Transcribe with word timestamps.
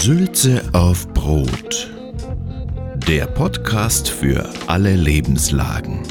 Sülze 0.00 0.62
auf 0.74 1.12
Brot. 1.12 1.90
Der 3.08 3.26
Podcast 3.26 4.08
für 4.08 4.48
alle 4.68 4.94
Lebenslagen. 4.94 6.04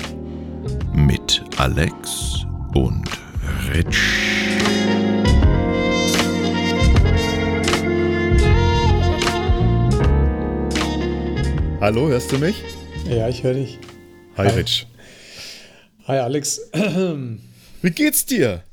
Mit 0.94 1.42
Alex 1.56 2.46
und 2.74 3.06
Rich. 3.74 3.98
Hallo, 11.80 12.10
hörst 12.10 12.30
du 12.34 12.40
mich? 12.40 12.62
Ja, 13.10 13.30
ich 13.30 13.42
höre 13.42 13.54
dich. 13.54 13.80
Hi, 14.36 14.50
Rich. 14.50 14.86
Hi, 16.08 16.18
Alex. 16.18 16.60
Wie 17.82 17.92
geht's 17.92 18.26
dir? 18.26 18.64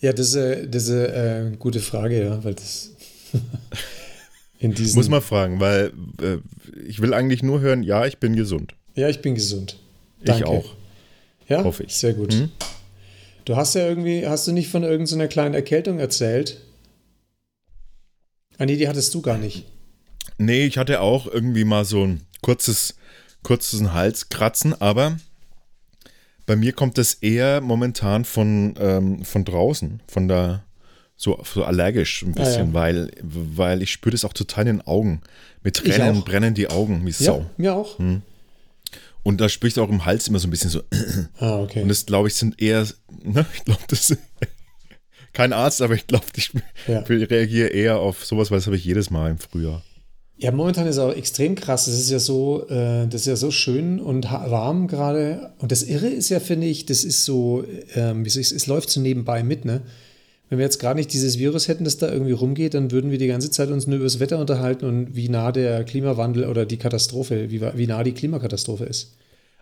Ja, 0.00 0.14
das 0.14 0.28
ist, 0.28 0.36
äh, 0.36 0.66
das 0.66 0.84
ist 0.84 0.92
eine 0.92 1.52
äh, 1.52 1.56
gute 1.58 1.80
Frage, 1.80 2.24
ja, 2.24 2.42
weil 2.42 2.54
das 2.54 2.90
in 4.58 4.74
diesen. 4.74 4.96
Muss 4.96 5.08
man 5.08 5.22
fragen, 5.22 5.60
weil 5.60 5.92
äh, 6.22 6.38
ich 6.86 7.00
will 7.00 7.14
eigentlich 7.14 7.42
nur 7.42 7.60
hören, 7.60 7.82
ja, 7.82 8.06
ich 8.06 8.18
bin 8.18 8.36
gesund. 8.36 8.74
Ja, 8.94 9.08
ich 9.08 9.22
bin 9.22 9.34
gesund. 9.34 9.78
Danke. 10.24 10.42
Ich 10.42 10.48
auch. 10.48 10.74
Ja, 11.48 11.64
hoffe 11.64 11.84
ich. 11.84 11.94
Sehr 11.94 12.14
gut. 12.14 12.32
Hm? 12.32 12.50
Du 13.44 13.56
hast 13.56 13.74
ja 13.74 13.86
irgendwie, 13.86 14.26
hast 14.26 14.46
du 14.46 14.52
nicht 14.52 14.68
von 14.68 14.82
irgendeiner 14.82 15.26
kleinen 15.26 15.54
Erkältung 15.54 15.98
erzählt? 15.98 16.60
Ah, 18.58 18.66
nee, 18.66 18.76
die 18.76 18.88
hattest 18.88 19.14
du 19.14 19.22
gar 19.22 19.38
nicht. 19.38 19.64
Nee, 20.38 20.66
ich 20.66 20.78
hatte 20.78 21.00
auch 21.00 21.26
irgendwie 21.26 21.64
mal 21.64 21.84
so 21.84 22.06
ein 22.06 22.20
kurzes, 22.42 22.94
kurzes 23.42 23.82
Halskratzen, 23.92 24.80
aber 24.80 25.16
bei 26.46 26.56
mir 26.56 26.72
kommt 26.72 26.98
das 26.98 27.14
eher 27.14 27.60
momentan 27.60 28.24
von, 28.24 28.74
ähm, 28.78 29.24
von 29.24 29.44
draußen, 29.44 30.02
von 30.06 30.28
der, 30.28 30.64
so, 31.20 31.38
so 31.44 31.64
allergisch 31.64 32.22
ein 32.22 32.32
bisschen, 32.32 32.62
ah, 32.62 32.66
ja. 32.68 32.72
weil, 32.72 33.10
weil 33.20 33.82
ich 33.82 33.92
spüre 33.92 34.12
das 34.12 34.24
auch 34.24 34.32
total 34.32 34.66
in 34.66 34.78
den 34.78 34.86
Augen. 34.86 35.20
Mit 35.62 35.76
Tränen 35.76 36.22
brennen 36.22 36.54
die 36.54 36.68
Augen 36.68 37.04
wie 37.04 37.12
Sau. 37.12 37.40
Ja, 37.40 37.50
mir 37.58 37.74
auch. 37.74 37.98
Hm. 37.98 38.22
Und 39.22 39.38
da 39.38 39.50
spricht 39.50 39.78
auch 39.78 39.90
im 39.90 40.06
Hals 40.06 40.28
immer 40.28 40.38
so 40.38 40.48
ein 40.48 40.50
bisschen 40.50 40.70
so. 40.70 40.80
Ah, 41.38 41.58
okay. 41.58 41.82
Und 41.82 41.88
das, 41.88 42.06
glaube 42.06 42.28
ich, 42.28 42.34
sind 42.34 42.60
eher, 42.62 42.86
ne, 43.22 43.44
ich 43.54 43.64
glaube, 43.66 43.82
das 43.88 44.16
kein 45.34 45.52
Arzt, 45.52 45.82
aber 45.82 45.92
ich 45.92 46.06
glaube, 46.06 46.24
ich 46.36 46.52
ja. 46.88 47.00
reagiere 47.00 47.68
eher 47.68 47.98
auf 47.98 48.24
sowas, 48.24 48.50
weil 48.50 48.56
das 48.56 48.64
habe 48.64 48.76
ich 48.76 48.84
jedes 48.86 49.10
Mal 49.10 49.30
im 49.30 49.38
Frühjahr. 49.38 49.82
Ja, 50.38 50.52
momentan 50.52 50.86
ist 50.86 50.96
es 50.96 51.02
auch 51.02 51.14
extrem 51.14 51.54
krass. 51.54 51.84
Das 51.84 51.96
ist 51.96 52.08
ja 52.08 52.18
so, 52.18 52.66
äh, 52.70 53.06
das 53.06 53.20
ist 53.20 53.26
ja 53.26 53.36
so 53.36 53.50
schön 53.50 54.00
und 54.00 54.24
warm 54.24 54.86
gerade. 54.86 55.52
Und 55.58 55.70
das 55.70 55.82
Irre 55.82 56.08
ist 56.08 56.30
ja, 56.30 56.40
finde 56.40 56.66
ich, 56.66 56.86
das 56.86 57.04
ist 57.04 57.26
so, 57.26 57.62
ähm, 57.94 58.24
wie 58.24 58.30
soll 58.30 58.40
ich, 58.40 58.52
es 58.52 58.66
läuft 58.66 58.88
so 58.88 59.02
nebenbei 59.02 59.42
mit, 59.42 59.66
ne? 59.66 59.82
Wenn 60.50 60.58
wir 60.58 60.64
jetzt 60.64 60.80
gar 60.80 60.94
nicht 60.94 61.12
dieses 61.12 61.38
Virus 61.38 61.68
hätten, 61.68 61.84
das 61.84 61.96
da 61.96 62.10
irgendwie 62.12 62.32
rumgeht, 62.32 62.74
dann 62.74 62.90
würden 62.90 63.12
wir 63.12 63.18
die 63.18 63.28
ganze 63.28 63.52
Zeit 63.52 63.70
uns 63.70 63.86
nur 63.86 63.96
über 63.96 64.04
das 64.04 64.18
Wetter 64.18 64.38
unterhalten 64.38 64.84
und 64.84 65.14
wie 65.14 65.28
nah 65.28 65.52
der 65.52 65.84
Klimawandel 65.84 66.44
oder 66.44 66.66
die 66.66 66.76
Katastrophe, 66.76 67.50
wie, 67.50 67.60
wie 67.60 67.86
nah 67.86 68.02
die 68.02 68.12
Klimakatastrophe 68.12 68.84
ist. 68.84 69.16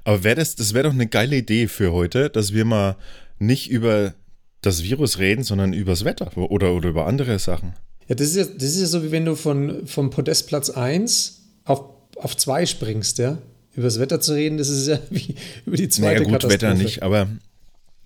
Aber 0.05 0.25
wär 0.25 0.35
das, 0.35 0.57
das 0.57 0.73
wäre 0.73 0.85
doch 0.85 0.95
eine 0.95 1.07
geile 1.07 1.37
Idee 1.37 1.69
für 1.69 1.93
heute, 1.93 2.31
dass 2.31 2.55
wir 2.55 2.65
mal 2.65 2.97
nicht 3.39 3.71
über 3.71 4.15
das 4.63 4.83
Virus 4.83 5.19
reden, 5.19 5.45
sondern 5.45 5.75
über 5.75 5.93
das 5.93 6.07
Wetter 6.07 6.31
oder, 6.37 6.73
oder 6.73 6.89
über 6.89 7.07
andere 7.07 7.39
Sachen. 7.39 7.75
Ja, 8.09 8.15
das 8.15 8.29
ist 8.29 8.37
ja, 8.37 8.45
das 8.45 8.71
ist 8.71 8.81
ja 8.81 8.87
so, 8.87 9.05
wie 9.05 9.11
wenn 9.11 9.27
du 9.27 9.37
von, 9.37 9.87
vom 9.87 10.09
Podestplatz 10.09 10.71
1 10.71 11.43
auf, 11.65 11.85
auf 12.17 12.35
2 12.35 12.65
springst, 12.65 13.19
ja. 13.19 13.37
Über 13.75 13.85
das 13.85 14.01
Wetter 14.01 14.21
zu 14.21 14.33
reden, 14.33 14.57
das 14.57 14.71
ist 14.71 14.89
ja 14.89 14.99
wie 15.11 15.35
über 15.67 15.77
die 15.77 15.91
zweite 15.91 16.15
naja, 16.15 16.25
gut, 16.25 16.33
Katastrophe. 16.33 16.55
Wetter 16.55 16.75
nicht, 16.75 17.03
aber 17.03 17.29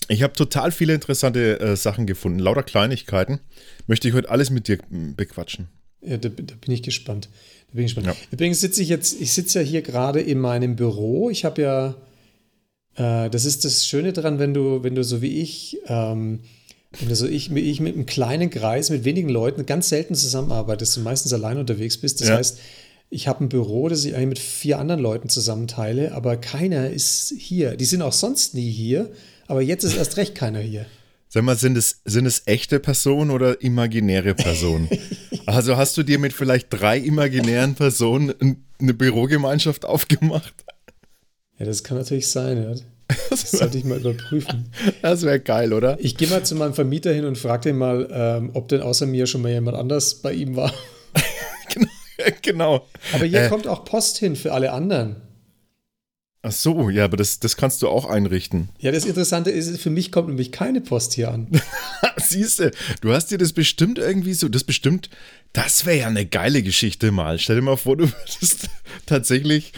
ich 0.08 0.22
habe 0.22 0.34
total 0.34 0.72
viele 0.72 0.94
interessante 0.94 1.60
äh, 1.60 1.76
Sachen 1.76 2.06
gefunden. 2.06 2.38
Lauter 2.38 2.62
Kleinigkeiten. 2.62 3.40
Möchte 3.86 4.08
ich 4.08 4.14
heute 4.14 4.30
alles 4.30 4.50
mit 4.50 4.68
dir 4.68 4.78
bequatschen. 4.90 5.68
Ja, 6.00 6.16
da, 6.16 6.28
da 6.28 6.54
bin 6.60 6.74
ich 6.74 6.82
gespannt. 6.82 7.28
Da 7.68 7.76
bin 7.76 7.84
ich 7.84 7.94
gespannt. 7.94 8.16
Ja. 8.18 8.26
Übrigens 8.32 8.60
sitze 8.60 8.82
ich 8.82 8.88
jetzt, 8.88 9.20
ich 9.20 9.32
sitze 9.32 9.60
ja 9.60 9.64
hier 9.64 9.82
gerade 9.82 10.20
in 10.20 10.38
meinem 10.38 10.76
Büro. 10.76 11.30
Ich 11.30 11.44
habe 11.44 11.62
ja, 11.62 11.94
äh, 12.96 13.30
das 13.30 13.44
ist 13.44 13.64
das 13.64 13.86
Schöne 13.86 14.12
daran, 14.12 14.38
wenn 14.38 14.54
du, 14.54 14.82
wenn 14.82 14.94
du 14.94 15.04
so 15.04 15.22
wie 15.22 15.40
ich 15.40 15.78
ähm, 15.86 16.40
also 17.08 17.26
ich, 17.26 17.50
ich 17.50 17.80
mit 17.80 17.94
einem 17.94 18.06
kleinen 18.06 18.50
Kreis, 18.50 18.90
mit 18.90 19.04
wenigen 19.04 19.28
Leuten 19.28 19.66
ganz 19.66 19.88
selten 19.88 20.14
zusammenarbeitest 20.14 20.98
und 20.98 21.04
meistens 21.04 21.32
allein 21.32 21.58
unterwegs 21.58 21.98
bist. 21.98 22.20
Das 22.20 22.28
ja. 22.28 22.36
heißt, 22.36 22.58
ich 23.10 23.28
habe 23.28 23.44
ein 23.44 23.48
Büro, 23.48 23.88
das 23.88 24.04
ich 24.04 24.14
eigentlich 24.14 24.28
mit 24.28 24.38
vier 24.38 24.78
anderen 24.78 25.00
Leuten 25.00 25.28
zusammenteile, 25.28 26.12
aber 26.12 26.36
keiner 26.36 26.90
ist 26.90 27.34
hier. 27.36 27.76
Die 27.76 27.84
sind 27.84 28.02
auch 28.02 28.12
sonst 28.12 28.54
nie 28.54 28.70
hier, 28.70 29.10
aber 29.52 29.60
jetzt 29.60 29.84
ist 29.84 29.98
erst 29.98 30.16
recht 30.16 30.34
keiner 30.34 30.60
hier. 30.60 30.86
Sag 31.28 31.44
mal, 31.44 31.56
sind 31.56 31.76
es, 31.76 32.00
sind 32.06 32.24
es 32.24 32.44
echte 32.46 32.80
Personen 32.80 33.30
oder 33.30 33.60
imaginäre 33.60 34.34
Personen? 34.34 34.88
also 35.46 35.76
hast 35.76 35.94
du 35.98 36.02
dir 36.02 36.18
mit 36.18 36.32
vielleicht 36.32 36.68
drei 36.70 36.96
imaginären 36.96 37.74
Personen 37.74 38.32
eine 38.80 38.94
Bürogemeinschaft 38.94 39.84
aufgemacht? 39.84 40.54
Ja, 41.58 41.66
das 41.66 41.84
kann 41.84 41.98
natürlich 41.98 42.28
sein. 42.28 42.62
Ja. 42.62 42.74
Das 43.28 43.50
sollte 43.50 43.76
ich 43.76 43.84
mal 43.84 43.98
überprüfen. 43.98 44.70
Das 45.02 45.20
wäre 45.20 45.38
geil, 45.38 45.74
oder? 45.74 45.98
Ich 46.00 46.16
gehe 46.16 46.28
mal 46.28 46.42
zu 46.46 46.54
meinem 46.54 46.72
Vermieter 46.72 47.12
hin 47.12 47.26
und 47.26 47.36
frage 47.36 47.64
den 47.64 47.76
mal, 47.76 48.08
ähm, 48.10 48.52
ob 48.54 48.68
denn 48.68 48.80
außer 48.80 49.04
mir 49.04 49.26
schon 49.26 49.42
mal 49.42 49.52
jemand 49.52 49.76
anders 49.76 50.14
bei 50.22 50.32
ihm 50.32 50.56
war. 50.56 50.72
genau. 52.40 52.86
Aber 53.12 53.26
hier 53.26 53.42
äh, 53.42 53.48
kommt 53.50 53.68
auch 53.68 53.84
Post 53.84 54.16
hin 54.16 54.34
für 54.34 54.54
alle 54.54 54.72
anderen. 54.72 55.16
Ach 56.44 56.52
so, 56.52 56.90
ja, 56.90 57.04
aber 57.04 57.16
das, 57.16 57.38
das 57.38 57.56
kannst 57.56 57.82
du 57.82 57.88
auch 57.88 58.04
einrichten. 58.04 58.68
Ja, 58.80 58.90
das 58.90 59.04
Interessante 59.04 59.50
ist, 59.50 59.80
für 59.80 59.90
mich 59.90 60.10
kommt 60.10 60.28
nämlich 60.28 60.50
keine 60.50 60.80
Post 60.80 61.12
hier 61.12 61.30
an. 61.30 61.48
Siehst 62.16 62.58
du, 62.58 62.72
du 63.00 63.12
hast 63.12 63.30
dir 63.30 63.38
das 63.38 63.52
bestimmt 63.52 63.98
irgendwie 63.98 64.34
so, 64.34 64.48
das 64.48 64.64
bestimmt, 64.64 65.08
das 65.52 65.86
wäre 65.86 65.98
ja 65.98 66.06
eine 66.08 66.26
geile 66.26 66.64
Geschichte 66.64 67.12
mal. 67.12 67.38
Stell 67.38 67.56
dir 67.56 67.62
mal 67.62 67.76
vor, 67.76 67.96
du 67.96 68.10
würdest 68.10 68.68
tatsächlich 69.06 69.72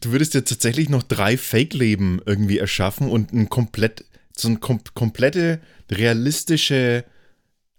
du 0.00 0.12
würdest 0.12 0.34
ja 0.34 0.40
tatsächlich 0.42 0.88
noch 0.88 1.02
drei 1.02 1.36
Fake-Leben 1.36 2.20
irgendwie 2.24 2.58
erschaffen 2.58 3.08
und 3.08 3.32
ein 3.32 3.48
komplett, 3.48 4.04
so 4.36 4.48
eine 4.48 4.58
kom 4.58 4.80
komplette 4.94 5.60
realistische, 5.90 7.04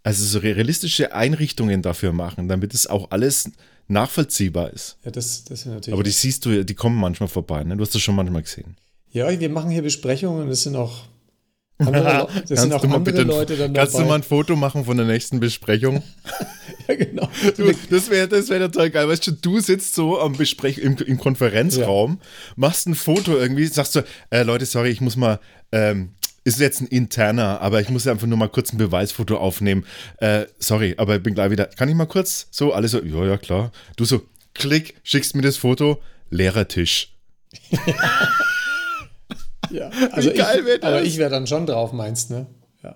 also 0.03 0.25
so 0.25 0.39
realistische 0.39 1.13
Einrichtungen 1.13 1.81
dafür 1.81 2.11
machen, 2.11 2.47
damit 2.47 2.73
es 2.73 2.87
auch 2.87 3.11
alles 3.11 3.51
nachvollziehbar 3.89 4.71
ist. 4.71 4.97
Ja, 5.03 5.11
das, 5.11 5.43
das 5.43 5.61
ist 5.61 5.65
natürlich. 5.65 5.93
Aber 5.93 6.03
die 6.03 6.11
siehst 6.11 6.45
du, 6.45 6.63
die 6.63 6.75
kommen 6.75 6.97
manchmal 6.97 7.27
vorbei, 7.27 7.63
ne? 7.63 7.75
Du 7.75 7.83
hast 7.83 7.93
das 7.93 8.01
schon 8.01 8.15
manchmal 8.15 8.43
gesehen. 8.43 8.77
Ja, 9.11 9.37
wir 9.37 9.49
machen 9.49 9.71
hier 9.71 9.81
Besprechungen, 9.81 10.47
das 10.47 10.63
sind 10.63 10.75
auch 10.75 11.05
andere, 11.79 12.27
das 12.47 12.61
sind 12.61 12.73
auch 12.73 12.83
andere 12.83 13.21
Leute 13.23 13.55
dann 13.55 13.73
Kannst 13.73 13.93
dabei. 13.93 14.03
du 14.03 14.09
mal 14.09 14.15
ein 14.15 14.23
Foto 14.23 14.55
machen 14.55 14.85
von 14.85 14.97
der 14.97 15.05
nächsten 15.05 15.39
Besprechung? 15.39 16.03
ja, 16.87 16.95
genau. 16.95 17.27
Du, 17.55 17.71
das 17.89 18.09
wäre 18.09 18.27
das 18.27 18.49
wär 18.49 18.59
total 18.59 18.89
geil. 18.89 19.07
Weißt 19.07 19.25
du, 19.25 19.31
du 19.31 19.59
sitzt 19.59 19.95
so 19.95 20.19
am 20.19 20.33
Besprech 20.33 20.77
im, 20.77 20.97
im 20.97 21.17
Konferenzraum, 21.17 22.19
ja. 22.19 22.53
machst 22.57 22.85
ein 22.87 22.95
Foto 22.95 23.35
irgendwie, 23.35 23.65
sagst 23.65 23.95
du, 23.95 24.03
äh, 24.29 24.43
Leute, 24.43 24.65
sorry, 24.65 24.89
ich 24.89 25.01
muss 25.01 25.15
mal, 25.15 25.39
ähm, 25.71 26.11
ist 26.55 26.59
jetzt 26.59 26.81
ein 26.81 26.87
interner, 26.87 27.61
aber 27.61 27.81
ich 27.81 27.89
muss 27.89 28.07
einfach 28.07 28.27
nur 28.27 28.37
mal 28.37 28.49
kurz 28.49 28.73
ein 28.73 28.77
Beweisfoto 28.77 29.37
aufnehmen. 29.37 29.85
Äh, 30.17 30.45
sorry, 30.59 30.95
aber 30.97 31.17
ich 31.17 31.23
bin 31.23 31.33
gleich 31.33 31.51
wieder. 31.51 31.65
Kann 31.65 31.89
ich 31.89 31.95
mal 31.95 32.05
kurz? 32.05 32.47
So, 32.51 32.73
alle 32.73 32.87
so, 32.87 33.03
ja, 33.03 33.25
ja, 33.25 33.37
klar. 33.37 33.71
Du 33.95 34.05
so, 34.05 34.21
klick, 34.53 34.95
schickst 35.03 35.35
mir 35.35 35.41
das 35.41 35.57
Foto, 35.57 36.01
leerer 36.29 36.67
Tisch. 36.67 37.15
Ja, 39.71 39.89
also 40.11 40.31
Wie 40.31 40.35
geil 40.35 40.65
wäre 40.65 40.79
das? 40.79 40.87
Aber 40.87 41.03
ich 41.03 41.17
wäre 41.17 41.29
dann 41.29 41.47
schon 41.47 41.65
drauf, 41.65 41.93
meinst, 41.93 42.29
ne? 42.31 42.47
Ja. 42.83 42.95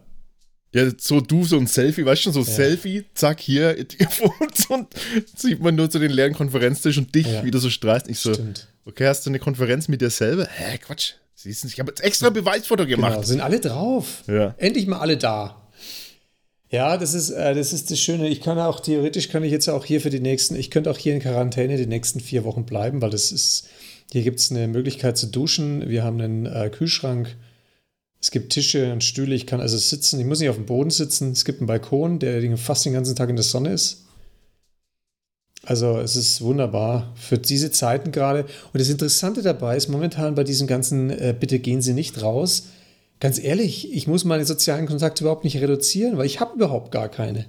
Ja, 0.73 0.91
so 0.97 1.21
du, 1.21 1.43
so 1.43 1.57
ein 1.57 1.67
Selfie, 1.67 2.05
weißt 2.05 2.25
du, 2.25 2.31
so 2.31 2.41
ja. 2.41 2.45
Selfie, 2.45 3.05
zack, 3.13 3.39
hier, 3.39 3.77
und 4.69 4.87
sieht 5.35 5.61
man 5.61 5.75
nur 5.75 5.89
zu 5.89 5.99
den 5.99 6.11
leeren 6.11 6.33
Konferenztisch 6.33 6.97
und 6.97 7.13
dich, 7.13 7.27
ja. 7.27 7.43
wie 7.43 7.51
du 7.51 7.59
so 7.59 7.69
strahlst. 7.69 8.07
Ich 8.09 8.19
so, 8.19 8.33
Stimmt. 8.33 8.67
okay, 8.85 9.07
hast 9.07 9.25
du 9.25 9.29
eine 9.29 9.39
Konferenz 9.39 9.87
mit 9.87 10.01
dir 10.01 10.09
selber? 10.09 10.47
Hä, 10.51 10.77
Quatsch. 10.79 11.13
Siehst 11.43 11.63
du 11.63 11.67
nicht, 11.67 11.73
ich 11.73 11.79
habe 11.81 11.91
jetzt 11.91 12.01
extra 12.01 12.29
Beweisfoto 12.29 12.85
gemacht. 12.85 13.15
Genau, 13.15 13.23
sind 13.25 13.41
alle 13.41 13.59
drauf. 13.59 14.23
Ja. 14.27 14.55
Endlich 14.57 14.87
mal 14.87 14.99
alle 14.99 15.17
da. 15.17 15.67
Ja, 16.69 16.95
das 16.95 17.13
ist, 17.13 17.31
äh, 17.31 17.53
das 17.53 17.73
ist 17.73 17.91
das 17.91 18.00
Schöne. 18.00 18.29
Ich 18.29 18.39
kann 18.39 18.57
auch, 18.57 18.79
theoretisch 18.79 19.27
kann 19.27 19.44
ich 19.44 19.51
jetzt 19.51 19.68
auch 19.68 19.83
hier 19.83 20.00
für 20.00 20.09
die 20.09 20.21
nächsten, 20.21 20.56
ich 20.56 20.71
könnte 20.71 20.89
auch 20.89 20.97
hier 20.97 21.13
in 21.13 21.19
Quarantäne 21.19 21.75
die 21.75 21.85
nächsten 21.85 22.21
vier 22.21 22.45
Wochen 22.45 22.63
bleiben, 22.63 23.01
weil 23.01 23.09
das 23.09 23.33
ist, 23.33 23.68
hier 24.09 24.21
gibt 24.21 24.39
es 24.39 24.51
eine 24.51 24.69
Möglichkeit 24.69 25.18
zu 25.18 25.27
duschen. 25.27 25.89
Wir 25.89 26.06
haben 26.06 26.21
einen 26.21 26.45
äh, 26.45 26.69
Kühlschrank. 26.69 27.35
Es 28.21 28.31
gibt 28.31 28.53
Tische 28.53 28.94
und 28.94 29.03
Stühle. 29.03 29.35
Ich 29.35 29.45
kann 29.45 29.59
also 29.59 29.77
sitzen. 29.77 30.21
Ich 30.21 30.25
muss 30.25 30.39
nicht 30.39 30.50
auf 30.50 30.56
dem 30.56 30.65
Boden 30.65 30.91
sitzen. 30.91 31.33
Es 31.33 31.44
gibt 31.44 31.59
einen 31.59 31.68
Balkon, 31.68 32.19
der 32.19 32.57
fast 32.57 32.85
den 32.85 32.94
ganzen 32.94 33.18
Tag 33.18 33.29
in 33.29 33.35
der 33.35 33.44
Sonne 33.44 33.73
ist. 33.73 34.06
Also 35.65 35.98
es 36.00 36.15
ist 36.18 36.42
wunderbar 36.42 37.13
für 37.15 37.38
diese 37.38 37.71
Zeiten 37.71 38.12
gerade. 38.12 38.42
Und 38.74 38.80
das 38.80 38.89
Interessante 38.89 39.42
dabei 39.42 39.77
ist 39.77 39.88
momentan 39.88 40.36
bei 40.36 40.44
diesem 40.44 40.68
ganzen 40.68 41.10
äh, 41.10 41.33
Bitte 41.38 41.60
gehen 41.60 41.81
Sie 41.81 41.94
nicht 41.94 42.21
raus. 42.21 42.68
Ganz 43.21 43.42
ehrlich, 43.42 43.94
ich 43.94 44.06
muss 44.06 44.25
meine 44.25 44.45
sozialen 44.45 44.86
Kontakte 44.86 45.24
überhaupt 45.24 45.45
nicht 45.45 45.62
reduzieren, 45.62 46.18
weil 46.18 46.25
ich 46.25 46.42
habe 46.42 46.56
überhaupt 46.56 46.92
gar 46.92 47.07
keine. 47.07 47.45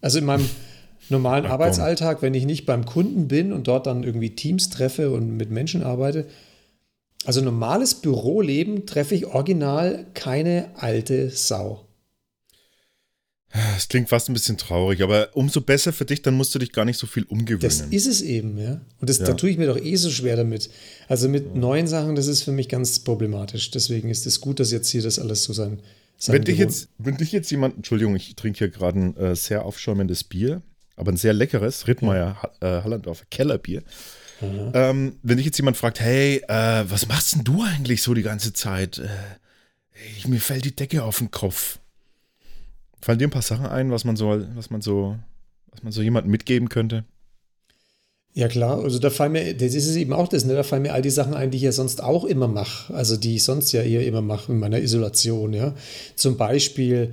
Also 0.00 0.18
in 0.18 0.24
meinem 0.24 0.48
normalen 1.10 1.44
Ach, 1.44 1.50
Arbeitsalltag, 1.50 2.22
wenn 2.22 2.32
ich 2.32 2.46
nicht 2.46 2.64
beim 2.64 2.86
Kunden 2.86 3.28
bin 3.28 3.52
und 3.52 3.68
dort 3.68 3.86
dann 3.86 4.04
irgendwie 4.04 4.34
Teams 4.34 4.70
treffe 4.70 5.10
und 5.10 5.36
mit 5.36 5.50
Menschen 5.50 5.82
arbeite. 5.82 6.26
Also 7.26 7.42
normales 7.42 7.96
Büroleben 7.96 8.86
treffe 8.86 9.14
ich 9.14 9.26
original 9.26 10.06
keine 10.14 10.70
alte 10.76 11.28
Sau. 11.28 11.84
Es 13.76 13.88
klingt 13.88 14.08
fast 14.08 14.28
ein 14.28 14.32
bisschen 14.32 14.56
traurig, 14.58 15.02
aber 15.02 15.30
umso 15.34 15.60
besser 15.60 15.92
für 15.92 16.04
dich, 16.04 16.22
dann 16.22 16.34
musst 16.34 16.54
du 16.54 16.60
dich 16.60 16.70
gar 16.72 16.84
nicht 16.84 16.98
so 16.98 17.08
viel 17.08 17.24
umgewöhnen. 17.24 17.60
Das 17.62 17.80
ist 17.80 18.06
es 18.06 18.22
eben, 18.22 18.56
ja. 18.58 18.80
Und 19.00 19.10
das, 19.10 19.18
Ja. 19.18 19.24
da 19.26 19.34
tue 19.34 19.50
ich 19.50 19.58
mir 19.58 19.66
doch 19.66 19.76
eh 19.76 19.96
so 19.96 20.08
schwer 20.10 20.36
damit. 20.36 20.70
Also 21.08 21.28
mit 21.28 21.56
neuen 21.56 21.88
Sachen, 21.88 22.14
das 22.14 22.28
ist 22.28 22.42
für 22.44 22.52
mich 22.52 22.68
ganz 22.68 23.00
problematisch. 23.00 23.72
Deswegen 23.72 24.08
ist 24.08 24.24
es 24.26 24.40
gut, 24.40 24.60
dass 24.60 24.70
jetzt 24.70 24.88
hier 24.88 25.02
das 25.02 25.18
alles 25.18 25.42
so 25.42 25.52
sein. 25.52 25.80
sein 26.16 26.34
wenn 26.36 26.44
dich, 26.44 26.58
jetzt, 26.58 26.88
wenn 26.98 27.16
dich 27.16 27.32
jetzt 27.32 27.50
jemand, 27.50 27.76
Entschuldigung, 27.76 28.14
ich 28.14 28.36
trinke 28.36 28.58
hier 28.58 28.68
gerade 28.68 29.00
ein 29.00 29.16
äh, 29.16 29.34
sehr 29.34 29.64
aufschäumendes 29.64 30.22
Bier, 30.22 30.62
aber 30.94 31.10
ein 31.10 31.16
sehr 31.16 31.32
leckeres 31.32 31.88
Rittmeier 31.88 32.40
Ha- 32.40 32.52
äh, 32.60 32.82
Hallandorfer 32.84 33.24
Kellerbier. 33.30 33.82
Ähm, 34.42 35.16
wenn 35.24 35.36
dich 35.38 35.44
jetzt 35.46 35.58
jemand 35.58 35.76
fragt, 35.76 35.98
hey, 36.00 36.36
äh, 36.48 36.84
was 36.88 37.08
machst 37.08 37.34
denn 37.34 37.42
du 37.44 37.62
eigentlich 37.62 38.00
so 38.02 38.14
die 38.14 38.22
ganze 38.22 38.52
Zeit? 38.52 38.98
Äh, 38.98 39.08
ich, 40.16 40.28
mir 40.28 40.40
fällt 40.40 40.64
die 40.64 40.74
Decke 40.76 41.02
auf 41.02 41.18
den 41.18 41.30
Kopf. 41.32 41.79
Fallen 43.00 43.18
dir 43.18 43.28
ein 43.28 43.32
paar 43.32 43.42
Sachen 43.42 43.66
ein, 43.66 43.90
was 43.90 44.04
man 44.04 44.16
so, 44.16 44.42
was 44.54 44.70
man 44.70 44.80
so, 44.80 45.16
was 45.70 45.82
man 45.82 45.92
so 45.92 46.02
jemandem 46.02 46.30
mitgeben 46.30 46.68
könnte? 46.68 47.04
Ja, 48.32 48.46
klar. 48.46 48.82
Also 48.82 48.98
da 48.98 49.10
fallen 49.10 49.32
mir, 49.32 49.54
das 49.54 49.74
ist 49.74 49.96
eben 49.96 50.12
auch 50.12 50.28
das, 50.28 50.44
ne? 50.44 50.54
Da 50.54 50.62
fallen 50.62 50.82
mir 50.82 50.92
all 50.92 51.02
die 51.02 51.10
Sachen 51.10 51.34
ein, 51.34 51.50
die 51.50 51.56
ich 51.56 51.64
ja 51.64 51.72
sonst 51.72 52.02
auch 52.02 52.24
immer 52.24 52.46
mache. 52.46 52.94
Also 52.94 53.16
die 53.16 53.36
ich 53.36 53.42
sonst 53.42 53.72
ja 53.72 53.82
eher 53.82 54.06
immer 54.06 54.22
mache 54.22 54.52
in 54.52 54.58
meiner 54.58 54.78
Isolation, 54.78 55.52
ja. 55.52 55.74
Zum 56.14 56.36
Beispiel, 56.36 57.12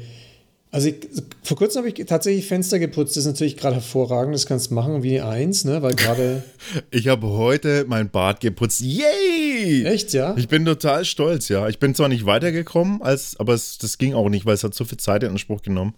also 0.69 0.89
ich, 0.89 0.95
vor 1.43 1.55
kurzem 1.57 1.79
habe 1.79 1.89
ich 1.89 2.05
tatsächlich 2.05 2.45
Fenster 2.45 2.77
geputzt. 2.77 3.15
Das 3.15 3.23
ist 3.23 3.31
natürlich 3.31 3.55
gerade 3.55 3.75
hervorragend. 3.75 4.35
Das 4.35 4.45
kannst 4.45 4.69
du 4.69 4.75
machen 4.75 5.01
wie 5.01 5.21
eins, 5.21 5.63
ne? 5.65 5.81
Weil 5.81 5.95
gerade. 5.95 6.43
Ich 6.91 7.07
habe 7.07 7.27
heute 7.27 7.85
mein 7.87 8.09
Bad 8.09 8.41
geputzt. 8.41 8.81
Yay! 8.81 9.85
Echt, 9.85 10.11
ja? 10.11 10.35
Ich 10.35 10.49
bin 10.49 10.65
total 10.65 11.05
stolz, 11.05 11.47
ja. 11.47 11.69
Ich 11.69 11.79
bin 11.79 11.95
zwar 11.95 12.09
nicht 12.09 12.25
weitergekommen, 12.25 13.01
als, 13.01 13.39
aber 13.39 13.53
es, 13.53 13.77
das 13.77 13.97
ging 13.97 14.13
auch 14.13 14.27
nicht, 14.27 14.45
weil 14.45 14.55
es 14.55 14.63
hat 14.65 14.73
so 14.73 14.83
viel 14.83 14.97
Zeit 14.97 15.23
in 15.23 15.29
Anspruch 15.29 15.61
genommen. 15.61 15.95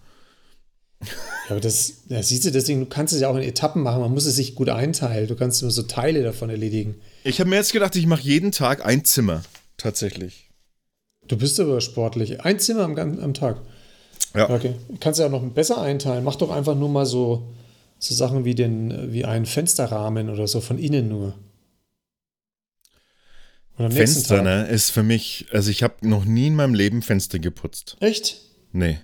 Ja, 1.48 1.56
aber 1.56 1.62
das, 1.62 2.04
ja, 2.10 2.22
siehst 2.22 2.46
du, 2.46 2.52
deswegen, 2.52 2.82
du 2.82 2.86
kannst 2.86 3.12
es 3.12 3.22
ja 3.22 3.30
auch 3.30 3.36
in 3.36 3.42
Etappen 3.42 3.82
machen. 3.82 4.02
Man 4.02 4.14
muss 4.14 4.28
es 4.28 4.36
sich 4.36 4.54
gut 4.54 4.70
einteilen. 4.70 5.28
Du 5.28 5.36
kannst 5.36 5.64
immer 5.64 5.72
so 5.72 5.82
Teile 5.82 6.22
davon 6.22 6.52
erledigen. 6.52 7.02
Ich 7.24 7.40
habe 7.40 7.50
mir 7.50 7.56
jetzt 7.56 7.74
gedacht, 7.74 7.96
ich 7.96 8.06
mache 8.06 8.22
jeden 8.22 8.52
Tag 8.52 8.86
ein 8.86 9.04
Zimmer. 9.04 9.42
Tatsächlich. 9.76 10.52
Du 11.28 11.38
bist 11.38 11.60
aber 11.60 11.82
sportlich. 11.82 12.42
Ein 12.42 12.60
Zimmer 12.60 12.84
am, 12.84 12.96
am 12.98 13.34
Tag. 13.34 13.62
Ja. 14.36 14.50
Okay. 14.50 14.76
Kannst 15.00 15.20
ja 15.20 15.28
auch 15.28 15.32
noch 15.32 15.44
besser 15.44 15.82
einteilen. 15.82 16.24
Mach 16.24 16.36
doch 16.36 16.52
einfach 16.52 16.76
nur 16.76 16.90
mal 16.90 17.06
so, 17.06 17.48
so 17.98 18.14
Sachen 18.14 18.46
wie, 18.46 18.56
den, 18.56 19.12
wie 19.12 19.26
einen 19.26 19.46
Fensterrahmen 19.46 20.30
oder 20.30 20.48
so 20.48 20.62
von 20.62 20.78
innen 20.78 21.10
nur. 21.10 21.34
Fenster, 23.78 24.42
ne, 24.42 24.68
ist 24.68 24.90
für 24.90 25.04
mich, 25.04 25.46
also 25.54 25.72
ich 25.72 25.84
habe 25.84 26.06
noch 26.08 26.26
nie 26.26 26.48
in 26.48 26.56
meinem 26.56 26.74
Leben 26.74 27.02
Fenster 27.02 27.40
geputzt. 27.40 27.96
Echt? 28.02 28.42
Nee. 28.74 29.00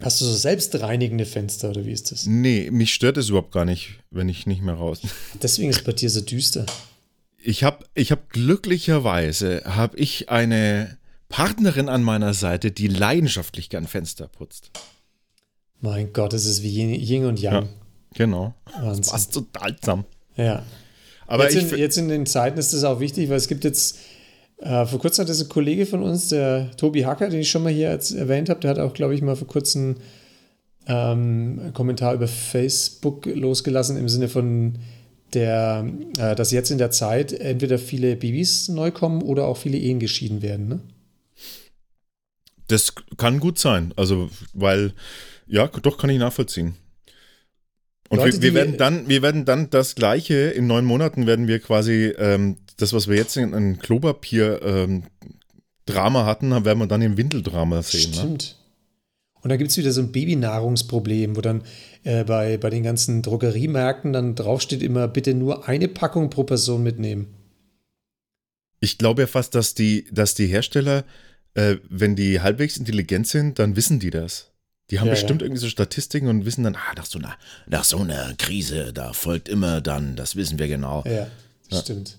Hast 0.00 0.20
du 0.20 0.24
so 0.24 0.34
selbstreinigende 0.34 1.26
Fenster 1.26 1.70
oder 1.70 1.84
wie 1.84 1.92
ist 1.92 2.10
das? 2.10 2.26
Nee, 2.26 2.70
mich 2.72 2.92
stört 2.92 3.18
es 3.18 3.28
überhaupt 3.28 3.52
gar 3.52 3.64
nicht, 3.64 4.00
wenn 4.10 4.28
ich 4.28 4.46
nicht 4.46 4.62
mehr 4.62 4.74
raus. 4.74 5.00
Deswegen 5.42 5.70
ist 5.70 5.78
es 5.78 5.84
bei 5.84 5.92
dir 5.92 6.10
so 6.10 6.22
düster. 6.22 6.66
Ich 7.38 7.62
habe 7.62 7.84
ich 7.94 8.10
hab 8.10 8.30
glücklicherweise, 8.30 9.62
habe 9.64 9.96
ich 9.98 10.28
eine 10.28 10.98
Partnerin 11.30 11.88
an 11.88 12.02
meiner 12.02 12.34
Seite, 12.34 12.70
die 12.70 12.88
leidenschaftlich 12.88 13.70
gern 13.70 13.86
Fenster 13.86 14.28
putzt. 14.28 14.70
Mein 15.80 16.12
Gott, 16.12 16.34
es 16.34 16.44
ist 16.44 16.62
wie 16.62 16.68
Yin 16.68 16.92
Yin 16.92 17.24
und 17.24 17.40
Yang. 17.40 17.68
Genau. 18.14 18.54
Wahnsinn. 18.78 19.10
Passt 19.10 19.32
total 19.32 19.76
zusammen. 19.76 20.04
Ja. 20.36 20.64
Aber 21.26 21.50
jetzt, 21.50 21.72
in, 21.72 21.78
jetzt 21.78 21.96
in 21.96 22.08
den 22.08 22.26
Zeiten 22.26 22.58
ist 22.58 22.74
das 22.74 22.82
auch 22.82 22.98
wichtig, 22.98 23.30
weil 23.30 23.36
es 23.36 23.46
gibt 23.46 23.62
jetzt, 23.62 23.98
äh, 24.58 24.84
vor 24.84 24.98
kurzem 24.98 25.22
hat 25.22 25.28
das 25.28 25.40
ein 25.40 25.48
Kollege 25.48 25.86
von 25.86 26.02
uns, 26.02 26.28
der 26.28 26.72
Tobi 26.76 27.04
Hacker, 27.04 27.30
den 27.30 27.40
ich 27.40 27.50
schon 27.50 27.62
mal 27.62 27.72
hier 27.72 27.88
erwähnt 27.88 28.48
habe, 28.48 28.60
der 28.60 28.70
hat 28.70 28.78
auch, 28.80 28.92
glaube 28.92 29.14
ich, 29.14 29.22
mal 29.22 29.36
vor 29.36 29.46
kurzem 29.46 29.96
ähm, 30.88 31.60
einen 31.62 31.72
Kommentar 31.72 32.14
über 32.14 32.26
Facebook 32.26 33.26
losgelassen 33.26 33.96
im 33.96 34.08
Sinne 34.08 34.28
von 34.28 34.78
der, 35.32 35.88
äh, 36.18 36.34
dass 36.34 36.50
jetzt 36.50 36.72
in 36.72 36.78
der 36.78 36.90
Zeit 36.90 37.32
entweder 37.32 37.78
viele 37.78 38.16
Babys 38.16 38.68
neu 38.68 38.90
kommen 38.90 39.22
oder 39.22 39.46
auch 39.46 39.56
viele 39.56 39.78
Ehen 39.78 40.00
geschieden 40.00 40.42
werden. 40.42 40.68
Ne? 40.68 40.80
Das 42.70 42.94
kann 43.16 43.40
gut 43.40 43.58
sein. 43.58 43.92
Also, 43.96 44.30
weil, 44.52 44.92
ja, 45.46 45.66
doch 45.66 45.96
kann 45.98 46.10
ich 46.10 46.18
nachvollziehen. 46.18 46.74
Und 48.08 48.18
Leute, 48.18 48.42
wir, 48.42 48.42
wir, 48.42 48.54
werden 48.54 48.76
dann, 48.76 49.08
wir 49.08 49.22
werden 49.22 49.44
dann 49.44 49.70
das 49.70 49.94
Gleiche, 49.94 50.34
in 50.34 50.66
neun 50.66 50.84
Monaten 50.84 51.26
werden 51.26 51.46
wir 51.46 51.60
quasi 51.60 52.12
ähm, 52.18 52.56
das, 52.76 52.92
was 52.92 53.06
wir 53.08 53.16
jetzt 53.16 53.36
in 53.36 53.54
einem 53.54 53.78
Klopapier-Drama 53.78 56.26
hatten, 56.26 56.50
werden 56.64 56.80
wir 56.80 56.86
dann 56.86 57.02
im 57.02 57.16
Windeldrama 57.16 57.82
sehen. 57.82 58.10
Ne? 58.10 58.16
Stimmt. 58.16 58.56
Und 59.42 59.50
dann 59.50 59.58
gibt 59.58 59.70
es 59.70 59.78
wieder 59.78 59.92
so 59.92 60.02
ein 60.02 60.12
Babynahrungsproblem, 60.12 61.36
wo 61.36 61.40
dann 61.40 61.62
äh, 62.04 62.24
bei, 62.24 62.58
bei 62.58 62.68
den 62.68 62.82
ganzen 62.82 63.22
Drogeriemärkten 63.22 64.12
dann 64.12 64.34
draufsteht 64.34 64.82
immer, 64.82 65.08
bitte 65.08 65.34
nur 65.34 65.68
eine 65.68 65.88
Packung 65.88 66.30
pro 66.30 66.44
Person 66.44 66.82
mitnehmen. 66.82 67.28
Ich 68.80 68.98
glaube 68.98 69.22
ja 69.22 69.26
fast, 69.26 69.54
dass 69.54 69.74
die, 69.74 70.06
dass 70.10 70.34
die 70.34 70.46
Hersteller, 70.46 71.04
äh, 71.54 71.76
wenn 71.88 72.16
die 72.16 72.40
halbwegs 72.40 72.76
intelligent 72.76 73.26
sind, 73.26 73.58
dann 73.58 73.76
wissen 73.76 73.98
die 73.98 74.10
das. 74.10 74.50
Die 74.90 74.98
haben 74.98 75.06
Ja, 75.06 75.12
bestimmt 75.12 75.40
ja. 75.40 75.46
irgendwie 75.46 75.60
so 75.60 75.68
Statistiken 75.68 76.28
und 76.28 76.44
wissen 76.44 76.64
dann, 76.64 76.74
ah, 76.74 76.94
nach 76.96 77.06
so, 77.06 77.18
einer, 77.18 77.36
nach 77.66 77.84
so 77.84 77.98
einer 77.98 78.34
Krise, 78.38 78.92
da 78.92 79.12
folgt 79.12 79.48
immer 79.48 79.80
dann, 79.80 80.16
das 80.16 80.34
wissen 80.36 80.58
wir 80.58 80.66
genau. 80.68 81.04
Ja, 81.06 81.28
stimmt. 81.80 82.18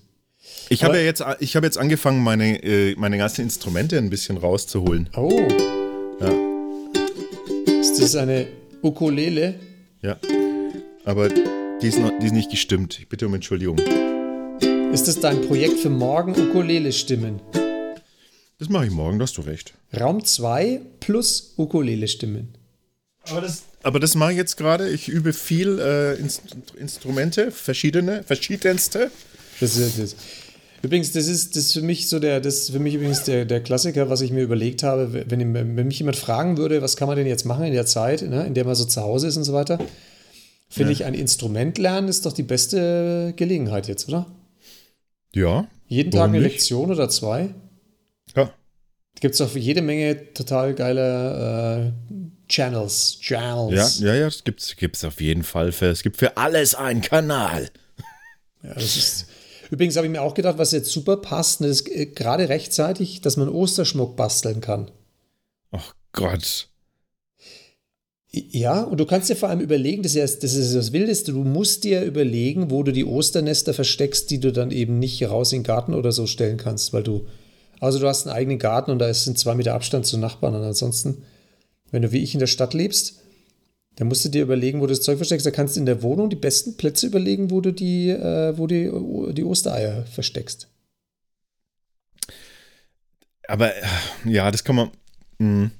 Ich 0.70 0.82
habe 0.82 0.96
ja 0.96 1.02
jetzt, 1.02 1.22
ich 1.40 1.54
habe 1.54 1.66
jetzt 1.66 1.78
angefangen, 1.78 2.22
meine, 2.22 2.62
äh, 2.62 2.94
meine 2.96 3.18
ganzen 3.18 3.42
Instrumente 3.42 3.98
ein 3.98 4.10
bisschen 4.10 4.36
rauszuholen. 4.38 5.08
Oh. 5.14 5.46
Ja. 6.20 6.32
Ist 7.80 8.00
das 8.00 8.16
eine 8.16 8.46
Ukulele? 8.82 9.54
Ja. 10.00 10.16
Aber 11.04 11.28
die 11.28 11.86
ist, 11.86 11.98
noch, 11.98 12.12
die 12.20 12.26
ist 12.26 12.32
nicht 12.32 12.50
gestimmt. 12.50 12.98
Ich 12.98 13.08
bitte 13.08 13.26
um 13.26 13.34
Entschuldigung. 13.34 13.78
Ist 14.92 15.08
das 15.08 15.20
dein 15.20 15.40
Projekt 15.42 15.78
für 15.78 15.90
morgen 15.90 16.34
Ukulele 16.34 16.92
stimmen? 16.92 17.40
Das 18.62 18.68
mache 18.68 18.86
ich 18.86 18.92
morgen, 18.92 19.18
da 19.18 19.24
hast 19.24 19.36
du 19.38 19.42
recht. 19.42 19.74
Raum 19.98 20.24
2 20.24 20.82
plus 21.00 21.54
Ukulele 21.56 22.06
stimmen. 22.06 22.54
Aber 23.24 23.40
das, 23.40 23.64
aber 23.82 23.98
das 23.98 24.14
mache 24.14 24.30
ich 24.30 24.36
jetzt 24.36 24.56
gerade. 24.56 24.88
Ich 24.88 25.08
übe 25.08 25.32
viel 25.32 25.80
äh, 25.80 26.14
Inst 26.14 26.42
Instrumente, 26.78 27.50
verschiedene, 27.50 28.22
verschiedenste. 28.22 29.10
Das 29.58 29.76
ist, 29.76 29.98
das. 29.98 30.14
Übrigens, 30.80 31.10
das 31.10 31.26
ist, 31.26 31.56
das 31.56 31.64
ist 31.64 31.72
für 31.72 31.82
mich 31.82 32.08
so 32.08 32.20
der, 32.20 32.38
das 32.40 32.58
ist 32.58 32.70
für 32.70 32.78
mich 32.78 32.94
übrigens 32.94 33.24
der, 33.24 33.46
der 33.46 33.60
Klassiker, 33.64 34.08
was 34.08 34.20
ich 34.20 34.30
mir 34.30 34.44
überlegt 34.44 34.84
habe, 34.84 35.24
wenn, 35.26 35.54
wenn 35.54 35.88
mich 35.88 35.98
jemand 35.98 36.16
fragen 36.16 36.56
würde, 36.56 36.82
was 36.82 36.96
kann 36.96 37.08
man 37.08 37.16
denn 37.16 37.26
jetzt 37.26 37.44
machen 37.44 37.64
in 37.64 37.72
der 37.72 37.86
Zeit, 37.86 38.22
ne, 38.22 38.46
in 38.46 38.54
der 38.54 38.64
man 38.64 38.76
so 38.76 38.84
zu 38.84 39.00
Hause 39.00 39.26
ist 39.26 39.36
und 39.36 39.42
so 39.42 39.54
weiter, 39.54 39.80
finde 40.68 40.92
ich 40.92 41.04
ein 41.04 41.14
Instrument 41.14 41.78
lernen 41.78 42.06
ist 42.06 42.26
doch 42.26 42.32
die 42.32 42.44
beste 42.44 43.34
Gelegenheit 43.34 43.88
jetzt, 43.88 44.06
oder? 44.06 44.26
Ja. 45.34 45.66
Jeden 45.88 46.12
Tag 46.12 46.28
eine 46.28 46.38
nicht? 46.38 46.52
Lektion 46.52 46.92
oder 46.92 47.10
zwei. 47.10 47.52
Ja. 49.14 49.20
Gibt 49.20 49.34
es 49.34 49.40
auch 49.40 49.54
jede 49.54 49.82
Menge 49.82 50.32
total 50.34 50.74
geile 50.74 51.92
äh, 52.18 52.22
Channels. 52.48 53.18
Ja, 53.22 53.38
Channels. 53.40 54.00
ja, 54.00 54.14
ja, 54.14 54.24
das 54.26 54.44
gibt's, 54.44 54.76
gibt's 54.76 55.04
auf 55.04 55.20
jeden 55.20 55.42
Fall. 55.44 55.72
Für, 55.72 55.86
es 55.86 56.02
gibt 56.02 56.16
für 56.16 56.36
alles 56.36 56.74
einen 56.74 57.00
Kanal. 57.02 57.70
Ja, 58.62 58.74
das 58.74 58.96
ist, 58.96 59.26
übrigens 59.70 59.96
habe 59.96 60.06
ich 60.06 60.12
mir 60.12 60.22
auch 60.22 60.34
gedacht, 60.34 60.58
was 60.58 60.72
jetzt 60.72 60.90
super 60.90 61.16
passt, 61.16 61.60
ne, 61.60 61.68
das 61.68 61.80
ist 61.80 61.88
äh, 61.90 62.06
gerade 62.06 62.48
rechtzeitig, 62.48 63.20
dass 63.20 63.36
man 63.36 63.48
Osterschmuck 63.48 64.16
basteln 64.16 64.60
kann. 64.60 64.90
Ach 65.70 65.94
Gott. 66.12 66.68
Ja, 68.34 68.82
und 68.82 68.98
du 68.98 69.04
kannst 69.04 69.28
dir 69.28 69.36
vor 69.36 69.50
allem 69.50 69.60
überlegen, 69.60 70.02
das 70.02 70.12
ist, 70.14 70.16
ja- 70.34 70.40
das 70.40 70.54
ist 70.54 70.74
das 70.74 70.92
Wildeste, 70.92 71.32
du 71.32 71.44
musst 71.44 71.84
dir 71.84 72.02
überlegen, 72.02 72.70
wo 72.70 72.82
du 72.82 72.90
die 72.92 73.04
Osternester 73.04 73.74
versteckst, 73.74 74.30
die 74.30 74.40
du 74.40 74.52
dann 74.52 74.70
eben 74.70 74.98
nicht 74.98 75.22
raus 75.28 75.52
in 75.52 75.58
den 75.60 75.64
Garten 75.66 75.92
oder 75.92 76.12
so 76.12 76.26
stellen 76.26 76.56
kannst, 76.56 76.92
weil 76.94 77.02
du, 77.02 77.26
also 77.82 77.98
du 77.98 78.06
hast 78.06 78.26
einen 78.26 78.36
eigenen 78.36 78.58
Garten 78.58 78.90
und 78.92 78.98
da 78.98 79.06
ein 79.06 79.14
zwei 79.14 79.54
Meter 79.54 79.74
Abstand 79.74 80.06
zu 80.06 80.16
Nachbarn 80.16 80.54
und 80.54 80.62
ansonsten, 80.62 81.24
wenn 81.90 82.02
du 82.02 82.12
wie 82.12 82.22
ich 82.22 82.32
in 82.32 82.40
der 82.40 82.46
Stadt 82.46 82.74
lebst, 82.74 83.20
dann 83.96 84.08
musst 84.08 84.24
du 84.24 84.28
dir 84.28 84.42
überlegen, 84.42 84.80
wo 84.80 84.86
du 84.86 84.92
das 84.92 85.02
Zeug 85.02 85.16
versteckst. 85.16 85.44
Da 85.44 85.50
kannst 85.50 85.76
du 85.76 85.80
in 85.80 85.86
der 85.86 86.02
Wohnung 86.02 86.30
die 86.30 86.36
besten 86.36 86.76
Plätze 86.76 87.06
überlegen, 87.06 87.50
wo 87.50 87.60
du 87.60 87.72
die, 87.72 88.08
äh, 88.08 88.56
wo 88.56 88.66
die, 88.66 88.90
die 89.34 89.44
Ostereier 89.44 90.06
versteckst. 90.06 90.68
Aber 93.48 93.72
ja, 94.24 94.50
das 94.50 94.64
kann 94.64 94.76
man. 94.76 94.90
mh. 95.38 95.70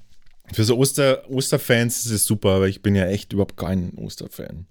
Für 0.52 0.64
so 0.64 0.76
Oster, 0.76 1.30
Osterfans 1.30 2.04
ist 2.04 2.10
es 2.10 2.24
super, 2.26 2.50
aber 2.50 2.68
ich 2.68 2.82
bin 2.82 2.94
ja 2.94 3.06
echt 3.06 3.32
überhaupt 3.32 3.56
kein 3.56 3.94
Osterfan. 3.96 4.66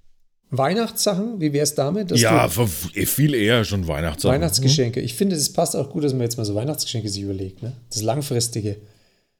Weihnachtssachen, 0.51 1.39
wie 1.39 1.53
wäre 1.53 1.63
es 1.63 1.75
damit? 1.75 2.11
dass 2.11 2.19
Ja, 2.19 2.45
du 2.47 2.67
ver- 2.67 2.67
viel 3.07 3.33
eher 3.33 3.63
schon 3.63 3.87
Weihnachtssachen. 3.87 4.35
Weihnachtsgeschenke. 4.35 4.99
Ich 4.99 5.13
finde, 5.13 5.35
es 5.35 5.51
passt 5.53 5.75
auch 5.75 5.89
gut, 5.89 6.03
dass 6.03 6.11
man 6.13 6.21
jetzt 6.23 6.37
mal 6.37 6.43
so 6.45 6.55
Weihnachtsgeschenke 6.55 7.09
sich 7.09 7.23
überlegt. 7.23 7.63
Ne? 7.63 7.71
Das 7.89 8.01
Langfristige. 8.01 8.77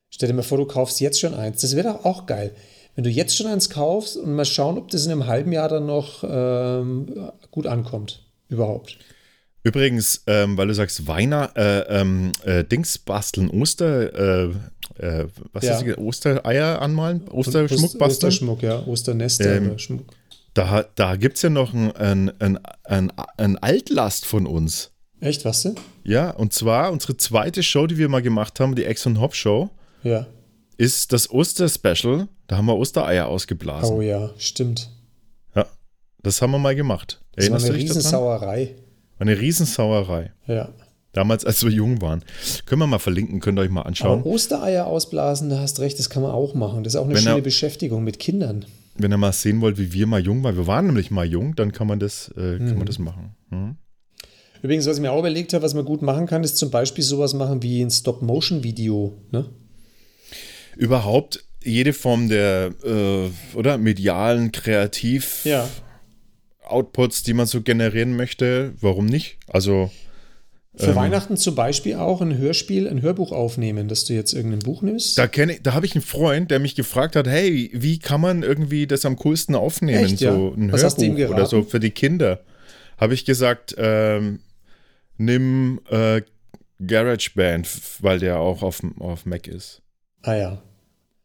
Stell 0.10 0.28
dir 0.30 0.34
mal 0.36 0.42
vor, 0.44 0.58
du 0.58 0.66
kaufst 0.66 1.00
jetzt 1.02 1.20
schon 1.20 1.34
eins. 1.34 1.62
Das 1.62 1.76
wäre 1.76 1.90
doch 1.94 2.06
auch 2.06 2.26
geil. 2.26 2.52
Wenn 2.96 3.04
du 3.04 3.10
jetzt 3.10 3.36
schon 3.38 3.48
eins 3.48 3.70
kaufst 3.70 4.18
und 4.18 4.34
mal 4.36 4.46
schauen, 4.46 4.78
ob 4.78 4.90
das 4.90 5.06
in 5.06 5.12
einem 5.12 5.28
halben 5.28 5.52
Jahr 5.52 5.70
dann 5.70 5.86
noch 5.86 6.24
ähm, 6.28 7.08
gut 7.52 7.68
ankommt. 7.68 8.24
Überhaupt. 8.50 8.98
Übrigens, 9.64 10.24
ähm, 10.28 10.58
weil 10.58 10.68
du 10.68 10.74
sagst, 10.74 11.08
Weihnacht, 11.08 11.56
äh, 11.56 11.82
ähm, 12.02 12.32
äh, 12.44 12.64
Dings 12.64 12.98
basteln, 12.98 13.50
Oster, 13.52 14.48
äh, 14.48 14.52
äh, 14.98 15.28
was 15.54 15.64
Ja. 15.64 15.78
ist 15.78 15.86
das, 15.88 15.98
Ostereier 15.98 16.82
anmalen, 16.82 17.28
Osterschmuck 17.30 17.84
Oster- 17.84 17.98
basteln. 18.00 18.28
Osterschmuck, 18.30 18.64
ja. 18.64 18.86
Osternester. 18.88 19.56
Ähm, 19.58 19.78
Schmuck. 19.78 20.06
Da, 20.54 20.86
da 20.96 21.16
gibt 21.16 21.38
es 21.38 21.44
ja 21.44 21.50
noch 21.50 21.74
ein, 21.74 21.92
ein, 22.40 22.60
ein, 22.84 23.12
ein, 23.38 23.58
Altlast 23.60 24.26
von 24.26 24.46
uns. 24.46 24.92
Echt, 25.22 25.46
was 25.46 25.62
denn? 25.62 25.76
Ja, 26.04 26.32
und 26.32 26.52
zwar 26.52 26.92
unsere 26.92 27.16
zweite 27.16 27.64
Show, 27.64 27.88
die 27.88 27.98
wir 27.98 28.10
mal 28.10 28.22
gemacht 28.22 28.60
haben, 28.60 28.76
die 28.76 28.86
Ex 28.86 29.06
und 29.06 29.22
Hop 29.22 29.36
Show, 29.36 29.70
Ja. 30.04 30.28
ist 30.78 31.14
das 31.14 31.30
Osterspecial. 31.30 32.28
Da 32.48 32.58
haben 32.58 32.66
wir 32.66 32.76
Ostereier 32.76 33.28
ausgeblasen. 33.28 33.96
Oh 33.96 34.02
ja, 34.02 34.32
stimmt. 34.38 34.90
Ja, 35.56 35.66
das 36.22 36.42
haben 36.42 36.52
wir 36.52 36.60
mal 36.60 36.76
gemacht. 36.76 37.22
Das 37.36 37.46
war 37.46 37.54
Erinnerst 37.54 37.66
eine? 37.68 37.78
Riesensauerei. 37.78 38.76
Eine 39.20 39.40
Riesensauerei. 39.40 40.34
Ja. 40.48 40.70
Damals, 41.14 41.46
als 41.46 41.64
wir 41.64 41.72
jung 41.72 42.02
waren. 42.02 42.24
Können 42.66 42.82
wir 42.82 42.88
mal 42.88 43.00
verlinken, 43.00 43.40
könnt 43.40 43.60
ihr 43.60 43.64
euch 43.64 43.70
mal 43.70 43.82
anschauen. 43.84 44.22
Aber 44.22 44.30
Ostereier 44.30 44.88
ausblasen, 44.88 45.50
da 45.50 45.60
hast 45.60 45.80
recht, 45.80 46.00
das 46.00 46.10
kann 46.10 46.24
man 46.24 46.32
auch 46.32 46.56
machen. 46.56 46.84
Das 46.84 46.94
ist 46.96 47.00
auch 47.00 47.06
eine 47.06 47.16
Wenn 47.16 47.22
schöne 47.22 47.42
Beschäftigung 47.42 48.04
mit 48.04 48.20
Kindern. 48.20 48.66
Wenn 48.96 49.12
ihr 49.12 49.18
mal 49.18 49.32
sehen 49.32 49.62
wollt, 49.62 49.78
wie 49.78 49.94
wir 49.94 50.06
mal 50.08 50.22
jung 50.22 50.44
waren, 50.44 50.58
wir 50.58 50.68
waren 50.68 50.88
nämlich 50.88 51.12
mal 51.12 51.26
jung, 51.26 51.56
dann 51.56 51.72
kann 51.72 51.88
man 51.88 52.00
das, 52.00 52.30
äh, 52.36 52.58
kann 52.58 52.78
man 52.78 52.86
das 52.86 53.00
machen. 53.00 53.36
Mhm. 53.50 53.76
Übrigens, 54.62 54.86
was 54.86 54.98
ich 54.98 55.02
mir 55.02 55.12
auch 55.12 55.20
überlegt 55.20 55.54
habe, 55.54 55.64
was 55.64 55.74
man 55.74 55.86
gut 55.86 56.02
machen 56.02 56.28
kann, 56.28 56.44
ist 56.44 56.58
zum 56.58 56.70
Beispiel 56.70 57.04
sowas 57.04 57.34
machen 57.34 57.64
wie 57.64 57.82
ein 57.82 57.90
Stop-Motion-Video. 57.90 59.18
Ne? 59.32 59.50
Überhaupt 60.78 61.44
jede 61.64 61.94
Form 61.94 62.30
der, 62.30 62.72
äh, 62.84 63.30
oder, 63.58 63.78
medialen, 63.78 64.52
kreativ 64.52 65.46
Ja. 65.46 65.68
Outputs, 66.64 67.24
die 67.24 67.34
man 67.34 67.48
so 67.48 67.62
generieren 67.62 68.16
möchte, 68.16 68.74
warum 68.80 69.06
nicht? 69.06 69.38
Also, 69.48 69.92
Für 70.76 70.96
Weihnachten 70.96 71.36
zum 71.36 71.54
Beispiel 71.56 71.96
auch 71.96 72.22
ein 72.22 72.38
Hörspiel, 72.38 72.88
ein 72.88 73.02
Hörbuch 73.02 73.34
aufnehmen, 73.34 73.90
dass 73.90 74.06
du 74.06 74.14
jetzt 74.14 74.32
irgendein 74.34 74.60
Buch 74.60 74.82
nimmst. 74.82 75.18
da 75.18 75.28
kenne 75.28 75.60
da 75.62 75.74
habe 75.74 75.86
ich 75.86 75.96
einen 75.96 76.02
Freund, 76.04 76.50
der 76.50 76.60
mich 76.60 76.76
gefragt 76.76 77.16
hat, 77.18 77.28
hey, 77.28 77.70
wie 77.74 78.00
kann 78.00 78.22
man 78.22 78.42
irgendwie 78.42 78.88
das 78.88 79.04
am 79.04 79.18
coolsten 79.18 79.54
aufnehmen? 79.56 80.06
Echt, 80.06 80.22
ja? 80.22 80.34
so 80.34 80.54
ein 80.56 80.72
Was 80.72 80.84
hast 80.84 81.02
du 81.02 81.06
ihm 81.06 81.18
Hörbuch 81.18 81.36
oder 81.36 81.46
so 81.46 81.64
für 81.64 81.82
die 81.82 81.92
Kinder. 81.92 82.40
Habe 82.98 83.14
ich 83.14 83.26
gesagt, 83.26 83.76
ähm, 83.78 84.40
nimm 85.18 85.82
äh, 85.90 86.22
GarageBand, 86.86 87.68
weil 88.02 88.20
der 88.20 88.40
auch 88.40 88.62
auf, 88.64 88.82
auf 89.00 89.26
Mac 89.26 89.48
ist. 89.48 89.82
ah 90.24 90.34
ja. 90.36 90.62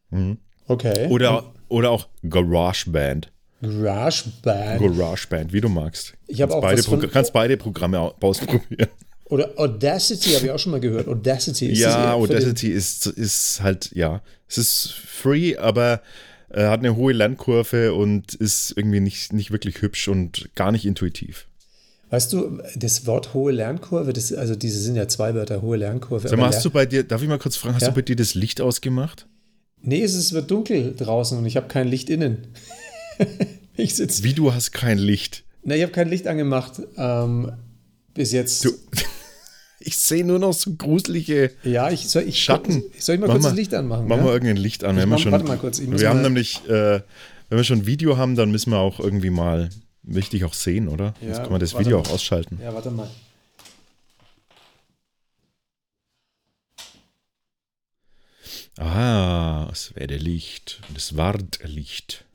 Mhm. 0.09 0.37
Okay. 0.67 1.07
Oder, 1.09 1.53
oder 1.69 1.91
auch 1.91 2.07
GarageBand. 2.27 3.31
GarageBand. 3.61 4.81
GarageBand, 4.81 5.53
wie 5.53 5.61
du 5.61 5.69
magst. 5.69 6.13
Ich 6.27 6.41
habe 6.41 6.53
auch 6.53 6.61
beide 6.61 6.79
was 6.79 6.85
von- 6.85 7.09
kannst 7.09 7.31
beide 7.33 7.55
Programme 7.57 7.99
au- 7.99 8.13
ausprobieren. 8.21 8.89
Oder 9.29 9.51
Audacity 9.57 10.31
habe 10.31 10.45
ich 10.45 10.51
auch 10.51 10.59
schon 10.59 10.71
mal 10.71 10.79
gehört. 10.79 11.07
Audacity 11.07 11.67
ist 11.67 11.79
ja, 11.79 12.13
Audacity 12.13 12.71
ist, 12.71 13.07
ist 13.07 13.61
halt, 13.61 13.91
ja, 13.93 14.21
es 14.47 14.57
ist 14.57 14.93
free, 14.93 15.57
aber 15.57 16.01
äh, 16.49 16.63
hat 16.65 16.79
eine 16.79 16.95
hohe 16.95 17.11
Lernkurve 17.11 17.93
und 17.93 18.33
ist 18.35 18.73
irgendwie 18.77 19.01
nicht, 19.01 19.33
nicht 19.33 19.51
wirklich 19.51 19.81
hübsch 19.81 20.07
und 20.07 20.49
gar 20.55 20.71
nicht 20.71 20.85
intuitiv. 20.85 21.47
Weißt 22.09 22.31
du, 22.31 22.61
das 22.77 23.05
Wort 23.05 23.33
hohe 23.33 23.51
Lernkurve, 23.51 24.13
das, 24.13 24.31
also 24.31 24.55
diese 24.55 24.79
sind 24.79 24.95
ja 24.95 25.09
zwei 25.09 25.35
Wörter, 25.35 25.61
hohe 25.61 25.75
Lernkurve. 25.75 26.29
Sag 26.29 26.39
mal, 26.39 26.47
hast 26.47 26.63
du 26.63 26.69
bei 26.69 26.85
dir, 26.85 27.03
darf 27.03 27.21
ich 27.21 27.27
mal 27.27 27.37
kurz 27.37 27.57
fragen, 27.57 27.75
hast 27.75 27.81
Ja? 27.81 27.89
du 27.89 27.95
bei 27.95 28.01
dir 28.01 28.15
das 28.15 28.33
Licht 28.33 28.61
ausgemacht? 28.61 29.27
Nee, 29.81 30.01
es 30.03 30.13
ist, 30.13 30.31
wird 30.31 30.49
dunkel 30.49 30.95
draußen 30.95 31.37
und 31.37 31.45
ich 31.45 31.57
habe 31.57 31.67
kein 31.67 31.89
Licht 31.89 32.09
innen. 32.09 32.47
ich 33.75 33.95
sitze. 33.95 34.23
Wie 34.23 34.33
du 34.33 34.53
hast 34.53 34.71
kein 34.71 34.97
Licht? 34.97 35.43
Na, 35.65 35.75
ich 35.75 35.81
habe 35.81 35.91
kein 35.91 36.07
Licht 36.07 36.27
angemacht. 36.27 36.81
Ähm, 36.97 37.51
bis 38.13 38.31
jetzt. 38.31 38.63
Du, 38.63 38.71
ich 39.87 39.97
sehe 39.97 40.25
nur 40.25 40.37
noch 40.39 40.53
so 40.53 40.73
gruselige 40.73 41.51
ja, 41.63 41.89
ich 41.89 42.09
soll 42.09 42.23
ich 42.23 42.43
Schatten. 42.43 42.83
Soll 42.99 43.15
ich 43.15 43.21
mal 43.21 43.27
Mach 43.27 43.33
kurz 43.35 43.43
mal- 43.43 43.49
das 43.49 43.57
Licht 43.57 43.73
anmachen? 43.73 44.07
Mach 44.07 44.17
ja? 44.17 44.23
mal 44.23 44.33
irgendein 44.33 44.57
Licht 44.57 44.83
an. 44.83 44.95
Wenn 44.97 45.03
wir 45.03 45.15
mach- 45.15 45.19
schon, 45.19 45.31
warte 45.31 45.45
mal 45.45 45.57
kurz, 45.57 45.79
wir 45.81 46.09
haben 46.09 46.21
nämlich, 46.21 46.61
äh, 46.67 47.01
wenn 47.49 47.57
wir 47.57 47.63
schon 47.63 47.79
ein 47.79 47.85
Video 47.85 48.17
haben, 48.17 48.35
dann 48.35 48.51
müssen 48.51 48.71
wir 48.71 48.79
auch 48.79 48.99
irgendwie 48.99 49.29
mal 49.29 49.69
wichtig 50.03 50.43
auch 50.43 50.53
sehen, 50.53 50.87
oder? 50.89 51.13
Ja, 51.21 51.29
Jetzt 51.29 51.37
kann 51.43 51.51
man 51.51 51.59
das 51.61 51.77
Video 51.79 51.97
mal. 51.99 52.07
auch 52.07 52.13
ausschalten. 52.13 52.59
Ja, 52.61 52.73
warte 52.73 52.91
mal. 52.91 53.09
Ah, 58.77 59.67
es 59.71 59.95
werde 59.95 60.17
Licht. 60.17 60.81
Es 60.95 61.17
ward 61.17 61.59
Licht. 61.63 62.25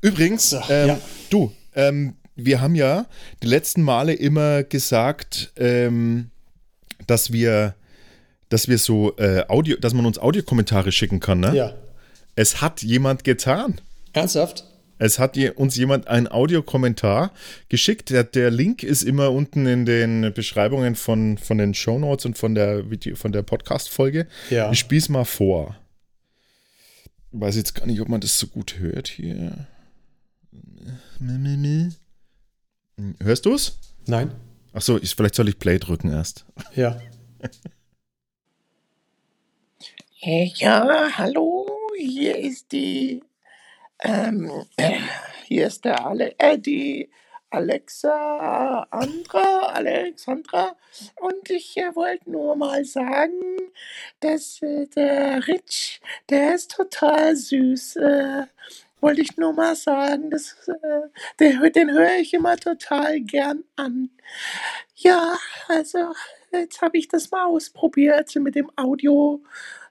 Übrigens, 0.00 0.50
So, 0.50 0.60
ähm, 0.68 0.88
ja. 0.88 1.00
du, 1.30 1.52
ähm, 1.74 2.14
wir 2.36 2.60
haben 2.60 2.74
ja 2.74 3.06
die 3.42 3.48
letzten 3.48 3.82
Male 3.82 4.12
immer 4.14 4.62
gesagt, 4.62 5.52
ähm, 5.56 6.30
dass 7.06 7.32
wir, 7.32 7.74
dass 8.48 8.68
wir 8.68 8.78
so 8.78 9.16
äh, 9.16 9.44
Audio, 9.48 9.76
dass 9.76 9.94
man 9.94 10.06
uns 10.06 10.18
Audiokommentare 10.18 10.92
schicken 10.92 11.20
kann, 11.20 11.40
ne? 11.40 11.54
Ja. 11.54 11.74
Es 12.34 12.60
hat 12.60 12.82
jemand 12.82 13.24
getan. 13.24 13.80
Ernsthaft? 14.12 14.64
Es 14.98 15.18
hat 15.18 15.36
uns 15.56 15.76
jemand 15.76 16.08
einen 16.08 16.26
Audiokommentar 16.26 17.32
geschickt. 17.68 18.08
Der, 18.10 18.24
der 18.24 18.50
Link 18.50 18.82
ist 18.82 19.02
immer 19.02 19.30
unten 19.30 19.66
in 19.66 19.84
den 19.84 20.32
Beschreibungen 20.32 20.94
von, 20.94 21.36
von 21.36 21.58
den 21.58 21.74
Shownotes 21.74 22.24
und 22.24 22.38
von 22.38 22.54
der, 22.54 22.90
Video- 22.90 23.14
von 23.16 23.30
der 23.32 23.42
Podcast-Folge. 23.42 24.26
Ja. 24.48 24.72
Ich 24.72 24.78
spiel's 24.78 25.10
mal 25.10 25.24
vor. 25.24 25.76
Weiß 27.32 27.56
jetzt 27.56 27.74
gar 27.74 27.86
nicht, 27.86 28.00
ob 28.00 28.08
man 28.08 28.22
das 28.22 28.38
so 28.38 28.46
gut 28.46 28.78
hört 28.78 29.08
hier. 29.08 29.66
Hörst 33.22 33.44
du's? 33.44 33.78
Nein? 34.06 34.30
Achso, 34.76 34.98
ich, 34.98 35.14
vielleicht 35.14 35.36
soll 35.36 35.48
ich 35.48 35.58
Play 35.58 35.78
drücken 35.78 36.10
erst. 36.12 36.44
Ja. 36.74 37.00
Äh, 40.20 40.50
Ja, 40.56 41.16
hallo, 41.16 41.66
hier 41.96 42.36
ist 42.36 42.72
die, 42.72 43.22
ähm, 44.00 44.50
äh, 44.76 44.98
hier 45.46 45.68
ist 45.68 45.86
der 45.86 46.04
Ale, 46.04 46.38
äh, 46.38 46.58
die 46.58 47.08
Alexa, 47.48 48.86
Andra, 48.90 49.68
Alexandra 49.72 50.76
und 51.22 51.48
ich 51.48 51.78
äh, 51.78 51.94
wollte 51.94 52.30
nur 52.30 52.54
mal 52.54 52.84
sagen, 52.84 53.40
dass 54.20 54.60
äh, 54.60 54.86
der 54.88 55.46
Rich, 55.48 56.02
der 56.28 56.54
ist 56.54 56.72
total 56.72 57.34
süß, 57.34 57.96
äh, 57.96 58.42
wollte 59.00 59.20
ich 59.20 59.36
nur 59.36 59.52
mal 59.52 59.76
sagen, 59.76 60.30
das, 60.30 60.56
äh, 60.68 61.52
hö- 61.58 61.70
den 61.70 61.90
höre 61.90 62.18
ich 62.18 62.34
immer 62.34 62.56
total 62.56 63.20
gern 63.20 63.64
an. 63.76 64.10
Ja, 64.94 65.36
also 65.68 66.12
jetzt 66.52 66.80
habe 66.80 66.98
ich 66.98 67.08
das 67.08 67.30
mal 67.30 67.46
ausprobiert 67.46 68.34
mit 68.36 68.54
dem 68.54 68.70
Audio, 68.76 69.42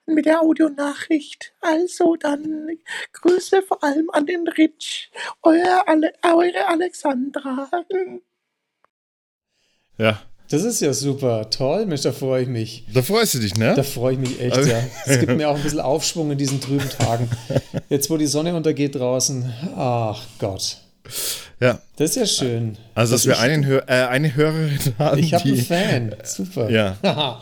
mit 0.05 0.25
der 0.25 0.41
Audionachricht. 0.41 1.53
Also 1.61 2.15
dann 2.15 2.77
Grüße 3.13 3.61
vor 3.61 3.83
allem 3.83 4.09
an 4.11 4.25
den 4.25 4.47
Rich, 4.47 5.11
euer 5.41 5.87
Ale 5.87 6.13
eure 6.23 6.67
Alexandra. 6.67 7.69
Ja, 9.97 10.21
Das 10.49 10.63
ist 10.63 10.79
ja 10.81 10.93
super. 10.93 11.49
Toll, 11.49 11.85
Mensch, 11.87 12.01
da 12.01 12.11
freue 12.11 12.43
ich 12.43 12.47
mich. 12.47 12.83
da 12.93 13.01
freust 13.01 13.33
du 13.33 13.39
dich, 13.39 13.55
ne? 13.55 13.73
Da 13.75 13.83
freue 13.83 14.13
ich 14.13 14.19
mich 14.19 14.39
echt, 14.39 14.65
ja. 14.67 14.77
Es 15.05 15.19
gibt 15.19 15.35
mir 15.35 15.49
auch 15.49 15.55
ein 15.55 15.63
bisschen 15.63 15.79
Aufschwung 15.79 16.31
in 16.31 16.37
diesen 16.37 16.61
trüben 16.61 16.87
Tagen. 16.89 17.29
Jetzt, 17.89 18.09
wo 18.09 18.17
die 18.17 18.27
Sonne 18.27 18.55
untergeht 18.55 18.95
draußen. 18.95 19.51
Ach 19.75 20.21
Gott. 20.39 20.77
Ja, 21.59 21.79
Das 21.97 22.11
ist 22.11 22.15
ja 22.17 22.25
schön. 22.25 22.77
also 22.95 23.13
dass, 23.13 23.23
Dass 23.23 23.27
wir 23.27 23.39
einen 23.39 23.65
Hör 23.65 23.83
äh, 23.87 24.07
eine 24.07 24.35
Hörerin 24.35 24.77
haben, 24.99 25.19
Ich 25.19 25.33
habe 25.33 25.43
einen 25.45 25.57
Fan. 25.57 26.15
Super. 26.23 26.69
ja, 26.69 26.97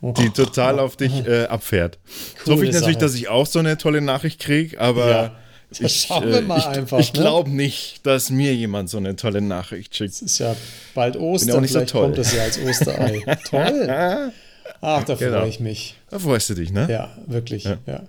die 0.00 0.30
total 0.30 0.78
auf 0.80 0.96
dich 0.96 1.26
äh, 1.26 1.44
abfährt. 1.44 1.98
So 2.44 2.52
hoffe 2.52 2.64
ich 2.64 2.70
Coole 2.70 2.80
natürlich, 2.80 2.98
dass 2.98 3.14
ich 3.14 3.28
auch 3.28 3.46
so 3.46 3.58
eine 3.60 3.76
tolle 3.78 4.00
Nachricht 4.00 4.40
kriege, 4.40 4.80
aber 4.80 5.10
Ja. 5.10 5.36
Das 5.70 5.80
ich, 5.80 6.02
schauen 6.02 6.28
wir 6.28 6.38
äh, 6.38 6.42
mal 6.42 6.58
ich, 6.58 6.66
einfach, 6.66 6.98
ich 7.00 7.12
ne? 7.12 7.20
glaube 7.20 7.50
nicht, 7.50 8.06
dass 8.06 8.30
mir 8.30 8.54
jemand 8.54 8.88
so 8.88 8.98
eine 8.98 9.16
tolle 9.16 9.40
Nachricht 9.40 9.96
schickt. 9.96 10.12
Es 10.14 10.22
ist 10.22 10.38
ja 10.38 10.54
bald 10.94 11.16
auch 11.16 11.22
Ostern. 11.22 11.60
nicht 11.60 11.72
so 11.72 11.78
Vielleicht 11.78 11.92
toll. 11.92 12.02
kommt 12.04 12.18
das 12.18 12.32
ja 12.34 12.42
als 12.44 12.58
Osterei. 12.60 13.22
Toll. 13.50 14.32
Ach, 14.80 15.04
da 15.04 15.16
freue 15.16 15.30
Genau. 15.30 15.44
ich 15.46 15.58
mich. 15.60 15.96
Da 16.10 16.18
freust 16.18 16.50
du 16.50 16.54
dich, 16.54 16.70
ne? 16.70 16.86
Ja, 16.90 17.16
wirklich. 17.26 17.64
Ja. 17.64 17.78
Ja. 17.86 18.02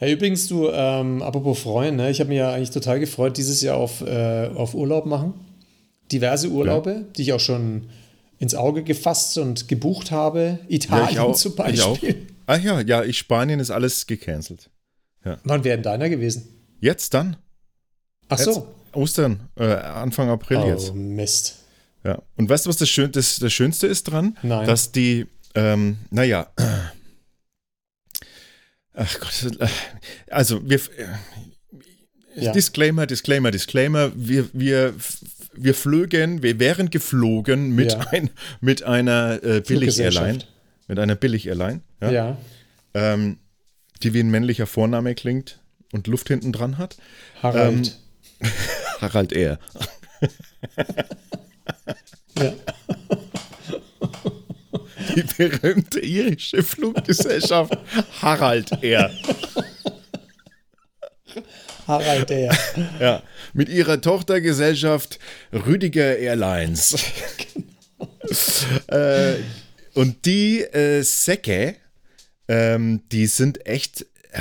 Ja, 0.00 0.08
übrigens, 0.08 0.48
du, 0.48 0.68
ähm, 0.68 1.22
apropos 1.22 1.60
freuen, 1.60 1.96
ne? 1.96 2.10
ich 2.10 2.18
habe 2.20 2.28
mich 2.28 2.38
ja 2.38 2.52
eigentlich 2.52 2.70
total 2.70 2.98
gefreut, 3.00 3.36
dieses 3.36 3.62
Jahr 3.62 3.76
auf, 3.76 4.00
äh, 4.02 4.48
auf 4.54 4.74
Urlaub 4.74 5.06
machen. 5.06 5.34
Diverse 6.10 6.48
Urlaube, 6.48 7.06
die 7.16 7.22
ich 7.22 7.32
auch 7.32 7.40
schon 7.40 7.88
ins 8.40 8.54
Auge 8.56 8.82
gefasst 8.82 9.38
und 9.38 9.68
gebucht 9.68 10.10
habe. 10.10 10.58
Italien 10.68 11.08
ich 11.12 11.18
auch. 11.20 11.36
zum 11.36 11.52
Ich 11.52 11.56
Beispiel. 11.56 11.82
auch. 11.84 11.98
Ah 12.46 12.56
ja, 12.56 12.80
ja, 12.80 13.04
ich, 13.04 13.16
Spanien 13.16 13.60
ist 13.60 13.70
alles 13.70 14.06
gecancelt. 14.06 14.68
Wann 15.44 15.64
wäre 15.64 15.76
denn 15.76 15.82
deiner 15.82 16.08
gewesen? 16.08 16.48
Jetzt 16.80 17.14
dann? 17.14 17.36
Ach 18.28 18.38
Jetzt, 18.38 18.46
so. 18.54 18.74
Ostern, 18.92 19.48
äh, 19.56 19.64
Anfang 19.64 20.28
April 20.28 20.58
Oh, 20.58 20.66
jetzt. 20.68 20.94
Mist. 20.94 21.58
Ja. 22.04 22.20
Und 22.36 22.48
weißt 22.48 22.66
du, 22.66 22.68
was 22.70 22.76
das, 22.76 22.88
Schön, 22.88 23.12
das, 23.12 23.36
das 23.38 23.52
Schönste 23.52 23.86
ist 23.86 24.04
dran? 24.04 24.36
Nein. 24.42 24.66
Dass 24.66 24.90
die, 24.92 25.26
ähm, 25.54 25.98
naja, 26.10 26.48
ach 28.94 29.20
Gott, 29.20 29.60
äh, 29.60 29.66
also 30.30 30.60
wir, 30.68 30.78
äh, 30.96 31.06
Ja. 32.34 32.52
Disclaimer, 32.52 33.06
Disclaimer, 33.06 33.50
Disclaimer, 33.50 34.10
wir, 34.14 34.48
wir, 34.54 34.94
wir 35.54 35.74
flögen, 35.74 36.42
wir 36.42 36.58
wären 36.58 36.88
geflogen 36.90 37.74
mit, 37.74 37.92
Ja. 37.92 38.00
ein, 38.10 38.30
mit 38.60 38.82
einer 38.82 39.42
äh, 39.44 39.60
Billig-Airline. 39.60 40.38
Mit 40.88 40.98
einer 40.98 41.14
Billig-Airline. 41.14 41.80
Ja. 42.00 42.10
Ja. 42.10 42.36
ähm, 42.94 43.38
die 44.04 44.14
wie 44.14 44.20
ein 44.20 44.30
männlicher 44.30 44.66
Vorname 44.66 45.14
klingt 45.14 45.60
und 45.92 46.06
Luft 46.06 46.28
hinten 46.28 46.52
dran 46.52 46.78
hat. 46.78 46.96
Harald. 47.42 47.98
Harald 49.00 49.32
R. 49.32 49.58
ja. 52.38 52.52
Die 55.14 55.22
berühmte 55.36 56.00
irische 56.00 56.62
Fluggesellschaft 56.62 57.76
Harald 58.20 58.82
R. 58.82 59.10
Harald 61.86 62.30
der. 62.30 62.56
Ja, 63.00 63.22
mit 63.52 63.68
ihrer 63.68 64.00
Tochtergesellschaft 64.00 65.18
Rüdiger 65.52 66.16
Airlines. 66.16 66.94
äh, 68.86 69.34
und 69.94 70.24
die 70.24 70.60
äh, 70.60 71.02
Säcke, 71.02 71.76
ähm, 72.52 73.00
die 73.10 73.26
sind 73.26 73.66
echt, 73.66 74.02
äh, 74.32 74.40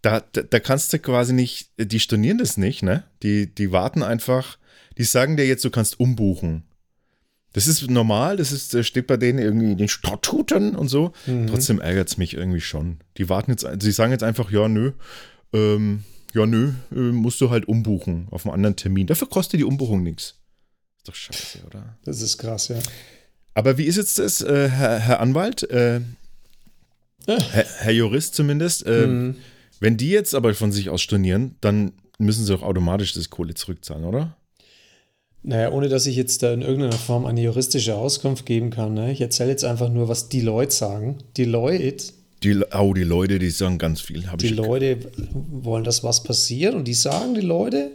da, 0.00 0.20
da, 0.32 0.42
da 0.42 0.58
kannst 0.58 0.90
du 0.92 0.98
quasi 0.98 1.34
nicht, 1.34 1.70
die 1.76 2.00
stornieren 2.00 2.38
das 2.38 2.56
nicht, 2.56 2.82
ne? 2.82 3.04
Die, 3.22 3.54
die 3.54 3.72
warten 3.72 4.02
einfach, 4.02 4.56
die 4.96 5.04
sagen 5.04 5.36
dir 5.36 5.46
jetzt, 5.46 5.62
du 5.62 5.70
kannst 5.70 6.00
umbuchen. 6.00 6.62
Das 7.52 7.66
ist 7.66 7.90
normal, 7.90 8.38
das 8.38 8.52
ist, 8.52 8.72
das 8.72 8.86
steht 8.86 9.06
bei 9.06 9.18
denen 9.18 9.38
irgendwie 9.38 9.72
in 9.72 9.78
den 9.78 9.88
Statuten 9.88 10.74
und 10.76 10.88
so. 10.88 11.12
Trotzdem 11.48 11.80
ärgert 11.80 12.08
es 12.08 12.16
mich 12.16 12.34
irgendwie 12.34 12.60
schon. 12.60 13.00
Die 13.18 13.28
warten 13.28 13.50
jetzt, 13.50 13.66
sie 13.80 13.92
sagen 13.92 14.12
jetzt 14.12 14.24
einfach, 14.24 14.50
ja, 14.50 14.68
nö, 14.68 14.92
ähm, 15.52 16.04
ja, 16.32 16.46
nö, 16.46 16.72
äh, 16.92 16.96
musst 16.96 17.40
du 17.40 17.50
halt 17.50 17.68
umbuchen 17.68 18.28
auf 18.30 18.46
einen 18.46 18.54
anderen 18.54 18.76
Termin. 18.76 19.06
Dafür 19.06 19.28
kostet 19.28 19.60
die 19.60 19.64
Umbuchung 19.64 20.02
nichts. 20.02 20.38
Ist 20.98 21.08
doch 21.08 21.14
scheiße, 21.14 21.64
oder? 21.66 21.98
Das 22.04 22.22
ist 22.22 22.38
krass, 22.38 22.68
ja. 22.68 22.78
Aber 23.54 23.76
wie 23.78 23.84
ist 23.84 23.96
jetzt 23.96 24.18
das, 24.18 24.40
äh, 24.42 24.68
Herr, 24.68 24.98
Herr 24.98 25.20
Anwalt, 25.20 25.62
äh, 25.70 26.00
Herr, 27.26 27.64
Herr 27.78 27.92
Jurist 27.92 28.34
zumindest, 28.34 28.84
äh, 28.86 29.06
Mhm. 29.06 29.36
wenn 29.80 29.96
die 29.96 30.10
jetzt 30.10 30.34
aber 30.34 30.54
von 30.54 30.72
sich 30.72 30.90
aus 30.90 31.00
stornieren, 31.02 31.56
dann 31.60 31.92
müssen 32.18 32.44
sie 32.44 32.52
doch 32.52 32.62
automatisch 32.62 33.12
das 33.14 33.30
Kohle 33.30 33.54
zurückzahlen, 33.54 34.04
oder? 34.04 34.36
Naja, 35.42 35.70
ohne 35.70 35.88
dass 35.88 36.06
ich 36.06 36.16
jetzt 36.16 36.42
da 36.42 36.52
in 36.52 36.62
irgendeiner 36.62 36.98
Form 36.98 37.24
eine 37.24 37.40
juristische 37.40 37.94
Auskunft 37.94 38.46
geben 38.46 38.70
kann. 38.70 38.94
Ne? 38.94 39.12
Ich 39.12 39.20
erzähle 39.20 39.50
jetzt 39.50 39.64
einfach 39.64 39.90
nur, 39.90 40.08
was 40.08 40.28
die 40.28 40.40
Leute 40.40 40.74
sagen. 40.74 41.18
Die 41.36 41.44
Leute, 41.44 41.96
Die, 42.42 42.60
oh, 42.74 42.92
die 42.94 43.04
Leute, 43.04 43.38
die 43.38 43.50
sagen 43.50 43.78
ganz 43.78 44.00
viel. 44.00 44.24
Die 44.38 44.48
Leute 44.48 44.98
wollen, 45.32 45.84
dass 45.84 46.02
was 46.02 46.22
passiert 46.24 46.74
und 46.74 46.84
die 46.86 46.94
sagen, 46.94 47.34
die 47.34 47.40
Leute, 47.42 47.92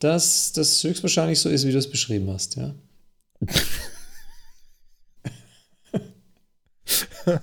dass 0.00 0.52
das 0.52 0.82
höchstwahrscheinlich 0.84 1.40
so 1.40 1.48
ist, 1.48 1.66
wie 1.66 1.72
du 1.72 1.78
es 1.78 1.90
beschrieben 1.90 2.28
hast. 2.30 2.56
Ja. 2.56 2.74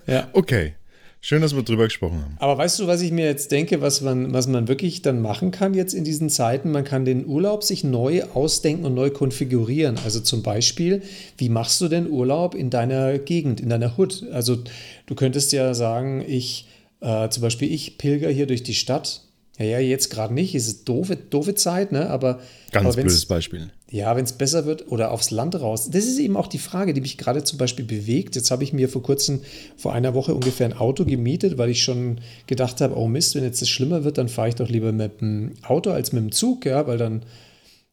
ja. 0.07 0.29
Okay, 0.33 0.75
schön, 1.21 1.41
dass 1.41 1.55
wir 1.55 1.63
drüber 1.63 1.85
gesprochen 1.85 2.21
haben. 2.21 2.35
Aber 2.39 2.57
weißt 2.57 2.79
du, 2.79 2.87
was 2.87 3.01
ich 3.01 3.11
mir 3.11 3.25
jetzt 3.25 3.51
denke, 3.51 3.81
was 3.81 4.01
man, 4.01 4.33
was 4.33 4.47
man 4.47 4.67
wirklich 4.67 5.01
dann 5.01 5.21
machen 5.21 5.51
kann 5.51 5.73
jetzt 5.73 5.93
in 5.93 6.03
diesen 6.03 6.29
Zeiten? 6.29 6.71
Man 6.71 6.83
kann 6.83 7.05
den 7.05 7.25
Urlaub 7.25 7.63
sich 7.63 7.83
neu 7.83 8.23
ausdenken 8.33 8.85
und 8.85 8.93
neu 8.93 9.09
konfigurieren. 9.09 9.97
Also 10.03 10.19
zum 10.19 10.43
Beispiel, 10.43 11.01
wie 11.37 11.49
machst 11.49 11.81
du 11.81 11.87
denn 11.87 12.09
Urlaub 12.09 12.55
in 12.55 12.69
deiner 12.69 13.17
Gegend, 13.19 13.59
in 13.59 13.69
deiner 13.69 13.97
Hood? 13.97 14.25
Also 14.31 14.57
du 15.05 15.15
könntest 15.15 15.51
ja 15.51 15.73
sagen, 15.73 16.23
ich, 16.25 16.67
äh, 17.01 17.29
zum 17.29 17.41
Beispiel, 17.41 17.71
ich 17.71 17.97
pilger 17.97 18.29
hier 18.29 18.47
durch 18.47 18.63
die 18.63 18.75
Stadt. 18.75 19.21
Ja, 19.57 19.65
ja, 19.65 19.79
jetzt 19.79 20.09
gerade 20.09 20.33
nicht, 20.33 20.55
es 20.55 20.67
ist 20.67 20.87
doofe, 20.87 21.17
doofe 21.17 21.53
Zeit, 21.53 21.91
ne? 21.91 22.09
Aber, 22.09 22.39
Ganz 22.71 22.85
aber 22.85 22.95
blödes 22.95 23.25
Beispiel. 23.25 23.71
Ja, 23.91 24.15
wenn 24.15 24.23
es 24.23 24.33
besser 24.33 24.65
wird 24.65 24.91
oder 24.91 25.11
aufs 25.11 25.31
Land 25.31 25.59
raus. 25.59 25.89
Das 25.89 26.05
ist 26.05 26.19
eben 26.19 26.37
auch 26.37 26.47
die 26.47 26.59
Frage, 26.59 26.93
die 26.93 27.01
mich 27.01 27.17
gerade 27.17 27.43
zum 27.43 27.57
Beispiel 27.57 27.85
bewegt. 27.85 28.35
Jetzt 28.35 28.51
habe 28.51 28.63
ich 28.63 28.71
mir 28.71 28.87
vor 28.87 29.01
kurzem, 29.01 29.41
vor 29.77 29.93
einer 29.93 30.13
Woche 30.13 30.35
ungefähr 30.35 30.67
ein 30.67 30.77
Auto 30.77 31.05
gemietet, 31.05 31.57
weil 31.57 31.69
ich 31.69 31.83
schon 31.83 32.21
gedacht 32.45 32.81
habe, 32.81 32.95
oh 32.97 33.07
Mist, 33.07 33.33
wenn 33.33 33.43
jetzt 33.43 33.61
das 33.61 33.69
schlimmer 33.69 34.03
wird, 34.03 34.19
dann 34.19 34.29
fahre 34.29 34.49
ich 34.49 34.55
doch 34.55 34.69
lieber 34.69 34.91
mit 34.91 35.21
dem 35.21 35.53
Auto 35.63 35.89
als 35.89 36.11
mit 36.11 36.23
dem 36.23 36.31
Zug, 36.31 36.65
ja, 36.65 36.85
weil 36.85 36.99
dann 36.99 37.23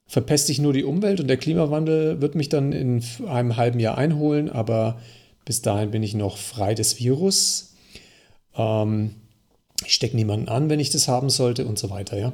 verpeste 0.06 0.52
ich 0.52 0.58
nur 0.58 0.72
die 0.72 0.84
Umwelt 0.84 1.18
und 1.20 1.28
der 1.28 1.38
Klimawandel 1.38 2.20
wird 2.20 2.34
mich 2.34 2.48
dann 2.48 2.72
in 2.72 3.02
einem 3.26 3.56
halben 3.56 3.80
Jahr 3.80 3.96
einholen, 3.96 4.50
aber 4.50 5.00
bis 5.44 5.62
dahin 5.62 5.90
bin 5.90 6.02
ich 6.02 6.14
noch 6.14 6.36
frei 6.36 6.74
des 6.74 6.98
Virus. 6.98 7.74
Ähm, 8.54 9.14
ich 9.84 9.94
stecke 9.94 10.16
niemanden 10.16 10.48
an, 10.48 10.68
wenn 10.68 10.80
ich 10.80 10.90
das 10.90 11.08
haben 11.08 11.30
sollte 11.30 11.66
und 11.66 11.78
so 11.78 11.88
weiter, 11.88 12.18
ja. 12.18 12.32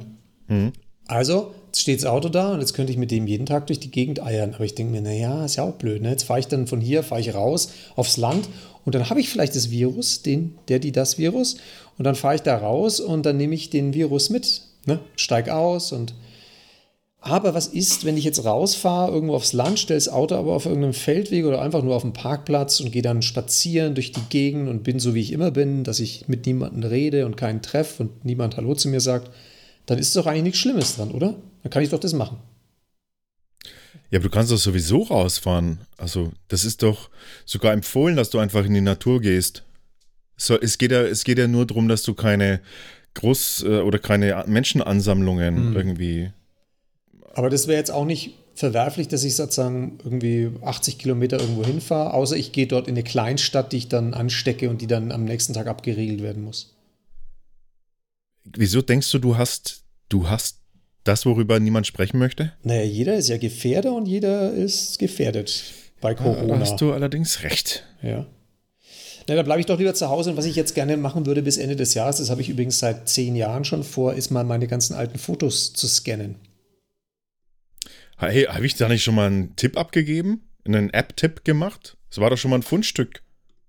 Also, 1.07 1.53
jetzt 1.67 1.81
steht 1.81 1.99
das 1.99 2.05
Auto 2.05 2.29
da 2.29 2.53
und 2.53 2.59
jetzt 2.59 2.73
könnte 2.73 2.91
ich 2.91 2.97
mit 2.97 3.11
dem 3.11 3.27
jeden 3.27 3.45
Tag 3.45 3.67
durch 3.67 3.79
die 3.79 3.91
Gegend 3.91 4.23
eiern. 4.23 4.53
Aber 4.55 4.63
ich 4.63 4.75
denke 4.75 4.91
mir, 4.91 5.01
naja, 5.01 5.43
ist 5.43 5.57
ja 5.57 5.63
auch 5.63 5.73
blöd. 5.73 6.01
Ne? 6.01 6.09
Jetzt 6.09 6.23
fahre 6.23 6.39
ich 6.39 6.47
dann 6.47 6.67
von 6.67 6.81
hier, 6.81 7.03
fahre 7.03 7.21
ich 7.21 7.33
raus 7.33 7.69
aufs 7.95 8.17
Land 8.17 8.47
und 8.85 8.95
dann 8.95 9.09
habe 9.09 9.19
ich 9.19 9.29
vielleicht 9.29 9.55
das 9.55 9.69
Virus, 9.69 10.21
den, 10.21 10.57
der, 10.67 10.79
die, 10.79 10.91
das 10.91 11.17
Virus. 11.17 11.57
Und 11.97 12.05
dann 12.05 12.15
fahre 12.15 12.35
ich 12.35 12.41
da 12.41 12.57
raus 12.57 12.99
und 12.99 13.25
dann 13.25 13.37
nehme 13.37 13.55
ich 13.55 13.69
den 13.69 13.93
Virus 13.93 14.29
mit. 14.29 14.63
Ne? 14.85 14.99
Steig 15.15 15.49
aus 15.49 15.91
und. 15.91 16.13
Aber 17.25 17.53
was 17.53 17.67
ist, 17.67 18.03
wenn 18.03 18.17
ich 18.17 18.25
jetzt 18.25 18.43
rausfahre, 18.43 19.13
irgendwo 19.13 19.35
aufs 19.35 19.53
Land, 19.53 19.79
stelle 19.79 19.97
das 19.97 20.09
Auto 20.09 20.35
aber 20.35 20.51
auf 20.51 20.65
irgendeinem 20.65 20.91
Feldweg 20.91 21.45
oder 21.45 21.61
einfach 21.61 21.81
nur 21.81 21.95
auf 21.95 22.01
dem 22.01 22.11
Parkplatz 22.11 22.81
und 22.81 22.91
gehe 22.91 23.01
dann 23.01 23.21
spazieren 23.21 23.95
durch 23.95 24.11
die 24.11 24.25
Gegend 24.27 24.67
und 24.67 24.83
bin 24.83 24.99
so, 24.99 25.15
wie 25.15 25.21
ich 25.21 25.31
immer 25.31 25.49
bin, 25.49 25.85
dass 25.85 26.01
ich 26.01 26.27
mit 26.27 26.45
niemandem 26.45 26.83
rede 26.83 27.25
und 27.25 27.37
keinen 27.37 27.61
treff 27.61 28.01
und 28.01 28.25
niemand 28.25 28.57
Hallo 28.57 28.75
zu 28.75 28.89
mir 28.89 28.99
sagt, 28.99 29.31
dann 29.85 29.99
ist 29.99 30.15
doch 30.15 30.25
eigentlich 30.25 30.43
nichts 30.43 30.59
Schlimmes 30.59 30.95
dran, 30.95 31.11
oder? 31.11 31.35
Dann 31.61 31.69
kann 31.69 31.83
ich 31.83 31.89
doch 31.89 31.99
das 31.99 32.13
machen. 32.13 32.37
Ja, 34.09 34.19
aber 34.19 34.29
du 34.29 34.29
kannst 34.29 34.51
doch 34.51 34.57
sowieso 34.57 35.03
rausfahren. 35.03 35.79
Also, 35.97 36.31
das 36.47 36.65
ist 36.65 36.83
doch 36.83 37.09
sogar 37.45 37.73
empfohlen, 37.73 38.15
dass 38.15 38.29
du 38.29 38.39
einfach 38.39 38.65
in 38.65 38.73
die 38.73 38.81
Natur 38.81 39.21
gehst. 39.21 39.63
So, 40.37 40.59
es, 40.59 40.77
geht 40.77 40.91
ja, 40.91 41.01
es 41.01 41.23
geht 41.23 41.37
ja 41.39 41.47
nur 41.47 41.65
darum, 41.65 41.87
dass 41.87 42.03
du 42.03 42.13
keine 42.13 42.61
Groß- 43.15 43.65
äh, 43.65 43.81
oder 43.81 43.99
keine 43.99 44.43
Menschenansammlungen 44.47 45.55
Hm. 45.55 45.75
irgendwie. 45.75 46.31
Aber 47.33 47.49
das 47.49 47.67
wäre 47.67 47.77
jetzt 47.77 47.91
auch 47.91 48.05
nicht 48.05 48.35
verwerflich, 48.55 49.07
dass 49.07 49.23
ich 49.23 49.35
sozusagen 49.35 49.97
irgendwie 50.03 50.51
80 50.61 50.99
Kilometer 50.99 51.39
irgendwo 51.39 51.65
hinfahre, 51.65 52.13
außer 52.13 52.35
ich 52.35 52.51
gehe 52.51 52.67
dort 52.67 52.87
in 52.87 52.93
eine 52.93 53.03
Kleinstadt, 53.03 53.71
die 53.71 53.77
ich 53.77 53.89
dann 53.89 54.13
anstecke 54.13 54.69
und 54.69 54.81
die 54.81 54.87
dann 54.87 55.11
am 55.11 55.23
nächsten 55.23 55.53
Tag 55.53 55.65
abgeriegelt 55.67 56.21
werden 56.21 56.43
muss. 56.43 56.75
Wieso 58.45 58.81
denkst 58.81 59.09
du, 59.11 59.19
du 59.19 59.37
hast, 59.37 59.83
du 60.09 60.29
hast 60.29 60.59
das, 61.03 61.25
worüber 61.25 61.59
niemand 61.59 61.87
sprechen 61.87 62.17
möchte? 62.19 62.53
Naja, 62.63 62.83
jeder 62.83 63.15
ist 63.15 63.29
ja 63.29 63.37
Gefährder 63.37 63.93
und 63.93 64.05
jeder 64.05 64.51
ist 64.53 64.99
gefährdet 64.99 65.63
bei 66.01 66.13
Da 66.13 66.23
Corona. 66.23 66.59
hast 66.59 66.79
du 66.81 66.93
allerdings 66.93 67.43
recht. 67.43 67.85
Ja. 68.01 68.25
Na, 69.27 69.35
da 69.35 69.43
bleibe 69.43 69.61
ich 69.61 69.65
doch 69.65 69.79
lieber 69.79 69.93
zu 69.93 70.09
Hause. 70.09 70.31
Und 70.31 70.37
was 70.37 70.45
ich 70.45 70.55
jetzt 70.55 70.75
gerne 70.75 70.97
machen 70.97 71.25
würde 71.25 71.41
bis 71.41 71.57
Ende 71.57 71.75
des 71.77 71.93
Jahres, 71.93 72.17
das 72.17 72.29
habe 72.29 72.41
ich 72.41 72.49
übrigens 72.49 72.79
seit 72.79 73.07
zehn 73.07 73.35
Jahren 73.35 73.63
schon 73.63 73.83
vor, 73.83 74.13
ist 74.13 74.31
mal 74.31 74.43
meine 74.43 74.67
ganzen 74.67 74.93
alten 74.95 75.17
Fotos 75.17 75.73
zu 75.73 75.87
scannen. 75.87 76.35
Hey, 78.17 78.43
habe 78.45 78.65
ich 78.65 78.75
da 78.75 78.87
nicht 78.87 79.03
schon 79.03 79.15
mal 79.15 79.27
einen 79.27 79.55
Tipp 79.55 79.77
abgegeben? 79.77 80.41
Einen 80.65 80.89
App-Tipp 80.91 81.43
gemacht? 81.43 81.97
Das 82.09 82.19
war 82.19 82.29
doch 82.29 82.37
schon 82.37 82.51
mal 82.51 82.57
ein 82.59 82.63
Fundstück. 82.63 83.21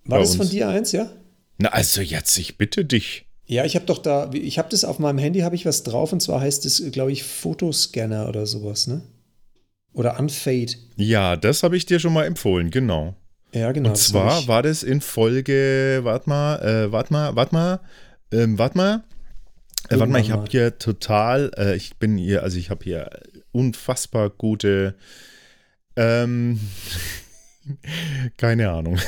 War 0.05 0.19
das 0.21 0.33
von 0.33 0.43
uns. 0.43 0.51
dir 0.51 0.69
eins, 0.69 0.93
ja? 0.93 1.11
Na, 1.59 1.71
also 1.71 2.01
jetzt, 2.01 2.37
ich 2.39 2.57
bitte 2.59 2.85
dich. 2.85 3.27
Ja, 3.47 3.65
ich 3.65 3.77
habe 3.77 3.85
doch 3.85 3.99
da, 3.99 4.31
ich 4.33 4.59
habe 4.59 4.69
das 4.71 4.85
auf 4.85 4.99
meinem 4.99 5.19
Handy, 5.19 5.41
habe 5.41 5.55
ich 5.55 5.67
was 5.67 5.83
drauf 5.83 6.13
und 6.13 6.21
zwar 6.21 6.41
heißt 6.41 6.65
es, 6.65 6.83
glaube 6.93 7.13
ich, 7.13 7.25
Fotoscanner 7.25 8.29
oder 8.29 8.47
sowas, 8.47 8.87
ne? 8.87 9.03
Oder 9.93 10.19
Unfade. 10.19 10.73
Ja, 10.97 11.37
das 11.37 11.63
habe 11.63 11.77
ich 11.77 11.87
dir 11.87 12.01
schon 12.01 12.13
mal 12.13 12.25
empfohlen, 12.25 12.71
genau. 12.71 13.15
Ja, 13.53 13.71
genau. 13.71 13.91
Und 13.91 13.97
zwar 13.97 14.49
war 14.49 14.63
das 14.63 14.83
in 14.83 15.01
Folge, 15.01 16.01
warte 16.03 16.29
mal, 16.29 16.57
äh, 16.61 16.93
warte 16.93 17.13
mal, 17.13 17.37
warte 17.37 17.55
mal, 17.55 17.81
ähm, 18.33 18.59
warte 18.59 18.77
mal. 18.77 19.05
Äh, 19.89 19.99
warte 19.99 20.13
mal, 20.13 20.21
ich 20.21 20.33
habe 20.33 20.47
hier 20.51 20.79
total, 20.79 21.53
äh, 21.57 21.77
ich 21.77 21.97
bin 21.99 22.17
hier, 22.17 22.43
also 22.43 22.59
ich 22.59 22.71
habe 22.71 22.83
hier 22.83 23.11
unfassbar 23.53 24.31
gute, 24.31 24.97
ähm, 25.95 26.59
keine 28.37 28.71
Ahnung. 28.71 28.99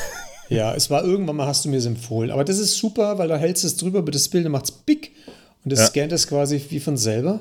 Ja, 0.49 0.75
es 0.75 0.91
war 0.91 1.05
irgendwann 1.05 1.37
mal, 1.37 1.47
hast 1.47 1.65
du 1.65 1.69
mir 1.69 1.77
es 1.79 1.87
empfohlen. 1.87 2.31
Aber 2.31 2.45
das 2.45 2.59
ist 2.59 2.77
super, 2.77 3.19
weil 3.19 3.29
da 3.29 3.37
hältst 3.37 3.65
du 3.65 3.69
es 3.69 3.77
drüber 3.77 3.99
über 4.01 4.13
das 4.13 4.29
Bild, 4.29 4.45
dann 4.45 4.53
macht 4.53 4.67
es 4.67 4.71
big 4.73 5.13
und 5.65 5.73
das 5.73 5.81
Ja. 5.81 5.87
scannt 5.87 6.13
es 6.13 6.27
quasi 6.27 6.61
wie 6.71 6.81
von 6.81 6.97
selber. 6.97 7.41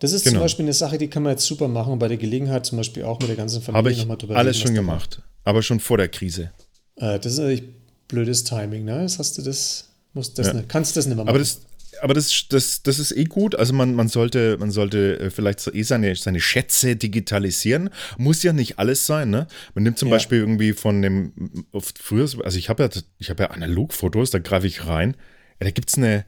Das 0.00 0.12
ist 0.12 0.24
zum 0.24 0.32
Genau. 0.32 0.44
Beispiel 0.44 0.64
eine 0.64 0.72
Sache, 0.72 0.96
die 0.98 1.08
kann 1.08 1.22
man 1.22 1.32
jetzt 1.32 1.44
super 1.44 1.68
machen 1.68 1.92
und 1.92 1.98
bei 1.98 2.08
der 2.08 2.16
Gelegenheit 2.16 2.64
zum 2.66 2.78
Beispiel 2.78 3.04
auch 3.04 3.20
mit 3.20 3.28
der 3.28 3.36
ganzen 3.36 3.60
Familie 3.62 3.76
Habe 3.78 3.92
ich 3.92 3.98
nochmal 3.98 4.16
drüber 4.16 4.36
alles 4.36 4.56
reden, 4.56 4.66
schon 4.68 4.74
gemacht, 4.74 5.20
aber 5.44 5.62
schon 5.62 5.78
vor 5.78 5.98
der 5.98 6.08
Krise. 6.08 6.50
Äh, 6.96 7.18
das 7.20 7.34
ist 7.34 7.38
natürlich 7.38 7.62
blödes 8.08 8.44
Timing, 8.44 8.84
ne? 8.84 9.02
Das 9.02 9.18
hast 9.18 9.36
du 9.38 9.42
das, 9.42 9.84
musst 10.14 10.38
das 10.38 10.48
Ja. 10.48 10.52
nicht, 10.54 10.68
kannst 10.68 10.96
das 10.96 11.06
nicht 11.06 11.16
mehr 11.16 11.24
machen. 11.24 11.28
Aber 11.28 11.38
das, 11.38 11.60
aber 12.00 12.14
das, 12.14 12.46
das, 12.48 12.82
das 12.82 12.98
ist 12.98 13.12
eh 13.12 13.24
gut. 13.24 13.54
Also 13.54 13.72
man, 13.72 13.94
man 13.94 14.08
sollte, 14.08 14.56
man 14.58 14.70
sollte 14.70 15.18
äh, 15.20 15.30
vielleicht 15.30 15.60
so 15.60 15.72
eh 15.72 15.82
seine, 15.82 16.14
seine 16.16 16.40
Schätze 16.40 16.96
digitalisieren. 16.96 17.90
Muss 18.18 18.42
ja 18.42 18.52
nicht 18.52 18.78
alles 18.78 19.06
sein, 19.06 19.30
ne? 19.30 19.46
Man 19.74 19.84
nimmt 19.84 19.98
zum 19.98 20.08
Ja. 20.08 20.14
Beispiel 20.14 20.38
irgendwie 20.38 20.72
von 20.72 21.02
dem, 21.02 21.64
oft 21.72 21.98
früher, 21.98 22.28
also 22.44 22.58
ich 22.58 22.68
habe 22.68 22.82
ja, 22.82 22.90
ich 23.18 23.30
habe 23.30 23.42
ja 23.42 23.50
Analogfotos, 23.50 24.30
da 24.30 24.38
greife 24.38 24.66
ich 24.66 24.86
rein. 24.86 25.16
Ja, 25.60 25.64
da 25.66 25.70
gibt's 25.70 25.96
eine, 25.98 26.24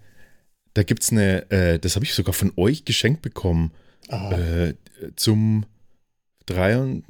da 0.75 0.83
gibt's 0.83 1.11
eine, 1.13 1.51
äh, 1.51 1.79
das 1.79 1.95
habe 1.97 2.05
ich 2.05 2.15
sogar 2.15 2.35
von 2.35 2.53
euch 2.57 2.85
geschenkt 2.85 3.23
bekommen. 3.23 3.73
Äh, 4.09 4.75
zum 5.17 5.65
23, 6.47 7.05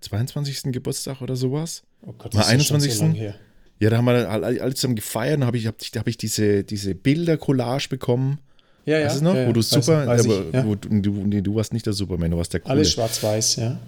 22. 0.00 0.62
Geburtstag 0.72 1.20
oder 1.22 1.34
sowas. 1.34 1.82
oh 2.02 2.12
Gott, 2.12 2.34
mal 2.34 2.40
das 2.40 2.52
ist 2.52 2.52
ja 2.52 2.60
schon 2.60 2.76
21.. 2.76 2.94
so 2.94 3.04
lang 3.04 3.14
her. 3.14 3.34
Ja, 3.80 3.90
da 3.90 3.98
haben 3.98 4.06
wir 4.06 4.28
alle 4.28 4.60
alle 4.60 4.74
zusammen 4.74 4.96
gefeiert, 4.96 5.34
dann 5.40 5.46
habe 5.46 5.56
ich, 5.56 5.66
hab, 5.66 5.76
da 5.92 6.00
hab 6.00 6.08
ich 6.08 6.16
diese, 6.16 6.64
diese 6.64 6.94
Bilder-Collage 6.94 7.88
bekommen. 7.88 8.38
Ja, 8.86 8.98
ja. 8.98 9.06
Weißt 9.06 9.20
du 9.20 9.24
noch? 9.24 9.34
ja, 9.34 9.46
wo 9.46 9.52
du 9.52 9.60
weiß- 9.60 9.74
super, 9.82 10.06
weiß 10.06 10.24
ich, 10.24 10.30
aber 10.32 10.44
ja. 10.52 10.66
wo 10.66 10.74
du, 10.74 10.88
du, 11.00 11.10
nee, 11.26 11.40
du 11.42 11.54
warst 11.54 11.72
nicht 11.72 11.86
der 11.86 11.92
Superman, 11.92 12.30
du 12.30 12.38
warst 12.38 12.52
der 12.52 12.60
Coole. 12.60 12.72
Alles 12.72 12.92
schwarz-weiß, 12.92 13.56
ja. 13.56 13.78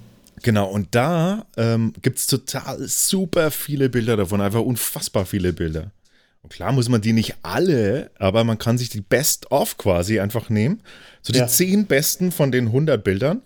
Genau, 0.43 0.71
und 0.71 0.89
da 0.95 1.47
ähm, 1.57 1.93
gibt 2.03 2.19
es 2.19 2.27
total 2.27 2.79
super 2.87 3.51
viele 3.51 3.89
Bilder 3.91 4.17
davon, 4.17 4.41
einfach 4.41 4.61
unfassbar 4.63 5.27
viele 5.27 5.53
Bilder. 5.53 5.91
Und 6.43 6.51
klar 6.53 6.73
muss 6.73 6.89
man 6.89 7.01
die 7.03 7.13
nicht 7.13 7.35
alle, 7.43 8.11
aber 8.19 8.45
man 8.45 8.57
kann 8.57 8.79
sich 8.79 8.89
die 8.89 9.03
Best-of 9.03 9.77
quasi 9.77 10.21
einfach 10.21 10.49
nehmen. 10.49 10.81
So 11.21 11.33
die 11.35 11.41
Ja. 11.41 11.47
zehn 11.47 11.85
besten 11.87 12.33
von 12.33 12.51
den 12.53 12.69
100 12.69 13.03
Bildern 13.05 13.43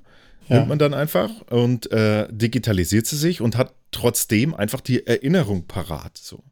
Ja. 0.49 0.57
nimmt 0.57 0.69
man 0.69 0.79
dann 0.79 0.95
einfach 0.95 1.31
und 1.51 1.91
äh, 1.93 2.27
digitalisiert 2.31 3.07
sie 3.07 3.17
sich 3.17 3.41
und 3.41 3.57
hat 3.57 3.73
trotzdem 3.91 4.55
einfach 4.55 4.81
die 4.81 5.07
Erinnerung 5.07 5.67
parat. 5.67 6.19
So. 6.19 6.43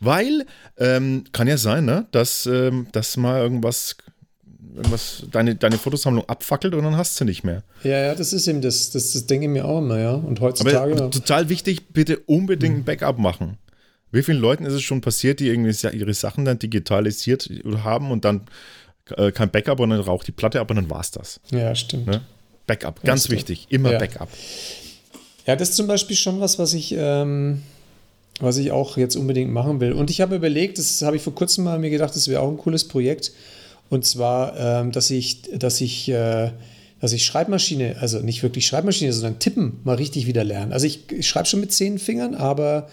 Weil, 0.00 0.46
ähm, 0.76 1.24
kann 1.32 1.48
ja 1.48 1.56
sein, 1.56 1.84
ne, 1.84 2.06
dass, 2.10 2.46
ähm, 2.46 2.88
dass 2.92 3.16
mal 3.16 3.40
irgendwas, 3.40 3.96
irgendwas 4.74 5.24
deine, 5.30 5.54
deine 5.54 5.78
Fotosammlung 5.78 6.28
abfackelt 6.28 6.74
und 6.74 6.84
dann 6.84 6.96
hast 6.96 7.20
du 7.20 7.24
nicht 7.24 7.44
mehr. 7.44 7.62
Ja, 7.84 7.98
ja, 8.06 8.14
das 8.14 8.32
ist 8.32 8.46
eben 8.48 8.60
das, 8.60 8.90
das, 8.90 9.12
das 9.12 9.26
denke 9.26 9.46
ich 9.46 9.52
mir 9.52 9.64
auch 9.64 9.78
immer, 9.78 9.98
ja. 9.98 10.12
Und 10.12 10.40
heutzutage. 10.40 10.92
aber 10.92 11.10
total 11.10 11.48
wichtig, 11.48 11.88
bitte 11.92 12.18
unbedingt 12.26 12.78
ein 12.78 12.84
Backup 12.84 13.18
machen. 13.18 13.58
Wie 14.10 14.22
vielen 14.22 14.40
Leuten 14.40 14.64
ist 14.64 14.72
es 14.72 14.82
schon 14.82 15.00
passiert, 15.00 15.40
die 15.40 15.48
irgendwie 15.48 15.74
ihre 15.96 16.14
Sachen 16.14 16.44
dann 16.44 16.58
digitalisiert 16.58 17.50
haben 17.84 18.10
und 18.10 18.24
dann 18.24 18.42
äh, 19.16 19.32
kein 19.32 19.50
Backup 19.50 19.80
und 19.80 19.90
dann 19.90 20.00
raucht 20.00 20.26
die 20.26 20.32
Platte 20.32 20.60
ab 20.60 20.70
und 20.70 20.76
dann 20.76 20.90
war's 20.90 21.10
das. 21.10 21.40
ja, 21.50 21.74
stimmt. 21.74 22.06
Ne? 22.06 22.22
Backup, 22.68 23.02
ganz 23.02 23.24
stimmt. 23.24 23.38
wichtig, 23.40 23.66
immer 23.70 23.90
Ja. 23.92 23.98
Backup. 23.98 24.28
Ja, 25.46 25.56
das 25.56 25.70
ist 25.70 25.76
zum 25.76 25.88
Beispiel 25.88 26.14
schon 26.14 26.38
was, 26.40 26.58
was 26.60 26.74
ich, 26.74 26.94
ähm, 26.96 27.62
was 28.38 28.58
ich 28.58 28.70
auch 28.70 28.96
jetzt 28.96 29.16
unbedingt 29.16 29.50
machen 29.50 29.80
will. 29.80 29.92
Und 29.92 30.10
ich 30.10 30.20
habe 30.20 30.36
überlegt, 30.36 30.78
das 30.78 31.02
habe 31.02 31.16
ich 31.16 31.22
vor 31.22 31.34
kurzem 31.34 31.64
mal 31.64 31.78
mir 31.80 31.90
gedacht, 31.90 32.14
das 32.14 32.28
wäre 32.28 32.40
auch 32.42 32.48
ein 32.48 32.58
cooles 32.58 32.86
Projekt. 32.86 33.32
Und 33.90 34.04
zwar, 34.04 34.56
ähm, 34.58 34.92
dass 34.92 35.10
ich, 35.10 35.42
dass 35.56 35.80
ich, 35.80 36.08
äh, 36.10 36.50
dass 37.00 37.12
ich 37.12 37.24
Schreibmaschine, 37.24 37.96
also 38.00 38.20
nicht 38.20 38.42
wirklich 38.42 38.66
Schreibmaschine, 38.66 39.12
sondern 39.12 39.38
Tippen 39.38 39.80
mal 39.84 39.96
richtig 39.96 40.26
wieder 40.26 40.44
lerne. 40.44 40.72
Also 40.74 40.86
ich, 40.86 41.10
ich 41.10 41.26
schreibe 41.26 41.46
schon 41.46 41.60
mit 41.60 41.72
zehn 41.72 41.98
Fingern, 41.98 42.34
aber 42.34 42.88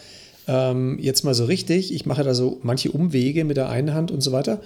ähm, 0.47 0.97
jetzt 1.01 1.23
mal 1.25 1.33
so 1.33 1.45
richtig. 1.45 1.93
Ich 1.93 2.05
mache 2.05 2.23
da 2.23 2.33
so 2.33 2.59
manche 2.63 2.91
Umwege 2.91 3.43
mit 3.43 3.57
der 3.57 3.67
einen 3.67 3.93
Hand 3.93 4.11
und 4.11 4.21
so 4.21 4.31
weiter. 4.31 4.61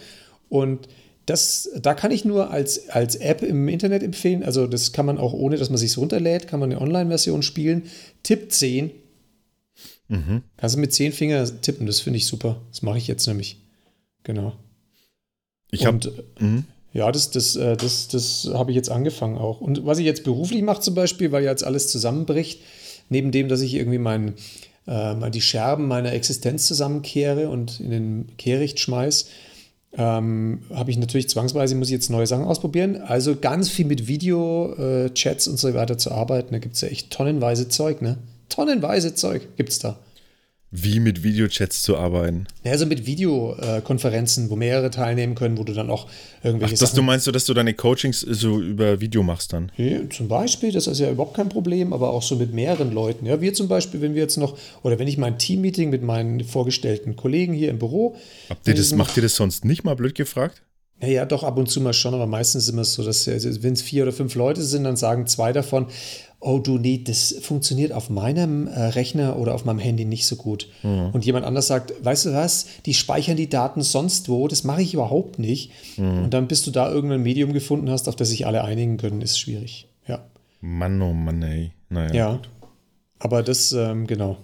Und 0.50 0.88
das, 1.30 1.70
da 1.80 1.94
kann 1.94 2.12
ich 2.12 2.26
nur 2.26 2.50
als, 2.50 2.90
als 2.90 3.16
App 3.16 3.44
im 3.44 3.68
Internet 3.68 4.02
empfehlen. 4.02 4.44
Also 4.44 4.66
das 4.66 4.94
kann 4.94 5.06
man 5.06 5.20
auch 5.20 5.34
ohne, 5.34 5.58
dass 5.58 5.70
man 5.70 5.78
sich 5.78 5.96
runterlädt, 5.96 6.48
kann 6.48 6.60
man 6.60 6.72
eine 6.72 6.82
Online-Version 6.82 7.44
spielen. 7.44 7.84
Tipp 8.24 8.52
10. 8.52 8.90
Mhm. 10.08 10.42
Also 10.58 10.80
mit 10.80 10.92
10 10.92 11.12
Fingern 11.12 11.62
tippen, 11.62 11.86
das 11.86 12.00
finde 12.00 12.18
ich 12.18 12.26
super. 12.26 12.60
Das 12.72 12.82
mache 12.82 12.98
ich 12.98 13.08
jetzt 13.08 13.28
nämlich. 13.28 13.62
Genau. 14.24 14.54
Ich 15.70 15.86
habe 15.86 15.98
Und 16.40 16.66
ja, 16.94 17.12
das, 17.12 17.30
das, 17.30 17.56
äh, 17.56 17.78
das, 17.78 18.08
das 18.08 18.50
habe 18.52 18.72
ich 18.72 18.76
jetzt 18.76 18.90
angefangen 18.90 19.38
auch. 19.38 19.62
Und 19.62 19.86
was 19.86 20.00
ich 20.00 20.06
jetzt 20.06 20.24
beruflich 20.24 20.64
mache 20.64 20.82
zum 20.82 20.96
Beispiel, 20.96 21.32
weil 21.32 21.44
jetzt 21.44 21.64
alles 21.64 21.92
zusammenbricht, 21.92 22.62
neben 23.10 23.32
dem, 23.32 23.48
dass 23.50 23.62
ich 23.62 23.76
irgendwie 23.76 24.00
mein, 24.00 24.34
äh, 24.88 25.30
die 25.30 25.42
Scherben 25.42 25.88
meiner 25.88 26.12
Existenz 26.12 26.66
zusammenkehre 26.66 27.50
und 27.50 27.80
in 27.80 27.92
den 27.92 28.38
Kehricht 28.38 28.80
schmeiß, 28.80 29.28
ähm, 29.98 30.60
habe 30.74 30.92
ich 30.92 30.98
natürlich 30.98 31.30
zwangsweise, 31.30 31.76
muss 31.76 31.88
ich 31.88 31.94
jetzt 31.94 32.10
neue 32.10 32.28
Sachen 32.28 32.46
ausprobieren. 32.46 32.98
Also 33.02 33.36
ganz 33.36 33.70
viel 33.70 33.86
mit 33.86 34.08
Video, 34.08 34.74
äh, 34.76 35.10
Chats 35.14 35.48
und 35.48 35.58
so 35.58 35.74
weiter 35.74 35.98
zu 35.98 36.12
arbeiten. 36.12 36.54
Da 36.54 36.60
gibt 36.60 36.76
es 36.76 36.82
ja 36.82 36.90
echt 36.90 37.12
tonnenweise 37.12 37.70
Zeug, 37.70 38.02
ne? 38.02 38.18
Tonnenweise 38.50 39.16
Zeug 39.16 39.56
gibt 39.58 39.70
es 39.70 39.80
da. 39.80 39.98
Wie 40.72 41.00
mit 41.00 41.24
Videochats 41.24 41.82
zu 41.82 41.98
arbeiten. 41.98 42.46
Ja, 42.64 42.72
also 42.72 42.86
mit 42.86 43.06
Videokonferenzen, 43.06 44.50
wo 44.50 44.56
mehrere 44.56 44.92
teilnehmen 44.92 45.34
können, 45.34 45.58
wo 45.58 45.64
du 45.64 45.74
dann 45.74 45.90
auch 45.90 46.08
irgendwelche 46.44 46.74
Dass 46.74 46.92
Sachen 46.92 46.98
du 46.98 47.02
meinst, 47.02 47.26
so, 47.26 47.32
dass 47.32 47.46
du 47.46 47.54
deine 47.54 47.74
Coachings 47.74 48.22
so 48.22 48.62
über 48.62 49.02
Video 49.02 49.24
machst 49.24 49.54
dann? 49.54 49.72
Ja, 49.78 50.08
zum 50.10 50.28
Beispiel, 50.28 50.72
das 50.72 50.88
ist 50.88 51.00
ja 51.00 51.10
überhaupt 51.10 51.36
kein 51.36 51.50
Problem, 51.50 51.92
aber 51.92 52.12
auch 52.12 52.22
so 52.22 52.36
mit 52.36 52.54
mehreren 52.54 52.92
Leuten. 52.92 53.26
Ja, 53.26 53.42
wir 53.42 53.54
zum 53.54 53.68
Beispiel, 53.68 54.02
wenn 54.02 54.14
wir 54.14 54.22
jetzt 54.22 54.38
noch, 54.38 54.58
oder 54.84 55.00
wenn 55.00 55.08
ich 55.08 55.18
mein 55.18 55.40
Teammeeting 55.40 55.90
mit 55.90 56.04
meinen 56.04 56.44
vorgestellten 56.44 57.16
Kollegen 57.16 57.54
hier 57.54 57.70
im 57.70 57.80
Büro. 57.80 58.16
Habt 58.50 58.68
ihr 58.68 58.76
das, 58.76 58.92
ich 58.92 58.98
macht 58.98 59.18
ihr 59.18 59.24
das 59.24 59.36
sonst 59.36 59.66
nicht 59.66 59.84
mal 59.84 59.96
blöd 59.96 60.14
gefragt? 60.14 60.62
Naja, 61.02 61.26
doch 61.26 61.44
ab 61.44 61.58
und 61.58 61.70
zu 61.70 61.80
mal 61.82 61.94
schon, 61.94 62.14
aber 62.14 62.28
meistens 62.28 62.64
ist 62.64 62.70
immer 62.70 62.84
so, 62.84 63.04
dass 63.04 63.28
also 63.28 63.64
wenn 63.64 63.74
es 63.74 63.82
vier 63.82 64.04
oder 64.04 64.12
fünf 64.12 64.36
Leute 64.36 64.62
sind, 64.62 64.84
dann 64.84 64.98
sagen 64.98 65.28
zwei 65.28 65.54
davon, 65.54 65.88
oh 66.42 66.60
du, 66.60 66.78
nee, 66.78 67.02
das 67.04 67.36
funktioniert 67.42 67.92
auf 67.92 68.10
meinem 68.10 68.68
äh, 68.68 68.80
Rechner 68.80 69.38
oder 69.38 69.54
auf 69.54 69.66
meinem 69.66 69.80
Handy 69.80 70.06
nicht 70.06 70.26
so 70.26 70.36
gut. 70.36 70.70
Und 70.84 71.26
jemand 71.26 71.46
anders 71.46 71.68
sagt, 71.68 71.94
weißt 72.04 72.28
du 72.28 72.34
was, 72.34 72.66
die 72.86 72.94
speichern 72.94 73.38
die 73.38 73.50
Daten 73.50 73.82
sonst 73.82 74.30
wo, 74.30 74.48
das 74.48 74.64
mache 74.64 74.82
ich 74.82 74.94
überhaupt 74.94 75.40
nicht. 75.40 75.72
Und 75.98 76.30
dann 76.32 76.48
bis 76.48 76.64
du 76.64 76.72
da 76.72 76.92
irgendein 76.92 77.24
Medium 77.24 77.54
gefunden 77.54 77.90
hast, 77.90 78.08
auf 78.08 78.16
das 78.16 78.30
sich 78.30 78.46
alle 78.46 78.64
einigen 78.64 78.98
können, 78.98 79.22
ist 79.22 79.40
schwierig. 79.40 79.88
Ja. 80.08 80.24
Mann, 80.62 81.02
oh 81.02 81.14
Mann, 81.14 81.42
ey. 81.44 81.72
Naja. 81.90 82.14
Ja. 82.14 82.40
Aber 83.20 83.44
das, 83.44 83.74
ähm, 83.74 84.08
genau. 84.08 84.38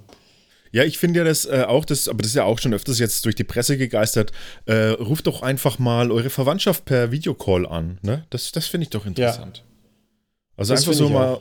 Ja, 0.75 0.83
ich 0.83 0.97
finde 0.97 1.19
ja 1.19 1.23
das 1.23 1.45
äh, 1.45 1.63
auch, 1.65 1.85
das, 1.85 2.09
aber 2.09 2.17
das 2.17 2.31
ist 2.31 2.35
ja 2.35 2.43
auch 2.43 2.59
schon 2.59 2.73
öfters 2.73 2.99
jetzt 2.99 3.23
durch 3.23 3.35
die 3.35 3.45
Presse 3.45 3.77
gegeistert. 3.77 4.33
Äh, 4.65 4.87
ruft 4.87 5.25
doch 5.25 5.41
einfach 5.41 5.79
mal 5.79 6.11
eure 6.11 6.29
Verwandtschaft 6.29 6.83
per 6.83 7.13
Videocall 7.13 7.65
an. 7.65 7.97
Ne? 8.01 8.25
Das, 8.29 8.51
das 8.51 8.67
finde 8.67 8.83
ich 8.83 8.89
doch 8.89 9.05
interessant. 9.05 9.63
Also 10.57 10.73
Das 10.73 10.81
einfach 10.81 10.93
so 10.93 11.07
mal, 11.07 11.39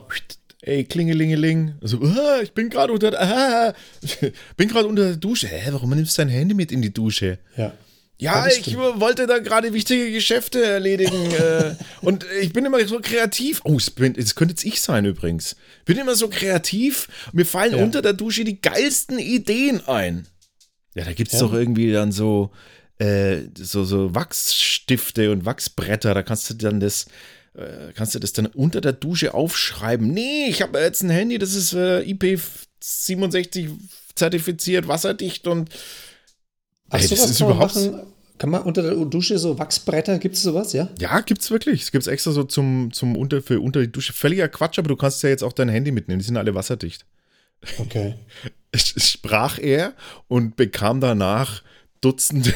ey, 0.61 0.85
klingelingeling. 0.85 1.75
Also, 1.81 2.01
ah, 2.01 2.39
ich 2.43 2.53
bin 2.53 2.69
gerade 2.69 2.93
unter, 2.93 3.11
ah, 3.21 3.73
bin 4.55 4.69
gerade 4.69 4.87
unter 4.87 5.03
der 5.03 5.17
Dusche. 5.17 5.49
Hä, 5.49 5.67
warum 5.73 5.89
nimmst 5.89 6.17
du 6.17 6.21
dein 6.21 6.29
Handy 6.29 6.55
mit 6.55 6.71
in 6.71 6.81
die 6.81 6.93
Dusche? 6.93 7.37
Ja. 7.57 7.73
Ja, 8.17 8.47
ich 8.47 8.75
wollte 8.77 9.27
da 9.27 9.39
gerade 9.39 9.73
wichtige 9.73 10.11
Geschäfte 10.11 10.63
erledigen. 10.63 11.31
äh, 11.33 11.75
und 12.01 12.25
ich 12.41 12.53
bin 12.53 12.65
immer 12.65 12.85
so 12.87 12.99
kreativ. 13.01 13.59
Oh, 13.65 13.75
es, 13.77 13.91
bin, 13.91 14.15
es 14.17 14.35
könnte 14.35 14.53
jetzt 14.53 14.63
ich 14.63 14.79
sein 14.81 15.03
übrigens. 15.05 15.55
Bin 15.83 15.97
immer 15.97 16.15
so 16.15 16.29
kreativ. 16.29 17.09
Mir 17.33 17.45
fallen 17.45 17.77
Ja. 17.77 17.83
unter 17.83 18.01
der 18.01 18.13
Dusche 18.13 18.45
die 18.45 18.61
geilsten 18.61 19.19
Ideen 19.19 19.85
ein. 19.87 20.27
Ja, 20.93 21.03
da 21.03 21.11
gibt 21.13 21.33
es 21.33 21.39
Ja. 21.41 21.47
doch 21.47 21.53
irgendwie 21.53 21.91
dann 21.91 22.13
so, 22.13 22.51
äh, 22.99 23.39
so, 23.57 23.83
so 23.83 24.15
Wachsstifte 24.15 25.31
und 25.31 25.43
Wachsbretter. 25.45 26.13
Da 26.13 26.23
kannst 26.23 26.49
du 26.49 26.53
dann 26.53 26.79
das, 26.79 27.07
äh, 27.53 27.91
kannst 27.95 28.15
du 28.15 28.19
das 28.19 28.31
dann 28.31 28.45
unter 28.45 28.79
der 28.79 28.93
Dusche 28.93 29.33
aufschreiben. 29.33 30.07
Nee, 30.07 30.45
ich 30.47 30.61
habe 30.61 30.79
jetzt 30.79 31.03
ein 31.03 31.09
Handy, 31.09 31.37
das 31.37 31.53
ist 31.53 31.73
äh, 31.73 31.99
IP67 32.79 33.71
zertifiziert, 34.15 34.87
wasserdicht 34.87 35.47
und 35.47 35.69
Ach, 36.89 36.99
Ey, 36.99 37.07
das 37.07 37.11
ist 37.29 37.39
kann 37.39 37.47
man 37.47 37.57
überhaupt- 37.57 37.75
machen. 37.75 37.99
Kann 38.37 38.49
man 38.49 38.63
unter 38.63 38.81
der 38.81 38.93
Dusche 39.05 39.37
so 39.39 39.57
Wachsbretter, 39.57 40.19
gibt 40.19 40.35
es 40.35 40.41
sowas, 40.43 40.73
ja? 40.73 40.89
Ja, 40.99 41.21
gibt's 41.21 41.49
wirklich. 41.51 41.83
Es 41.83 41.91
gibt's 41.91 42.07
extra 42.07 42.31
so 42.31 42.43
zum, 42.43 42.91
zum 42.91 43.15
unter, 43.15 43.41
für 43.41 43.61
unter 43.61 43.79
die 43.79 43.89
Dusche. 43.89 44.11
Völliger 44.11 44.49
Quatsch, 44.49 44.77
aber 44.77 44.89
du 44.89 44.97
kannst 44.97 45.23
ja 45.23 45.29
jetzt 45.29 45.41
auch 45.41 45.53
dein 45.53 45.69
Handy 45.69 45.91
mitnehmen. 45.91 46.19
Die 46.19 46.25
sind 46.25 46.35
alle 46.35 46.53
wasserdicht. 46.53 47.05
Okay. 47.77 48.15
Es- 48.73 48.93
es 48.93 49.09
Sprach 49.09 49.57
er 49.57 49.93
und 50.27 50.57
bekam 50.57 50.99
danach 50.99 51.63
Dutzende 52.01 52.53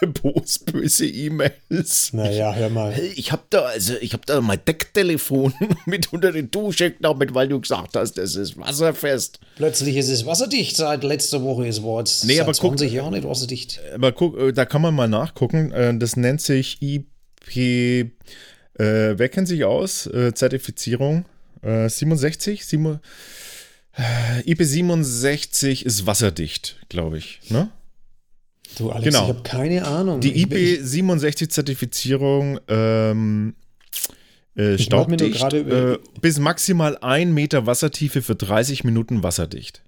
böse 0.72 1.06
E-Mails. 1.06 2.12
Naja, 2.12 2.52
hör 2.54 2.68
mal. 2.70 2.98
Ich 3.16 3.32
hab 3.32 3.48
da, 3.50 3.62
also, 3.62 3.94
ich 4.00 4.12
hab 4.12 4.26
da 4.26 4.40
mein 4.40 4.60
Decktelefon 4.66 5.52
mit 5.86 6.12
unter 6.12 6.32
die 6.32 6.50
Dusche 6.50 6.92
genommen, 6.92 7.28
weil 7.34 7.48
du 7.48 7.60
gesagt 7.60 7.96
hast, 7.96 8.14
das 8.14 8.34
ist 8.36 8.56
wasserfest. 8.58 9.38
Plötzlich 9.56 9.96
ist 9.96 10.08
es 10.08 10.26
wasserdicht. 10.26 10.76
Seit 10.76 11.02
letzter 11.04 11.42
Woche 11.42 11.66
ist 11.66 11.78
es 11.84 12.24
Nee, 12.24 12.34
seit 12.34 12.42
aber 12.42 12.52
guck- 12.52 12.78
20 12.78 12.92
Jahren 12.92 13.12
nicht 13.14 13.26
wasserdicht. 13.26 13.80
Aber 13.94 14.12
guck, 14.12 14.38
äh, 14.38 14.52
da 14.52 14.64
kann 14.64 14.82
man 14.82 14.94
mal 14.94 15.08
nachgucken. 15.08 15.70
Äh, 15.72 15.96
Das 15.98 16.16
nennt 16.16 16.40
sich 16.40 16.78
IP, 16.82 17.56
äh, 17.58 18.08
wer 18.78 19.28
kennt 19.28 19.48
sich 19.48 19.64
aus? 19.64 20.06
Äh, 20.06 20.34
Zertifizierung. 20.34 21.24
Äh, 21.62 21.88
67? 21.88 22.66
Sieben, 22.66 23.00
äh, 23.96 24.40
IP67 24.42 25.84
ist 25.84 26.06
wasserdicht, 26.06 26.76
glaube 26.88 27.18
ich. 27.18 27.40
Ne? 27.48 27.70
Du, 28.78 28.90
Alex, 28.90 29.04
Genau. 29.04 29.22
ich 29.24 29.28
habe 29.28 29.42
keine 29.42 29.84
Ahnung. 29.86 30.20
Die 30.20 30.32
Ich- 30.32 30.50
ich- 30.50 30.80
IP67-Zertifizierung 30.80 32.58
ähm, 32.68 33.54
äh, 34.54 34.78
staubdicht 34.78 35.52
äh, 35.52 35.98
bis 36.20 36.38
maximal 36.38 36.96
ein 36.98 37.32
Meter 37.34 37.66
Wassertiefe 37.66 38.22
für 38.22 38.34
30 38.34 38.84
Minuten 38.84 39.22
wasserdicht. 39.22 39.82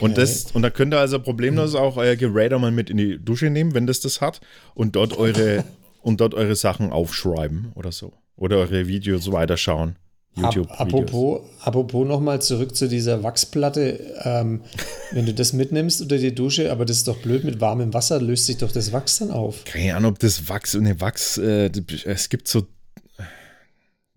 Und, 0.00 0.12
Okay. 0.12 0.20
das, 0.20 0.50
und 0.52 0.62
da 0.62 0.70
könnt 0.70 0.92
ihr 0.94 0.98
also 1.00 1.20
problemlos 1.20 1.74
auch 1.74 1.96
euer 1.96 2.16
Gerät 2.16 2.50
mal 2.52 2.72
mit 2.72 2.90
in 2.90 2.96
die 2.96 3.18
Dusche 3.22 3.50
nehmen, 3.50 3.72
wenn 3.74 3.86
das 3.86 4.00
das 4.00 4.20
hat, 4.20 4.40
und 4.74 4.96
dort 4.96 5.16
eure, 5.16 5.64
und 6.02 6.20
dort 6.20 6.34
eure 6.34 6.56
Sachen 6.56 6.90
aufschreiben 6.90 7.70
oder 7.74 7.92
so. 7.92 8.12
Oder 8.36 8.56
eure 8.58 8.86
Videos 8.88 9.30
weiterschauen. 9.30 9.96
Ab, 10.36 10.54
YouTube-Videos. 10.54 10.78
apropos, 10.78 11.40
apropos 11.60 12.06
nochmal 12.06 12.42
zurück 12.42 12.76
zu 12.76 12.88
dieser 12.88 13.22
Wachsplatte. 13.22 13.98
Ähm, 14.22 14.60
wenn 15.12 15.26
du 15.26 15.32
das 15.32 15.52
mitnimmst 15.52 16.02
unter 16.02 16.18
die 16.18 16.34
Dusche, 16.34 16.70
aber 16.70 16.84
das 16.84 16.98
ist 16.98 17.08
doch 17.08 17.18
blöd 17.18 17.44
mit 17.44 17.60
warmem 17.60 17.94
Wasser, 17.94 18.20
löst 18.20 18.46
sich 18.46 18.58
doch 18.58 18.70
das 18.70 18.92
Wachs 18.92 19.18
dann 19.18 19.30
auf. 19.30 19.64
Keine 19.64 19.96
Ahnung, 19.96 20.12
ob 20.12 20.18
das 20.18 20.48
Wachs, 20.48 20.74
ne, 20.74 21.00
Wachs, 21.00 21.38
äh, 21.38 21.70
es 22.04 22.28
gibt 22.28 22.48
so, 22.48 22.66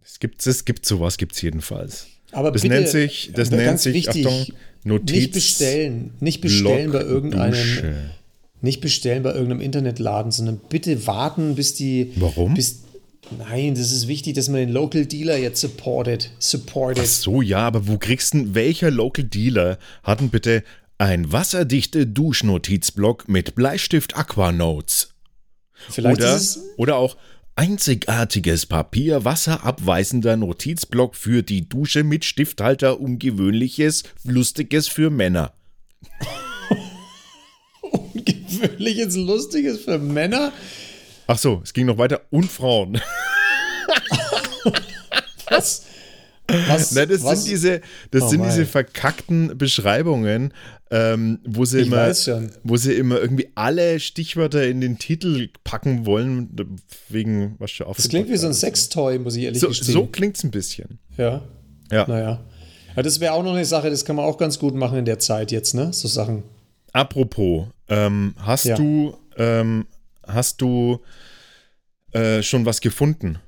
es 0.04 0.20
gibt, 0.20 0.46
es 0.46 0.66
gibt 0.66 0.86
sowas, 0.86 1.18
gibt 1.18 1.36
es 1.36 1.42
jedenfalls. 1.42 2.08
Aber 2.32 2.52
das 2.52 2.62
bitte, 2.62 2.76
nennt 2.76 2.90
sich, 2.90 3.32
das 3.34 3.50
nennt 3.52 3.80
sich, 3.80 3.94
wichtig, 3.94 4.28
Achtung, 4.28 4.46
Notiz. 4.84 5.16
Nicht 5.16 5.32
bestellen, 5.34 6.12
nicht 6.20 6.42
bestellen 6.42 6.92
bei 6.92 7.02
irgendeinem, 7.02 7.52
Dusche. 7.52 8.12
nicht 8.62 8.82
bestellen 8.82 9.24
bei 9.24 9.32
irgendeinem 9.34 9.62
Internetladen, 9.62 10.32
sondern 10.32 10.60
bitte 10.70 11.08
warten, 11.08 11.56
bis 11.56 11.74
die. 11.74 12.12
Warum? 12.16 12.54
Bis, 12.54 12.82
nein, 13.38 13.76
das 13.76 13.92
ist 13.92 14.08
wichtig, 14.08 14.36
dass 14.36 14.48
man 14.50 14.60
den 14.60 14.70
Local 14.70 15.06
Dealer 15.06 15.38
jetzt 15.38 15.62
supportet. 15.62 16.32
Supportet. 16.40 17.04
Ach 17.04 17.10
so, 17.10 17.42
ja, 17.42 17.60
aber 17.60 17.88
wo 17.88 17.98
kriegst 17.98 18.34
du, 18.34 18.54
welcher 18.54 18.92
Local 18.92 19.26
Dealer 19.26 19.78
hat 20.04 20.20
denn 20.20 20.30
bitte 20.30 20.64
ein 20.98 21.32
wasserdichte 21.32 22.08
Duschnotizblock 22.08 23.28
mit 23.28 23.56
Bleistift 23.56 24.18
Aquanotes? 24.18 25.14
Vielleicht 25.90 26.18
Oder, 26.20 26.36
ist 26.36 26.58
es. 26.58 26.64
oder 26.78 26.98
auch 26.98 27.16
einzigartiges 27.56 28.66
Papier 28.66 29.26
wasserabweisender 29.26 30.38
Notizblock 30.38 31.16
für 31.16 31.44
die 31.44 31.68
Dusche 31.68 32.04
mit 32.04 32.26
Stifthalter 32.26 33.00
ungewöhnliches, 33.00 34.04
lustiges 34.24 34.88
für 34.88 35.10
Männer. 35.10 35.54
ungewöhnliches, 37.82 39.16
lustiges 39.16 39.80
für 39.80 39.98
Männer. 39.98 40.54
Ach 41.32 41.38
so, 41.38 41.62
es 41.64 41.74
ging 41.74 41.86
noch 41.86 42.00
weiter 42.00 42.22
und 42.32 42.50
Frauen. 42.52 43.00
Was? 45.50 45.86
Was? 46.68 46.92
Na, 46.94 47.06
das 47.06 47.24
was? 47.24 47.44
sind 47.44 47.52
diese, 47.52 47.82
das 48.10 48.24
Oh 48.24 48.28
sind 48.30 48.44
diese 48.44 48.66
verkackten 48.66 49.56
Beschreibungen, 49.56 50.52
ähm, 50.90 51.38
wo 51.46 51.66
sie 51.66 51.82
Ich 51.82 51.88
immer, 51.88 52.12
wo 52.64 52.78
sie 52.78 52.94
immer 52.94 53.20
irgendwie 53.20 53.50
alle 53.54 54.00
Stichwörter 54.00 54.66
in 54.68 54.82
den 54.82 54.98
Titel 54.98 55.50
packen 55.64 56.08
wollen, 56.08 56.50
wegen 57.10 57.54
was 57.60 57.70
schon 57.70 57.86
Das 57.96 58.10
klingt 58.10 58.28
wie 58.30 58.38
so 58.38 58.48
ein 58.48 58.54
Sextoy, 58.56 59.20
muss 59.20 59.36
ich 59.36 59.44
ehrlich 59.44 59.60
So, 59.62 59.68
gestehen. 59.68 59.94
so 59.94 60.08
klingt's 60.08 60.44
ein 60.44 60.50
bisschen. 60.50 60.98
Ja. 61.16 61.44
Ja. 61.92 62.08
Naja. 62.08 62.44
Ja, 62.96 63.04
das 63.04 63.20
wäre 63.20 63.34
auch 63.34 63.44
noch 63.44 63.54
eine 63.54 63.66
Sache, 63.66 63.92
das 63.92 64.04
kann 64.04 64.16
man 64.16 64.26
auch 64.26 64.40
ganz 64.40 64.58
gut 64.58 64.74
machen 64.74 64.98
in 64.98 65.06
der 65.06 65.20
Zeit 65.20 65.52
jetzt, 65.52 65.76
ne? 65.76 65.94
So 65.94 66.08
Sachen. 66.08 66.42
Apropos, 66.92 67.68
ähm, 67.88 68.34
hast 68.40 68.66
Ja. 68.66 68.76
du, 68.76 69.16
ähm, 69.38 69.86
hast 70.34 70.62
du 70.62 71.02
äh, 72.12 72.42
schon 72.42 72.66
was 72.66 72.82
gefunden? 72.82 73.40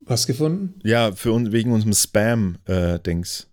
Was 0.00 0.26
gefunden? 0.26 0.80
Ja, 0.82 1.12
für 1.12 1.32
uns 1.32 1.52
wegen 1.52 1.72
unserem 1.72 1.92
Spam-Dings. 1.92 3.46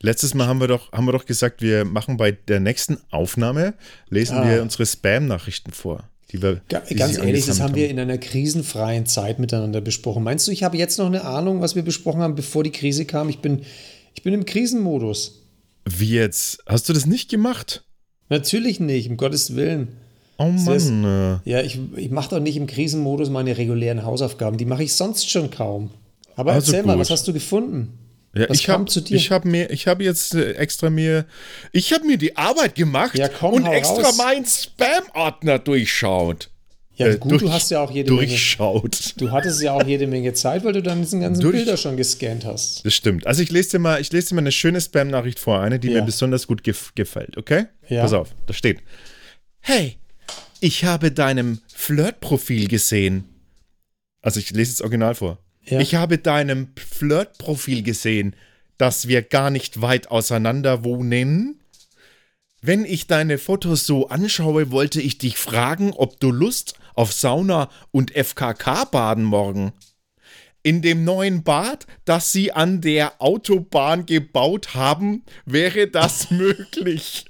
Letztes 0.00 0.34
Mal 0.34 0.46
haben 0.46 0.60
wir 0.60 0.68
doch, 0.68 0.92
haben 0.92 1.06
wir 1.06 1.12
doch 1.12 1.24
gesagt, 1.26 1.62
wir 1.62 1.84
machen 1.84 2.16
bei 2.16 2.32
der 2.32 2.60
nächsten 2.60 2.98
Aufnahme, 3.10 3.74
lesen 4.10 4.36
Ah. 4.38 4.48
wir 4.48 4.62
unsere 4.62 4.84
Spam-Nachrichten 4.86 5.72
vor. 5.72 6.08
Die 6.30 6.42
wir, 6.42 6.60
die 6.90 6.94
ganz 6.94 7.16
ehrlich, 7.16 7.46
das 7.46 7.60
angesammelt 7.60 7.60
haben 7.60 7.74
wir 7.74 7.88
in 7.90 7.98
einer 8.00 8.18
krisenfreien 8.18 9.06
Zeit 9.06 9.38
miteinander 9.38 9.80
besprochen. 9.80 10.22
Meinst 10.24 10.46
du, 10.48 10.52
ich 10.52 10.62
habe 10.62 10.76
jetzt 10.76 10.98
noch 10.98 11.06
eine 11.06 11.24
Ahnung, 11.24 11.60
was 11.60 11.74
wir 11.74 11.82
besprochen 11.82 12.20
haben, 12.22 12.34
bevor 12.34 12.64
die 12.64 12.72
Krise 12.72 13.04
kam? 13.04 13.28
Ich 13.28 13.38
bin, 13.38 13.62
ich 14.14 14.22
bin 14.22 14.34
im 14.34 14.44
Krisenmodus. 14.44 15.42
Wie 15.88 16.10
jetzt? 16.10 16.62
Hast 16.66 16.88
du 16.88 16.92
das 16.92 17.06
nicht 17.06 17.30
gemacht? 17.30 17.84
Natürlich 18.38 18.80
nicht, 18.80 19.08
um 19.10 19.16
Gottes 19.16 19.54
Willen. 19.56 19.88
Oh 20.38 20.50
Das 20.66 20.84
ist- 20.84 20.90
Mann. 20.90 21.40
äh. 21.44 21.50
Ja, 21.50 21.60
ich, 21.62 21.78
ich 21.96 22.10
mache 22.10 22.30
doch 22.30 22.40
nicht 22.40 22.56
im 22.56 22.66
Krisenmodus 22.66 23.30
meine 23.30 23.56
regulären 23.56 24.04
Hausaufgaben. 24.04 24.58
Die 24.58 24.64
mache 24.64 24.82
ich 24.82 24.94
sonst 24.94 25.30
schon 25.30 25.50
kaum. 25.50 25.90
Aber 26.36 26.52
Also 26.52 26.72
erzähl 26.72 26.84
mal, 26.86 26.94
gut. 26.94 27.02
was 27.02 27.10
hast 27.10 27.28
du 27.28 27.32
gefunden? 27.32 27.98
Ja, 28.36 28.48
Was 28.48 28.58
ich 28.58 28.64
kam 28.66 28.80
habe 28.80 28.90
zu 28.90 29.00
dir? 29.00 29.14
Ich 29.16 29.30
habe 29.30 29.46
mir, 29.48 29.70
ich 29.70 29.86
habe 29.86 30.02
jetzt 30.02 30.34
äh, 30.34 30.54
extra 30.54 30.90
mir, 30.90 31.24
ich 31.70 31.92
habe 31.92 32.04
mir 32.04 32.16
die 32.18 32.36
Arbeit 32.36 32.74
gemacht 32.74 33.16
Ja, 33.16 33.28
komm, 33.28 33.54
und 33.54 33.66
extra 33.66 34.02
raus. 34.02 34.16
meinen 34.16 34.44
Spam-Ordner 34.44 35.60
durchschaut. 35.60 36.50
Ja, 36.96 37.08
Äh, 37.08 37.18
gut, 37.18 37.32
durch- 37.32 37.42
du 37.42 37.52
hast 37.52 37.70
ja 37.70 37.80
auch 37.80 37.90
jede 37.90 38.12
Menge. 38.12 38.28
Durchschaut. 38.28 39.14
Du 39.20 39.32
hattest 39.32 39.60
ja 39.62 39.72
auch 39.72 39.84
jede 39.84 40.06
Menge 40.06 40.32
Zeit, 40.32 40.64
weil 40.64 40.72
du 40.72 40.82
dann 40.82 41.02
diesen 41.02 41.20
ganzen 41.20 41.40
Durch- 41.42 41.56
Bilder 41.56 41.76
schon 41.76 41.96
gescannt 41.96 42.44
hast. 42.44 42.84
Das 42.86 42.94
stimmt. 42.94 43.26
Also 43.26 43.42
ich 43.42 43.50
lese 43.50 43.70
dir 43.72 43.78
mal, 43.80 44.00
ich 44.00 44.12
lese 44.12 44.28
dir 44.28 44.34
mal 44.36 44.42
eine 44.42 44.52
schöne 44.52 44.80
Spam-Nachricht 44.80 45.40
vor, 45.40 45.60
eine, 45.60 45.80
die 45.80 45.88
Ja. 45.88 46.00
mir 46.00 46.02
besonders 46.06 46.46
gut 46.46 46.62
gef 46.62 46.92
gefällt, 46.94 47.36
okay? 47.36 47.66
Ja. 47.88 48.02
Pass 48.02 48.12
auf, 48.12 48.30
da 48.46 48.52
steht. 48.54 48.78
Hey, 49.60 49.96
ich 50.60 50.84
habe 50.84 51.10
deinem 51.10 51.60
Flirt-Profil 51.74 52.68
gesehen. 52.68 53.24
Also 54.22 54.38
ich 54.38 54.50
lese 54.50 54.70
jetzt 54.70 54.80
original 54.82 55.14
vor. 55.16 55.38
Ja. 55.64 55.80
Ich 55.80 55.94
habe 55.96 56.18
deinem 56.18 56.68
Flirt-Profil 56.76 57.82
gesehen, 57.82 58.36
dass 58.78 59.08
wir 59.08 59.22
gar 59.22 59.50
nicht 59.50 59.80
weit 59.80 60.10
auseinander 60.10 60.84
wohnen. 60.84 61.60
Wenn 62.62 62.84
ich 62.84 63.06
deine 63.06 63.38
Fotos 63.38 63.84
so 63.84 64.08
anschaue, 64.08 64.70
wollte 64.70 65.00
ich 65.00 65.18
dich 65.18 65.36
fragen, 65.36 65.92
ob 65.92 66.18
du 66.20 66.30
Lust 66.30 66.74
auf 66.94 67.12
Sauna 67.12 67.70
und 67.90 68.12
FKK 68.12 68.84
baden 68.86 69.24
morgen. 69.24 69.72
In 70.62 70.80
dem 70.80 71.04
neuen 71.04 71.44
Bad, 71.44 71.86
das 72.06 72.32
sie 72.32 72.52
an 72.52 72.80
der 72.80 73.20
Autobahn 73.20 74.06
gebaut 74.06 74.74
haben, 74.74 75.24
wäre 75.44 75.88
das 75.88 76.30
möglich. 76.30 77.26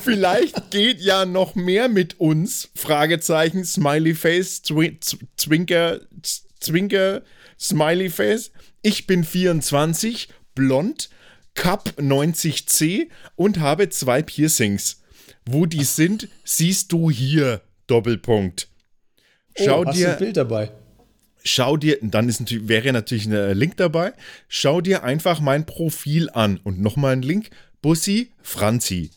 Vielleicht 0.00 0.70
geht 0.70 1.00
ja 1.00 1.26
noch 1.26 1.54
mehr 1.54 1.88
mit 1.88 2.18
uns. 2.18 2.70
Fragezeichen, 2.74 3.64
Smiley 3.64 4.14
Face, 4.14 4.62
Zwinker, 4.62 6.00
Zwinker, 6.58 7.22
Smiley 7.60 8.10
Face. 8.10 8.50
Ich 8.82 9.06
bin 9.06 9.24
24, 9.24 10.28
blond, 10.54 11.10
Cup 11.54 11.94
90C 11.98 13.10
und 13.36 13.60
habe 13.60 13.90
zwei 13.90 14.22
Piercings. 14.22 15.02
Wo 15.44 15.66
die 15.66 15.84
sind, 15.84 16.28
siehst 16.44 16.92
du 16.92 17.10
hier. 17.10 17.62
Doppelpunkt. 17.92 18.68
Schau 19.54 19.82
oh, 19.82 19.84
hast 19.86 19.96
du 19.96 20.00
dir 20.00 20.12
ein 20.12 20.18
Bild 20.18 20.36
dabei? 20.36 20.70
schau 21.44 21.76
dir, 21.76 21.98
dann 22.02 22.28
ist 22.28 22.40
natürlich, 22.40 22.68
wäre 22.68 22.92
natürlich 22.92 23.26
ein 23.26 23.56
Link 23.58 23.76
dabei, 23.76 24.12
schau 24.48 24.80
dir 24.80 25.02
einfach 25.02 25.40
mein 25.40 25.66
Profil 25.66 26.30
an 26.30 26.60
und 26.62 26.80
nochmal 26.80 27.14
ein 27.14 27.22
Link, 27.22 27.50
Bussi 27.82 28.30
Franzi. 28.42 29.10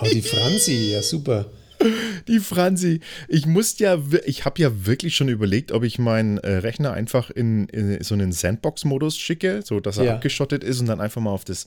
Oh, 0.00 0.06
die 0.12 0.22
Franzi, 0.22 0.90
ja 0.92 1.02
super. 1.02 1.50
Die 2.28 2.38
Franzi. 2.38 3.00
Ich 3.26 3.44
musste 3.46 3.82
ja, 3.84 4.00
ich 4.24 4.44
habe 4.44 4.62
ja 4.62 4.86
wirklich 4.86 5.16
schon 5.16 5.28
überlegt, 5.28 5.72
ob 5.72 5.82
ich 5.82 5.98
meinen 5.98 6.38
äh, 6.38 6.58
Rechner 6.58 6.92
einfach 6.92 7.28
in, 7.30 7.66
in 7.68 8.00
so 8.04 8.14
einen 8.14 8.30
Sandbox-Modus 8.30 9.18
schicke, 9.18 9.62
so 9.64 9.80
dass 9.80 9.98
er 9.98 10.04
Ja. 10.04 10.14
abgeschottet 10.14 10.62
ist 10.62 10.78
und 10.78 10.86
dann 10.86 11.00
einfach 11.00 11.20
mal 11.20 11.30
auf 11.32 11.44
das, 11.44 11.66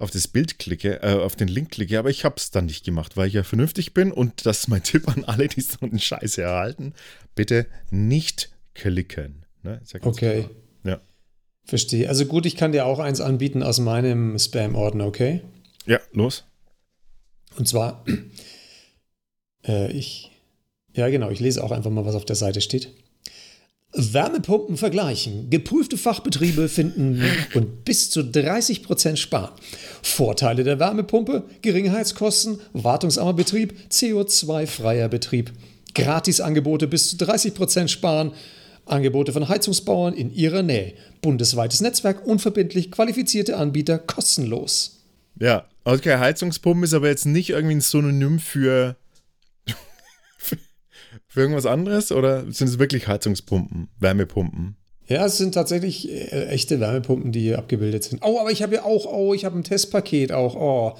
auf 0.00 0.10
das 0.10 0.28
Bild 0.28 0.58
klicke, 0.58 1.02
äh, 1.02 1.14
auf 1.14 1.36
den 1.36 1.48
Link 1.48 1.70
klicke. 1.70 1.98
Aber 1.98 2.10
ich 2.10 2.24
habe 2.24 2.36
es 2.38 2.50
dann 2.50 2.66
nicht 2.66 2.84
gemacht, 2.84 3.16
weil 3.16 3.28
ich 3.28 3.34
ja 3.34 3.42
vernünftig 3.42 3.94
bin 3.94 4.12
und 4.12 4.46
das 4.46 4.60
ist 4.60 4.68
mein 4.68 4.82
Tipp 4.84 5.08
an 5.08 5.24
alle, 5.24 5.48
die 5.48 5.60
so 5.60 5.78
einen 5.80 5.98
Scheiße 5.98 6.42
erhalten. 6.42 6.94
Bitte 7.34 7.66
nicht 7.90 8.50
klicken. 8.74 9.44
Ne? 9.62 9.80
Ja 9.92 10.00
Okay. 10.02 10.42
klar. 10.42 10.50
Ja. 10.84 11.00
Verstehe. 11.64 12.08
Also 12.08 12.26
gut, 12.26 12.46
ich 12.46 12.56
kann 12.56 12.72
dir 12.72 12.86
auch 12.86 12.98
eins 12.98 13.20
anbieten 13.20 13.62
aus 13.62 13.78
meinem 13.78 14.38
Spam-Ordner, 14.38 15.06
okay? 15.06 15.42
Ja, 15.86 16.00
los. 16.12 16.44
Und 17.56 17.68
zwar, 17.68 18.04
äh, 19.66 19.92
ich, 19.92 20.30
ja 20.94 21.08
genau, 21.08 21.30
ich 21.30 21.40
lese 21.40 21.62
auch 21.62 21.70
einfach 21.70 21.90
mal, 21.90 22.04
was 22.06 22.14
auf 22.14 22.24
der 22.24 22.36
Seite 22.36 22.60
steht. 22.60 22.90
Wärmepumpen 23.92 24.76
vergleichen. 24.76 25.50
Geprüfte 25.50 25.96
Fachbetriebe 25.96 26.68
finden 26.68 27.22
und 27.54 27.84
bis 27.84 28.10
zu 28.10 28.20
30% 28.20 29.16
sparen. 29.16 29.50
Vorteile 30.02 30.62
der 30.62 30.78
Wärmepumpe, 30.78 31.44
geringe 31.62 31.92
Heizkosten, 31.92 32.60
wartungsarmer 32.72 33.34
Betrieb, 33.34 33.74
CO2-freier 33.90 35.08
Betrieb. 35.08 35.52
Gratisangebote 35.94 36.86
bis 36.86 37.10
zu 37.10 37.16
30% 37.16 37.88
sparen. 37.88 38.32
Angebote 38.86 39.32
von 39.32 39.48
Heizungsbauern 39.48 40.14
in 40.14 40.32
ihrer 40.32 40.62
Nähe. 40.62 40.94
Bundesweites 41.20 41.80
Netzwerk, 41.80 42.26
unverbindlich, 42.26 42.90
qualifizierte 42.90 43.56
Anbieter, 43.56 43.98
kostenlos. 43.98 45.00
Ja, 45.38 45.66
okay, 45.84 46.16
Heizungspumpen 46.18 46.84
ist 46.84 46.94
aber 46.94 47.08
jetzt 47.08 47.26
nicht 47.26 47.50
irgendwie 47.50 47.76
ein 47.76 47.80
Synonym 47.80 48.38
für, 48.38 48.96
für 51.30 51.40
irgendwas 51.40 51.64
anderes 51.64 52.10
oder 52.10 52.42
sind 52.50 52.66
es 52.68 52.78
wirklich 52.80 53.06
Heizungspumpen, 53.06 53.88
Wärmepumpen? 54.00 54.74
Ja, 55.06 55.24
es 55.26 55.38
sind 55.38 55.54
tatsächlich 55.54 56.10
äh, 56.10 56.46
echte 56.48 56.80
Wärmepumpen, 56.80 57.30
die 57.30 57.40
hier 57.40 57.58
abgebildet 57.58 58.02
sind. 58.04 58.20
Oh, 58.22 58.40
aber 58.40 58.50
ich 58.50 58.62
habe 58.62 58.74
ja 58.74 58.84
auch, 58.84 59.06
oh, 59.06 59.32
ich 59.32 59.44
habe 59.44 59.56
ein 59.58 59.64
Testpaket 59.64 60.32
auch. 60.32 60.56
Oh, 60.56 60.98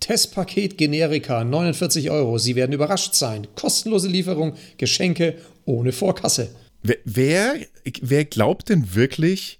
Testpaket 0.00 0.76
Generika, 0.78 1.44
49 1.44 2.10
Euro. 2.10 2.36
Sie 2.38 2.56
werden 2.56 2.72
überrascht 2.72 3.14
sein. 3.14 3.46
Kostenlose 3.56 4.08
Lieferung, 4.08 4.54
Geschenke 4.76 5.36
ohne 5.64 5.92
Vorkasse. 5.92 6.50
Wer, 6.82 6.96
wer, 7.04 7.54
wer 8.02 8.24
glaubt 8.26 8.68
denn 8.68 8.94
wirklich, 8.94 9.58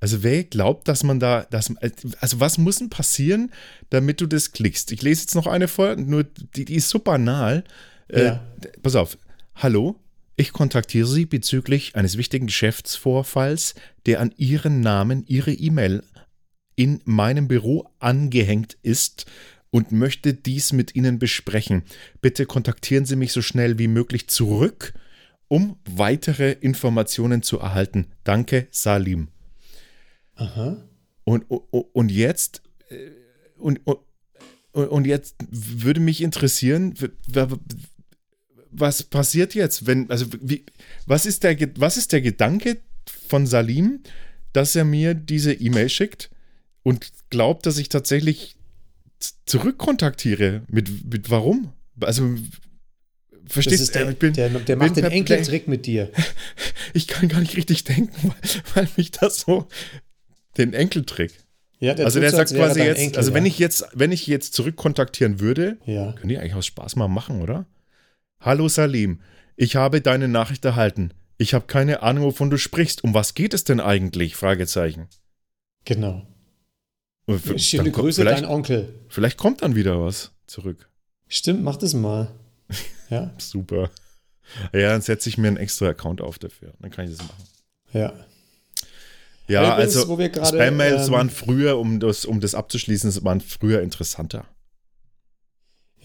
also 0.00 0.22
wer 0.22 0.44
glaubt, 0.44 0.88
dass 0.88 1.02
man 1.02 1.18
da, 1.18 1.46
dass, 1.50 1.72
also 2.20 2.40
was 2.40 2.58
muss 2.58 2.76
denn 2.78 2.90
passieren, 2.90 3.50
damit 3.90 4.20
du 4.20 4.26
das 4.26 4.52
klickst? 4.52 4.92
Ich 4.92 5.02
lese 5.02 5.22
jetzt 5.22 5.34
noch 5.34 5.46
eine 5.46 5.68
vor, 5.68 5.96
nur 5.96 6.24
die, 6.24 6.66
die 6.66 6.74
ist 6.74 6.90
so 6.90 6.98
banal. 6.98 7.64
Äh, 8.08 8.24
Ja. 8.24 8.46
Pass 8.82 8.94
auf. 8.96 9.18
Hallo, 9.56 9.96
ich 10.36 10.52
kontaktiere 10.52 11.06
Sie 11.06 11.24
bezüglich 11.24 11.96
eines 11.96 12.18
wichtigen 12.18 12.46
Geschäftsvorfalls, 12.46 13.74
der 14.04 14.20
an 14.20 14.32
Ihren 14.36 14.80
Namen, 14.80 15.24
Ihre 15.26 15.52
E-Mail 15.52 16.02
in 16.74 17.00
meinem 17.04 17.48
Büro 17.48 17.88
angehängt 17.98 18.76
ist 18.82 19.24
und 19.70 19.92
möchte 19.92 20.34
dies 20.34 20.72
mit 20.72 20.94
Ihnen 20.94 21.18
besprechen. 21.18 21.84
Bitte 22.20 22.44
kontaktieren 22.44 23.06
Sie 23.06 23.16
mich 23.16 23.32
so 23.32 23.40
schnell 23.40 23.78
wie 23.78 23.88
möglich 23.88 24.28
zurück 24.28 24.92
um 25.48 25.78
weitere 25.88 26.52
Informationen 26.52 27.42
zu 27.42 27.58
erhalten. 27.58 28.06
Danke, 28.24 28.66
Salim. 28.70 29.28
Aha. 30.34 30.76
Und, 31.24 31.44
und, 31.48 32.10
jetzt 32.10 32.62
äh, 32.88 33.10
und, 33.56 33.80
und, 33.86 33.98
und 34.72 35.06
jetzt 35.06 35.36
würde 35.50 36.00
mich 36.00 36.20
interessieren, 36.20 36.94
was 38.78 39.02
passiert 39.02 39.54
jetzt, 39.54 39.86
wenn, 39.86 40.10
also 40.10 40.26
wie, 40.40 40.64
was 41.06 41.26
ist 41.26 41.42
der, 41.44 41.56
was 41.76 41.96
ist 41.96 42.12
der 42.12 42.20
Gedanke 42.20 42.78
von 43.28 43.46
Salim, 43.46 44.00
dass 44.52 44.74
er 44.76 44.84
mir 44.84 45.14
diese 45.14 45.52
E-Mail 45.52 45.88
schickt 45.88 46.30
und 46.82 47.10
glaubt, 47.30 47.66
dass 47.66 47.78
ich 47.78 47.88
tatsächlich 47.88 48.56
zurückkontaktiere? 49.46 50.62
Mit, 50.68 51.10
mit 51.10 51.30
warum? 51.30 51.72
Also, 52.00 52.34
verstehst 53.46 53.94
du? 53.94 53.98
der, 53.98 54.12
bin- 54.12 54.32
der, 54.32 54.48
der 54.50 54.76
macht 54.76 54.96
den. 54.96 55.04
Enkeltrick 55.04 55.68
mit 55.68 55.86
dir. 55.86 56.10
Ich 56.92 57.08
kann 57.08 57.28
gar 57.28 57.40
nicht 57.40 57.56
richtig 57.56 57.84
denken, 57.84 58.32
weil, 58.74 58.84
weil 58.84 58.88
mich 58.96 59.10
das 59.10 59.40
so. 59.40 59.66
Den 60.56 60.72
Enkeltrick. 60.72 61.32
Ja, 61.80 61.92
der 61.92 62.06
also 62.06 62.20
der 62.20 62.30
sagt 62.30 62.54
quasi 62.54 62.80
jetzt, 62.80 62.98
Enkel, 62.98 63.18
also 63.18 63.34
wenn 63.34 63.44
ja. 63.44 63.48
ich 63.50 63.58
jetzt, 63.58 63.84
wenn 63.92 64.12
ich 64.12 64.26
jetzt 64.26 64.54
zurückkontaktieren 64.54 65.40
würde, 65.40 65.76
Ja. 65.84 66.12
können 66.12 66.28
die 66.30 66.38
eigentlich 66.38 66.54
aus 66.54 66.64
Spaß 66.64 66.96
mal 66.96 67.08
machen, 67.08 67.42
oder? 67.42 67.66
Hallo 68.46 68.68
Salim, 68.68 69.18
ich 69.56 69.74
habe 69.74 70.00
deine 70.00 70.28
Nachricht 70.28 70.64
erhalten. 70.64 71.10
Ich 71.36 71.52
habe 71.52 71.66
keine 71.66 72.04
Ahnung, 72.04 72.22
wovon 72.26 72.48
du 72.48 72.58
sprichst. 72.58 73.02
Um 73.02 73.12
was 73.12 73.34
geht 73.34 73.52
es 73.54 73.64
denn 73.64 73.80
eigentlich? 73.80 74.36
Fragezeichen. 74.36 75.08
Genau. 75.84 76.24
Und 77.26 77.44
f- 77.44 77.60
Schöne 77.60 77.90
Grüße, 77.90 78.22
dein 78.24 78.44
Onkel. 78.44 78.94
vielleicht 79.08 79.36
kommt 79.36 79.62
dann 79.62 79.74
wieder 79.74 80.00
was 80.00 80.30
zurück. 80.46 80.88
Stimmt, 81.26 81.64
mach 81.64 81.74
das 81.76 81.92
mal. 81.94 82.28
Ja, 83.10 83.32
Super. 83.38 83.90
Ja, 84.72 84.90
dann 84.90 85.00
setze 85.00 85.28
ich 85.28 85.38
mir 85.38 85.48
einen 85.48 85.56
extra 85.56 85.88
Account 85.88 86.20
auf 86.20 86.38
dafür. 86.38 86.72
Dann 86.78 86.92
kann 86.92 87.04
ich 87.08 87.16
das 87.16 87.26
machen. 87.26 87.44
ja. 87.92 88.12
Ja, 89.48 89.74
Übrigens, 89.74 89.96
also 89.96 90.16
Spam-Mails 90.56 91.06
ähm, 91.08 91.12
waren 91.12 91.30
früher, 91.30 91.78
um 91.78 91.98
das, 92.00 92.24
um 92.24 92.40
das 92.40 92.54
abzuschließen, 92.56 93.24
waren 93.24 93.40
früher 93.40 93.80
interessanter. 93.80 94.44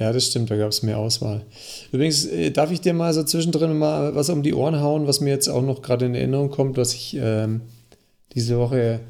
Ja, 0.01 0.11
das 0.11 0.25
stimmt, 0.25 0.49
da 0.49 0.57
gab 0.57 0.69
es 0.69 0.81
mehr 0.81 0.97
Auswahl. 0.97 1.45
Übrigens, 1.91 2.25
äh, 2.25 2.49
darf 2.49 2.71
ich 2.71 2.81
dir 2.81 2.91
mal 2.95 3.13
so 3.13 3.21
zwischendrin 3.21 3.77
mal 3.77 4.15
was 4.15 4.31
um 4.31 4.41
die 4.41 4.55
Ohren 4.55 4.79
hauen, 4.79 5.05
was 5.05 5.21
mir 5.21 5.29
jetzt 5.29 5.47
auch 5.47 5.61
noch 5.61 5.83
gerade 5.83 6.07
in 6.07 6.15
Erinnerung 6.15 6.49
kommt, 6.49 6.75
was 6.75 6.95
ich 6.95 7.15
ähm, 7.21 7.61
diese 8.33 8.57
Woche 8.57 9.01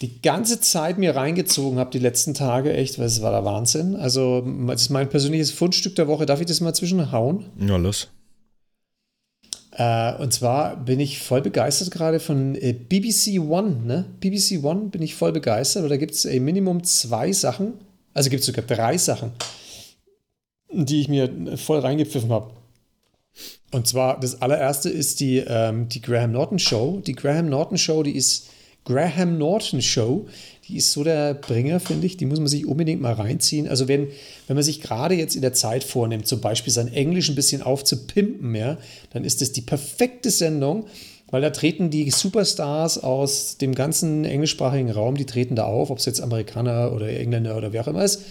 die 0.00 0.20
ganze 0.20 0.60
Zeit 0.60 0.98
mir 0.98 1.14
reingezogen 1.14 1.78
habe, 1.78 1.92
die 1.92 2.00
letzten 2.00 2.34
Tage, 2.34 2.72
echt, 2.72 2.98
weil 2.98 3.06
es 3.06 3.22
war 3.22 3.30
der 3.30 3.44
Wahnsinn. 3.44 3.94
Also, 3.94 4.44
das 4.66 4.82
ist 4.82 4.90
mein 4.90 5.08
persönliches 5.08 5.52
Fundstück 5.52 5.94
der 5.94 6.08
Woche. 6.08 6.26
Darf 6.26 6.40
ich 6.40 6.46
das 6.46 6.60
mal 6.60 6.74
zwischenhauen? 6.74 7.44
Ja, 7.60 7.76
los. 7.76 8.08
Äh, 9.70 10.14
und 10.20 10.32
zwar 10.32 10.78
bin 10.78 10.98
ich 10.98 11.20
voll 11.20 11.42
begeistert 11.42 11.92
gerade 11.92 12.18
von 12.18 12.56
äh, 12.56 12.72
BBC 12.72 13.38
One. 13.38 13.76
Ne? 13.86 14.04
BBC 14.18 14.64
One 14.64 14.88
bin 14.88 15.00
ich 15.00 15.14
voll 15.14 15.30
begeistert, 15.30 15.84
weil 15.84 15.90
da 15.90 15.96
gibt 15.96 16.14
es 16.14 16.24
äh, 16.24 16.40
Minimum 16.40 16.82
zwei 16.82 17.30
Sachen, 17.30 17.74
also 18.14 18.30
gibt 18.30 18.40
es 18.40 18.46
sogar 18.46 18.64
drei 18.64 18.98
Sachen, 18.98 19.30
die 20.70 21.00
ich 21.00 21.08
mir 21.08 21.56
voll 21.56 21.80
reingepfiffen 21.80 22.30
habe. 22.30 22.50
Und 23.70 23.86
zwar 23.86 24.18
das 24.18 24.40
allererste 24.40 24.88
ist 24.88 25.20
die, 25.20 25.38
ähm, 25.38 25.88
die 25.88 26.00
Graham 26.00 26.32
Norton 26.32 26.58
Show. 26.58 27.02
Die 27.06 27.14
Graham 27.14 27.48
Norton 27.48 27.78
Show, 27.78 28.02
die 28.02 28.16
ist 28.16 28.48
Graham 28.84 29.36
Norton 29.36 29.82
Show. 29.82 30.26
Die 30.68 30.76
ist 30.76 30.92
so 30.92 31.04
der 31.04 31.34
Bringer, 31.34 31.78
finde 31.80 32.06
ich. 32.06 32.16
Die 32.16 32.26
muss 32.26 32.38
man 32.38 32.48
sich 32.48 32.66
unbedingt 32.66 33.00
mal 33.00 33.12
reinziehen. 33.12 33.68
Also 33.68 33.88
wenn, 33.88 34.08
wenn 34.46 34.56
man 34.56 34.62
sich 34.62 34.80
gerade 34.80 35.14
jetzt 35.14 35.36
in 35.36 35.42
der 35.42 35.52
Zeit 35.52 35.84
vornimmt, 35.84 36.26
zum 36.26 36.40
Beispiel 36.40 36.72
sein 36.72 36.92
Englisch 36.92 37.28
ein 37.28 37.34
bisschen 37.34 37.62
aufzupimpen, 37.62 38.54
ja, 38.54 38.78
dann 39.12 39.24
ist 39.24 39.40
das 39.40 39.52
die 39.52 39.60
perfekte 39.60 40.30
Sendung, 40.30 40.86
weil 41.30 41.42
da 41.42 41.50
treten 41.50 41.90
die 41.90 42.10
Superstars 42.10 43.02
aus 43.02 43.58
dem 43.58 43.74
ganzen 43.74 44.24
englischsprachigen 44.24 44.90
Raum, 44.90 45.16
die 45.16 45.26
treten 45.26 45.56
da 45.56 45.64
auf, 45.64 45.90
ob 45.90 45.98
es 45.98 46.06
jetzt 46.06 46.22
Amerikaner 46.22 46.92
oder 46.92 47.08
Engländer 47.08 47.56
oder 47.56 47.72
wer 47.74 47.82
auch 47.82 47.88
immer 47.88 48.04
ist. 48.04 48.22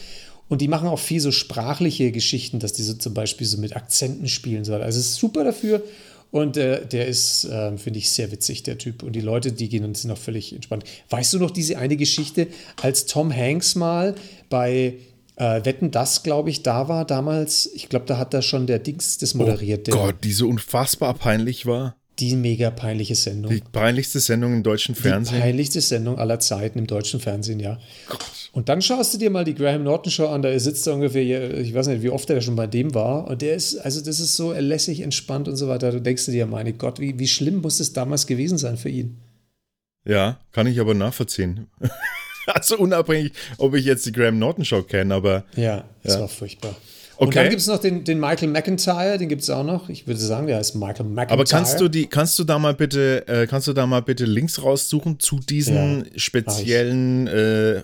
Und 0.50 0.62
die 0.62 0.68
machen 0.68 0.88
auch 0.88 1.00
viel 1.00 1.20
so 1.20 1.32
sprachliche 1.32 2.12
Geschichten, 2.12 2.60
dass 2.60 2.74
die 2.74 2.84
so 2.84 2.94
zum 2.94 3.14
Beispiel 3.14 3.46
so 3.46 3.58
mit 3.58 3.76
Akzenten 3.76 4.28
spielen. 4.28 4.60
und 4.60 4.66
So. 4.66 4.74
weiter. 4.74 4.86
Also 4.86 5.00
es 5.00 5.08
ist 5.08 5.16
super 5.16 5.44
dafür. 5.44 5.84
Und 6.30 6.58
äh, 6.58 6.86
der 6.86 7.08
ist, 7.08 7.46
äh, 7.46 7.78
finde 7.78 8.00
ich, 8.00 8.10
sehr 8.10 8.32
witzig, 8.32 8.64
der 8.64 8.78
Typ. 8.78 9.04
Und 9.04 9.14
die 9.14 9.22
Leute, 9.22 9.52
die 9.52 9.70
gehen 9.70 9.84
und 9.86 9.98
sind 9.98 10.12
auch 10.12 10.18
völlig 10.18 10.54
entspannt. 10.54 10.84
Weißt 11.10 11.34
du 11.34 11.40
noch 11.40 11.52
diese 11.52 11.78
eine 11.78 11.96
Geschichte, 11.96 12.48
als 12.82 13.06
Tom 13.06 13.34
Hanks 13.34 13.76
mal 13.76 14.16
bei 14.50 14.96
äh, 15.38 15.66
Wetten 15.66 15.92
das, 15.92 16.24
glaube 16.24 16.50
ich, 16.50 16.64
da 16.64 16.90
war 16.90 17.06
damals? 17.06 17.70
Ich 17.74 17.88
glaube, 17.88 18.06
da 18.06 18.18
hat 18.18 18.34
da 18.34 18.42
schon 18.42 18.68
der 18.68 18.80
Dings 18.80 19.18
das 19.18 19.36
moderiert. 19.36 19.88
oh 19.90 19.98
Gott, 19.98 20.16
die 20.24 20.34
so 20.34 20.48
unfassbar 20.48 21.14
peinlich 21.14 21.66
war. 21.66 21.96
Die 22.20 22.36
mega 22.36 22.70
peinliche 22.72 23.16
Sendung. 23.16 23.52
Die 23.52 23.62
peinlichste 23.72 24.20
Sendung 24.20 24.54
im 24.54 24.64
deutschen 24.64 24.96
Fernsehen. 24.96 25.36
Die 25.36 25.42
peinlichste 25.42 25.82
Sendung 25.82 26.18
aller 26.18 26.40
Zeiten 26.40 26.80
im 26.80 26.88
deutschen 26.88 27.20
Fernsehen, 27.20 27.60
ja. 27.60 27.80
Und 28.54 28.70
dann 28.70 28.82
schaust 28.82 29.14
du 29.14 29.18
dir 29.20 29.30
mal 29.30 29.44
die 29.46 29.54
Graham 29.54 29.84
Norton 29.84 30.12
Show 30.12 30.28
an, 30.28 30.42
da 30.42 30.58
sitzt 30.58 30.88
er 30.88 30.96
ungefähr, 30.96 31.54
ich 31.60 31.74
weiß 31.74 31.88
nicht, 31.88 32.02
wie 32.02 32.10
oft 32.10 32.28
er 32.30 32.42
schon 32.42 32.56
bei 32.56 32.66
dem 32.66 32.96
war. 32.96 33.28
Und 33.28 33.42
der 33.44 33.56
ist, 33.56 33.78
also 33.78 34.02
das 34.02 34.20
ist 34.20 34.36
so 34.36 34.52
lässig, 34.54 35.02
entspannt 35.02 35.48
und 35.48 35.58
so 35.58 35.68
weiter. 35.68 35.92
Du 35.92 36.02
denkst 36.02 36.26
dir, 36.26 36.48
meine 36.48 36.74
Gott, 36.74 37.00
wie, 37.00 37.20
wie 37.20 37.28
schlimm 37.28 37.62
muss 37.62 37.80
es 37.80 37.94
damals 37.94 38.26
gewesen 38.26 38.58
sein 38.58 38.78
für 38.78 38.90
ihn? 38.90 39.18
Ja, 40.06 40.40
kann 40.54 40.66
ich 40.68 40.80
aber 40.80 40.94
nachvollziehen. 40.96 41.68
also 42.48 42.78
unabhängig, 42.78 43.34
ob 43.58 43.76
ich 43.76 43.86
jetzt 43.86 44.06
die 44.06 44.12
Graham 44.12 44.40
Norton 44.40 44.66
Show 44.66 44.82
kenne, 44.82 45.14
aber 45.14 45.44
Ja, 45.56 45.84
das 46.02 46.16
Ja. 46.16 46.22
war 46.22 46.28
furchtbar. 46.28 46.76
Und 47.18 47.28
Okay. 47.30 47.40
dann 47.40 47.50
gibt 47.50 47.62
es 47.62 47.68
noch 47.68 47.80
den, 47.80 48.04
den 48.04 48.20
Michael 48.20 48.50
McIntyre, 48.50 49.18
den 49.18 49.28
gibt 49.28 49.42
es 49.42 49.50
auch 49.50 49.64
noch. 49.64 49.90
Ich 49.90 50.06
würde 50.06 50.20
sagen, 50.20 50.46
der 50.48 50.58
heißt 50.58 50.76
Michael 50.76 51.06
McIntyre. 51.06 51.32
aber 51.32 51.44
kannst 51.46 51.80
du 51.82 51.88
die 51.88 52.06
kannst 52.06 52.38
du 52.38 52.44
da 52.44 52.60
mal 52.60 52.74
bitte 52.76 53.28
äh, 53.28 53.48
kannst 53.48 53.68
du 53.68 53.74
da 53.74 53.88
mal 53.88 54.02
bitte 54.02 54.26
Links 54.26 54.62
raussuchen 54.62 55.20
zu 55.20 55.40
diesen 55.40 56.06
Ja, 56.14 56.20
speziellen 56.20 57.28
äh, 57.28 57.82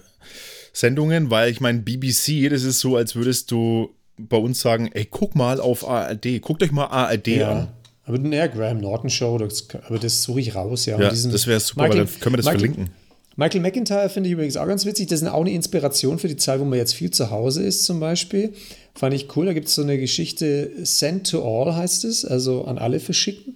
Sendungen, 0.72 1.30
weil 1.30 1.52
ich 1.52 1.62
meine 1.62 1.80
BBC, 1.80 2.50
das 2.50 2.64
ist 2.64 2.80
so, 2.80 2.96
als 2.96 3.16
würdest 3.16 3.52
du 3.52 3.90
bei 4.18 4.38
uns 4.38 4.60
sagen, 4.62 4.90
ey, 4.94 5.06
guck 5.10 5.36
mal 5.36 5.60
auf 5.60 5.88
ARD, 5.88 6.42
guckt 6.42 6.62
euch 6.64 6.72
mal 6.72 6.86
ARD 6.86 7.28
an. 7.30 7.38
Ja. 7.40 7.68
Aber 8.06 8.18
naja, 8.20 8.48
Graham 8.48 8.80
Norton 8.82 9.10
Show, 9.10 9.38
das, 9.38 9.68
aber 9.88 9.98
das 10.00 10.24
suche 10.24 10.42
ich 10.42 10.56
raus, 10.56 10.86
ja. 10.86 11.00
Ja, 11.00 11.10
das 11.10 11.48
wäre 11.48 11.60
super, 11.60 11.84
Michael- 11.84 12.00
weil 12.00 12.06
dann 12.06 12.20
können 12.20 12.34
wir 12.34 12.38
das 12.38 12.46
Michael- 12.46 12.60
verlinken. 12.60 12.90
Michael 13.36 13.62
McIntyre 13.62 14.10
finde 14.10 14.30
ich 14.30 14.34
übrigens 14.34 14.58
auch 14.58 14.68
ganz 14.68 14.86
witzig. 14.86 15.08
Das 15.08 15.22
ist 15.24 15.28
auch 15.28 15.42
eine 15.42 15.52
Inspiration 15.52 16.20
für 16.20 16.28
die 16.28 16.36
Zeit, 16.38 16.60
wo 16.60 16.66
man 16.66 16.78
jetzt 16.78 16.94
viel 16.94 17.10
zu 17.10 17.32
Hause 17.32 17.64
ist, 17.64 17.84
zum 17.84 18.00
Beispiel. 18.00 18.54
Fand 18.96 19.14
ich 19.14 19.36
cool. 19.36 19.46
Da 19.46 19.54
gibt 19.54 19.68
es 19.68 19.76
so 19.76 19.82
eine 19.82 19.98
Geschichte, 19.98 20.72
Send 20.84 21.30
to 21.30 21.44
All 21.44 21.76
heißt 21.76 22.06
es, 22.06 22.26
also 22.26 22.66
an 22.66 22.78
alle 22.78 23.00
verschicken. 23.00 23.56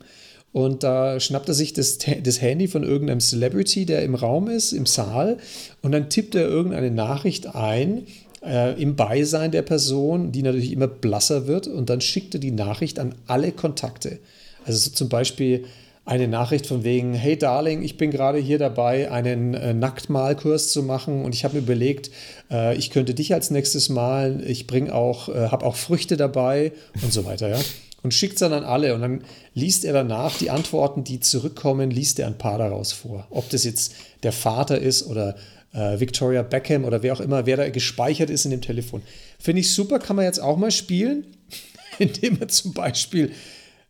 Und 0.52 0.84
da 0.84 1.20
schnappt 1.20 1.50
er 1.50 1.54
sich 1.54 1.74
das, 1.74 2.00
das 2.24 2.42
Handy 2.42 2.68
von 2.68 2.84
irgendeinem 2.84 3.20
Celebrity, 3.20 3.86
der 3.86 4.04
im 4.04 4.16
Raum 4.16 4.48
ist, 4.48 4.72
im 4.72 4.86
Saal, 4.86 5.38
und 5.82 5.92
dann 5.92 6.10
tippt 6.10 6.34
er 6.36 6.48
irgendeine 6.48 6.90
Nachricht 6.90 7.54
ein 7.54 8.08
äh, 8.44 8.82
im 8.82 8.96
Beisein 8.96 9.52
der 9.52 9.62
Person, 9.62 10.32
die 10.32 10.42
natürlich 10.42 10.72
immer 10.72 10.88
blasser 10.88 11.48
wird, 11.48 11.68
und 11.68 11.90
dann 11.90 12.02
schickt 12.02 12.34
er 12.34 12.40
die 12.40 12.52
Nachricht 12.52 12.98
an 12.98 13.14
alle 13.28 13.52
Kontakte. 13.52 14.20
Also 14.66 14.90
so 14.90 14.96
zum 14.96 15.10
Beispiel 15.10 15.66
eine 16.08 16.30
Nachricht 16.30 16.68
von 16.68 16.86
wegen, 16.86 17.14
hey 17.14 17.38
Darling, 17.38 17.84
ich 17.84 17.98
bin 17.98 18.12
gerade 18.12 18.40
hier 18.40 18.58
dabei, 18.58 19.12
einen 19.12 19.54
äh, 19.54 19.74
Nacktmalkurs 19.74 20.72
zu 20.72 20.82
machen 20.82 21.26
und 21.26 21.36
ich 21.36 21.44
habe 21.44 21.56
mir 21.56 21.64
überlegt, 21.64 22.12
äh, 22.50 22.78
ich 22.78 22.92
könnte 22.92 23.14
dich 23.14 23.34
als 23.34 23.52
nächstes 23.52 23.90
malen, 23.90 24.42
ich 24.48 24.68
bringe 24.68 24.96
auch, 24.96 25.28
äh, 25.28 25.50
habe 25.50 25.66
auch 25.66 25.76
Früchte 25.76 26.16
dabei 26.16 26.72
und 27.04 27.12
so 27.12 27.26
weiter, 27.26 27.50
ja. 27.50 27.60
Und 28.04 28.14
schickt 28.14 28.36
es 28.36 28.40
dann 28.40 28.54
an 28.54 28.64
alle 28.64 28.96
und 28.96 29.02
dann 29.02 29.24
liest 29.54 29.84
er 29.84 29.92
danach 29.92 30.38
die 30.38 30.50
Antworten, 30.50 31.04
die 31.04 31.20
zurückkommen, 31.20 31.92
liest 31.92 32.20
er 32.20 32.28
ein 32.28 32.38
paar 32.38 32.58
daraus 32.58 32.94
vor. 32.94 33.28
Ob 33.30 33.50
das 33.50 33.66
jetzt 33.66 33.94
der 34.24 34.32
Vater 34.32 34.80
ist 34.80 35.08
oder 35.08 35.36
äh, 35.74 36.00
Victoria 36.00 36.42
Beckham 36.42 36.86
oder 36.86 37.04
wer 37.04 37.12
auch 37.12 37.20
immer, 37.20 37.46
wer 37.46 37.58
da 37.58 37.70
gespeichert 37.70 38.30
ist 38.30 38.46
in 38.46 38.52
dem 38.52 38.62
Telefon. 38.62 39.02
Finde 39.40 39.60
ich 39.60 39.74
super, 39.74 40.00
kann 40.00 40.16
man 40.16 40.24
jetzt 40.24 40.40
auch 40.40 40.56
mal 40.56 40.72
spielen, 40.72 41.26
indem 42.00 42.40
er 42.40 42.48
zum 42.48 42.72
Beispiel 42.74 43.34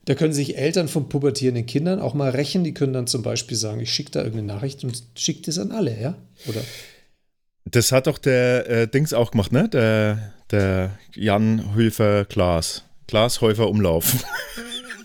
da 0.08 0.15
können 0.15 0.32
sich 0.32 0.58
Eltern 0.58 0.88
von 0.88 1.10
pubertierenden 1.10 1.65
Kindern 1.65 2.00
auch 2.00 2.13
mal 2.13 2.30
rächen. 2.30 2.63
Die 2.63 2.74
können 2.74 2.93
dann 2.93 3.08
zum 3.08 3.24
Beispiel 3.24 3.58
sagen, 3.58 3.82
ich 3.82 3.91
schicke 3.91 4.12
da 4.12 4.20
irgendeine 4.20 4.48
Nachricht 4.48 4.86
und 4.86 5.04
schicke 5.15 5.41
das 5.41 5.60
an 5.60 5.74
alle, 5.74 6.00
ja? 6.00 6.15
Oder? 6.48 6.62
Das 7.65 7.91
hat 7.91 8.08
doch 8.08 8.17
der 8.17 8.70
äh, 8.70 8.88
Dings 8.88 9.12
auch 9.12 9.32
gemacht, 9.32 9.52
ne? 9.52 9.67
Der, 9.67 10.31
der 10.50 10.98
Jan 11.13 11.75
Hülfer 11.75 12.23
Klaas. 12.23 12.84
Klaas 13.08 13.42
Häufer 13.42 13.69
Umlauf. 13.69 14.25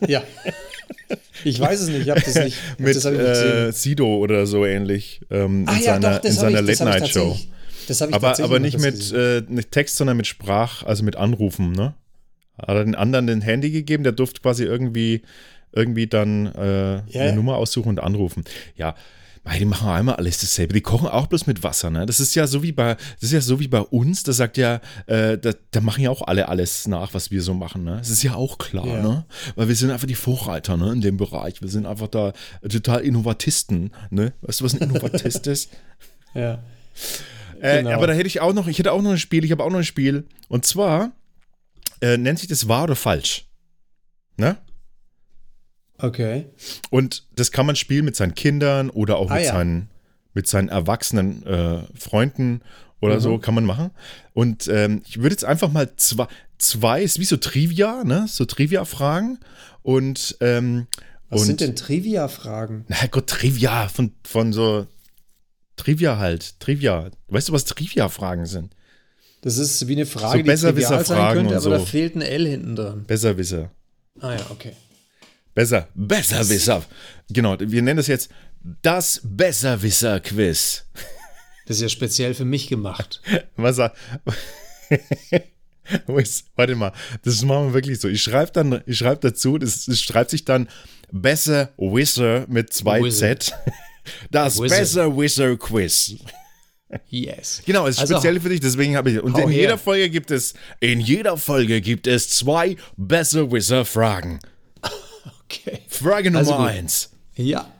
Ja. 0.09 0.24
Ich 1.45 1.61
weiß 1.61 1.81
es 1.81 1.89
nicht, 1.89 2.01
ich 2.01 2.11
habe 2.11 2.20
das 2.20 2.35
nicht. 2.35 2.57
Mit 2.76 2.97
das 2.97 3.05
ich 3.05 3.12
nicht 3.12 3.20
äh, 3.20 3.70
Sido 3.70 4.16
oder 4.16 4.49
so 4.49 4.66
ähnlich. 4.66 5.20
Ähm, 5.31 5.64
Ah 5.68 5.76
in 5.76 5.79
ja, 5.79 5.85
seiner, 5.93 6.11
doch, 6.14 6.18
das 6.22 6.31
in 6.33 6.41
seiner 6.41 6.61
Late-Night-Show. 6.61 7.39
Das 7.87 8.01
habe 8.01 8.11
ich 8.11 8.16
Aber, 8.16 8.41
aber 8.43 8.59
nicht 8.59 8.81
mit, 8.81 9.12
äh, 9.12 9.43
Text, 9.70 9.99
sondern 9.99 10.16
mit 10.16 10.26
Sprach, 10.26 10.83
also 10.83 11.05
mit 11.05 11.14
Anrufen, 11.14 11.70
ne? 11.70 11.95
Hat 12.59 12.68
er 12.68 12.84
den 12.84 12.94
anderen 12.94 13.26
den 13.26 13.40
Handy 13.40 13.70
gegeben, 13.70 14.03
der 14.05 14.12
durfte 14.12 14.40
quasi 14.40 14.64
irgendwie, 14.64 15.22
irgendwie 15.72 16.07
dann 16.07 16.46
äh, 16.55 16.96
Ja, 17.11 17.22
eine. 17.22 17.32
Nummer 17.34 17.57
aussuchen 17.57 17.88
und 17.90 18.00
anrufen. 18.00 18.44
Ja, 18.76 18.94
Mei, 19.44 19.59
die 19.59 19.64
machen 19.64 19.88
einmal 19.88 20.14
alles 20.14 20.38
dasselbe. 20.40 20.72
Die 20.72 20.82
kochen 20.82 21.09
auch 21.09 21.26
bloß 21.26 21.48
mit 21.48 21.64
Wasser, 21.64 21.90
ne? 21.90 22.07
Das 22.07 22.20
ist 22.20 22.32
ja 22.36 22.46
so 22.46 22.62
wie 22.62 22.70
bei, 22.70 22.94
das 22.94 23.22
ist 23.24 23.32
ja 23.32 23.40
so 23.40 23.59
wie 23.59 23.66
bei 23.66 23.80
uns. 23.80 24.22
Da 24.22 24.32
sagt 24.32 24.57
ja, 24.57 24.80
äh, 25.07 25.36
da, 25.36 25.50
da 25.72 25.80
machen 25.80 26.00
ja 26.05 26.11
auch 26.11 26.22
alle 26.22 26.48
alles 26.48 26.86
nach, 26.86 27.12
was 27.12 27.32
wir 27.32 27.42
so 27.42 27.53
machen, 27.53 27.82
ne? 27.82 27.96
Das 27.96 28.09
ist 28.09 28.22
ja 28.22 28.34
auch 28.36 28.59
klar, 28.59 28.86
Ja. 28.86 29.03
ne? 29.03 29.24
Weil 29.57 29.66
wir 29.66 29.74
sind 29.74 29.90
einfach 29.90 30.07
die 30.07 30.14
Vorreiter, 30.14 30.76
ne? 30.76 30.92
In 30.92 31.00
dem 31.00 31.16
Bereich. 31.16 31.61
Wir 31.61 31.68
sind 31.70 31.86
einfach 31.86 32.07
da 32.07 32.34
total 32.68 33.00
Innovatisten, 33.00 33.90
ne? 34.11 34.32
Weißt 34.42 34.61
du, 34.61 34.64
was 34.64 34.74
ein 34.80 34.88
Innovatist 34.90 35.46
ist? 35.48 35.70
Ja. 36.34 36.61
Äh, 37.61 37.78
Genau. 37.82 37.90
aber 37.94 38.07
da 38.07 38.12
hätte 38.12 38.26
ich 38.28 38.40
auch 38.40 38.53
noch, 38.55 38.68
ich 38.68 38.78
hätte 38.78 38.92
auch 38.92 39.03
noch 39.03 39.11
ein 39.11 39.18
Spiel, 39.18 39.44
ich 39.44 39.50
habe 39.53 39.62
auch 39.64 39.70
noch 39.70 39.78
ein 39.78 39.84
Spiel. 39.84 40.24
Und 40.48 40.64
zwar 40.64 41.11
äh, 42.03 42.18
nennt 42.18 42.38
sich 42.38 42.48
das 42.48 42.68
wahr 42.68 42.84
oder 42.84 42.96
falsch. 42.96 43.46
Ne? 44.36 44.59
Okay. 45.98 46.46
Und 46.90 47.26
das 47.36 47.53
kann 47.53 47.66
man 47.66 47.76
spielen 47.76 48.05
mit 48.05 48.16
seinen 48.16 48.34
Kindern 48.34 48.90
oder 48.90 49.16
auch 49.16 49.30
Ah, 49.30 49.34
mit, 49.36 49.44
ja. 49.44 49.53
seinen, 49.53 49.88
mit 50.34 50.46
seinen 50.48 50.68
erwachsenen 50.68 51.46
äh, 51.46 51.82
Freunden 51.96 52.62
oder 53.00 53.20
so, 53.20 53.36
Mhm. 53.36 53.40
kann 53.40 53.55
man 53.55 53.64
machen. 53.64 53.90
Und 54.32 54.68
ähm, 54.68 55.03
ich 55.07 55.18
würde 55.18 55.30
jetzt 55.30 55.44
einfach 55.44 55.70
mal 55.70 55.94
zwei, 55.96 56.26
zwei, 56.59 57.03
ist 57.03 57.18
wie 57.20 57.24
so 57.24 57.36
Trivia, 57.36 58.05
ne? 58.05 58.26
So 58.28 58.44
Trivia-Fragen. 58.44 59.38
Und, 59.82 60.36
ähm, 60.40 60.86
Was 61.28 61.40
und 61.42 61.46
sind 61.48 61.61
denn 61.61 61.76
Trivia-Fragen? 61.76 62.84
na 62.88 63.07
Gott, 63.11 63.28
Trivia 63.28 63.88
von, 63.88 64.12
von 64.24 64.53
so 64.53 64.86
Trivia 65.76 66.18
halt. 66.18 66.59
Trivia. 66.61 67.11
Weißt 67.28 67.48
du, 67.48 67.53
was 67.53 67.64
Trivia-Fragen 67.64 68.46
sind? 68.46 68.74
Das 69.43 69.59
ist 69.59 69.86
wie 69.88 69.93
eine 69.93 70.07
Frage, 70.07 70.57
So 70.57 70.68
die 70.72 70.72
trivial 70.80 71.05
sein 71.05 71.34
könnte, 71.34 71.57
aber 71.57 71.70
da 71.70 71.78
so. 71.80 71.84
fehlt 71.84 72.14
ein 72.14 72.22
L 72.22 72.47
hinten 72.47 72.76
dran. 72.76 73.05
Besserwisser. 73.05 73.70
Ah 74.20 74.34
ja, 74.34 74.47
okay. 74.51 74.72
Besser, 75.55 75.88
Besserwisser. 75.95 76.82
Genau, 77.28 77.57
wir 77.59 77.82
nennen 77.82 77.97
das 77.99 78.07
jetzt 78.07 78.30
das 78.82 79.20
Besserwisser-Quiz. 79.24 80.86
Das 81.64 81.76
ist 81.76 81.82
ja 81.82 81.88
speziell 81.88 82.34
für 82.34 82.45
mich 82.45 82.66
gemacht. 82.66 83.22
Was 83.57 83.78
er. 83.78 83.95
Warte 86.57 86.74
mal, 86.74 86.93
das 87.22 87.43
machen 87.43 87.68
wir 87.68 87.74
wirklich 87.74 88.01
so. 88.01 88.09
Ich 88.09 88.20
schreibe 88.20 88.51
dann, 88.51 88.82
ich 88.84 88.99
schreibe 88.99 89.20
dazu, 89.20 89.59
das, 89.59 89.84
das 89.84 90.01
schreibt 90.01 90.30
sich 90.30 90.45
dann 90.45 90.68
Besser 91.12 91.70
Wizard 91.76 92.49
mit 92.49 92.72
zwei 92.72 93.01
Wizard. 93.01 93.45
Z. 93.45 93.55
Das 94.32 94.61
Wizard. 94.61 94.78
Besser 94.80 95.16
Wizard 95.16 95.61
Quiz. 95.61 96.16
Yes. 97.09 97.62
Genau, 97.64 97.86
es 97.86 97.97
ist 97.97 98.01
Also, 98.01 98.14
speziell 98.14 98.40
für 98.40 98.49
dich, 98.49 98.61
deswegen 98.61 98.97
habe 98.97 99.11
ich. 99.11 99.20
Und 99.22 99.38
in 99.38 99.49
her. 99.49 99.61
jeder 99.62 99.78
Folge 99.78 100.11
gibt 100.11 100.30
es, 100.30 100.55
in 100.80 101.01
jeder 101.01 101.36
Folge 101.36 101.80
gibt 101.80 102.07
es 102.07 102.30
zwei 102.30 102.76
Besser 102.97 103.51
Wizard 103.51 103.88
Fragen. 103.88 104.40
Okay. 105.45 105.80
Frage 105.88 106.30
Nummer 106.30 106.38
Also 106.38 106.55
eins. 106.55 107.11
Ja. 107.34 107.70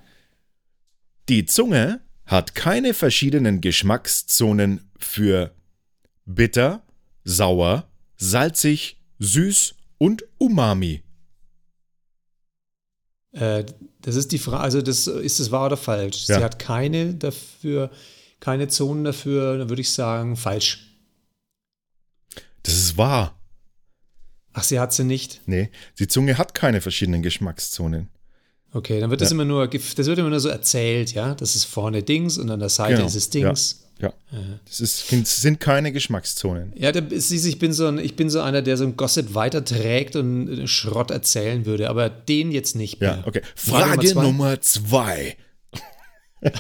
Die 1.28 1.46
Zunge 1.46 2.00
hat 2.26 2.54
keine 2.54 2.94
verschiedenen 2.94 3.60
Geschmackszonen 3.60 4.90
für 4.98 5.54
bitter, 6.26 6.82
sauer, 7.24 7.88
salzig, 8.16 9.00
süß 9.18 9.74
und 9.98 10.24
umami. 10.38 11.02
Äh, 13.32 13.64
das 14.02 14.16
ist 14.16 14.32
die 14.32 14.38
Frage, 14.38 14.62
also 14.62 14.82
das, 14.82 15.06
ist 15.06 15.40
das 15.40 15.50
wahr 15.50 15.66
oder 15.66 15.76
falsch? 15.76 16.26
Ja. 16.26 16.38
Sie 16.38 16.44
hat 16.44 16.58
keine 16.58 17.14
dafür, 17.14 17.90
keine 18.43 18.66
Zonen 18.66 19.05
dafür, 19.05 19.57
dann 19.57 19.68
würde 19.70 19.80
ich 19.82 19.90
sagen, 19.90 20.36
falsch. 20.36 20.99
Das 22.64 22.74
ist 22.74 22.97
wahr. 22.99 23.38
Ach, 24.53 24.64
sie 24.64 24.80
hat 24.80 24.93
sie 24.93 25.05
nicht. 25.05 25.40
Nee, 25.47 25.70
die 26.01 26.09
Zunge 26.09 26.36
hat 26.36 26.53
keine 26.55 26.80
verschiedenen 26.80 27.22
Geschmackszonen. 27.22 28.09
Okay, 28.72 29.01
dann 29.01 29.11
wird 29.11 29.20
das 29.20 29.30
Ja. 29.30 29.34
immer 29.34 29.45
nur, 29.45 29.68
das 29.68 29.97
wird 30.07 30.18
immer 30.18 30.28
nur 30.30 30.40
so 30.40 30.49
erzählt, 30.49 31.12
ja. 31.12 31.34
Das 31.36 31.55
ist 31.55 31.64
vorne 31.64 32.03
Dings 32.03 32.36
und 32.36 32.51
an 32.51 32.59
der 32.59 32.68
Seite 32.68 32.95
Genau, 32.97 33.07
ist 33.07 33.14
es 33.14 33.30
Dings. 33.30 33.84
Ja. 34.01 34.12
Das 34.66 34.80
ist, 34.80 35.09
sind 35.09 35.61
keine 35.61 35.93
Geschmackszonen. 35.93 36.72
Ja, 36.74 36.90
da, 36.90 37.01
siehst 37.09 37.45
du, 37.45 37.49
ich 37.49 37.61
bin 37.61 37.72
so 37.72 37.86
ein, 37.86 37.99
ich 37.99 38.16
bin 38.16 38.28
so 38.28 38.40
einer, 38.40 38.61
der 38.61 38.76
so 38.76 38.82
ein 38.82 38.97
Gossip 38.97 39.34
weiterträgt 39.34 40.16
und 40.16 40.66
Schrott 40.66 41.12
erzählen 41.12 41.64
würde, 41.66 41.88
aber 41.88 42.11
den 42.11 42.51
jetzt 42.51 42.74
nicht 42.74 43.01
mehr. 43.01 43.18
Ja, 43.18 43.26
okay. 43.28 43.43
Frage 43.55 44.09
Frage 44.09 44.09
Nummer 44.09 44.22
Nummer 44.24 44.61
zwei. 44.61 45.36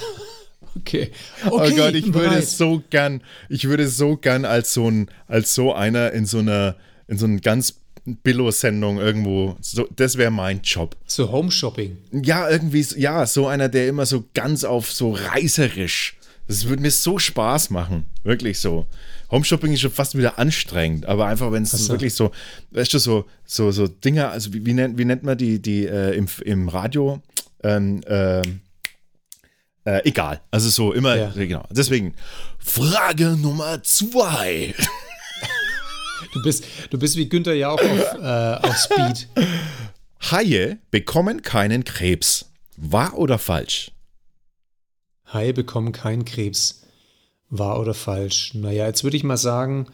Okay. 0.76 1.10
Oh 1.46 1.58
okay 1.58 1.74
Gott, 1.76 1.94
ich 1.94 2.06
würde 2.06 2.28
bereit. 2.28 2.46
so 2.46 2.82
gern, 2.90 3.22
ich 3.48 3.68
würde 3.68 3.88
so 3.88 4.16
gern 4.16 4.44
als 4.44 4.72
so 4.74 4.90
ein, 4.90 5.10
als 5.28 5.54
so 5.54 5.74
einer 5.74 6.12
in 6.12 6.26
so 6.26 6.38
einer, 6.38 6.76
in 7.08 7.18
so 7.18 7.26
einer 7.26 7.40
ganz 7.40 7.80
Billo-Sendung 8.04 8.98
irgendwo, 8.98 9.56
so, 9.60 9.86
das 9.94 10.16
wäre 10.16 10.30
mein 10.30 10.62
Job. 10.62 10.96
So 11.06 11.30
Home 11.30 11.50
Shopping. 11.50 11.98
Ja, 12.10 12.48
irgendwie, 12.48 12.84
ja, 12.96 13.26
so 13.26 13.46
einer, 13.46 13.68
der 13.68 13.88
immer 13.88 14.06
so 14.06 14.24
ganz 14.34 14.64
auf 14.64 14.90
so 14.92 15.12
reißerisch. 15.12 16.16
Das 16.48 16.68
würde 16.68 16.82
mir 16.82 16.90
so 16.90 17.18
Spaß 17.18 17.70
machen. 17.70 18.04
Wirklich 18.24 18.58
so. 18.58 18.86
Homeshopping 19.30 19.72
ist 19.72 19.80
schon 19.80 19.90
fast 19.90 20.16
wieder 20.16 20.38
anstrengend, 20.38 21.06
aber 21.06 21.26
einfach, 21.26 21.50
wenn 21.52 21.62
es 21.62 21.70
so. 21.70 21.92
wirklich 21.92 22.14
so, 22.14 22.32
weißt 22.72 22.92
du, 22.92 22.98
so, 22.98 23.24
so, 23.46 23.70
so 23.70 23.88
Dinger, 23.88 24.30
also 24.30 24.52
wie, 24.52 24.66
wie, 24.66 24.74
nennt, 24.74 24.98
wie 24.98 25.06
nennt 25.06 25.22
man 25.22 25.38
die, 25.38 25.60
die 25.60 25.86
äh, 25.86 26.14
im, 26.14 26.26
im 26.44 26.68
Radio? 26.68 27.22
Ähm, 27.62 28.02
ähm, 28.06 28.60
äh, 29.84 30.00
egal. 30.08 30.40
Also 30.50 30.68
so 30.70 30.92
immer, 30.92 31.16
Ja. 31.16 31.28
genau. 31.34 31.64
Deswegen, 31.70 32.14
Frage 32.58 33.36
Nummer 33.36 33.82
zwei. 33.82 34.74
Du 36.32 36.42
bist, 36.42 36.64
du 36.90 36.98
bist 36.98 37.16
wie 37.16 37.28
Günther 37.28 37.54
ja 37.54 37.68
auch 37.70 37.80
auf, 37.80 38.14
äh, 38.14 38.66
auf 38.68 38.76
Speed. 38.76 39.28
Haie 40.30 40.78
bekommen 40.90 41.42
keinen 41.42 41.84
Krebs. 41.84 42.46
Wahr 42.76 43.18
oder 43.18 43.38
falsch? 43.38 43.90
Haie 45.32 45.52
bekommen 45.52 45.92
keinen 45.92 46.24
Krebs. 46.24 46.82
Wahr 47.50 47.80
oder 47.80 47.92
falsch? 47.92 48.54
Naja, 48.54 48.86
jetzt 48.86 49.02
würde 49.04 49.16
ich 49.16 49.24
mal 49.24 49.36
sagen, 49.36 49.88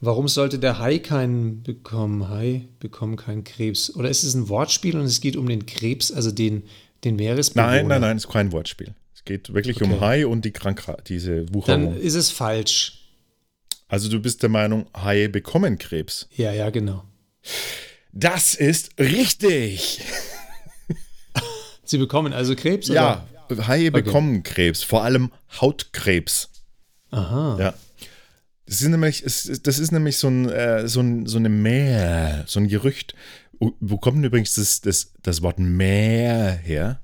warum 0.00 0.28
sollte 0.28 0.58
der 0.58 0.78
Hai 0.78 0.98
keinen 0.98 1.62
bekommen? 1.62 2.28
Hai 2.28 2.68
bekommen 2.78 3.16
keinen 3.16 3.44
Krebs. 3.44 3.94
Oder 3.94 4.08
ist 4.08 4.22
es 4.22 4.34
ein 4.34 4.48
Wortspiel 4.48 4.96
und 4.96 5.04
es 5.04 5.20
geht 5.20 5.36
um 5.36 5.48
den 5.48 5.66
Krebs, 5.66 6.10
also 6.12 6.30
den, 6.30 6.62
den 7.04 7.16
Meeresbewohner? 7.16 7.70
Nein, 7.72 7.86
nein, 7.88 8.00
nein, 8.00 8.16
ist 8.16 8.28
kein 8.28 8.52
Wortspiel. 8.52 8.94
Geht 9.26 9.52
wirklich 9.52 9.82
um 9.82 9.92
Okay. 9.92 10.00
Hai 10.00 10.26
und 10.26 10.44
die 10.44 10.52
Krankheit, 10.52 11.08
diese 11.08 11.52
Wucherung. 11.52 11.94
Dann 11.94 12.00
ist 12.00 12.14
es 12.14 12.30
falsch. 12.30 13.02
Also 13.88 14.08
du 14.08 14.20
bist 14.20 14.42
der 14.42 14.48
Meinung, 14.48 14.86
Haie 14.96 15.28
bekommen 15.28 15.78
Krebs. 15.78 16.28
Ja, 16.34 16.52
ja, 16.52 16.70
genau. 16.70 17.04
Das 18.12 18.54
ist 18.54 18.98
richtig. 18.98 20.00
Sie 21.84 21.98
bekommen 21.98 22.32
also 22.32 22.56
Krebs? 22.56 22.88
Ja, 22.88 23.26
Haie 23.66 23.90
bekommen 23.90 24.42
Krebs, 24.42 24.82
vor 24.82 25.02
allem 25.02 25.32
Hautkrebs. 25.60 26.48
Oder? 27.10 27.20
Aha. 27.20 27.56
Ja. 27.60 27.74
Das 28.66 28.80
ist 28.80 28.88
nämlich, 28.88 29.22
das 29.22 29.78
ist 29.78 29.92
nämlich 29.92 30.18
so, 30.18 30.28
ein, 30.28 30.48
äh, 30.48 30.88
so, 30.88 31.00
ein, 31.00 31.26
so 31.26 31.38
eine 31.38 31.48
Meer, 31.48 32.44
so 32.46 32.58
ein 32.58 32.68
Gerücht. 32.68 33.14
Wo 33.58 33.98
kommt 33.98 34.18
denn 34.18 34.24
übrigens 34.24 34.54
das, 34.54 34.80
das, 34.80 35.12
das 35.22 35.42
Wort 35.42 35.58
Meer 35.58 36.52
her? 36.52 37.00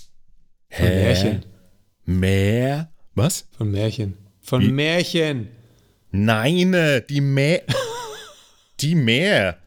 Von 0.70 0.86
Märchen. 0.86 1.44
Meer? 2.04 2.90
Was? 3.14 3.46
Von 3.56 3.70
Märchen. 3.70 4.16
Von 4.40 4.62
Wie? 4.62 4.72
Märchen. 4.72 5.48
Nein, 6.10 6.74
äh, 6.74 7.02
die 7.06 7.20
Meer. 7.20 7.62
die 8.80 8.94
Meer. 8.94 9.58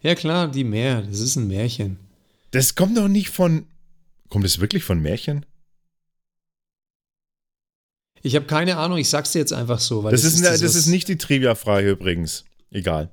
Ja, 0.00 0.14
klar, 0.14 0.48
die 0.50 0.64
Meer. 0.64 1.02
Das 1.02 1.20
ist 1.20 1.36
ein 1.36 1.48
Märchen. 1.48 1.98
Das 2.52 2.74
kommt 2.74 2.96
doch 2.96 3.08
nicht 3.08 3.28
von. 3.30 3.66
Kommt 4.28 4.44
es 4.44 4.60
wirklich 4.60 4.84
von 4.84 5.00
Märchen? 5.00 5.44
Ich 8.22 8.34
habe 8.34 8.46
keine 8.46 8.76
Ahnung, 8.76 8.98
ich 8.98 9.08
sag's 9.08 9.32
dir 9.32 9.38
jetzt 9.38 9.52
einfach 9.52 9.78
so. 9.80 10.02
Weil 10.04 10.10
Das, 10.12 10.24
ist, 10.24 10.40
ne- 10.40 10.48
das 10.48 10.62
was- 10.62 10.74
ist 10.74 10.86
nicht 10.86 11.08
die 11.08 11.18
Trivia-Frage 11.18 11.90
übrigens. 11.90 12.44
Egal. 12.70 13.10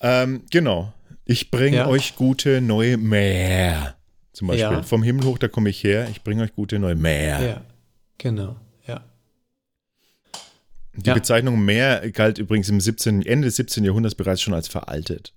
Ähm, 0.00 0.44
genau. 0.50 0.92
Ich 1.24 1.50
bringe 1.50 1.78
Ja. 1.78 1.88
euch 1.88 2.14
gute 2.14 2.60
neue 2.60 2.96
Meer. 2.96 3.95
Zum 4.36 4.48
Beispiel. 4.48 4.70
Ja. 4.70 4.82
Vom 4.82 5.02
Himmel 5.02 5.24
hoch, 5.24 5.38
da 5.38 5.48
komme 5.48 5.70
ich 5.70 5.82
her. 5.82 6.08
Ich 6.10 6.22
bringe 6.22 6.42
euch 6.42 6.54
gute 6.54 6.78
neue 6.78 6.94
Meer. 6.94 7.40
Ja, 7.42 7.62
genau. 8.18 8.56
Ja. 8.86 9.02
Die 10.94 11.08
Ja. 11.08 11.14
Bezeichnung 11.14 11.64
Meer 11.64 12.10
galt 12.10 12.36
übrigens 12.36 12.68
im 12.68 12.78
17., 12.78 13.22
Ende 13.24 13.46
des 13.46 13.56
17. 13.56 13.82
Jahrhunderts 13.82 14.14
bereits 14.14 14.42
schon 14.42 14.52
als 14.52 14.68
veraltet. 14.68 15.32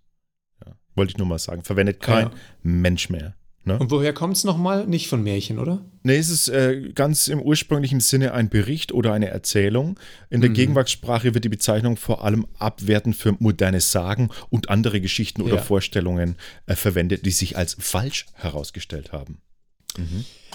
Ja. 0.65 0.73
Wollte 0.95 1.11
ich 1.11 1.17
nur 1.17 1.27
mal 1.27 1.39
sagen. 1.39 1.63
Verwendet 1.63 2.01
kein. 2.01 2.31
Mensch 2.61 3.09
mehr. 3.09 3.37
Ne? 3.69 3.77
Und 3.79 3.91
woher 3.91 4.13
kommt's 4.13 4.43
nochmal? 4.43 4.87
Nicht 4.87 5.07
von 5.07 5.21
Märchen, 5.23 5.59
oder? 5.59 5.85
Nee, 6.01 6.17
es 6.17 6.29
ist 6.29 6.47
äh, 6.49 6.91
ganz 6.95 7.27
im 7.27 7.39
ursprünglichen 7.41 7.99
Sinne 7.99 8.33
ein 8.33 8.49
Bericht 8.49 8.91
oder 8.91 9.13
eine 9.13 9.27
Erzählung. 9.27 9.99
In 10.31 10.37
Mhm. 10.39 10.41
der 10.41 10.49
Gegenwartssprache 10.49 11.33
wird 11.35 11.43
die 11.45 11.49
Bezeichnung 11.49 11.95
vor 11.97 12.23
allem 12.25 12.47
abwertend 12.57 13.15
für 13.15 13.35
moderne 13.39 13.79
Sagen 13.79 14.29
und 14.49 14.69
andere 14.69 15.01
Geschichten 15.01 15.41
oder 15.43 15.57
Ja. 15.57 15.61
Vorstellungen 15.61 16.35
äh, 16.65 16.75
verwendet, 16.75 17.25
die 17.27 17.31
sich 17.31 17.55
als 17.57 17.75
falsch 17.79 18.25
herausgestellt 18.33 19.11
haben. 19.11 19.39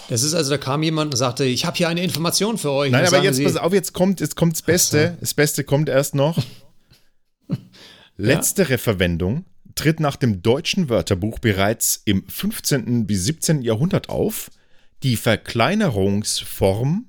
Das 0.08 0.22
ist 0.22 0.32
also, 0.34 0.50
da 0.50 0.58
kam 0.58 0.82
jemand 0.82 1.12
und 1.12 1.18
sagte, 1.18 1.44
ich 1.44 1.66
habe 1.66 1.76
hier 1.76 1.88
eine 1.88 2.02
Information 2.02 2.56
für 2.58 2.70
euch. 2.70 2.90
Nein, 2.90 3.06
aber 3.06 3.22
jetzt 3.22 3.36
Sie, 3.36 3.44
pass 3.44 3.56
auf, 3.56 3.72
jetzt 3.72 3.92
kommt, 3.92 4.20
jetzt 4.20 4.36
kommt 4.36 4.54
das 4.54 4.62
Beste. 4.62 5.16
Das 5.20 5.34
Beste 5.34 5.64
kommt 5.64 5.88
erst 5.88 6.14
noch. 6.14 6.38
Letztere 8.16 8.78
Verwendung 8.78 9.44
tritt 9.74 10.00
nach 10.00 10.16
dem 10.16 10.42
deutschen 10.42 10.88
Wörterbuch 10.88 11.38
bereits 11.38 12.00
im 12.04 12.26
15. 12.28 13.06
bis 13.06 13.24
17. 13.24 13.62
Jahrhundert 13.62 14.08
auf. 14.08 14.50
Die 15.02 15.16
Verkleinerungsform 15.16 17.06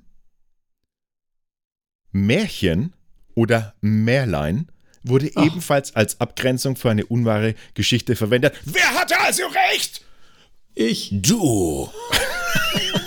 Märchen 2.11 2.93
oder 3.36 3.76
Märlein 3.82 4.70
wurde 5.03 5.32
Ach. 5.36 5.45
ebenfalls 5.45 5.95
als 5.95 6.20
Abgrenzung 6.20 6.76
für 6.76 6.89
eine 6.89 7.05
unwahre 7.05 7.55
Geschichte 7.74 8.16
verwendet. 8.16 8.55
Wer 8.66 8.93
hatte 8.95 9.20
also 9.20 9.43
recht? 9.72 10.01
Ich. 10.74 11.09
Du. 11.11 11.89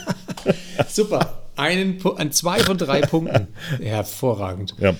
Super. 0.88 1.48
Einen, 1.56 2.00
ein, 2.16 2.32
zwei 2.32 2.60
von 2.60 2.78
drei 2.78 3.00
Punkten. 3.00 3.48
Hervorragend. 3.82 4.74
Ja. 4.78 4.94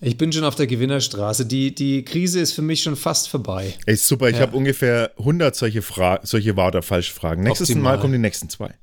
Ich 0.00 0.18
bin 0.18 0.32
schon 0.32 0.44
auf 0.44 0.54
der 0.54 0.66
Gewinnerstraße. 0.66 1.46
Die, 1.46 1.74
die 1.74 2.04
Krise 2.04 2.40
ist 2.40 2.52
für 2.52 2.62
mich 2.62 2.82
schon 2.82 2.96
fast 2.96 3.28
vorbei. 3.28 3.74
Ey, 3.86 3.96
super, 3.96 4.28
ich 4.28 4.36
Ja. 4.36 4.42
habe 4.42 4.56
ungefähr 4.56 5.12
100 5.18 5.54
solche, 5.54 5.82
Fra 5.82 6.20
solche 6.24 6.56
wahr 6.56 6.68
oder 6.68 6.82
falsch 6.82 7.12
Fragen. 7.12 7.42
Nächstes 7.42 7.70
Optimal. 7.70 7.96
Mal 7.96 8.00
kommen 8.00 8.12
die 8.12 8.18
nächsten 8.18 8.48
zwei. 8.48 8.74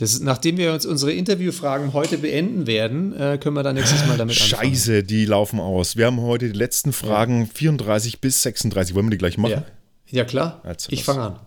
Ist, 0.00 0.22
nachdem 0.24 0.56
wir 0.56 0.72
uns 0.72 0.86
unsere 0.86 1.12
Interviewfragen 1.12 1.92
heute 1.92 2.18
beenden 2.18 2.66
werden, 2.66 3.12
äh, 3.14 3.38
können 3.40 3.54
wir 3.54 3.62
dann 3.62 3.76
nächstes 3.76 4.04
Mal 4.06 4.16
damit 4.16 4.40
anfangen. 4.40 4.72
Scheiße, 4.74 5.04
die 5.04 5.24
laufen 5.24 5.60
aus. 5.60 5.96
Wir 5.96 6.06
haben 6.06 6.20
heute 6.20 6.48
die 6.50 6.58
letzten 6.58 6.92
Fragen 6.92 7.46
34 7.46 8.20
bis 8.20 8.42
36. 8.42 8.96
Wollen 8.96 9.06
wir 9.06 9.10
die 9.12 9.18
gleich 9.18 9.38
machen? 9.38 9.52
Ja, 9.52 9.64
ja 10.10 10.24
klar. 10.24 10.60
Also 10.64 10.90
ich 10.90 11.04
fange 11.04 11.20
an. 11.22 11.38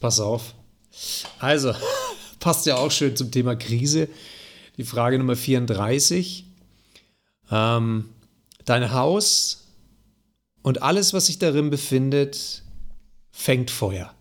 Pass 0.00 0.18
auf. 0.18 0.54
Also, 1.40 1.74
passt 2.40 2.64
ja 2.64 2.76
auch 2.76 2.90
schön 2.90 3.16
zum 3.16 3.30
Thema 3.30 3.54
Krise. 3.54 4.08
Die 4.78 4.84
Frage 4.84 5.18
Nummer 5.18 5.36
34. 5.36 6.46
Ähm, 7.50 8.06
dein 8.64 8.92
Haus 8.92 9.64
und 10.62 10.82
alles, 10.82 11.12
was 11.12 11.26
sich 11.26 11.38
darin 11.38 11.70
befindet, 11.70 12.62
fängt 13.30 13.70
Feuer. 13.70 14.14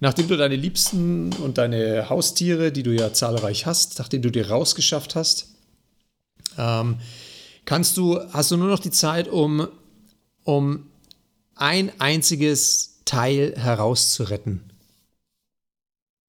Nachdem 0.00 0.26
du 0.26 0.36
deine 0.36 0.56
Liebsten 0.56 1.32
und 1.34 1.58
deine 1.58 2.08
Haustiere, 2.10 2.72
die 2.72 2.82
du 2.82 2.92
ja 2.92 3.12
zahlreich 3.12 3.66
hast, 3.66 4.00
nachdem 4.00 4.22
du 4.22 4.30
dir 4.30 4.48
rausgeschafft 4.50 5.14
hast, 5.14 5.54
ähm, 6.58 6.98
kannst 7.64 7.96
du, 7.96 8.18
hast 8.32 8.50
du 8.50 8.56
nur 8.56 8.68
noch 8.68 8.80
die 8.80 8.90
Zeit, 8.90 9.28
um, 9.28 9.68
um 10.42 10.90
ein 11.54 11.92
einziges 12.00 12.98
Teil 13.04 13.54
herauszuretten. 13.56 14.64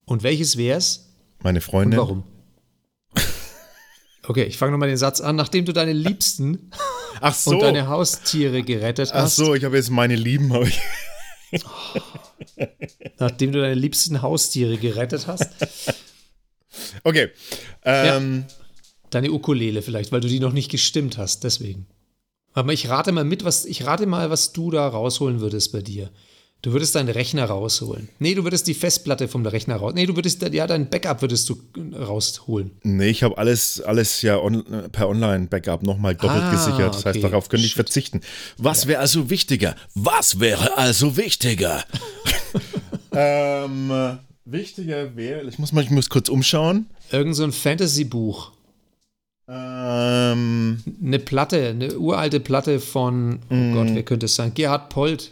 Und 0.06 0.22
welches 0.22 0.58
wär's? 0.58 1.08
Meine 1.42 1.60
Und 1.60 1.64
Freundin. 1.64 2.00
warum? 2.00 2.24
Okay, 4.26 4.44
ich 4.44 4.58
fange 4.58 4.72
nochmal 4.72 4.88
den 4.90 4.98
Satz 4.98 5.20
an. 5.22 5.36
Nachdem 5.36 5.66
du 5.66 5.74
deine 5.74 5.94
Liebsten 5.94 6.72
Ach 7.20 7.34
so. 7.34 7.52
und 7.52 7.60
deine 7.62 7.88
Haustiere 7.88 8.64
gerettet 8.64 9.12
Ach 9.14 9.24
hast, 9.24 9.36
so, 9.36 9.54
ich 9.54 9.64
habe 9.66 9.76
jetzt 9.76 9.90
meine 9.90 10.16
Lieben. 10.16 10.54
hab 10.54 10.64
ich- 10.64 10.80
nachdem 13.20 13.52
du 13.52 13.62
deine 13.62 13.76
liebsten 13.76 14.22
Haustiere 14.22 14.78
gerettet 14.78 15.28
hast, 15.28 15.48
Okay. 17.04 17.30
Ähm, 17.84 18.46
deine 19.12 19.32
Ukulele 19.32 19.82
vielleicht, 19.84 20.12
weil 20.12 20.22
du 20.22 20.28
die 20.28 20.40
noch 20.40 20.54
nicht 20.54 20.72
gestimmt 20.72 21.18
hast, 21.20 21.44
deswegen. 21.44 21.86
Aber 22.54 22.74
ich 22.74 22.90
rate 22.90 23.12
mal 23.12 23.24
mit, 23.24 23.44
was 23.44 23.66
ich 23.66 23.86
rate 23.86 24.06
mal, 24.08 24.30
was 24.32 24.54
du 24.54 24.72
da 24.72 24.88
rausholen 24.88 25.40
würdest 25.40 25.72
bei 25.72 25.82
dir. 25.82 26.10
Du 26.64 26.72
würdest 26.72 26.96
deinen 26.96 27.10
Rechner 27.10 27.44
rausholen. 27.44 28.08
Nee, 28.20 28.36
du 28.36 28.46
würdest 28.46 28.68
die 28.68 28.74
Festplatte 28.74 29.28
vom 29.28 29.46
Rechner 29.46 29.76
raus. 29.76 29.92
Nee, 29.96 30.06
du 30.06 30.16
würdest 30.16 30.42
ja 30.42 30.66
dein 30.66 30.90
Backup 30.90 31.22
würdest 31.22 31.50
du 31.50 31.58
rausholen. 31.94 32.72
Nee, 32.84 33.10
ich 33.10 33.22
habe 33.22 33.38
alles, 33.38 33.82
alles 33.82 34.22
ja 34.22 34.38
on, 34.40 34.64
per 34.94 35.10
Online-Backup 35.10 35.84
nochmal 35.84 36.16
doppelt 36.16 36.42
Ah, 36.42 36.52
gesichert. 36.52 36.96
Das 36.96 37.06
heißt, 37.06 37.18
okay. 37.18 37.30
darauf 37.30 37.50
könnte 37.50 37.66
ich 37.66 37.76
verzichten. 37.76 38.22
Was 38.58 38.88
wäre 38.88 39.02
also 39.02 39.30
wichtiger? 39.30 39.76
Was 39.94 40.40
wäre 40.40 40.78
also 40.78 41.18
wichtiger? 41.18 41.84
ähm, 43.12 43.92
äh, 43.92 44.14
wichtiger 44.46 45.18
wäre, 45.18 45.42
ich 45.50 45.60
muss 45.60 45.74
mal, 45.74 45.84
ich 45.84 45.90
muss 45.92 46.10
kurz 46.10 46.30
umschauen. 46.30 46.86
Irgend 47.12 47.36
so 47.36 47.44
ein 47.44 47.52
Fantasy-Buch. 47.52 48.52
Ähm, 49.50 50.82
Eine 51.04 51.20
Platte, 51.20 51.68
eine 51.68 51.98
uralte 51.98 52.40
Platte 52.40 52.80
von, 52.80 53.40
oh 53.50 53.54
Mm. 53.54 53.74
Gott, 53.74 53.88
wer 53.96 54.04
könnte 54.04 54.28
es 54.28 54.36
sein? 54.36 54.54
Gerhard 54.54 54.88
Polt. 54.90 55.32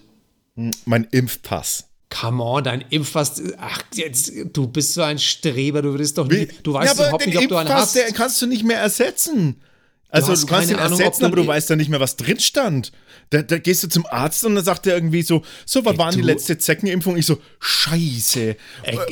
Mein 0.86 1.05
Impfpass. 1.12 1.86
Come 2.09 2.43
on, 2.43 2.64
dein 2.64 2.82
Impfpass. 2.89 3.41
Ach, 3.57 3.82
jetzt, 3.95 4.32
du 4.53 4.68
bist 4.68 4.93
so 4.93 5.01
ein 5.01 5.18
Streber, 5.18 5.82
du 5.82 5.91
würdest 5.91 6.18
doch 6.18 6.28
nie, 6.28 6.47
du 6.62 6.74
weißt 6.74 6.97
ja, 6.99 7.03
überhaupt 7.05 7.24
den 7.24 7.30
nicht, 7.30 7.38
ob 7.39 7.47
du 7.47 7.55
einen 7.55 7.68
Impfpass, 7.68 7.84
hast. 7.88 7.95
der 7.95 8.12
kannst 8.12 8.41
du 8.41 8.47
nicht 8.47 8.64
mehr 8.66 8.80
ersetzen. 8.80 9.62
Also 10.09 10.28
du, 10.28 10.34
hast 10.34 10.47
kannst 10.47 10.70
ihn 10.70 10.76
Ahnung, 10.76 10.99
ersetzen, 10.99 11.24
aber 11.24 11.38
du- 11.38 11.43
du 11.43 11.47
weißt 11.47 11.70
dann 11.70 11.78
nicht 11.78 11.89
mehr, 11.89 12.01
was 12.01 12.18
drin 12.18 12.38
stand. 12.38 12.91
Da, 13.30 13.43
da 13.43 13.57
gehst 13.59 13.82
du 13.84 13.88
zum 13.88 14.05
Arzt 14.07 14.43
und 14.43 14.55
dann 14.55 14.66
sagt 14.66 14.86
er 14.86 14.93
irgendwie 14.95 15.22
so, 15.22 15.41
so, 15.66 15.86
was 15.86 15.93
Ey, 15.93 15.97
waren 15.99 16.14
die 16.14 16.20
du- 16.20 16.28
letzte 16.28 16.57
Zeckenimpfung? 16.57 17.16
Ich 17.16 17.26
so, 17.26 17.38
scheiße. 17.62 18.57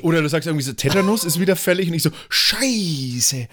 Oder 0.02 0.22
du 0.22 0.28
sagst 0.28 0.48
irgendwie 0.48 0.66
so, 0.66 0.74
Tetanus 0.74 1.24
ist 1.24 1.40
wieder 1.40 1.56
fällig 1.56 1.88
und 1.88 1.94
ich 1.94 2.04
so, 2.04 2.10
scheiße. 2.28 3.48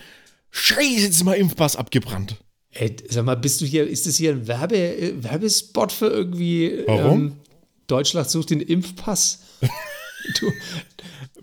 Scheiße, 0.51 0.83
jetzt 1.03 1.17
ist 1.17 1.25
mein 1.25 1.39
Impfpass 1.41 1.77
abgebrannt. 1.77 2.37
Ey, 2.73 2.97
sag 3.09 3.25
mal, 3.25 3.37
bist 3.37 3.61
du 3.61 3.65
hier, 3.65 3.87
ist 3.87 4.07
das 4.09 4.17
hier 4.17 4.33
ein 4.33 4.49
Werbe, 4.49 4.77
äh, 4.77 5.13
Werbespot 5.23 5.93
für 5.93 6.09
irgendwie 6.09 6.83
Warum? 6.87 7.21
Ähm, 7.23 7.33
Deutschland 7.87 8.29
sucht 8.31 8.51
den 8.51 8.61
Impfpass? 8.61 9.41
du, 10.41 10.53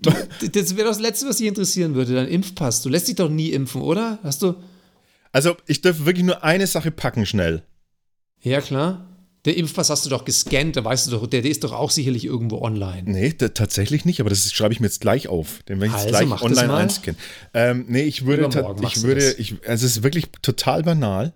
du, 0.02 0.48
das 0.48 0.76
wäre 0.76 0.84
doch 0.84 0.92
das 0.92 1.00
Letzte, 1.00 1.26
was 1.28 1.38
dich 1.38 1.46
interessieren 1.46 1.94
würde, 1.94 2.14
dein 2.14 2.28
Impfpass. 2.28 2.82
Du 2.82 2.88
lässt 2.88 3.08
dich 3.08 3.16
doch 3.16 3.28
nie 3.30 3.50
impfen, 3.50 3.82
oder? 3.82 4.18
Hast 4.22 4.42
du? 4.42 4.54
Also 5.32 5.56
ich 5.66 5.80
darf 5.80 6.04
wirklich 6.04 6.24
nur 6.24 6.44
eine 6.44 6.66
Sache 6.66 6.90
packen 6.90 7.26
schnell. 7.26 7.62
Ja, 8.42 8.60
klar. 8.60 9.08
Der 9.44 9.58
Impfpass 9.58 9.90
hast 9.90 10.06
du 10.06 10.10
doch 10.10 10.24
gescannt, 10.24 10.76
da 10.76 10.84
weißt 10.84 11.06
du 11.06 11.10
doch, 11.10 11.26
der, 11.26 11.42
der 11.42 11.50
ist 11.50 11.64
doch 11.64 11.72
auch 11.72 11.90
sicherlich 11.90 12.24
irgendwo 12.24 12.62
online. 12.62 13.02
Nee, 13.04 13.34
da, 13.36 13.48
tatsächlich 13.48 14.06
nicht, 14.06 14.20
aber 14.20 14.30
das 14.30 14.50
schreibe 14.50 14.72
ich 14.72 14.80
mir 14.80 14.86
jetzt 14.86 15.02
gleich 15.02 15.28
auf. 15.28 15.62
Den 15.64 15.80
werde 15.80 15.94
ich 15.94 16.00
Also, 16.00 16.08
gleich 16.08 16.42
online 16.42 16.72
einscannen. 16.72 17.20
Ähm, 17.52 17.84
nee, 17.88 18.04
ich 18.04 18.24
würde, 18.24 18.48
ich 18.82 19.02
würde, 19.02 19.32
ich, 19.32 19.56
also 19.68 19.84
es 19.84 19.96
ist 19.96 20.02
wirklich 20.02 20.28
total 20.40 20.82
banal, 20.82 21.34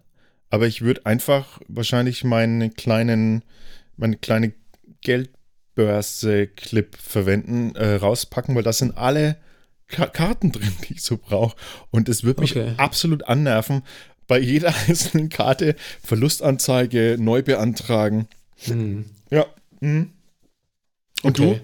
aber 0.49 0.67
ich 0.67 0.81
würde 0.81 1.05
einfach 1.05 1.61
wahrscheinlich 1.69 2.25
meinen 2.25 2.75
kleinen, 2.75 3.43
meine 3.99 4.17
kleine 4.17 4.55
Geldbörse-Clip 5.03 6.97
verwenden, 6.97 7.75
äh, 7.77 7.95
rauspacken, 7.95 8.55
weil 8.55 8.63
da 8.63 8.73
sind 8.73 8.97
alle 8.97 9.37
Ka 9.87 10.07
Karten 10.07 10.53
drin, 10.53 10.73
die 10.89 10.95
ich 10.95 11.03
so 11.03 11.17
brauche. 11.17 11.57
Und 11.91 12.09
es 12.09 12.23
wird 12.25 12.41
mich 12.41 12.53
Okay. 12.57 12.75
absolut 12.77 13.25
annerven, 13.25 13.83
bei 14.27 14.39
jeder 14.39 14.75
einzelnen 14.89 15.29
Karte 15.31 15.77
Verlustanzeige 16.05 17.17
neu 17.19 17.43
beantragen. 17.43 18.29
Ja. 19.31 19.47
Mhm. 19.81 20.11
Und 21.23 21.41
Okay. 21.41 21.61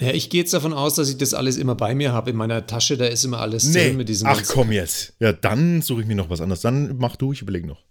Ja, 0.00 0.10
ich 0.10 0.30
gehe 0.30 0.40
jetzt 0.40 0.52
davon 0.52 0.72
aus, 0.72 0.94
dass 0.96 1.08
ich 1.10 1.16
das 1.16 1.32
alles 1.32 1.56
immer 1.56 1.76
bei 1.76 1.94
mir 1.94 2.12
habe. 2.12 2.30
In 2.30 2.36
meiner 2.36 2.66
Tasche, 2.66 2.96
da 2.96 3.06
ist 3.06 3.24
immer 3.24 3.38
alles 3.40 3.64
Nee. 3.66 3.88
drin 3.88 3.96
mit 3.98 4.08
diesem. 4.08 4.26
Ach 4.26 4.42
komm 4.48 4.72
jetzt. 4.72 5.12
Ja, 5.20 5.32
dann 5.32 5.80
suche 5.80 6.00
ich 6.00 6.06
mir 6.08 6.16
noch 6.16 6.28
was 6.28 6.40
anderes. 6.40 6.60
Dann 6.60 6.96
mach 6.98 7.14
du, 7.14 7.32
ich 7.32 7.40
überlege 7.42 7.68
noch. 7.68 7.84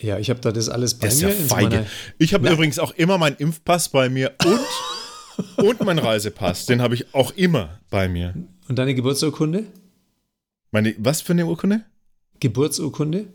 Ja, 0.00 0.18
ich 0.18 0.30
habe 0.30 0.40
da 0.40 0.52
das 0.52 0.68
alles 0.68 0.94
bei 0.94 1.08
Der 1.08 1.10
ist 1.10 1.22
mir. 1.22 1.28
ja 1.30 1.34
feige. 1.34 1.86
Ich 2.18 2.32
habe 2.34 2.48
übrigens 2.50 2.78
auch 2.78 2.92
immer 2.92 3.18
meinen 3.18 3.36
Impfpass 3.36 3.88
bei 3.88 4.08
mir 4.08 4.34
und, 4.44 5.64
und 5.64 5.80
meinen 5.84 5.98
Reisepass. 5.98 6.66
Den 6.66 6.80
habe 6.82 6.94
ich 6.94 7.14
auch 7.14 7.32
immer 7.32 7.80
bei 7.90 8.08
mir. 8.08 8.34
Und 8.68 8.78
deine 8.78 8.94
Geburtsurkunde? 8.94 9.64
Meine, 10.70 10.94
was 10.98 11.20
für 11.22 11.32
eine 11.32 11.46
Urkunde? 11.46 11.84
Geburtsurkunde? 12.40 13.26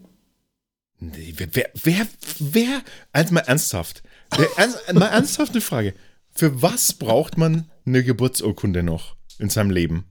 Nee, 0.99 1.34
wer, 1.36 1.47
wer, 1.51 1.70
wer, 1.84 2.07
wer 2.39 2.82
also 3.11 3.34
mal 3.34 3.41
ernsthaft. 3.41 4.03
Wer, 4.38 4.47
ernst, 4.55 4.93
mal 4.93 5.07
ernsthaft 5.07 5.51
eine 5.51 5.61
Frage. 5.61 5.93
Für 6.32 6.61
was 6.61 6.93
braucht 6.93 7.38
man 7.38 7.70
eine 7.86 8.03
Geburtsurkunde 8.03 8.84
noch 8.84 9.18
in 9.38 9.49
seinem 9.49 9.72
Leben? 9.72 10.05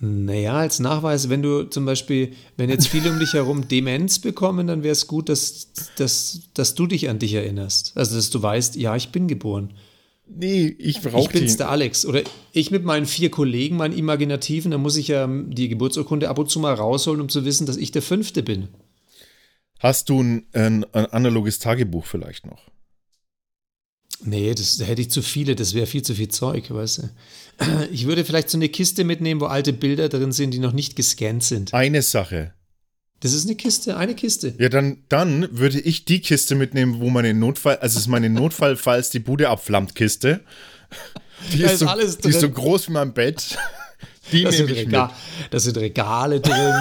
Naja, 0.00 0.58
als 0.58 0.78
Nachweis, 0.78 1.28
wenn 1.28 1.42
du 1.42 1.64
zum 1.64 1.84
Beispiel, 1.84 2.32
wenn 2.56 2.70
jetzt 2.70 2.86
viele 2.86 3.10
um 3.10 3.18
dich 3.18 3.32
herum 3.32 3.66
Demenz 3.66 4.20
bekommen, 4.20 4.68
dann 4.68 4.84
wäre 4.84 4.92
es 4.92 5.08
gut, 5.08 5.28
dass, 5.28 5.72
dass, 5.96 6.42
dass 6.54 6.74
du 6.74 6.86
dich 6.86 7.08
an 7.08 7.18
dich 7.18 7.34
erinnerst. 7.34 7.92
Also, 7.96 8.14
dass 8.14 8.30
du 8.30 8.40
weißt, 8.40 8.76
ja, 8.76 8.94
ich 8.94 9.08
bin 9.08 9.26
geboren. 9.26 9.74
Nee, 10.28 10.66
ich 10.78 10.98
Ich 10.98 11.02
brauche 11.02 11.32
bin's, 11.32 11.52
die. 11.52 11.58
der 11.58 11.70
Alex. 11.70 12.06
Oder 12.06 12.22
ich 12.52 12.70
mit 12.70 12.84
meinen 12.84 13.06
vier 13.06 13.30
Kollegen, 13.30 13.76
meinen 13.76 13.96
Imaginativen, 13.96 14.70
da 14.70 14.78
muss 14.78 14.96
ich 14.96 15.08
ja 15.08 15.26
die 15.26 15.68
Geburtsurkunde 15.68 16.28
ab 16.28 16.38
und 16.38 16.48
zu 16.50 16.60
mal 16.60 16.74
rausholen, 16.74 17.20
um 17.20 17.28
zu 17.28 17.44
wissen, 17.44 17.66
dass 17.66 17.76
ich 17.76 17.90
der 17.90 18.02
Fünfte 18.02 18.42
bin. 18.42 18.68
Hast 19.80 20.10
du 20.10 20.22
ein, 20.22 20.46
ein, 20.52 20.84
ein 20.92 21.06
analoges 21.06 21.58
Tagebuch 21.58 22.04
vielleicht 22.04 22.46
noch? 22.46 22.60
Nee, 24.20 24.54
das, 24.54 24.76
da 24.78 24.84
hätte 24.84 25.02
ich 25.02 25.10
zu 25.10 25.22
viele, 25.22 25.54
das 25.54 25.74
wäre 25.74 25.86
viel 25.86 26.02
zu 26.02 26.14
viel 26.14 26.28
Zeug, 26.28 26.70
weißt 26.70 26.98
du. 26.98 27.02
Ich 27.92 28.06
würde 28.06 28.24
vielleicht 28.24 28.50
so 28.50 28.58
eine 28.58 28.68
Kiste 28.68 29.02
mitnehmen, 29.04 29.40
wo 29.40 29.46
alte 29.46 29.72
Bilder 29.72 30.08
drin 30.08 30.30
sind, 30.30 30.52
die 30.52 30.60
noch 30.60 30.72
nicht 30.72 30.94
gescannt 30.94 31.42
sind. 31.42 31.74
Eine 31.74 32.02
Sache. 32.02 32.52
Das 33.20 33.32
ist 33.32 33.46
eine 33.46 33.56
Kiste, 33.56 33.96
eine 33.96 34.14
Kiste. 34.14 34.54
Ja, 34.58 34.68
dann, 34.68 34.98
dann 35.08 35.48
würde 35.50 35.80
ich 35.80 36.04
die 36.04 36.20
Kiste 36.20 36.54
mitnehmen, 36.54 37.00
wo 37.00 37.10
meine 37.10 37.34
Notfall, 37.34 37.78
also 37.78 37.96
es 37.96 38.02
ist 38.02 38.08
meine 38.08 38.30
Notfall, 38.30 38.76
falls 38.76 39.10
die 39.10 39.18
Bude 39.18 39.48
abflammt, 39.48 39.94
Kiste. 39.94 40.40
Die 41.52 41.62
ist, 41.62 41.74
ist 41.74 41.78
so, 41.80 41.86
die 42.24 42.28
ist 42.30 42.40
so 42.40 42.50
groß 42.50 42.88
wie 42.88 42.92
mein 42.92 43.12
Bett. 43.12 43.56
Die 44.32 44.42
Da 44.42 44.50
sind, 44.50 44.66
nehme 44.66 44.78
ich 44.78 44.86
mit. 44.86 44.94
Rega 44.94 45.12
da 45.50 45.60
sind 45.60 45.76
Regale 45.76 46.40
drin. 46.40 46.74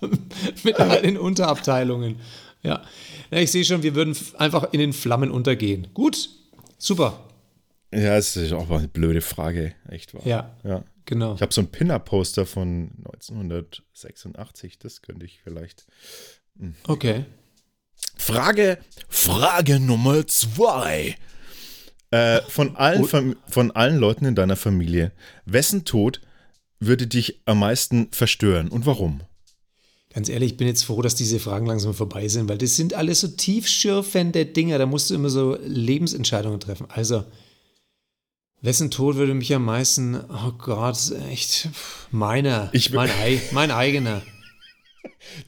Mit 0.64 0.80
all 0.80 1.02
den 1.02 1.18
Unterabteilungen. 1.18 2.16
Ja. 2.62 2.82
Ja. 3.30 3.38
Ich 3.38 3.50
sehe 3.50 3.64
schon, 3.64 3.82
wir 3.82 3.94
würden 3.94 4.16
einfach 4.38 4.72
in 4.72 4.80
den 4.80 4.92
Flammen 4.92 5.30
untergehen. 5.30 5.88
Gut, 5.94 6.28
super. 6.78 7.26
Ja, 7.92 8.16
es 8.16 8.36
ist 8.36 8.52
auch 8.52 8.68
mal 8.68 8.78
eine 8.78 8.88
blöde 8.88 9.20
Frage, 9.20 9.74
echt 9.88 10.14
wahr. 10.14 10.22
Ja, 10.24 10.54
ja. 10.64 10.84
genau. 11.06 11.34
Ich 11.34 11.42
habe 11.42 11.52
so 11.52 11.60
ein 11.60 11.68
Pin-Up-Poster 11.68 12.46
von 12.46 12.90
1986, 13.04 14.78
das 14.78 15.02
könnte 15.02 15.26
ich 15.26 15.40
vielleicht. 15.42 15.86
Okay. 16.86 17.24
Frage, 18.16 18.78
Frage 19.08 19.80
Nummer 19.80 20.26
zwei. 20.26 21.16
Äh, 22.12 22.40
von, 22.42 22.76
allen, 22.76 23.04
Fam- 23.04 23.36
von 23.48 23.70
allen 23.70 23.96
Leuten 23.96 24.24
in 24.24 24.34
deiner 24.34 24.56
Familie, 24.56 25.12
wessen 25.44 25.84
Tod 25.84 26.20
würde 26.80 27.06
dich 27.06 27.40
am 27.44 27.60
meisten 27.60 28.08
verstören 28.12 28.68
und 28.68 28.84
warum? 28.86 29.20
Ganz 30.12 30.28
ehrlich, 30.28 30.52
ich 30.52 30.56
bin 30.56 30.66
jetzt 30.66 30.84
froh, 30.84 31.02
dass 31.02 31.14
diese 31.14 31.38
Fragen 31.38 31.66
langsam 31.66 31.94
vorbei 31.94 32.26
sind, 32.26 32.48
weil 32.48 32.58
das 32.58 32.74
sind 32.74 32.94
alles 32.94 33.20
so 33.20 33.28
tiefschürfende 33.28 34.44
Dinger. 34.44 34.76
Da 34.78 34.86
musst 34.86 35.08
du 35.10 35.14
immer 35.14 35.30
so 35.30 35.56
Lebensentscheidungen 35.64 36.58
treffen. 36.58 36.86
Also, 36.88 37.24
wessen 38.60 38.90
Tod 38.90 39.14
würde 39.16 39.34
mich 39.34 39.54
am 39.54 39.64
meisten, 39.64 40.16
oh 40.16 40.52
Gott, 40.58 40.98
echt, 41.30 41.68
meiner, 42.10 42.70
Ich- 42.72 42.92
mein, 42.92 43.08
ei, 43.08 43.40
mein 43.52 43.70
eigener. 43.70 44.22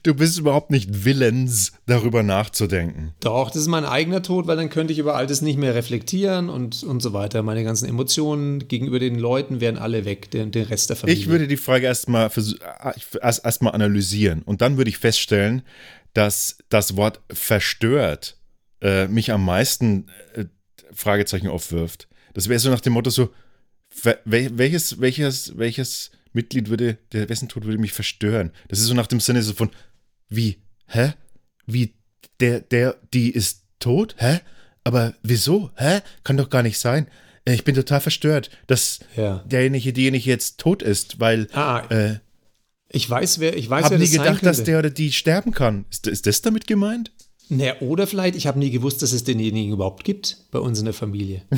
Du 0.03 0.15
bist 0.15 0.39
überhaupt 0.39 0.71
nicht 0.71 1.05
willens, 1.05 1.73
darüber 1.87 2.23
nachzudenken. 2.23 3.15
Doch, 3.21 3.51
das 3.51 3.63
ist 3.63 3.69
mein 3.69 3.85
eigener 3.85 4.23
Tod, 4.23 4.47
weil 4.47 4.57
dann 4.57 4.69
könnte 4.71 4.93
ich 4.93 4.99
über 4.99 5.17
all 5.17 5.27
das 5.27 5.41
nicht 5.43 5.59
mehr 5.59 5.75
reflektieren 5.75 6.49
und, 6.49 6.83
und 6.83 7.01
so 7.01 7.13
weiter. 7.13 7.43
Meine 7.43 7.65
ganzen 7.65 7.89
Emotionen 7.89 8.69
gegenüber 8.69 8.99
den 8.99 9.19
Leuten 9.19 9.61
wären 9.61 9.79
alle 9.79 10.05
weg, 10.05 10.31
den, 10.31 10.51
den 10.51 10.65
Rest 10.65 10.91
der 10.91 10.97
Familie. 10.97 11.21
Ich 11.21 11.29
würde 11.29 11.49
die 11.49 11.57
Frage 11.57 11.87
erstmal 11.87 12.31
erst, 13.21 13.45
erst 13.45 13.63
mal 13.63 13.71
analysieren 13.71 14.43
und 14.43 14.61
dann 14.61 14.77
würde 14.77 14.91
ich 14.91 14.99
feststellen, 14.99 15.63
dass 16.15 16.59
das 16.69 16.97
Wort 16.97 17.21
verstört 17.33 18.37
äh, 18.83 19.09
mich 19.09 19.33
am 19.33 19.45
meisten 19.45 20.09
äh, 20.35 20.45
Fragezeichen 20.93 21.49
aufwirft. 21.49 22.09
Das 22.35 22.49
wäre 22.49 22.59
so 22.61 22.71
nach 22.71 22.81
dem 22.81 22.93
Motto 22.93 23.11
so, 23.11 23.31
wel- 24.03 24.51
welches, 24.59 25.01
welches, 25.01 25.57
welches 25.57 26.11
Mitglied 26.33 26.69
würde, 26.69 26.99
der 27.13 27.29
wessen 27.29 27.49
Tod 27.49 27.65
würde 27.65 27.79
mich 27.79 27.93
verstören? 27.93 28.51
Das 28.69 28.79
ist 28.79 28.87
so 28.87 28.95
nach 28.95 29.07
dem 29.07 29.21
Sinne 29.21 29.43
so 29.43 29.53
von, 29.53 29.71
wie, 30.29 30.59
hä? 30.87 31.13
Wie, 31.67 31.95
der, 32.41 32.61
der, 32.61 32.97
die 33.13 33.31
ist 33.31 33.65
tot? 33.79 34.15
Hä? 34.19 34.41
Aber 34.85 35.15
wieso? 35.23 35.71
Hä? 35.77 36.01
Kann 36.25 36.37
doch 36.37 36.51
gar 36.51 36.63
nicht 36.63 36.79
sein. 36.79 37.07
Äh, 37.45 37.55
Ich 37.55 37.65
bin 37.65 37.75
total 37.75 38.01
verstört, 38.01 38.51
dass 38.67 39.01
Ja. 39.17 39.39
derjenige, 39.47 39.93
diejenige 39.93 40.29
jetzt 40.31 40.59
tot 40.59 40.83
ist, 40.83 41.21
weil 41.21 41.49
Ah, 41.53 41.85
äh, 41.91 42.19
ich 42.89 43.09
weiß, 43.09 43.39
wer, 43.41 43.57
ich 43.57 43.71
weiß, 43.71 43.85
habe 43.87 43.99
wer 43.99 44.05
nie 44.05 44.11
gedacht, 44.11 44.45
dass 44.45 44.65
der 44.65 44.79
oder 44.79 44.91
die 44.91 45.13
sterben 45.13 45.53
kann. 45.53 45.87
Ist, 45.91 46.07
ist 46.07 46.27
das 46.27 46.43
damit 46.43 46.67
gemeint? 46.67 47.11
Naja, 47.55 47.75
oder 47.81 48.07
vielleicht, 48.07 48.35
ich 48.35 48.47
habe 48.47 48.59
nie 48.59 48.71
gewusst, 48.71 49.03
dass 49.03 49.13
es 49.13 49.25
denjenigen 49.25 49.75
überhaupt 49.75 50.05
gibt 50.05 50.39
bei 50.51 50.59
uns 50.59 50.79
in 50.79 50.87
der 50.87 50.95
Familie. 50.95 51.43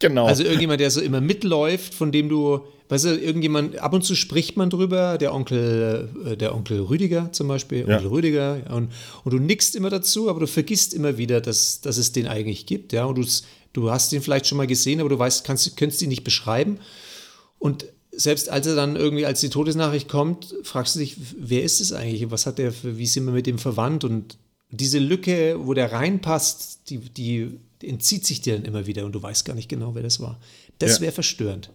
Genau. 0.00 0.26
Also 0.26 0.44
irgendjemand, 0.44 0.80
der 0.80 0.92
so 0.92 1.00
immer 1.00 1.20
mitläuft, 1.20 1.92
von 1.92 2.12
dem 2.12 2.28
du, 2.28 2.60
weißt 2.88 3.06
du, 3.06 3.18
irgendjemand, 3.18 3.80
ab 3.80 3.92
und 3.94 4.04
zu 4.04 4.14
spricht 4.14 4.56
man 4.56 4.70
drüber, 4.70 5.18
der 5.18 5.34
Onkel, 5.34 6.08
äh, 6.24 6.36
der 6.36 6.54
Onkel 6.54 6.78
Rüdiger 6.82 7.32
zum 7.32 7.48
Beispiel, 7.48 7.84
Ja. 7.88 7.96
Onkel 7.96 8.08
Rüdiger, 8.08 8.62
ja, 8.64 8.74
und, 8.74 8.92
und 9.24 9.32
du 9.32 9.40
nickst 9.40 9.74
immer 9.74 9.90
dazu, 9.90 10.30
aber 10.30 10.38
du 10.38 10.46
vergisst 10.46 10.94
immer 10.94 11.18
wieder, 11.18 11.40
dass, 11.40 11.80
dass 11.80 11.96
es 11.96 12.12
den 12.12 12.28
eigentlich 12.28 12.64
gibt, 12.64 12.92
ja, 12.92 13.06
und 13.06 13.18
du, 13.18 13.24
du 13.72 13.90
hast 13.90 14.12
ihn 14.12 14.22
vielleicht 14.22 14.46
schon 14.46 14.56
mal 14.56 14.68
gesehen, 14.68 15.00
aber 15.00 15.08
du 15.08 15.18
weißt, 15.18 15.44
kannst, 15.44 15.76
könntest 15.76 16.00
ihn 16.00 16.10
nicht 16.10 16.22
beschreiben. 16.22 16.78
Und 17.58 17.86
selbst 18.12 18.48
als 18.50 18.68
er 18.68 18.76
dann 18.76 18.94
irgendwie, 18.94 19.26
als 19.26 19.40
die 19.40 19.50
Todesnachricht 19.50 20.08
kommt, 20.08 20.54
fragst 20.62 20.94
du 20.94 21.00
dich, 21.00 21.16
wer 21.36 21.64
ist 21.64 21.80
es 21.80 21.92
eigentlich? 21.92 22.30
Was 22.30 22.46
hat 22.46 22.58
der 22.58 22.72
wie 22.84 23.06
sind 23.06 23.26
wir 23.26 23.32
mit 23.32 23.48
dem 23.48 23.58
verwandt? 23.58 24.04
Und 24.04 24.38
diese 24.70 24.98
Lücke, 24.98 25.56
wo 25.66 25.74
der 25.74 25.92
reinpasst, 25.92 26.90
die, 26.90 26.98
die 26.98 27.58
entzieht 27.82 28.26
sich 28.26 28.40
dir 28.40 28.56
dann 28.56 28.64
immer 28.64 28.86
wieder 28.86 29.04
und 29.04 29.12
du 29.12 29.22
weißt 29.22 29.44
gar 29.44 29.54
nicht 29.54 29.68
genau, 29.68 29.94
wer 29.94 30.02
das 30.02 30.20
war. 30.20 30.40
Das 30.78 30.96
Ja. 30.96 31.02
wäre 31.02 31.12
verstörend. 31.12 31.70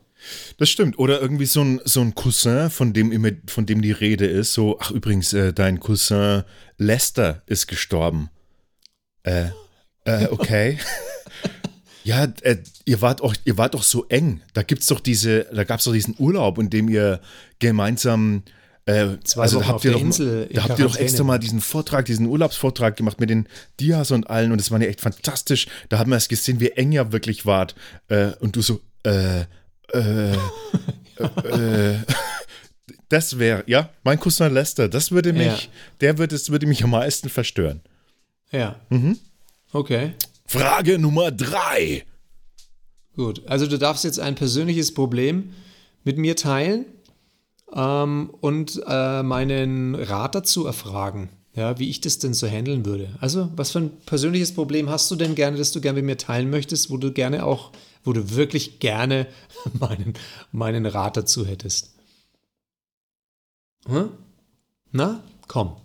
Das 0.58 0.70
stimmt. 0.70 1.00
Oder 1.00 1.22
irgendwie 1.22 1.46
so 1.46 1.62
ein, 1.62 1.82
so 1.84 2.00
ein 2.02 2.16
Cousin, 2.16 2.70
von 2.70 2.94
dem 2.94 3.12
immer, 3.12 3.32
von 3.48 3.66
dem 3.66 3.82
die 3.82 3.92
Rede 3.92 4.26
ist, 4.26 4.54
so, 4.54 4.78
ach 4.80 4.92
übrigens, 4.92 5.34
äh, 5.34 5.52
dein 5.54 5.80
Cousin 5.80 6.44
Lester 6.78 7.42
ist 7.46 7.68
gestorben. 7.68 8.30
Äh, 9.24 9.48
äh, 10.06 10.28
okay. 10.28 10.78
ja, 12.04 12.26
äh, 12.42 12.58
ihr 12.86 13.02
wart 13.02 13.22
auch, 13.22 13.36
ihr 13.44 13.58
wart 13.58 13.74
doch 13.74 13.84
so 13.84 14.06
eng. 14.08 14.42
Da 14.54 14.64
gibt's 14.64 14.88
doch 14.88 15.00
diese, 15.00 15.46
da 15.54 15.64
gab's 15.66 15.84
doch 15.86 15.94
diesen 15.94 16.16
Urlaub, 16.18 16.58
in 16.58 16.70
dem 16.70 16.88
ihr 16.90 17.20
gemeinsam 17.60 18.44
äh, 18.86 19.18
Zwei 19.24 19.44
also 19.44 19.60
Wochen 19.60 19.68
habt 19.68 19.86
ihr 19.86 19.94
doch, 19.94 20.02
Insel 20.02 20.48
in 20.50 20.56
da 20.56 20.64
habt 20.64 20.80
ihr 20.80 20.86
doch 20.86 20.98
extra 20.98 21.24
mal 21.24 21.40
diesen 21.40 21.62
Vortrag, 21.62 22.06
diesen 22.06 22.28
Urlaubsvortrag 22.28 22.98
gemacht 22.98 23.20
mit 23.20 23.30
den 23.30 23.48
Dias 23.80 24.12
und 24.12 24.30
allen 24.30 24.52
und 24.52 24.60
das 24.60 24.72
war 24.72 24.82
ja 24.82 24.88
echt 24.88 25.00
fantastisch. 25.02 25.68
Da 25.90 26.00
haben 26.00 26.10
wir 26.10 26.18
es 26.18 26.28
gesehen, 26.28 26.60
wie 26.60 26.70
eng 26.72 26.92
ihr 26.92 27.12
wirklich 27.12 27.46
wart. 27.46 27.76
Äh, 28.10 28.32
und 28.42 28.56
du 28.56 28.62
so, 28.62 28.82
äh, 29.06 29.46
äh, 29.94 30.34
äh, 30.34 31.98
das 33.10 33.40
wäre, 33.40 33.64
ja, 33.68 33.90
mein 34.04 34.20
Cousin 34.20 34.54
Lester, 34.54 34.90
das 34.90 35.12
würde 35.12 35.32
mich, 35.34 35.46
Ja. 35.46 35.70
der 36.02 36.18
würde, 36.18 36.36
das 36.36 36.50
würde 36.50 36.66
mich 36.68 36.84
am 36.84 36.90
meisten 36.90 37.30
verstören. 37.30 37.82
Ja. 38.52 38.80
Mhm. 38.90 39.18
Okay. 39.72 40.14
Frage 40.46 41.00
Nummer 41.00 41.32
drei. 41.32 42.06
Gut. 43.16 43.44
Also 43.48 43.66
du 43.68 43.78
darfst 43.78 44.04
jetzt 44.04 44.20
ein 44.20 44.36
persönliches 44.36 44.94
Problem 44.94 45.54
mit 46.04 46.18
mir 46.18 46.36
teilen 46.36 46.86
ähm, 47.74 48.32
und 48.42 48.82
äh, 48.88 49.24
meinen 49.24 49.96
Rat 49.96 50.36
dazu 50.36 50.66
erfragen, 50.66 51.30
ja, 51.56 51.78
wie 51.80 51.90
ich 51.90 52.02
das 52.02 52.20
denn 52.20 52.34
so 52.34 52.48
handeln 52.48 52.86
würde. 52.86 53.10
Also, 53.20 53.50
was 53.56 53.72
für 53.72 53.80
ein 53.80 53.92
persönliches 54.06 54.54
Problem 54.54 54.90
hast 54.90 55.10
du 55.12 55.16
denn 55.16 55.36
gerne, 55.36 55.58
das 55.58 55.72
du 55.72 55.82
gerne 55.82 55.98
mit 55.98 56.06
mir 56.06 56.18
teilen 56.18 56.50
möchtest, 56.50 56.90
wo 56.90 56.98
du 56.98 57.12
gerne 57.12 57.46
auch, 57.46 57.72
wo 58.04 58.14
du 58.14 58.36
wirklich 58.36 58.80
gerne 58.80 59.28
meinen, 59.80 60.14
meinen 60.52 60.86
Rat 60.86 61.18
dazu 61.18 61.46
hättest? 61.46 61.94
Hm? 63.88 64.10
Na, 64.92 65.24
komm. 65.48 65.76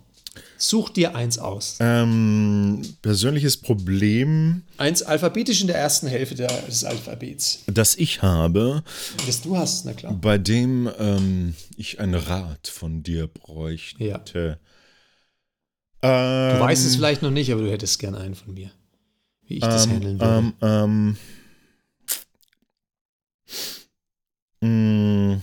Such 0.61 0.89
dir 0.89 1.15
eins 1.15 1.37
aus. 1.39 1.77
Ähm, 1.79 2.81
persönliches 3.01 3.55
Problem, 3.57 4.63
Eins 4.77 5.01
alphabetisch 5.01 5.61
in 5.61 5.67
der 5.67 5.77
ersten 5.77 6.07
Hälfte 6.07 6.35
des 6.35 6.83
Alphabets. 6.83 7.63
das 7.67 7.95
ich 7.95 8.21
habe, 8.21 8.83
Das 9.25 9.41
du 9.41 9.57
hast, 9.57 9.85
na 9.85 9.93
klar. 9.93 10.13
bei 10.13 10.37
dem 10.37 10.89
ähm, 10.99 11.55
ich 11.77 12.01
einen 12.01 12.15
Rat 12.15 12.67
von 12.67 13.03
dir 13.03 13.27
bräuchte. 13.27 14.03
Ja. 14.03 14.21
Ähm, 16.01 16.55
Du 16.57 16.59
weißt 16.65 16.85
es 16.85 16.95
vielleicht 16.97 17.21
noch 17.21 17.31
nicht, 17.31 17.51
aber 17.53 17.61
du 17.61 17.71
hättest 17.71 17.97
gern 17.99 18.15
einen 18.15 18.35
von 18.35 18.53
mir. 18.53 18.69
Wie 19.47 19.55
ich 19.55 19.61
das 19.61 19.87
handeln 19.87 20.19
würde. 20.19 20.37
Ähm, 20.37 20.53
ähm, 20.61 21.17
ähm, 24.61 25.41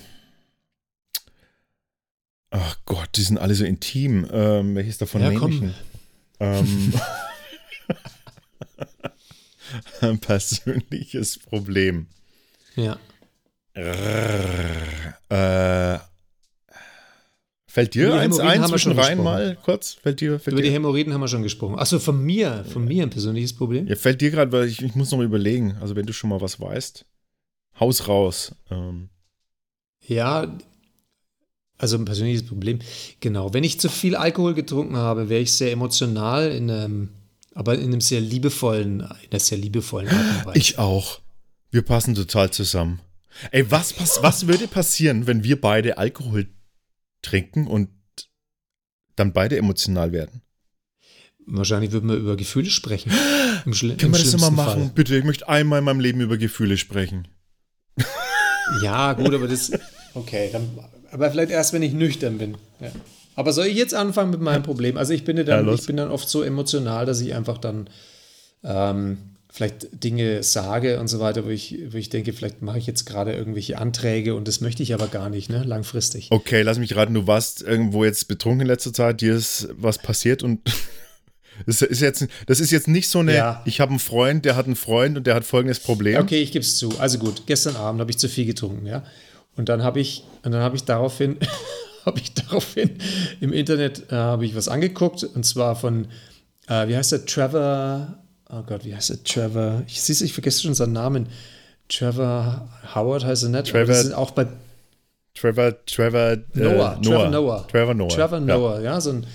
Ach 2.51 2.77
Gott, 2.87 3.09
die 3.17 3.23
sind 3.23 3.39
alle 3.39 3.55
so 3.55 3.65
intim. 3.65 4.27
Ähm, 4.33 4.75
welches 4.75 4.99
davon 4.99 5.21
Ja, 5.23 5.31
nehme 5.31 5.49
ich 5.51 5.61
denn? 5.61 5.75
Ähm, 6.41 6.93
ein 10.01 10.19
persönliches 10.21 11.39
Problem. 11.39 12.07
ja. 12.77 12.99
Äh, 15.29 15.99
fällt 17.69 17.93
dir 17.95 18.07
Über 18.07 18.15
die 18.15 18.21
eins 18.21 18.39
ein 18.39 18.65
zwischen 18.69 18.93
rein 18.93 19.23
mal 19.23 19.57
kurz? 19.63 19.93
Fällt 19.93 20.21
dir, 20.23 20.41
fällt 20.41 20.53
Über 20.55 20.63
die 20.63 20.69
dir, 20.69 20.75
Hämorrhoiden 20.75 21.13
haben 21.13 21.21
wir 21.21 21.29
schon 21.29 21.43
gesprochen. 21.43 21.79
Achso, 21.79 21.99
von 21.99 22.23
mir, 22.25 22.65
von 22.65 22.87
mir 22.87 23.03
ein 23.03 23.11
persönliches 23.11 23.55
Problem. 23.55 23.87
ja, 23.87 23.97
fällt 23.97 24.23
dir 24.23 24.31
gerade, 24.31 24.51
weil 24.53 24.67
ich, 24.67 24.81
ich 24.83 24.95
muss 24.95 25.11
noch 25.11 25.21
überlegen. 25.21 25.77
Also 25.81 25.95
wenn 25.95 26.07
du 26.07 26.15
schon 26.15 26.31
mal 26.31 26.41
was 26.41 26.59
weißt, 26.59 27.05
haus 27.79 28.09
raus. 28.09 28.55
Ähm, 28.71 29.11
Ja, 30.07 30.57
also 31.79 31.97
ein 31.97 32.05
persönliches 32.05 32.47
Problem. 32.47 32.79
Genau. 33.21 33.53
Wenn 33.53 33.65
ich 33.65 33.79
zu 33.81 33.89
viel 33.89 34.17
Alkohol 34.17 34.55
getrunken 34.55 34.97
habe, 34.97 35.29
wäre 35.29 35.43
ich 35.43 35.53
sehr 35.53 35.73
emotional, 35.73 36.51
in 36.51 36.71
einem, 36.71 37.11
aber 37.55 37.75
in 37.75 37.85
einem 37.85 38.01
sehr 38.01 38.21
liebevollen, 38.21 39.01
in 39.01 39.31
einer 39.31 39.41
sehr 39.41 39.59
liebevollen 39.59 40.09
Art 40.09 40.39
und 40.39 40.47
Weise. 40.47 40.59
Ich 40.59 40.79
auch. 40.79 41.21
Wir 41.71 41.83
passen 41.83 42.15
total 42.15 42.51
zusammen. 42.51 43.01
Ey, 43.51 43.71
was, 43.71 43.93
pass 43.93 44.23
was 44.23 44.47
würde 44.47 44.67
passieren, 44.67 45.27
wenn 45.27 45.45
wir 45.45 45.61
beide 45.61 45.99
Alkohol 45.99 46.49
trinken 47.21 47.67
und 47.67 47.91
dann 49.17 49.33
beide 49.33 49.57
emotional 49.59 50.13
werden? 50.13 50.43
Wahrscheinlich 51.47 51.93
würden 51.93 52.09
wir 52.09 52.17
über 52.17 52.37
Gefühle 52.37 52.71
sprechen. 52.71 53.13
Im 53.67 53.75
Schli 53.75 53.97
Können 53.97 54.15
wir 54.15 54.19
das 54.19 54.35
immer 54.35 54.51
machen? 54.51 54.83
Fall. 54.83 54.93
Bitte, 54.95 55.17
ich 55.17 55.25
möchte 55.25 55.49
einmal 55.49 55.79
in 55.79 55.85
meinem 55.85 56.01
Leben 56.01 56.21
über 56.21 56.39
Gefühle 56.39 56.77
sprechen. 56.77 57.29
Ja, 58.83 59.13
gut, 59.13 59.33
aber 59.33 59.47
das. 59.47 59.71
Okay, 60.15 60.51
dann, 60.53 60.69
aber 61.17 61.31
vielleicht 61.31 61.51
erst, 61.51 61.73
wenn 61.73 61.83
ich 61.83 61.93
nüchtern 61.93 62.39
bin. 62.39 62.57
Ja. 62.81 62.89
Aber 63.35 63.53
soll 63.53 63.67
ich 63.67 63.77
jetzt 63.77 63.95
anfangen 63.95 64.31
mit 64.31 64.41
meinem 64.41 64.63
Problem? 64.63 64.97
Also 64.97 65.13
ich 65.13 65.25
bin, 65.25 65.37
Ja, 65.37 65.43
dann, 65.45 65.67
los. 65.67 65.81
ich 65.81 65.87
bin 65.87 65.97
dann 65.97 66.11
oft 66.11 66.29
so 66.29 66.43
emotional, 66.43 67.05
dass 67.07 67.21
ich 67.21 67.35
einfach 67.35 67.59
dann 67.59 67.89
ähm, 68.65 69.19
vielleicht 69.51 70.03
Dinge 70.05 70.43
sage 70.43 71.01
und 71.01 71.09
so 71.09 71.21
weiter, 71.21 71.45
wo 71.45 71.49
ich, 71.49 71.79
wo 71.91 71.97
ich 71.97 72.11
denke, 72.11 72.33
vielleicht 72.33 72.63
mache 72.63 72.79
ich 72.79 72.87
jetzt 72.87 73.05
gerade 73.07 73.33
irgendwelche 73.33 73.79
Anträge 73.79 74.35
und 74.35 74.47
das 74.49 74.61
möchte 74.61 74.83
ich 74.83 74.93
aber 74.95 75.07
gar 75.09 75.31
nicht, 75.31 75.49
ne? 75.51 75.63
Langfristig. 75.65 76.29
Okay, 76.31 76.63
lass 76.63 76.79
mich 76.79 76.95
raten, 76.97 77.15
du 77.15 77.27
warst 77.27 77.63
irgendwo 77.63 78.05
jetzt 78.05 78.29
betrunken 78.29 78.63
in 78.63 78.67
letzter 78.67 78.93
Zeit, 78.93 79.21
dir 79.21 79.35
ist 79.35 79.69
was 79.77 79.99
passiert 79.99 80.43
und 80.43 80.61
Das 81.65 81.81
ist 81.81 82.03
jetzt, 82.03 82.27
das 82.47 82.61
ist 82.61 82.71
jetzt 82.71 82.87
nicht 82.87 83.09
so 83.09 83.21
eine, 83.21 83.35
Ja. 83.35 83.63
ich 83.65 83.81
habe 83.81 83.89
einen 83.89 83.99
Freund, 83.99 84.45
der 84.45 84.57
hat 84.57 84.67
einen 84.67 84.77
Freund 84.77 85.17
und 85.17 85.27
der 85.27 85.35
hat 85.35 85.43
folgendes 85.45 85.81
Problem. 85.81 86.21
Okay, 86.21 86.43
ich 86.43 86.53
gebe 86.53 86.63
es 86.63 86.77
zu. 86.77 86.99
Also 86.99 87.17
gut, 87.19 87.45
gestern 87.47 87.77
Abend 87.77 87.99
habe 88.03 88.11
ich 88.11 88.19
zu 88.19 88.29
viel 88.29 88.45
getrunken, 88.45 88.85
ja. 88.87 89.05
Und 89.57 89.69
dann 89.69 89.83
habe 89.83 90.01
ich, 90.01 90.25
und 90.45 90.53
dann 90.53 90.63
habe 90.63 90.77
ich 90.77 90.85
daraufhin, 90.85 91.39
habe 92.07 92.19
ich 92.21 92.35
daraufhin 92.35 92.91
im 93.41 93.53
Internet 93.53 94.11
äh, 94.13 94.15
habe 94.17 94.45
ich 94.45 94.55
was 94.55 94.69
angeguckt 94.69 95.25
und 95.25 95.45
zwar 95.45 95.77
von, 95.77 96.07
äh, 96.69 96.89
wie 96.89 96.97
heißt 96.97 97.13
der, 97.13 97.25
Trevor, 97.27 98.15
oh 98.51 98.63
Gott, 98.67 98.85
wie 98.85 98.95
heißt 98.95 99.11
der, 99.11 99.25
Trevor, 99.25 99.83
ich 99.87 100.01
siehst, 100.03 100.23
ich 100.23 100.33
vergesse 100.33 100.63
schon 100.63 100.75
seinen 100.75 100.93
Namen. 100.93 101.27
Trevor 101.89 102.69
Howard 102.95 103.25
heißt 103.25 103.45
er 103.45 103.49
nicht. 103.51 103.71
aber 103.75 103.85
Trevor- 103.87 104.01
ist 104.01 104.13
auch 104.13 104.31
bei 104.33 104.47
Trevor, 105.35 105.75
Trevor, 105.87 106.33
äh, 106.33 106.39
Noah, 106.55 107.01
Trevor 107.03 107.29
Noah. 107.31 107.67
Trevor 107.69 107.95
Noah. 107.95 108.09
Trevor 108.09 108.39
Ja. 108.39 108.45
Noah, 108.45 108.81
ja, 108.81 109.01
so 109.01 109.11
ein, 109.11 109.27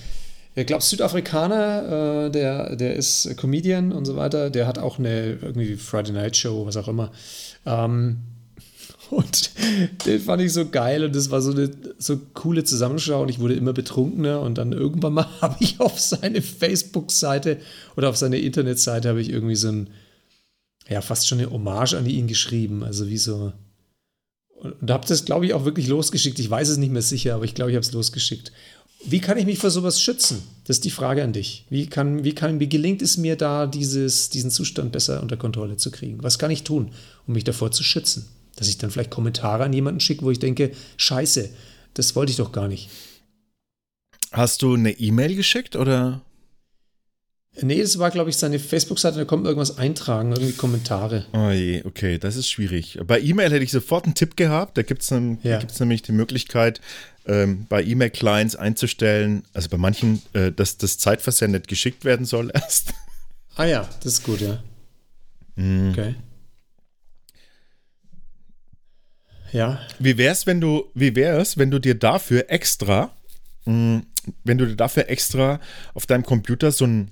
ich 0.56 0.66
glaube, 0.66 0.84
Südafrikaner, 0.84 2.26
äh, 2.26 2.30
der, 2.32 2.76
der 2.76 2.96
ist 2.96 3.38
Comedian 3.38 3.92
und 3.92 4.06
so 4.06 4.16
weiter, 4.16 4.50
der 4.50 4.68
hat 4.68 4.80
auch 4.80 5.00
eine 5.00 5.38
irgendwie 5.42 5.76
Friday 5.76 6.12
Night 6.12 6.36
Show, 6.36 6.66
was 6.66 6.76
auch 6.76 6.88
immer. 6.88 7.12
Ähm, 7.66 8.18
und 9.12 9.52
den 10.06 10.20
fand 10.20 10.42
ich 10.42 10.54
so 10.54 10.68
geil 10.68 11.04
und 11.04 11.16
das 11.16 11.30
war 11.30 11.42
so 11.42 11.52
eine 11.52 11.70
so 11.98 12.20
coole 12.34 12.64
Zusammenschau 12.64 13.22
und 13.22 13.30
ich 13.30 13.40
wurde 13.40 13.54
immer 13.54 13.74
betrunkener 13.74 14.42
und 14.42 14.58
dann 14.58 14.72
irgendwann 14.72 15.14
mal 15.14 15.28
habe 15.42 15.58
ich 15.60 15.80
auf 15.80 16.00
seine 16.00 16.42
Facebook-Seite 16.42 17.58
oder 17.96 18.10
auf 18.10 18.18
seine 18.18 18.40
Internetseite 18.40 19.10
habe 19.10 19.22
ich 19.22 19.30
irgendwie 19.30 19.56
so 19.56 19.70
ein, 19.70 19.90
ja, 20.90 21.02
fast 21.02 21.28
schon 21.28 21.40
eine 21.40 21.52
Hommage 21.52 21.94
an 21.94 22.06
ihn 22.06 22.28
geschrieben, 22.28 22.84
also 22.84 23.08
wie 23.08 23.18
so, 23.18 23.54
und 24.62 24.92
habe 24.92 25.08
das, 25.08 25.26
glaube 25.26 25.46
ich, 25.46 25.54
auch 25.54 25.66
wirklich 25.66 25.88
losgeschickt. 25.88 26.38
Ich 26.38 26.50
weiß 26.50 26.70
es 26.70 26.78
nicht 26.78 26.92
mehr 26.92 27.02
sicher, 27.02 27.34
aber 27.34 27.46
ich 27.46 27.56
glaube, 27.56 27.72
ich 27.72 27.76
habe 27.76 27.86
es 27.86 27.94
losgeschickt. 27.94 28.52
Wie 29.04 29.20
kann 29.20 29.40
ich 29.40 29.48
mich 29.48 29.58
vor 29.58 29.72
sowas 29.72 30.00
schützen? 30.00 30.44
Das 30.66 30.78
ist 30.78 30.86
die 30.86 30.92
Frage 30.92 31.24
an 31.24 31.34
dich. 31.34 31.66
Wie, 31.72 31.88
kann, 31.88 32.24
wie, 32.24 32.36
kann, 32.36 32.60
wie 32.60 32.70
gelingt 32.70 33.02
es 33.02 33.18
mir 33.18 33.36
da, 33.36 33.66
dieses, 33.66 34.30
diesen 34.30 34.52
Zustand 34.52 34.92
besser 34.92 35.24
unter 35.24 35.38
Kontrolle 35.38 35.78
zu 35.78 35.90
kriegen? 35.90 36.22
Was 36.22 36.38
kann 36.38 36.52
ich 36.52 36.64
tun, 36.64 36.92
um 37.26 37.34
mich 37.34 37.44
davor 37.44 37.72
zu 37.72 37.84
schützen? 37.84 38.28
Dass 38.62 38.68
ich 38.70 38.78
dann 38.78 38.92
vielleicht 38.92 39.10
Kommentare 39.10 39.64
an 39.64 39.74
jemanden 39.74 40.00
schicke, 40.00 40.22
wo 40.24 40.30
ich 40.30 40.38
denke, 40.38 40.70
scheiße, 40.98 41.50
das 41.96 42.16
wollte 42.16 42.30
ich 42.30 42.38
doch 42.38 42.52
gar 42.52 42.68
nicht. 42.68 42.92
Hast 44.32 44.62
du 44.62 44.76
eine 44.76 44.92
E-Mail 44.92 45.36
geschickt 45.36 45.76
oder? 45.76 46.22
Nee, 47.60 47.82
das 47.82 47.98
war, 47.98 48.12
glaube 48.12 48.30
ich, 48.30 48.38
seine 48.38 48.60
Facebook-Seite, 48.60 49.18
da 49.18 49.26
kommt 49.26 49.48
irgendwas 49.48 49.80
eintragen, 49.80 50.32
irgendwie 50.32 50.54
Kommentare. 50.54 51.26
Oh 51.34 51.50
je, 51.50 51.82
okay, 51.86 52.20
das 52.20 52.36
ist 52.36 52.50
schwierig. 52.52 53.00
Bei 53.08 53.20
E-Mail 53.20 53.52
hätte 53.52 53.64
ich 53.64 53.72
sofort 53.72 54.06
einen 54.06 54.14
Tipp 54.14 54.38
gehabt. 54.38 54.78
Da 54.78 54.84
gibt 54.84 55.02
es 55.02 55.10
Ja. 55.10 55.60
nämlich 55.80 56.04
die 56.04 56.12
Möglichkeit, 56.12 56.82
ähm, 57.26 57.66
bei 57.68 57.84
E-Mail-Clients 57.84 58.56
einzustellen, 58.58 59.44
also 59.54 59.70
bei 59.70 59.78
manchen, 59.78 60.22
äh, 60.34 60.52
dass 60.52 60.78
das 60.78 61.00
zeitversendet 61.00 61.68
geschickt 61.68 62.06
werden 62.06 62.28
soll 62.28 62.52
erst. 62.54 62.94
Ah 63.56 63.66
ja, 63.66 63.90
das 64.04 64.14
ist 64.14 64.24
gut, 64.24 64.40
ja. 64.42 64.62
Okay. 65.58 66.14
Ja, 69.52 69.80
Wie 70.00 70.18
wär's, 70.18 70.48
wenn 70.48 70.62
du, 70.62 70.86
wie 70.94 71.16
wär's, 71.16 71.58
wenn 71.58 71.72
du 71.72 71.80
dir 71.80 71.96
dafür 71.96 72.46
extra, 72.50 73.12
mh, 73.66 74.02
wenn 74.44 74.58
du 74.58 74.66
dir 74.66 74.76
dafür 74.76 75.10
extra 75.10 75.60
auf 75.94 76.06
deinem 76.06 76.24
Computer 76.24 76.72
so, 76.72 76.86
ein, 76.86 77.12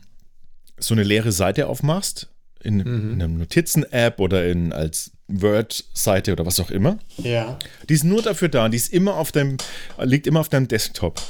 so 0.78 0.94
eine 0.94 1.04
leere 1.04 1.32
Seite 1.32 1.68
aufmachst, 1.68 2.30
in, 2.62 2.82
in 2.82 3.14
einer 3.14 3.28
Notizen-App 3.28 4.20
oder 4.20 4.46
in, 4.48 4.74
als 4.74 5.12
Word-Seite 5.28 6.34
oder 6.34 6.46
was 6.46 6.60
auch 6.60 6.72
immer. 6.72 7.00
ja. 7.18 7.58
Die 7.88 7.94
ist 7.94 8.04
nur 8.04 8.22
dafür 8.22 8.50
da, 8.50 8.68
die 8.68 8.78
ist 8.78 8.92
immer 8.94 9.16
auf 9.16 9.32
deinem, 9.32 9.58
liegt 10.02 10.28
immer 10.28 10.42
auf 10.42 10.50
deinem 10.50 10.68
Desktop. 10.68 11.22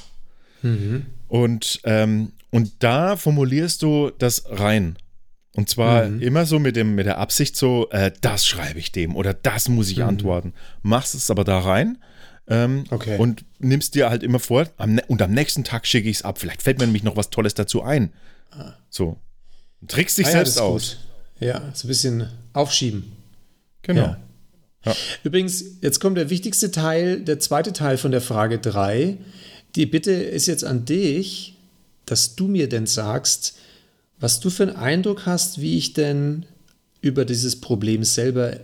Und, 1.28 1.82
ähm, 1.84 2.34
und 2.49 2.72
da 2.80 3.16
formulierst 3.16 3.82
du 3.82 4.10
das 4.18 4.43
rein. 4.49 4.97
Und 5.56 5.68
zwar 5.70 6.06
immer 6.06 6.45
so 6.45 6.60
mit, 6.60 6.76
dem, 6.76 6.95
mit 6.95 7.06
der 7.08 7.18
Absicht 7.18 7.56
so, 7.56 7.89
äh, 7.89 8.12
das 8.22 8.45
schreibe 8.45 8.80
ich 8.80 8.91
dem 8.91 9.16
oder 9.16 9.34
das 9.34 9.68
muss 9.68 9.89
ich 9.89 10.04
antworten. 10.04 10.54
Machst 10.84 11.16
es 11.16 11.32
aber 11.32 11.43
da 11.43 11.60
rein 11.60 11.97
ähm, 12.47 12.84
Okay. 12.91 13.18
und 13.18 13.43
nimmst 13.58 13.95
dir 13.95 14.10
halt 14.10 14.22
immer 14.24 14.39
vor, 14.39 14.68
am, 14.78 14.93
ne- 14.95 15.04
und 15.08 15.22
am 15.22 15.32
nächsten 15.32 15.64
Tag 15.64 15.88
schicke 15.88 16.08
ich 16.10 16.18
es 16.18 16.22
ab. 16.24 16.38
Vielleicht 16.38 16.62
fällt 16.62 16.78
mir 16.80 16.86
nämlich 16.86 17.04
noch 17.04 17.16
was 17.16 17.30
Tolles 17.32 17.56
dazu 17.56 17.82
ein. 17.84 18.14
So. 18.89 19.18
Trickst 19.88 20.18
dich 20.18 20.28
Ah 20.28 20.30
ja, 20.30 20.36
selbst 20.38 20.52
ist 20.52 20.60
aus. 20.62 20.97
gut. 21.39 21.47
Ja, 21.47 21.62
so 21.74 21.88
ein 21.88 21.89
bisschen 21.89 22.28
aufschieben. 22.54 23.12
Genau. 23.82 24.02
Ja. 24.02 24.18
Ja. 24.86 24.95
Übrigens, 25.24 25.64
jetzt 25.82 26.00
kommt 26.00 26.18
der 26.18 26.30
wichtigste 26.30 26.72
Teil, 26.72 27.22
der 27.22 27.39
zweite 27.39 27.74
Teil 27.74 27.97
von 27.97 28.12
der 28.12 28.22
Frage 28.22 28.60
3. 28.60 29.18
Die 29.76 29.86
Bitte 29.86 30.12
ist 30.12 30.45
jetzt 30.47 30.64
an 30.64 30.86
dich, 30.86 31.56
dass 32.06 32.36
du 32.36 32.47
mir 32.47 32.70
denn 32.70 32.86
sagst, 32.88 33.58
was 34.20 34.39
du 34.39 34.49
für 34.49 34.63
einen 34.63 34.76
Eindruck 34.76 35.26
hast, 35.26 35.61
wie 35.61 35.78
ich 35.78 35.93
denn 35.93 36.45
über 37.01 37.26
dieses 37.26 37.59
Problem 37.59 38.03
selber 38.03 38.57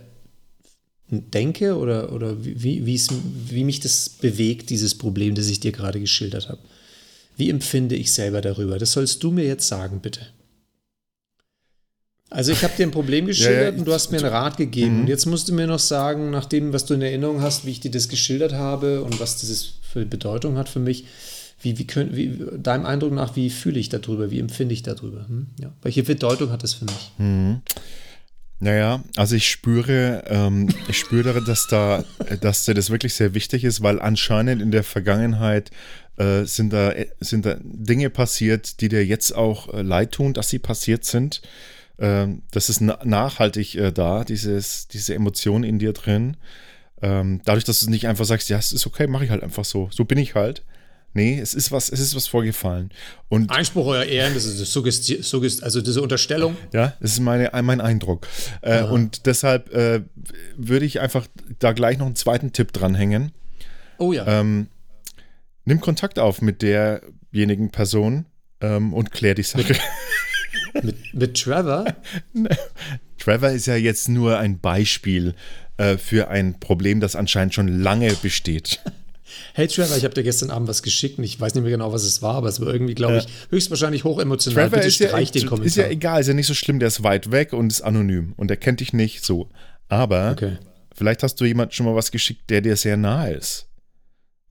denke 1.08 1.76
oder, 1.76 2.12
oder 2.12 2.44
wie, 2.44 2.84
wie, 2.84 3.64
mich 3.64 3.80
das 3.80 4.08
bewegt, 4.08 4.70
dieses 4.70 4.96
Problem, 4.96 5.34
das 5.34 5.48
ich 5.48 5.60
dir 5.60 5.72
gerade 5.72 6.00
geschildert 6.00 6.48
habe. 6.48 6.58
Wie 7.36 7.50
empfinde 7.50 7.94
ich 7.94 8.12
selber 8.12 8.40
darüber? 8.40 8.78
Das 8.78 8.92
sollst 8.92 9.22
du 9.22 9.30
mir 9.30 9.44
jetzt 9.44 9.68
sagen, 9.68 10.00
bitte. 10.00 10.20
Also 12.28 12.50
ich 12.50 12.64
habe 12.64 12.74
dir 12.76 12.86
ein 12.86 12.90
Problem 12.90 13.26
geschildert 13.26 13.74
ja, 13.74 13.78
und 13.78 13.86
du 13.86 13.92
hast 13.92 14.10
mir 14.10 14.18
einen 14.18 14.26
Rat 14.26 14.56
gegeben. 14.56 15.02
Und 15.02 15.08
jetzt 15.08 15.26
musst 15.26 15.48
du 15.48 15.52
mir 15.52 15.68
noch 15.68 15.78
sagen, 15.78 16.30
nach 16.30 16.46
dem, 16.46 16.72
was 16.72 16.84
du 16.84 16.94
in 16.94 17.02
Erinnerung 17.02 17.40
hast, 17.40 17.64
wie 17.64 17.70
ich 17.70 17.80
dir 17.80 17.90
das 17.90 18.08
geschildert 18.08 18.54
habe 18.54 19.02
und 19.02 19.20
was 19.20 19.40
das 19.40 19.74
für 19.80 20.04
Bedeutung 20.04 20.56
hat 20.56 20.68
für 20.68 20.80
mich, 20.80 21.04
wie, 21.60 21.78
wie, 21.78 21.86
können, 21.86 22.14
wie 22.14 22.38
deinem 22.58 22.86
Eindruck 22.86 23.12
nach, 23.12 23.36
wie 23.36 23.50
fühle 23.50 23.78
ich 23.78 23.88
darüber, 23.88 24.30
wie 24.30 24.40
empfinde 24.40 24.74
ich 24.74 24.82
darüber? 24.82 25.26
Hm? 25.28 25.46
Ja. 25.60 25.72
Welche 25.82 26.02
Bedeutung 26.02 26.50
hat 26.50 26.62
das 26.62 26.74
für 26.74 26.84
mich? 26.84 27.12
Naja, 28.58 29.02
also 29.16 29.36
ich 29.36 29.48
spüre, 29.48 30.24
ähm, 30.28 30.68
ich 30.88 30.98
spüre, 30.98 31.42
dass 31.42 31.66
da, 31.66 32.04
dass 32.40 32.64
dir 32.64 32.74
das 32.74 32.88
wirklich 32.88 33.14
sehr 33.14 33.34
wichtig 33.34 33.64
ist, 33.64 33.82
weil 33.82 34.00
anscheinend 34.00 34.62
in 34.62 34.70
der 34.70 34.82
Vergangenheit 34.82 35.70
äh, 36.16 36.44
sind, 36.44 36.72
da, 36.72 36.94
sind 37.20 37.44
da 37.44 37.56
Dinge 37.60 38.08
passiert, 38.08 38.80
die 38.80 38.88
dir 38.88 39.04
jetzt 39.04 39.34
auch 39.34 39.72
äh, 39.74 39.82
leid 39.82 40.12
tun, 40.12 40.32
dass 40.32 40.48
sie 40.48 40.58
passiert 40.58 41.04
sind. 41.04 41.42
Ähm, 41.98 42.42
das 42.50 42.70
ist 42.70 42.80
na 42.80 42.98
nachhaltig 43.04 43.74
äh, 43.74 43.92
da, 43.92 44.24
dieses, 44.24 44.88
diese 44.88 45.14
Emotion 45.14 45.62
in 45.62 45.78
dir 45.78 45.92
drin. 45.92 46.38
Ähm, 47.02 47.42
dadurch, 47.44 47.64
dass 47.64 47.80
du 47.80 47.90
nicht 47.90 48.08
einfach 48.08 48.24
sagst, 48.24 48.48
ja, 48.48 48.58
es 48.58 48.72
ist 48.72 48.86
okay, 48.86 49.06
mache 49.06 49.24
ich 49.24 49.30
halt 49.30 49.42
einfach 49.42 49.66
so. 49.66 49.90
So 49.92 50.06
bin 50.06 50.16
ich 50.16 50.34
halt. 50.34 50.64
Nee, 51.16 51.40
es 51.40 51.54
ist 51.54 51.72
was, 51.72 51.88
es 51.88 51.98
ist 51.98 52.14
was 52.14 52.26
vorgefallen. 52.26 52.90
Und 53.30 53.50
Einspruch, 53.50 53.86
euer 53.86 54.04
Ehren, 54.04 54.34
das 54.34 54.44
ist 54.44 54.70
Suggesti 54.70 55.22
Suggest 55.22 55.62
also 55.62 55.80
diese 55.80 56.02
Unterstellung. 56.02 56.58
Ja, 56.74 56.92
das 57.00 57.12
ist 57.12 57.20
meine, 57.20 57.50
mein 57.62 57.80
Eindruck. 57.80 58.28
Äh, 58.60 58.82
und 58.82 59.24
deshalb 59.24 59.72
äh, 59.72 60.02
würde 60.58 60.84
ich 60.84 61.00
einfach 61.00 61.26
da 61.58 61.72
gleich 61.72 61.96
noch 61.96 62.04
einen 62.04 62.16
zweiten 62.16 62.52
Tipp 62.52 62.70
dranhängen. 62.74 63.32
Oh 63.96 64.12
ja. 64.12 64.26
Ähm, 64.26 64.66
nimm 65.64 65.80
Kontakt 65.80 66.18
auf 66.18 66.42
mit 66.42 66.60
derjenigen 66.60 67.70
Person 67.70 68.26
ähm, 68.60 68.92
und 68.92 69.10
klär 69.10 69.34
die 69.34 69.42
Sache. 69.42 69.74
Mit, 70.82 71.14
mit 71.14 71.42
Trevor? 71.42 71.86
Trevor 73.18 73.48
ist 73.52 73.64
ja 73.64 73.76
jetzt 73.76 74.10
nur 74.10 74.38
ein 74.38 74.60
Beispiel 74.60 75.34
äh, 75.78 75.96
für 75.96 76.28
ein 76.28 76.60
Problem, 76.60 77.00
das 77.00 77.16
anscheinend 77.16 77.54
schon 77.54 77.68
lange 77.68 78.12
besteht. 78.16 78.80
Hey 79.54 79.66
Trevor, 79.68 79.96
ich 79.96 80.04
habe 80.04 80.14
dir 80.14 80.22
gestern 80.22 80.50
Abend 80.50 80.68
was 80.68 80.82
geschickt 80.82 81.18
und 81.18 81.24
ich 81.24 81.38
weiß 81.40 81.54
nicht 81.54 81.62
mehr 81.62 81.72
genau, 81.72 81.92
was 81.92 82.04
es 82.04 82.22
war, 82.22 82.34
aber 82.36 82.48
es 82.48 82.60
war 82.60 82.68
irgendwie, 82.68 82.94
glaube 82.94 83.18
ich, 83.18 83.26
höchstwahrscheinlich 83.50 84.04
hochemotional. 84.04 84.64
Trevor 84.64 84.76
Bitte 84.78 84.88
ist 84.88 84.98
ja, 85.00 85.08
streich 85.08 85.30
den 85.32 85.42
ist 85.42 85.48
Kommentar. 85.48 85.84
ja 85.84 85.90
egal, 85.90 86.20
ist 86.20 86.26
ja 86.28 86.34
nicht 86.34 86.46
so 86.46 86.54
schlimm, 86.54 86.78
der 86.78 86.88
ist 86.88 87.02
weit 87.02 87.30
weg 87.30 87.52
und 87.52 87.72
ist 87.72 87.80
anonym 87.82 88.34
und 88.36 88.50
er 88.50 88.56
kennt 88.56 88.80
dich 88.80 88.92
nicht 88.92 89.24
so. 89.24 89.48
Aber 89.88 90.32
Okay. 90.32 90.58
vielleicht 90.94 91.22
hast 91.22 91.40
du 91.40 91.44
jemand 91.44 91.74
schon 91.74 91.86
mal 91.86 91.94
was 91.94 92.10
geschickt, 92.10 92.50
der 92.50 92.60
dir 92.60 92.76
sehr 92.76 92.96
nahe 92.96 93.34
ist. 93.34 93.66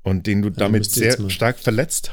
Und 0.03 0.27
den 0.27 0.43
du 0.43 0.51
damit 0.51 0.85
sehr 0.85 1.17
stark 1.31 1.57
verletzt, 1.57 2.11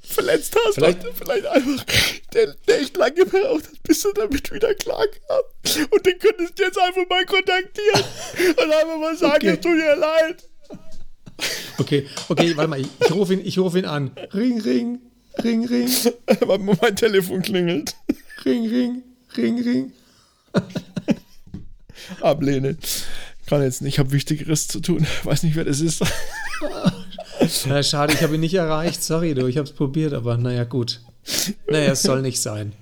verletzt 0.00 0.54
hast. 0.64 0.74
Vielleicht- 0.76 1.04
vielleicht 1.16 1.46
einfach, 1.46 1.84
der, 2.32 2.54
der 2.68 2.80
echt 2.80 2.96
lange 2.96 3.14
gebraucht 3.14 3.64
hat, 3.66 3.82
bis 3.82 4.00
du 4.02 4.12
damit 4.12 4.52
wieder 4.52 4.72
klar 4.74 5.04
kam. 5.08 5.86
Und 5.90 6.06
den 6.06 6.18
könntest 6.20 6.56
du 6.56 6.62
jetzt 6.62 6.78
einfach 6.78 7.02
mal 7.10 7.24
kontaktieren 7.26 8.04
und 8.50 8.72
einfach 8.72 8.98
mal 8.98 9.16
sagen, 9.16 9.34
Okay. 9.48 9.48
es 9.54 9.60
tut 9.60 9.72
dir 9.76 9.96
leid. 9.96 10.44
Okay, 11.78 12.06
okay, 12.28 12.56
warte 12.56 12.68
mal, 12.68 12.80
ich, 12.80 12.88
ich 13.00 13.12
rufe 13.12 13.34
ihn, 13.34 13.40
ich 13.44 13.58
ruf 13.58 13.74
ihn 13.74 13.86
an. 13.86 14.12
Ring, 14.32 14.60
ring, 14.60 15.00
ring, 15.42 15.66
ring, 15.66 15.88
mein 16.80 16.96
Telefon 16.96 17.42
klingelt. 17.42 17.94
ring, 18.44 18.68
ring, 18.68 19.02
ring, 19.36 19.62
ring. 19.62 19.92
Ablehne. 22.20 22.76
Kann 23.46 23.62
jetzt 23.62 23.82
nicht, 23.82 23.94
ich 23.94 23.98
habe 23.98 24.12
Wichtigeres 24.12 24.68
zu 24.68 24.80
tun. 24.80 25.06
Weiß 25.24 25.42
nicht, 25.42 25.56
wer 25.56 25.64
das 25.64 25.80
ist. 25.80 26.02
Ja, 27.66 27.82
schade, 27.82 28.12
ich 28.12 28.22
habe 28.22 28.34
ihn 28.34 28.40
nicht 28.40 28.54
erreicht. 28.54 29.02
Sorry, 29.02 29.34
du, 29.34 29.46
ich 29.46 29.56
habe 29.56 29.68
es 29.68 29.74
probiert, 29.74 30.12
aber 30.12 30.36
naja, 30.36 30.64
gut. 30.64 31.00
Naja, 31.68 31.92
es 31.92 32.02
soll 32.02 32.22
nicht 32.22 32.40
sein. 32.40 32.72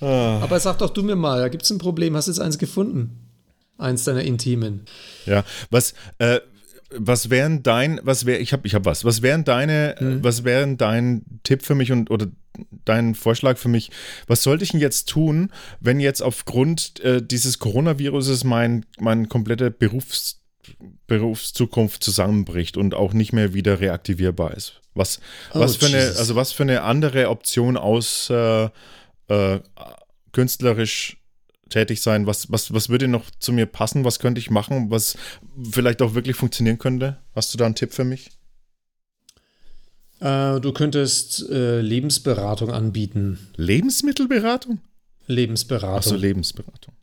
Ah. 0.00 0.40
Aber 0.42 0.60
sag 0.60 0.78
doch 0.78 0.90
du 0.90 1.02
mir 1.02 1.16
mal, 1.16 1.40
da 1.40 1.48
gibt 1.48 1.64
es 1.64 1.70
ein 1.70 1.78
Problem. 1.78 2.16
Hast 2.16 2.28
du 2.28 2.32
jetzt 2.32 2.40
eins 2.40 2.58
gefunden? 2.58 3.18
Eins 3.78 4.04
deiner 4.04 4.22
Intimen. 4.22 4.86
Ja, 5.26 5.44
was, 5.70 5.94
äh, 6.18 6.40
was 6.90 7.30
wären 7.30 7.62
dein, 7.62 8.00
was 8.02 8.26
wäre, 8.26 8.38
ich 8.38 8.52
habe 8.52 8.66
ich 8.66 8.74
hab 8.74 8.84
was, 8.84 9.04
was 9.04 9.22
wären 9.22 9.44
deine, 9.44 9.96
Hm. 9.98 10.22
was 10.24 10.44
wären 10.44 10.76
dein 10.76 11.22
Tipp 11.42 11.62
für 11.64 11.74
mich 11.74 11.92
und 11.92 12.10
oder 12.10 12.26
dein 12.84 13.14
Vorschlag 13.14 13.58
für 13.58 13.68
mich. 13.68 13.90
Was 14.28 14.42
sollte 14.42 14.64
ich 14.64 14.70
denn 14.70 14.80
jetzt 14.80 15.08
tun, 15.08 15.52
wenn 15.80 16.00
jetzt 16.00 16.22
aufgrund 16.22 17.00
äh, 17.00 17.20
dieses 17.22 17.58
Coronaviruses 17.58 18.44
mein, 18.44 18.86
mein 18.98 19.28
komplette 19.28 19.70
Berufs, 19.70 20.40
Berufszukunft 21.06 22.02
zusammenbricht 22.02 22.76
und 22.76 22.94
auch 22.94 23.12
nicht 23.12 23.32
mehr 23.32 23.52
wieder 23.54 23.80
reaktivierbar 23.80 24.54
ist? 24.54 24.80
Was, 24.94 25.20
Oh, 25.52 25.60
was, 25.60 25.76
für 25.76 25.86
eine, 25.86 25.98
Jesus. 25.98 26.16
also 26.16 26.34
was 26.36 26.52
für 26.52 26.62
eine 26.62 26.82
andere 26.82 27.28
Option 27.28 27.76
aus 27.76 28.30
äh, 28.30 28.68
äh, 29.28 29.60
künstlerisch 30.32 31.18
tätig 31.68 32.00
sein? 32.00 32.26
Was, 32.26 32.50
was, 32.50 32.72
was 32.72 32.88
würde 32.88 33.08
noch 33.08 33.24
zu 33.38 33.52
mir 33.52 33.66
passen? 33.66 34.04
Was 34.04 34.18
könnte 34.18 34.38
ich 34.38 34.50
machen, 34.50 34.90
was 34.90 35.16
vielleicht 35.70 36.02
auch 36.02 36.14
wirklich 36.14 36.36
funktionieren 36.36 36.78
könnte? 36.78 37.18
Hast 37.34 37.52
du 37.52 37.58
da 37.58 37.66
einen 37.66 37.74
Tipp 37.74 37.92
für 37.92 38.04
mich? 38.04 38.30
Äh, 40.20 40.60
du 40.60 40.72
könntest 40.72 41.48
äh, 41.50 41.80
Lebensberatung 41.80 42.70
anbieten. 42.70 43.38
Lebensmittelberatung? 43.56 44.80
Lebensberatung. 45.26 45.98
Achso, 45.98 46.16
Lebensberatung. 46.16 46.94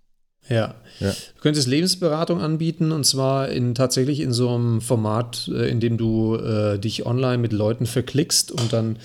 Ja. 0.50 0.76
Ja. 1.00 1.12
Du 1.12 1.42
könntest 1.42 1.68
Lebensberatung 1.68 2.42
anbieten 2.42 2.92
und 2.92 3.06
zwar 3.06 3.50
in, 3.50 3.76
tatsächlich 3.76 4.20
in 4.20 4.34
so 4.34 4.54
einem 4.54 4.82
Format, 4.82 5.50
äh, 5.54 5.70
in 5.70 5.80
dem 5.80 5.98
du 5.98 6.36
äh, 6.36 6.80
dich 6.80 7.06
online 7.06 7.38
mit 7.38 7.54
Leuten 7.54 7.86
verklickst 7.86 8.52
und 8.52 8.74
dann 8.74 8.98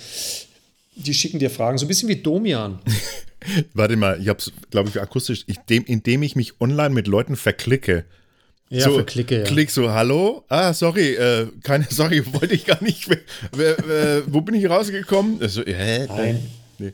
die 0.96 1.14
schicken 1.14 1.38
dir 1.38 1.50
Fragen, 1.50 1.78
so 1.78 1.84
ein 1.84 1.88
bisschen 1.88 2.09
wie 2.09 2.16
Domian. 2.16 2.80
Warte 3.74 3.97
mal, 3.97 4.20
ich 4.20 4.28
habe 4.28 4.39
es, 4.39 4.53
glaube 4.70 4.89
ich, 4.89 5.01
akustisch, 5.01 5.45
ich, 5.47 5.59
dem, 5.59 5.84
indem 5.84 6.22
ich 6.22 6.36
mich 6.36 6.61
online 6.61 6.91
mit 6.91 7.07
Leuten 7.07 7.36
verklicke. 7.36 8.05
Ja, 8.70 8.84
so, 8.84 8.95
verklicke, 8.95 9.39
ja. 9.39 9.45
Klick 9.45 9.70
so, 9.70 9.91
hallo? 9.91 10.45
Ah, 10.49 10.74
sorry, 10.74 11.14
äh, 11.14 11.47
keine, 11.62 11.86
sorry, 11.91 12.22
wollte 12.32 12.55
ich 12.55 12.66
gar 12.66 12.82
nicht. 12.82 13.09
Wer, 13.09 13.76
wer, 13.86 14.22
wo 14.26 14.41
bin 14.41 14.55
ich 14.55 14.68
rausgekommen? 14.68 15.47
So, 15.49 15.62
hä? 15.62 16.07
Nein. 16.07 16.47
Nee. 16.78 16.93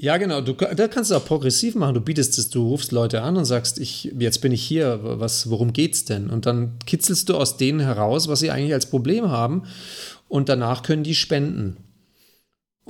Ja, 0.00 0.16
genau. 0.16 0.40
Du, 0.40 0.54
da 0.54 0.88
kannst 0.88 1.10
du 1.10 1.14
auch 1.14 1.24
progressiv 1.24 1.74
machen. 1.74 1.94
Du 1.94 2.00
bietest 2.00 2.38
es, 2.38 2.48
du 2.48 2.66
rufst 2.66 2.90
Leute 2.90 3.22
an 3.22 3.36
und 3.36 3.44
sagst, 3.44 3.78
ich, 3.78 4.10
jetzt 4.18 4.40
bin 4.40 4.50
ich 4.50 4.62
hier, 4.62 4.98
was, 5.02 5.50
worum 5.50 5.72
geht's 5.72 6.06
denn? 6.06 6.30
Und 6.30 6.46
dann 6.46 6.78
kitzelst 6.86 7.28
du 7.28 7.36
aus 7.36 7.58
denen 7.58 7.80
heraus, 7.80 8.26
was 8.26 8.40
sie 8.40 8.50
eigentlich 8.50 8.72
als 8.72 8.86
Problem 8.86 9.30
haben. 9.30 9.64
Und 10.26 10.48
danach 10.48 10.82
können 10.82 11.04
die 11.04 11.14
spenden. 11.14 11.76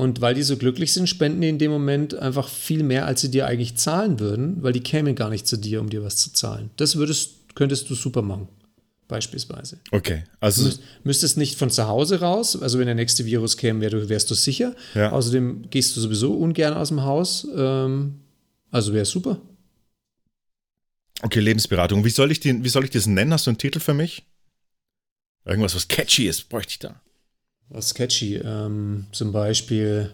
Und 0.01 0.21
weil 0.23 0.35
die 0.35 0.43
so 0.43 0.57
glücklich 0.57 0.93
sind, 0.95 1.09
spenden 1.09 1.43
die 1.43 1.49
in 1.51 1.59
dem 1.59 1.71
Moment 1.71 2.15
einfach 2.15 2.49
viel 2.49 2.83
mehr, 2.83 3.05
als 3.05 3.21
sie 3.21 3.31
dir 3.31 3.47
eigentlich 3.47 3.77
zahlen 3.77 4.19
würden, 4.19 4.63
weil 4.63 4.73
die 4.73 4.81
kämen 4.81 5.15
gar 5.15 5.29
nicht 5.29 5.47
zu 5.47 5.59
dir, 5.59 5.81
um 5.81 5.91
dir 5.91 6.03
was 6.03 6.17
zu 6.17 6.33
zahlen. 6.33 6.71
Das 6.77 6.97
würdest, 6.97 7.55
könntest 7.55 7.91
du 7.91 7.95
super 7.95 8.23
machen, 8.23 8.49
beispielsweise. 9.09 9.79
Okay, 9.91 10.25
also, 10.41 10.63
Müs- 10.67 10.81
Müsstest 11.05 11.37
nicht 11.37 11.59
von 11.59 11.69
zu 11.71 11.87
Hause 11.87 12.21
raus, 12.21 12.61
also 12.61 12.79
wenn 12.79 12.87
der 12.87 12.95
nächste 12.95 13.27
Virus 13.27 13.59
käme, 13.59 13.81
wär, 13.83 13.91
du- 13.91 14.09
wärst 14.09 14.31
du 14.31 14.35
sicher. 14.35 14.75
Ja. 14.95 15.13
Außerdem 15.13 15.69
gehst 15.69 15.95
du 15.97 16.01
sowieso 16.01 16.33
ungern 16.33 16.73
aus 16.75 16.89
dem 16.89 17.03
Haus. 17.03 17.47
Ähm, 17.55 18.21
also 18.71 18.95
wäre 18.95 19.05
super. 19.05 19.41
okay, 21.23 21.41
Lebensberatung. 21.41 22.05
Wie 22.07 22.11
soll 22.11 22.31
ich 22.33 22.41
den, 22.41 22.65
wie 22.65 22.69
soll 22.71 22.85
ich 22.85 22.91
das 22.91 23.07
nennen? 23.07 23.33
Hast 23.35 23.47
du 23.47 23.51
einen 23.51 23.59
Titel 23.59 23.81
für 23.81 23.95
mich? 23.95 24.25
Irgendwas, 25.45 25.75
was 25.75 25.89
catchy 25.89 26.27
ist, 26.27 26.49
bräuchte 26.49 26.71
ich 26.73 26.79
da. 26.79 27.01
Was 27.71 27.89
sketchy. 27.91 28.37
Ähm, 28.37 29.07
zum 29.13 29.33
Beispiel 29.33 30.13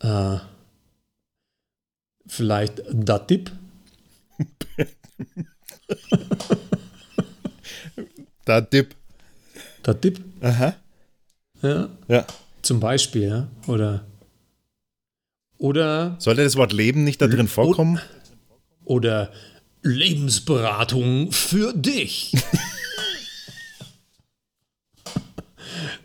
äh, 0.00 0.36
vielleicht 2.26 2.82
da 2.92 3.18
Tipp. 3.18 3.50
Da 8.44 8.60
Dip. 8.60 8.94
Da 9.82 9.94
Tipp. 9.94 10.20
Aha. 10.40 10.74
Ja, 11.62 11.88
Ja. 12.08 12.26
zum 12.62 12.78
Beispiel, 12.80 13.22
ja. 13.28 13.48
Oder 13.66 14.04
oder 15.58 16.14
Sollte 16.20 16.44
das 16.44 16.54
Wort 16.56 16.72
Leben 16.72 17.02
nicht 17.04 17.20
da 17.20 17.26
drin 17.26 17.48
vorkommen? 17.48 18.00
oder 18.84 19.32
Lebensberatung 19.82 21.32
für 21.32 21.72
dich. 21.74 22.32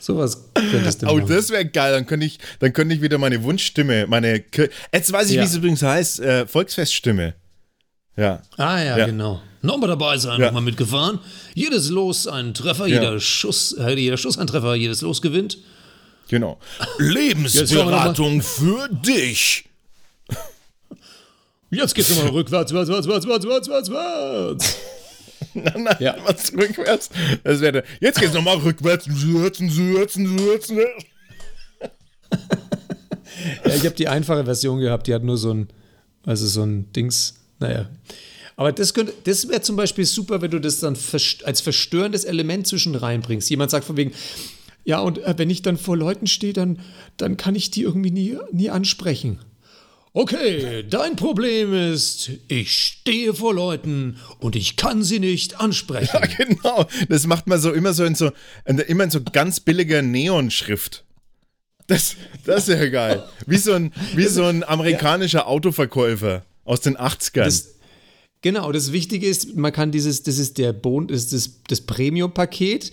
Sowas 0.04 0.50
könntest 0.54 1.02
du 1.02 1.08
Oh, 1.08 1.16
machen. 1.16 1.30
das 1.30 1.50
wäre 1.50 1.66
geil. 1.66 1.94
Dann 1.94 2.06
könnte 2.06 2.26
ich, 2.26 2.38
dann 2.60 2.74
könnte 2.74 2.94
ich 2.94 3.02
wieder 3.02 3.18
meine 3.18 3.42
Wunschstimme, 3.42 4.06
meine. 4.08 4.44
Jetzt 4.94 5.14
weiß 5.14 5.30
ich, 5.30 5.36
Ja. 5.38 5.44
wie 5.44 5.46
es 5.46 5.56
übrigens 5.56 5.82
heißt. 5.82 6.20
Äh, 6.20 6.46
Volksfeststimme. 6.46 7.36
Ja. 8.18 8.42
Ah 8.58 8.80
ja, 8.84 8.98
Ja. 8.98 9.06
genau. 9.06 9.42
Nochmal 9.62 9.88
dabei 9.88 10.18
sein, 10.18 10.42
Ja. 10.42 10.48
nochmal 10.48 10.62
mitgefahren. 10.64 11.20
Jedes 11.54 11.90
Los 11.90 12.28
ein 12.28 12.54
Treffer, 12.54 12.86
Ja. 12.86 12.96
jeder 13.02 13.18
Schuss, 13.22 13.72
äh, 13.80 13.94
jeder 13.98 14.18
Schuss 14.18 14.38
ein 14.38 14.46
Treffer, 14.46 14.76
jedes 14.76 15.00
Los 15.00 15.22
gewinnt. 15.22 15.58
Genau. 16.28 16.60
Lebensberatung 16.98 18.42
für 18.42 18.90
dich. 18.90 19.70
Jetzt 21.72 21.96
geht's 21.96 22.10
nochmal 22.10 22.34
rückwärts, 22.34 22.74
wärts, 22.74 22.90
wärts, 22.90 23.08
wärts, 23.08 23.26
wärts, 23.26 23.46
wärts, 23.48 23.70
wärts, 23.70 23.90
wärts. 23.90 24.78
Nein, 25.54 25.88
Ja. 26.00 26.16
was 26.26 26.52
rückwärts? 26.54 27.10
Das 27.44 27.62
wäre. 27.62 27.84
Jetzt 28.00 28.20
geht's 28.20 28.34
nochmal 28.34 28.58
rückwärts. 28.58 29.08
Ja, 33.66 33.74
ich 33.76 33.86
habe 33.86 33.96
die 33.96 34.08
einfache 34.08 34.46
Version 34.46 34.80
gehabt, 34.80 35.08
die 35.08 35.14
hat 35.14 35.24
nur 35.24 35.38
so 35.38 35.52
ein, 35.54 35.68
also 36.26 36.46
so 36.48 36.64
ein 36.64 36.92
Dings, 36.94 37.36
naja. 37.60 37.90
Aber 38.56 38.72
das, 38.72 38.94
könnte, 38.94 39.14
das 39.24 39.48
wäre 39.50 39.62
zum 39.62 39.76
Beispiel 39.76 40.06
super, 40.06 40.42
wenn 40.42 40.52
du 40.52 40.60
das 40.60 40.80
dann 40.80 40.96
als 41.44 41.62
verstörendes 41.62 42.24
Element 42.26 42.68
zwischen 42.68 42.94
reinbringst. 42.96 43.50
Jemand 43.50 43.72
sagt 43.72 43.86
von 43.86 43.98
wegen, 43.98 44.12
ja, 44.86 45.00
und 45.00 45.18
äh, 45.20 45.34
wenn 45.38 45.50
ich 45.50 45.62
dann 45.64 45.78
vor 45.78 45.98
Leuten 45.98 46.28
stehe, 46.28 46.54
dann, 46.54 46.80
dann 47.18 47.38
kann 47.38 47.56
ich 47.56 47.72
die 47.72 47.82
irgendwie 47.82 48.12
nie, 48.12 48.38
nie 48.52 48.70
ansprechen. 48.70 49.40
Okay, 50.16 50.86
dein 50.88 51.16
Problem 51.16 51.74
ist, 51.74 52.30
ich 52.48 52.72
stehe 52.72 53.34
vor 53.34 53.52
Leuten 53.52 54.18
und 54.38 54.56
ich 54.56 54.76
kann 54.76 55.04
sie 55.04 55.20
nicht 55.20 55.60
ansprechen. 55.60 56.20
Ja, 56.22 56.28
genau. 56.46 56.86
Das 57.10 57.26
macht 57.26 57.48
man 57.48 57.60
so 57.60 57.72
immer 57.72 57.94
so 57.94 58.06
in 58.06 58.14
so, 58.14 58.32
in, 58.66 58.78
immer 58.78 59.06
in 59.06 59.10
so 59.10 59.22
ganz 59.24 59.60
billiger 59.60 60.04
Neonschrift. 60.04 61.04
Das, 61.88 62.16
das 62.46 62.70
ist 62.70 62.80
ja 62.80 62.90
geil. 62.90 63.24
Wie 63.48 63.58
so 63.58 63.74
ein, 63.74 63.92
wie 64.16 64.26
so 64.26 64.44
ein 64.44 64.64
amerikanischer 64.64 65.48
Autoverkäufer 65.48 66.46
aus 66.64 66.82
den 66.82 66.96
80ern. 66.96 67.46
Das, 67.46 67.76
genau, 68.42 68.72
das 68.72 68.92
Wichtige 68.92 69.26
ist, 69.26 69.56
man 69.56 69.74
kann 69.74 69.92
dieses, 69.92 70.22
das 70.22 70.38
ist 70.38 70.60
der 70.60 70.74
Bon, 70.74 71.08
das 71.08 71.24
ist 71.24 71.34
das, 71.34 71.50
das 71.68 71.82
Premium-Paket. 71.82 72.92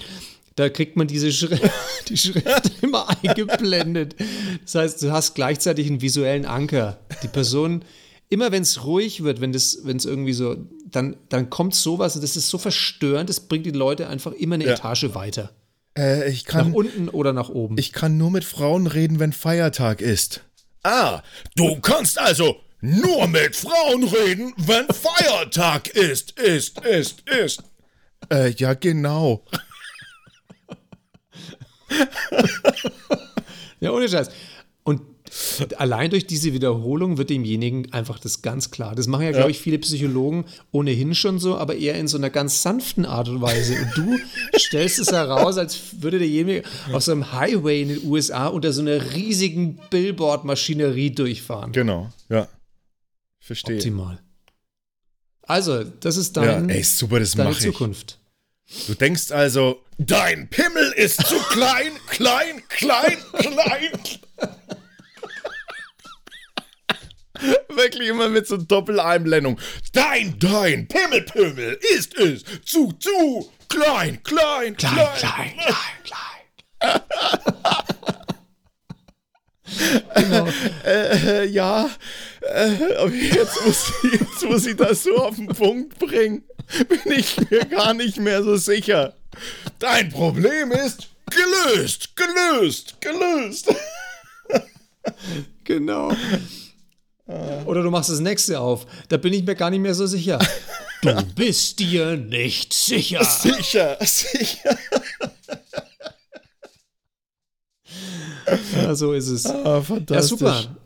Da 0.57 0.69
kriegt 0.69 0.97
man 0.97 1.07
diese 1.07 1.33
Schrift, 1.33 1.71
die 2.09 2.17
Schrift 2.17 2.73
immer 2.83 3.09
eingeblendet. 3.09 4.17
Das 4.65 4.75
heißt, 4.75 5.03
du 5.03 5.13
hast 5.13 5.35
gleichzeitig 5.35 5.87
einen 5.87 6.03
visuellen 6.03 6.45
Anker. 6.45 6.99
Die 7.23 7.29
Person, 7.29 7.85
immer 8.29 8.53
wenn 8.53 8.63
es 8.63 8.85
ruhig 8.85 9.23
wird, 9.23 9.41
wenn 9.41 9.53
es 9.55 9.81
wenn 9.85 9.97
es 9.97 10.05
irgendwie 10.05 10.33
so, 10.33 10.57
dann, 10.91 11.17
dann 11.29 11.51
kommt 11.51 11.75
sowas 11.75 12.15
und 12.17 12.23
das 12.23 12.37
ist 12.37 12.49
so 12.49 12.59
verstörend, 12.59 13.29
das 13.29 13.41
bringt 13.41 13.67
die 13.67 13.71
Leute 13.71 14.09
einfach 14.09 14.33
immer 14.33 14.55
eine 14.57 14.65
Ja. 14.67 14.73
Etage 14.75 15.15
weiter. 15.15 15.51
äh, 15.99 16.29
ich, 16.31 16.47
Nach 16.47 16.53
kann, 16.53 16.73
unten 16.73 17.09
oder 17.09 17.33
nach 17.33 17.49
oben. 17.49 17.77
ich 17.79 17.93
kann 17.93 18.17
nur 18.17 18.31
mit 18.31 18.45
Frauen 18.45 18.87
reden, 18.87 19.19
wenn 19.21 19.33
Feiertag 19.33 20.01
ist. 20.01 20.43
Ah, 20.83 21.23
du 21.57 21.79
kannst 21.81 22.19
also 22.19 22.57
nur 22.81 23.27
mit 23.27 23.55
Frauen 23.55 24.05
reden, 24.05 24.55
wenn 24.57 24.87
Feiertag 24.89 25.89
ist, 25.89 26.39
ist, 26.41 26.81
ist, 26.87 27.23
ist. 27.29 27.63
Äh, 28.33 28.51
ja, 28.53 28.73
genau. 28.75 29.45
Ja, 33.81 33.93
ohne 33.93 34.09
Scheiß. 34.09 34.31
Allein 35.77 36.11
durch 36.11 36.27
diese 36.27 36.53
Wiederholung 36.53 37.17
wird 37.19 37.31
demjenigen 37.31 37.93
einfach 37.93 38.19
das 38.19 38.43
ganz 38.43 38.71
klar. 38.71 38.95
Das 38.95 39.07
machen 39.07 39.25
ja, 39.25 39.31
glaube 39.31 39.51
ich, 39.51 39.61
viele 39.61 39.79
Psychologen 39.79 40.45
ohnehin 40.73 41.15
schon 41.15 41.39
so, 41.39 41.57
aber 41.57 41.77
eher 41.77 41.95
in 41.95 42.09
so 42.09 42.17
einer 42.17 42.31
ganz 42.31 42.63
sanften 42.63 43.07
Art 43.07 43.29
und 43.29 43.41
Weise. 43.41 43.75
Und 43.75 43.97
du 43.97 44.19
stellst 44.59 44.99
es 44.99 45.13
heraus, 45.13 45.57
als 45.57 46.03
würde 46.03 46.19
derjenige 46.19 46.65
auf 46.93 47.03
so 47.05 47.13
einem 47.13 47.33
Highway 47.33 47.83
in 47.83 47.89
den 47.89 48.05
USA 48.05 48.49
unter 48.49 48.73
so 48.73 48.81
einer 48.81 49.15
riesigen 49.15 49.79
Billboard-Maschinerie 49.91 51.11
durchfahren. 51.11 51.73
Genau, 51.73 52.11
ja. 52.29 52.49
Verstehe. 53.39 53.77
Optimal. 53.77 54.21
Also, 55.43 55.85
das 55.85 56.17
ist 56.17 56.37
Ja, 56.37 56.45
dein, 56.45 56.69
ey, 56.69 56.83
super, 56.83 57.21
das 57.21 57.33
deine 57.33 57.51
ich. 57.51 57.59
Zukunft. 57.59 58.19
Du 58.87 58.95
denkst 58.95 59.33
also, 59.33 59.83
Dein 60.03 60.49
Pimmel 60.49 60.93
ist 60.97 61.27
zu 61.27 61.35
klein, 61.51 61.93
klein, 62.09 62.63
klein, 62.69 63.19
klein. 63.35 63.91
wirklich 67.69 68.09
immer 68.09 68.29
mit 68.29 68.47
so 68.47 68.57
Doppeleinblendung. 68.57 69.59
Dein, 69.93 70.39
dein 70.39 70.89
Pimmelpümmel 70.89 71.79
ist 71.97 72.17
es 72.19 72.45
zu, 72.65 72.93
zu 72.99 73.51
klein, 73.69 74.23
klein, 74.23 74.77
klein. 74.77 75.09
Klein, 75.17 75.17
klein, 75.19 75.53
klein. 76.05 77.01
Äh, 80.85 81.47
ja, 81.47 81.89
äh, 82.41 82.95
aber 82.99 83.11
jetzt 83.11 83.65
muss, 83.65 83.93
ich, 84.03 84.21
jetzt 84.21 84.45
muss 84.45 84.67
ich 84.67 84.77
das 84.77 85.05
so 85.05 85.17
auf 85.17 85.37
den 85.37 85.47
Punkt 85.49 85.99
bringen. 85.99 86.45
Bin 86.89 87.13
ich 87.19 87.37
mir 87.51 87.65
gar 87.67 87.95
nicht 87.95 88.19
mehr 88.19 88.43
so 88.43 88.57
sicher. 88.57 89.15
Dein 89.79 90.11
Problem 90.11 90.73
ist 90.73 91.09
gelöst, 91.31 92.17
gelöst, 92.17 93.01
gelöst. 93.01 93.75
Genau. 95.65 96.13
Oder 97.67 97.83
du 97.83 97.91
machst 97.91 98.11
das 98.11 98.21
nächste 98.21 98.59
auf. 98.61 98.87
Da 99.09 99.17
bin 99.17 99.33
ich 99.33 99.45
mir 99.45 99.55
gar 99.55 99.71
nicht 99.71 99.81
mehr 99.81 99.95
so 99.95 100.07
sicher. 100.07 100.39
Du 101.03 101.15
bist 101.35 101.79
dir 101.79 102.19
nicht 102.19 102.75
sicher. 102.75 103.25
Sicher, 103.25 103.97
sicher. 104.05 104.77
Ja, 108.77 108.95
so 108.95 109.13
ist 109.15 109.29
es. 109.29 109.47
Ah, 109.47 109.83
Ja, 110.11 110.23
super. 110.23 110.77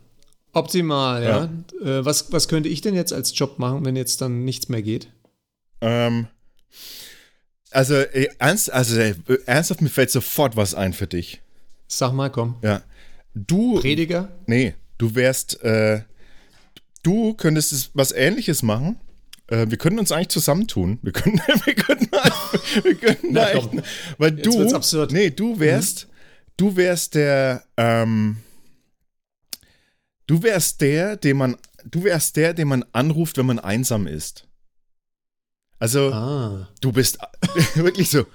Optimal, 0.53 1.21
ja. 1.21 1.43
Äh, 1.83 2.05
was, 2.05 2.31
was 2.31 2.47
könnte 2.47 2.69
ich 2.69 2.79
denn 2.79 2.95
jetzt 2.95 3.11
als 3.11 3.37
Job 3.37 3.59
machen, 3.59 3.83
wenn 3.83 3.97
jetzt 3.97 4.21
dann 4.21 4.45
nichts 4.45 4.69
mehr 4.69 4.81
geht? 4.81 5.09
Ähm, 5.81 6.27
also, 7.71 7.95
äh, 7.95 8.29
ernst, 8.39 8.71
also 8.71 8.97
äh, 8.97 9.15
ernsthaft, 9.45 9.81
mir 9.81 9.89
fällt 9.89 10.11
sofort 10.11 10.55
was 10.55 10.73
ein 10.73 10.93
für 10.93 11.07
dich. 11.07 11.41
Sag 11.89 12.13
mal, 12.13 12.29
komm. 12.29 12.55
Ja. 12.61 12.83
Du. 13.33 13.81
Prediger? 13.81 14.29
Nee, 14.47 14.75
du 14.97 15.13
wärst, 15.13 15.61
äh, 15.61 16.03
du 17.05 17.33
könntest 17.33 17.71
es 17.71 17.91
was 17.93 18.11
ähnliches 18.11 18.63
machen. 18.63 18.99
Äh, 19.47 19.67
wir 19.69 19.77
könnten 19.77 19.99
uns 19.99 20.11
eigentlich 20.11 20.29
zusammentun. 20.29 20.99
Wir 21.03 21.11
könnten, 21.11 21.39
wir 21.65 21.75
könnten, 21.75 22.09
wir 22.83 22.95
könnten 22.95 23.27
Na, 23.31 23.41
da 23.41 23.51
echt, 23.51 23.69
weil 24.17 24.35
Jetzt 24.35 24.45
du. 24.45 25.01
Mhm. 25.01 25.07
nee, 25.11 25.29
du 25.29 25.59
wärst, 25.59 26.07
du 26.57 26.75
wärst 26.75 27.15
der, 27.15 27.63
ähm, 27.77 28.37
du 30.27 30.41
wärst 30.41 30.81
der, 30.81 31.15
den 31.15 31.37
man, 31.37 31.57
du 31.85 32.03
wärst 32.03 32.35
der, 32.37 32.53
den 32.53 32.67
man 32.67 32.83
anruft, 32.91 33.37
wenn 33.37 33.45
man 33.45 33.59
einsam 33.59 34.07
ist. 34.07 34.47
Also, 35.77 36.11
Ah. 36.11 36.69
du 36.81 36.91
bist 36.91 37.19
wirklich 37.75 38.09
so, 38.09 38.25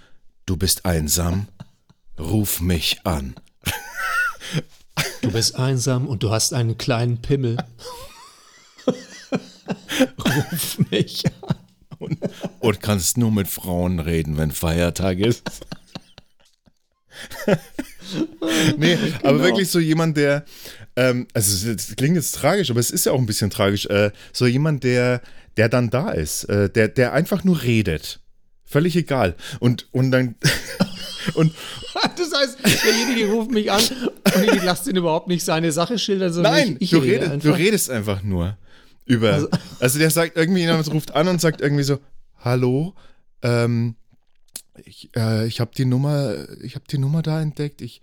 du 0.47 0.57
bist 0.57 0.85
einsam, 0.85 1.49
ruf 2.19 2.61
mich 2.61 3.01
an. 3.05 3.35
Du 5.23 5.33
bist 5.33 5.57
einsam 5.57 6.07
und 6.07 6.23
du 6.23 6.31
hast 6.31 6.53
einen 6.55 6.79
kleinen 6.79 7.21
Pimmel. 7.21 7.57
Ruf 10.19 10.79
mich 10.91 11.25
an. 11.27 11.57
und, 11.99 12.19
und 12.61 12.81
kannst 12.81 13.19
nur 13.19 13.31
mit 13.31 13.49
Frauen 13.49 14.01
reden, 14.01 14.37
wenn 14.37 14.51
Feiertag 14.51 15.19
ist. 15.19 15.43
nee, 18.77 18.97
aber 19.23 19.43
wirklich 19.43 19.71
so 19.71 19.79
jemand, 19.79 20.17
der, 20.17 20.45
ähm, 20.97 21.27
also 21.35 21.73
das 21.73 21.95
klingt 21.97 22.17
jetzt 22.17 22.35
tragisch, 22.35 22.71
aber 22.71 22.81
es 22.81 22.91
ist 22.91 23.07
ja 23.07 23.13
auch 23.13 23.19
ein 23.19 23.27
bisschen 23.27 23.51
tragisch, 23.51 23.87
äh, 23.87 24.11
so 24.33 24.47
jemand, 24.47 24.85
der, 24.85 25.21
der 25.57 25.69
dann 25.69 25.91
da 25.91 26.11
ist, 26.11 26.45
äh, 26.45 26.71
der, 26.71 26.89
der 26.89 27.13
einfach 27.13 27.45
nur 27.45 27.63
redet. 27.63 28.21
Völlig 28.65 28.97
egal. 28.97 29.35
Und, 29.59 29.89
und 29.93 30.11
dann, 30.11 30.37
und 31.35 31.53
Das 32.17 32.33
heißt, 32.35 32.59
derjenige 32.85 33.33
ruft 33.33 33.51
mich 33.51 33.71
an 33.71 33.83
und 34.35 34.45
ich 34.55 34.63
lasse 34.63 34.91
ihn 34.91 34.97
überhaupt 34.97 35.29
nicht 35.29 35.45
seine 35.45 35.73
Sache 35.73 35.99
schildern, 35.99 36.33
sondern 36.33 36.53
Nein, 36.53 36.77
ich, 36.79 36.83
ich 36.83 36.91
du, 36.91 36.99
rede 36.99 37.27
redest, 37.27 37.45
du 37.45 37.51
redest 37.51 37.91
einfach 37.91 38.23
nur 38.23 38.57
über. 39.11 39.49
Also, 39.81 39.99
der 39.99 40.11
sagt 40.11 40.37
irgendwie, 40.37 40.61
jemand 40.61 40.91
ruft 40.93 41.15
an 41.15 41.29
und 41.29 41.41
sagt 41.41 41.61
irgendwie 41.61 41.83
so: 41.85 41.99
Hallo, 42.39 42.95
ähm, 43.43 43.95
ich, 44.85 45.11
äh, 45.17 45.47
ich 45.47 45.61
habe 45.61 45.73
die 45.77 45.85
Nummer, 45.85 46.35
ich 46.63 46.75
habe 46.75 46.85
die 46.91 46.99
Nummer 46.99 47.23
da 47.23 47.41
entdeckt. 47.43 47.83
Ich, 47.83 48.01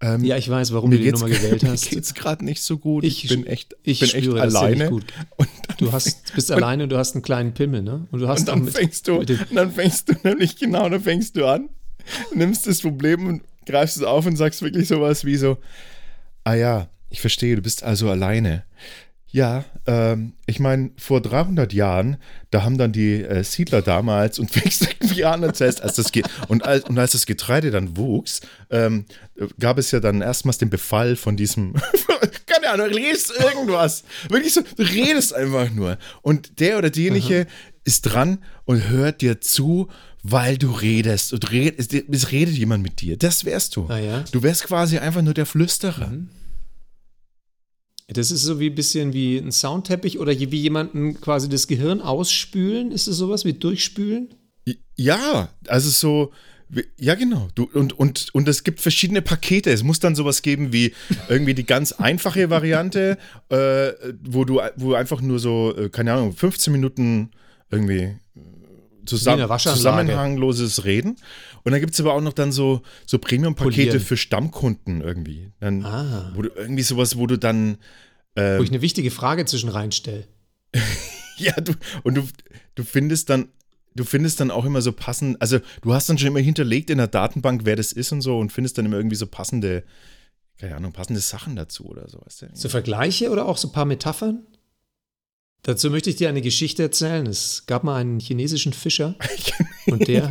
ähm, 0.00 0.22
Ja, 0.24 0.36
ich 0.36 0.48
weiß, 0.48 0.72
warum 0.72 0.90
du 0.90 0.98
die 0.98 1.10
Nummer 1.10 1.28
gewählt 1.30 1.62
mir 1.62 1.70
hast. 1.70 1.90
geht's 1.90 2.14
gerade 2.14 2.44
nicht 2.44 2.62
so 2.62 2.78
gut. 2.78 3.02
Ich, 3.04 3.24
Ich- 3.24 3.30
bin 3.30 3.46
echt, 3.46 3.76
Ich 3.82 4.00
bin 4.00 4.08
echt 4.10 4.18
spüre 4.24 4.34
sehr 4.50 4.60
alleine. 4.60 4.88
gut. 4.90 5.04
Und 5.36 5.48
Du 5.78 5.90
hast, 5.92 6.34
bist 6.34 6.52
alleine 6.52 6.84
und 6.84 6.90
du 6.90 6.98
hast 6.98 7.14
einen 7.16 7.22
kleinen 7.22 7.54
Pimmel, 7.54 7.82
ne? 7.82 8.06
Und 8.12 8.20
du 8.20 8.28
hast 8.28 8.40
und 8.40 8.48
dann 8.48 8.64
mit- 8.64 8.74
fängst 8.74 9.08
du, 9.08 9.24
dann 9.52 9.72
fängst 9.72 10.08
du 10.08 10.14
nämlich 10.22 10.56
genau, 10.56 10.88
dann 10.88 11.00
fängst 11.00 11.36
du 11.36 11.46
an, 11.46 11.70
nimmst 12.34 12.66
das 12.68 12.80
Problem 12.82 13.26
und 13.26 13.42
greifst 13.66 13.96
es 13.96 14.02
auf 14.04 14.26
und 14.26 14.36
sagst 14.36 14.62
wirklich 14.62 14.86
sowas 14.86 15.24
wie 15.24 15.36
so: 15.36 15.56
Ah 16.44 16.54
ja, 16.54 16.88
ich 17.10 17.20
verstehe, 17.20 17.56
du 17.56 17.62
bist 17.62 17.82
also 17.82 18.10
alleine. 18.10 18.64
Ja, 19.32 19.64
ähm, 19.86 20.34
ich 20.44 20.60
meine, 20.60 20.90
vor 20.98 21.22
300 21.22 21.72
Jahren, 21.72 22.18
da 22.50 22.64
haben 22.64 22.76
dann 22.76 22.92
die 22.92 23.22
äh, 23.22 23.42
Siedler 23.42 23.80
damals 23.80 24.38
und 24.38 24.50
an, 25.24 25.42
erzählst, 25.42 25.82
als 25.82 25.96
das 25.96 26.12
Ge 26.12 26.22
und, 26.48 26.66
als, 26.66 26.84
und 26.84 26.98
als 26.98 27.12
das 27.12 27.24
Getreide 27.24 27.70
dann 27.70 27.96
wuchs, 27.96 28.42
ähm, 28.70 29.06
gab 29.58 29.78
es 29.78 29.90
ja 29.90 30.00
dann 30.00 30.20
erstmals 30.20 30.58
den 30.58 30.68
Befall 30.68 31.16
von 31.16 31.38
diesem, 31.38 31.72
keine 32.46 32.70
Ahnung, 32.70 32.88
redest 32.88 33.32
irgendwas. 33.40 34.04
Wirklich 34.28 34.52
so, 34.52 34.60
du 34.76 34.82
redest 34.82 35.34
einfach 35.34 35.70
nur. 35.70 35.96
Und 36.20 36.60
der 36.60 36.76
oder 36.76 36.90
diejenige 36.90 37.46
ist 37.84 38.02
dran 38.02 38.38
und 38.66 38.90
hört 38.90 39.22
dir 39.22 39.40
zu, 39.40 39.88
weil 40.22 40.58
du 40.58 40.70
redest. 40.72 41.32
Und 41.32 41.50
red, 41.50 41.78
es, 41.78 41.88
es 41.90 42.32
redet 42.32 42.54
jemand 42.54 42.82
mit 42.82 43.00
dir. 43.00 43.16
Das 43.16 43.46
wärst 43.46 43.76
du. 43.76 43.86
Ah 43.88 43.98
ja? 43.98 44.24
Du 44.30 44.42
wärst 44.42 44.64
quasi 44.64 44.98
einfach 44.98 45.22
nur 45.22 45.34
der 45.34 45.46
Flüsterer. 45.46 46.12
Das 48.12 48.30
ist 48.30 48.42
so 48.42 48.60
wie 48.60 48.70
ein 48.70 48.74
bisschen 48.74 49.12
wie 49.12 49.38
ein 49.38 49.52
Soundteppich 49.52 50.18
oder 50.18 50.32
wie 50.38 50.60
jemanden 50.60 51.20
quasi 51.20 51.48
das 51.48 51.66
Gehirn 51.66 52.00
ausspülen. 52.00 52.90
Ist 52.90 53.08
das 53.08 53.16
sowas 53.16 53.44
wie 53.44 53.52
durchspülen? 53.52 54.34
Ja, 54.96 55.48
also 55.66 55.90
so, 55.90 56.32
ja 56.98 57.14
genau. 57.14 57.48
Du, 57.54 57.68
und, 57.72 57.98
und, 57.98 58.34
und 58.34 58.48
es 58.48 58.64
gibt 58.64 58.80
verschiedene 58.80 59.22
Pakete. 59.22 59.70
Es 59.70 59.82
muss 59.82 60.00
dann 60.00 60.14
sowas 60.14 60.42
geben 60.42 60.72
wie 60.72 60.94
irgendwie 61.28 61.54
die 61.54 61.66
ganz 61.66 61.92
einfache 61.92 62.50
Variante, 62.50 63.18
äh, 63.48 63.92
wo, 64.22 64.44
du, 64.44 64.60
wo 64.76 64.94
einfach 64.94 65.20
nur 65.20 65.38
so, 65.38 65.74
äh, 65.76 65.88
keine 65.88 66.12
Ahnung, 66.12 66.32
15 66.32 66.72
Minuten 66.72 67.30
irgendwie 67.70 68.16
Wie 68.34 69.04
zusammen, 69.04 69.48
zusammenhangloses 69.58 70.84
Reden. 70.84 71.16
Und 71.64 71.72
dann 71.72 71.80
gibt 71.80 71.94
es 71.94 72.00
aber 72.00 72.14
auch 72.14 72.20
noch 72.20 72.32
dann 72.32 72.50
so, 72.52 72.82
so 73.06 73.18
Premium-Pakete 73.18 74.00
für 74.00 74.16
Stammkunden 74.16 75.00
irgendwie. 75.00 75.52
Dann, 75.60 75.84
Ah. 75.84 76.32
wo 76.34 76.42
du 76.42 76.48
irgendwie 76.54 76.82
sowas, 76.82 77.16
wo 77.16 77.26
du 77.26 77.38
dann 77.38 77.78
Ähm. 78.34 78.58
Wo 78.58 78.62
ich 78.62 78.70
eine 78.70 78.80
wichtige 78.82 79.10
Frage 79.10 79.44
zwischen 79.44 79.68
reinstelle. 79.68 80.26
Ja, 81.38 81.52
du, 81.54 81.72
und 82.02 82.14
du, 82.16 82.28
du 82.76 82.84
findest 82.84 83.28
dann, 83.30 83.48
du 83.96 84.04
findest 84.04 84.38
dann 84.40 84.50
auch 84.50 84.64
immer 84.64 84.80
so 84.82 84.92
passend, 84.92 85.40
also 85.40 85.58
du 85.80 85.92
hast 85.92 86.08
dann 86.08 86.16
schon 86.18 86.28
immer 86.28 86.40
hinterlegt 86.40 86.88
in 86.90 86.98
der 86.98 87.08
Datenbank, 87.08 87.62
wer 87.64 87.74
das 87.74 87.90
ist 87.92 88.12
und 88.12 88.20
so 88.20 88.38
und 88.38 88.52
findest 88.52 88.78
dann 88.78 88.84
immer 88.86 88.96
irgendwie 88.96 89.16
so 89.16 89.26
passende, 89.26 89.82
keine 90.58 90.76
Ahnung, 90.76 90.92
passende 90.92 91.20
Sachen 91.20 91.56
dazu 91.56 91.86
oder 91.86 92.08
so. 92.08 92.20
Weißt 92.24 92.42
du? 92.42 92.46
So 92.52 92.68
Vergleiche 92.68 93.30
oder 93.30 93.46
auch 93.46 93.56
so 93.56 93.68
ein 93.68 93.72
paar 93.72 93.86
Metaphern? 93.86 94.46
Dazu 95.62 95.90
möchte 95.90 96.10
ich 96.10 96.16
dir 96.16 96.28
eine 96.28 96.42
Geschichte 96.42 96.82
erzählen. 96.82 97.26
Es 97.26 97.64
gab 97.66 97.82
mal 97.82 97.96
einen 98.00 98.20
chinesischen 98.20 98.72
Fischer 98.72 99.14
und 99.86 100.06
der 100.08 100.30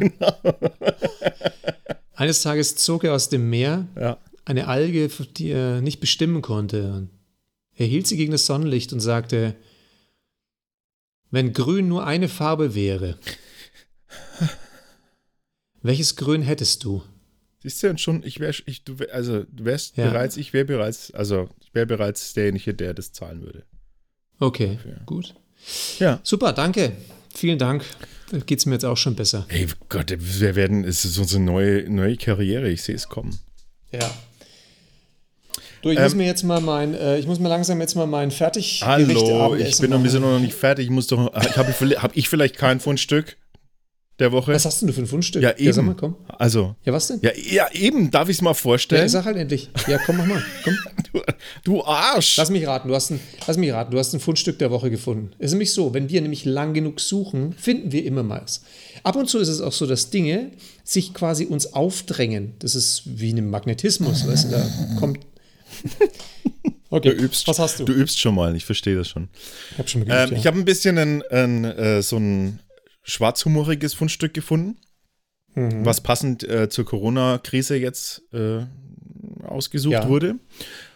eines 2.15 2.41
Tages 2.41 2.75
zog 2.75 3.03
er 3.03 3.13
aus 3.13 3.29
dem 3.29 3.49
Meer 3.49 3.87
Ja. 3.99 4.17
eine 4.45 4.67
Alge, 4.67 5.09
die 5.37 5.49
er 5.49 5.81
nicht 5.81 5.99
bestimmen 5.99 6.41
konnte. 6.41 7.07
Er 7.75 7.85
hielt 7.87 8.07
sie 8.07 8.17
gegen 8.17 8.31
das 8.31 8.45
Sonnenlicht 8.45 8.93
und 8.93 8.99
sagte, 8.99 9.55
wenn 11.31 11.53
grün 11.53 11.87
nur 11.87 12.05
eine 12.05 12.27
Farbe 12.27 12.75
wäre, 12.75 13.17
welches 15.81 16.15
Grün 16.15 16.41
hättest 16.41 16.83
du? 16.83 17.03
Siehst 17.63 17.83
du, 17.83 17.89
und 17.89 18.01
schon, 18.01 18.23
ich 18.23 18.39
wäre, 18.39 18.53
ich, 18.65 18.83
du, 18.83 18.99
wär, 18.99 19.13
also 19.13 19.43
du 19.43 19.65
wärst 19.65 19.97
Ja. 19.97 20.09
bereits, 20.09 20.37
ich 20.37 20.51
wäre 20.53 20.65
bereits, 20.65 21.11
also 21.11 21.49
ich 21.61 21.73
wäre 21.73 21.85
bereits 21.85 22.33
derjenige, 22.33 22.73
der 22.73 22.93
das 22.93 23.13
zahlen 23.13 23.41
würde. 23.41 23.63
Okay, 24.39 24.79
gut. 25.05 25.35
Ja. 25.99 26.19
Super, 26.23 26.53
danke. 26.53 26.93
Vielen 27.35 27.57
Dank. 27.59 27.83
Da 28.31 28.37
geht 28.39 28.59
es 28.59 28.65
mir 28.65 28.73
jetzt 28.73 28.85
auch 28.85 28.97
schon 28.97 29.15
besser. 29.15 29.45
Ey 29.49 29.67
Gott, 29.89 30.13
wir 30.17 30.55
werden, 30.55 30.83
es 30.85 31.03
ist 31.03 31.17
unsere 31.17 31.41
neue, 31.41 31.89
neue 31.89 32.15
Karriere, 32.15 32.69
ich 32.69 32.81
sehe 32.83 32.95
es 32.95 33.09
kommen. 33.09 33.37
Ja. 33.91 34.09
Du, 35.81 35.89
ich 35.89 35.97
Ähm, 35.97 36.03
muss 36.03 36.15
mir 36.15 36.25
jetzt 36.27 36.43
mal 36.43 36.61
mein, 36.61 36.93
äh, 36.93 37.17
ich 37.17 37.27
muss 37.27 37.39
mir 37.39 37.49
langsam 37.49 37.81
jetzt 37.81 37.95
mal 37.95 38.05
mein 38.07 38.31
fertig 38.31 38.81
Hallo, 38.85 39.55
ich 39.55 39.77
bin 39.79 39.89
noch, 39.89 40.01
wir 40.01 40.09
sind 40.09 40.21
noch 40.21 40.39
nicht 40.39 40.53
fertig, 40.53 40.85
ich 40.85 40.91
muss 40.91 41.07
doch, 41.07 41.33
habe 41.33 41.71
ich, 41.71 42.01
hab 42.01 42.15
ich 42.15 42.29
vielleicht 42.29 42.57
kein 42.57 42.79
Fundstück 42.79 43.35
der 44.21 44.31
Woche? 44.31 44.53
Was 44.53 44.63
hast 44.65 44.81
denn 44.81 44.87
du 44.87 44.93
für 44.93 45.01
ein 45.01 45.07
Fundstück? 45.07 45.41
Ja, 45.43 45.57
eben. 45.57 45.73
sag 45.73 45.83
mal, 45.83 45.95
komm. 45.95 46.15
Also, 46.39 46.75
Ja, 46.85 46.93
was 46.93 47.07
denn? 47.07 47.19
ja, 47.21 47.31
ja 47.35 47.67
eben, 47.73 48.09
darf 48.11 48.29
ich 48.29 48.37
es 48.37 48.41
mal 48.41 48.51
Ja, 48.51 48.53
vorstellen? 48.53 49.09
sag 49.09 49.25
halt 49.25 49.35
endlich. 49.37 49.69
Ja, 49.87 49.97
komm, 50.05 50.17
mach 50.17 50.25
mal. 50.25 50.41
Komm. 50.63 50.77
du, 51.13 51.21
du 51.65 51.83
Arsch! 51.83 52.37
Lass 52.37 52.49
mich 52.49 52.65
raten, 52.65 52.87
du 52.87 52.95
hast 52.95 53.09
ein, 53.11 53.19
lass 53.45 53.57
mich 53.57 53.71
raten, 53.73 53.91
du 53.91 53.99
hast 53.99 54.13
ein 54.13 54.19
Fundstück 54.21 54.57
der 54.59 54.71
Woche 54.71 54.89
gefunden. 54.89 55.31
Es 55.39 55.47
ist 55.47 55.51
nämlich 55.53 55.73
so, 55.73 55.93
wenn 55.93 56.09
wir 56.09 56.21
nämlich 56.21 56.45
lang 56.45 56.73
genug 56.73 56.99
suchen, 57.01 57.53
finden 57.53 57.91
wir 57.91 58.05
immer 58.05 58.23
mal 58.23 58.41
was. 58.43 58.61
Ab 59.03 59.15
und 59.17 59.29
zu 59.29 59.39
ist 59.39 59.47
es 59.49 59.59
auch 59.59 59.73
so, 59.73 59.85
dass 59.87 60.09
Dinge 60.09 60.51
sich 60.83 61.13
quasi 61.13 61.45
uns 61.45 61.73
aufdrängen. 61.73 62.53
Das 62.59 62.75
ist 62.75 63.03
wie 63.05 63.33
ein 63.33 63.49
Magnetismus, 63.49 64.27
weißt 64.27 64.45
du, 64.45 64.49
da 64.51 64.69
kommt. 64.99 65.19
Okay, 66.93 67.15
Du 67.15 67.23
übst, 67.23 67.47
was 67.47 67.57
hast 67.57 67.79
du? 67.79 67.85
Du 67.85 67.93
übst 67.93 68.19
schon 68.19 68.35
mal, 68.35 68.53
ich 68.53 68.65
verstehe 68.65 68.97
das 68.97 69.07
schon. 69.07 69.29
ich 69.71 69.77
habe 69.77 69.87
schon 69.87 70.01
mal 70.01 70.05
geübt, 70.07 70.19
Ähm, 70.23 70.31
ja. 70.33 70.37
Ich 70.39 70.45
habe 70.47 70.59
ein 70.59 70.65
bisschen 70.65 70.97
ein, 70.97 71.23
ein, 71.31 71.63
äh, 71.63 72.01
so 72.01 72.17
ein 72.17 72.59
schwarzhumoriges 73.03 73.93
Fundstück 73.93 74.33
gefunden, 74.33 74.77
Mhm. 75.55 75.83
was 75.85 75.99
passend 76.01 76.43
äh, 76.43 76.69
zur 76.69 76.85
Corona-Krise 76.85 77.75
jetzt 77.75 78.21
äh, 78.33 78.61
ausgesucht 79.43 79.93
Ja. 79.93 80.07
wurde. 80.07 80.35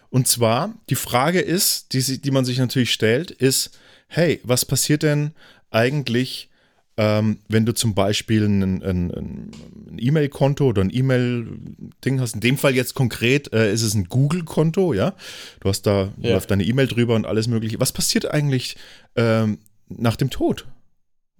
Und 0.10 0.28
zwar, 0.30 0.74
die 0.90 0.96
Frage 0.96 1.42
ist, 1.42 1.92
die, 1.94 2.22
die 2.22 2.32
man 2.32 2.46
sich 2.46 2.58
natürlich 2.58 2.94
stellt, 2.94 3.32
ist, 3.32 3.78
hey, 4.08 4.40
was 4.44 4.64
passiert 4.66 5.04
denn 5.04 5.32
eigentlich 5.72 6.50
ähm, 6.98 7.40
wenn 7.50 7.66
du 7.66 7.74
zum 7.74 7.94
Beispiel 7.94 8.46
ein, 8.46 8.64
ein, 8.82 9.12
ein 9.12 9.98
E-Mail-Konto 10.00 10.66
oder 10.68 10.82
ein 10.82 10.90
E-Mail-Ding 10.94 12.22
hast, 12.22 12.36
in 12.36 12.40
dem 12.40 12.58
Fall 12.58 12.74
jetzt 12.74 12.94
konkret 12.94 13.52
äh, 13.52 13.74
ist 13.74 13.82
es 13.82 13.94
ein 13.96 14.06
Google-Konto, 14.06 14.94
ja. 14.94 15.14
Du 15.60 15.68
hast 15.68 15.82
da, 15.82 16.14
Ja. 16.22 16.32
läuft 16.32 16.52
deine 16.52 16.64
E-Mail 16.64 16.88
drüber 16.88 17.16
und 17.16 17.26
alles 17.26 17.48
mögliche. 17.50 17.82
Was 17.82 17.92
passiert 17.92 18.32
eigentlich 18.32 18.78
ähm, 19.18 19.58
nach 19.90 20.16
dem 20.16 20.30
Tod? 20.30 20.68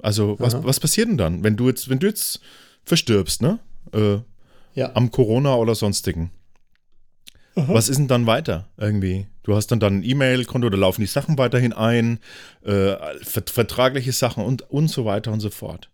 Also, 0.02 0.36
was, 0.40 0.56
Aha. 0.56 0.64
was 0.64 0.80
passiert 0.80 1.08
denn 1.10 1.18
dann, 1.18 1.44
wenn 1.44 1.56
du 1.56 1.68
jetzt, 1.68 1.90
wenn 1.90 2.00
du 2.00 2.08
jetzt 2.08 2.42
verstirbst, 2.84 3.42
ne? 3.42 3.60
Äh, 3.94 4.18
Ja. 4.74 4.92
am 4.94 5.10
Corona 5.12 5.56
oder 5.56 5.74
sonstigen. 5.76 6.32
Was 7.56 7.88
ist 7.88 7.98
denn 7.98 8.10
dann 8.10 8.26
weiter 8.26 8.68
irgendwie? 8.76 9.28
Du 9.44 9.56
hast 9.56 9.68
dann 9.68 9.80
dann 9.80 10.00
ein 10.00 10.04
E-Mail-Konto, 10.04 10.70
da 10.70 10.78
laufen 10.78 11.00
die 11.00 11.08
Sachen 11.08 11.38
weiterhin 11.38 11.72
ein, 11.72 12.20
äh, 12.66 12.96
vert 13.22 13.50
vertragliche 13.50 14.12
Sachen 14.12 14.44
und, 14.44 14.70
und 14.70 14.90
so 14.90 15.06
weiter 15.06 15.32
und 15.32 15.40
so 15.40 15.50
fort. 15.50 15.90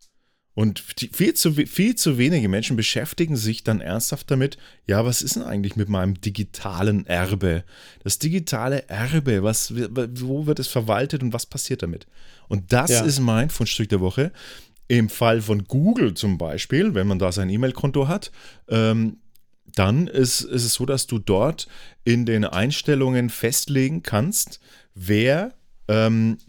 Und 0.53 0.79
viel, 1.13 1.33
zu, 1.33 1.53
viel 1.53 1.95
zu 1.95 2.17
wenige 2.17 2.49
Menschen 2.49 2.75
beschäftigen 2.75 3.37
sich 3.37 3.63
dann 3.63 3.79
ernsthaft 3.79 4.29
damit, 4.29 4.57
ja, 4.85 5.05
was 5.05 5.21
ist 5.21 5.37
denn 5.37 5.43
eigentlich 5.43 5.77
mit 5.77 5.87
meinem 5.87 6.19
digitalen 6.19 7.05
Erbe? 7.07 7.63
Das 8.03 8.19
digitale 8.19 8.87
Erbe, 8.89 9.43
was, 9.43 9.73
wo 9.73 10.45
wird 10.47 10.59
es 10.59 10.67
verwaltet 10.67 11.23
und 11.23 11.31
was 11.31 11.45
passiert 11.45 11.83
damit? 11.83 12.05
Und 12.49 12.73
das 12.73 12.91
Ja. 12.91 13.01
ist 13.05 13.19
mein 13.19 13.49
Fundstück 13.49 13.87
der 13.89 14.01
Woche. 14.01 14.33
Im 14.89 15.07
Fall 15.07 15.41
von 15.41 15.63
Google 15.63 16.15
zum 16.15 16.37
Beispiel, 16.37 16.93
wenn 16.95 17.07
man 17.07 17.17
da 17.17 17.31
sein 17.31 17.49
E-Mail-Konto 17.49 18.09
hat, 18.09 18.29
ähm, 18.67 19.17
dann 19.73 20.07
ist, 20.07 20.41
ist 20.41 20.65
es 20.65 20.73
so, 20.73 20.85
dass 20.85 21.07
du 21.07 21.17
dort 21.17 21.69
in 22.03 22.25
den 22.25 22.43
Einstellungen 22.43 23.29
festlegen 23.29 24.03
kannst, 24.03 24.59
wer, 24.95 25.53
ähm, 25.87 26.39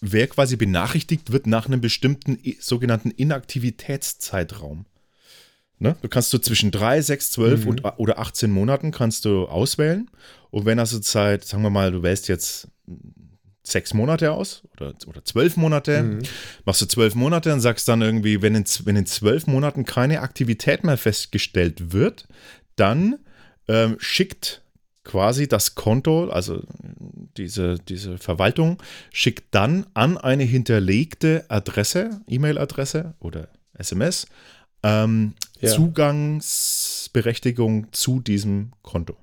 wer 0.00 0.26
quasi 0.28 0.56
benachrichtigt 0.56 1.32
wird 1.32 1.46
nach 1.46 1.66
einem 1.66 1.80
bestimmten 1.80 2.38
sogenannten 2.60 3.10
Inaktivitätszeitraum. 3.10 4.86
Ne? 5.78 5.96
Du 6.02 6.08
kannst 6.08 6.32
du 6.32 6.38
zwischen 6.38 6.70
3, 6.70 7.02
6, 7.02 7.30
12 7.32 7.66
und, 7.66 7.84
oder 7.98 8.18
18 8.18 8.50
Monaten 8.50 8.90
kannst 8.90 9.24
du 9.24 9.46
auswählen. 9.46 10.10
Und 10.50 10.64
wenn 10.66 10.78
also 10.78 10.98
Zeit, 10.98 11.44
sagen 11.44 11.62
wir 11.62 11.70
mal, 11.70 11.92
du 11.92 12.02
wählst 12.02 12.28
jetzt 12.28 12.68
sechs 13.62 13.94
Monate 13.94 14.32
aus 14.32 14.62
oder, 14.72 14.94
oder 15.06 15.24
zwölf 15.24 15.56
Monate, 15.56 16.20
machst 16.64 16.80
du 16.80 16.86
zwölf 16.86 17.14
Monate 17.14 17.52
und 17.52 17.60
sagst 17.60 17.86
dann 17.86 18.00
irgendwie, 18.00 18.42
wenn 18.42 18.54
in, 18.54 18.64
wenn 18.84 18.96
in 18.96 19.06
zwölf 19.06 19.46
Monaten 19.46 19.84
keine 19.84 20.20
Aktivität 20.22 20.84
mehr 20.84 20.96
festgestellt 20.96 21.92
wird, 21.92 22.26
dann 22.76 23.18
ähm, 23.68 23.96
schickt 23.98 24.62
quasi 25.08 25.48
das 25.48 25.74
Konto, 25.74 26.28
also 26.28 26.62
diese, 27.36 27.78
diese 27.78 28.18
Verwaltung, 28.18 28.80
schickt 29.10 29.52
dann 29.54 29.86
an 29.94 30.18
eine 30.18 30.44
hinterlegte 30.44 31.46
Adresse, 31.48 32.20
E-Mail-Adresse 32.28 33.14
oder 33.18 33.48
SMS, 33.72 34.26
ähm, 34.84 35.34
Ja. 35.60 35.70
Zugangsberechtigung 35.70 37.92
zu 37.92 38.20
diesem 38.20 38.70
Konto. 38.82 39.16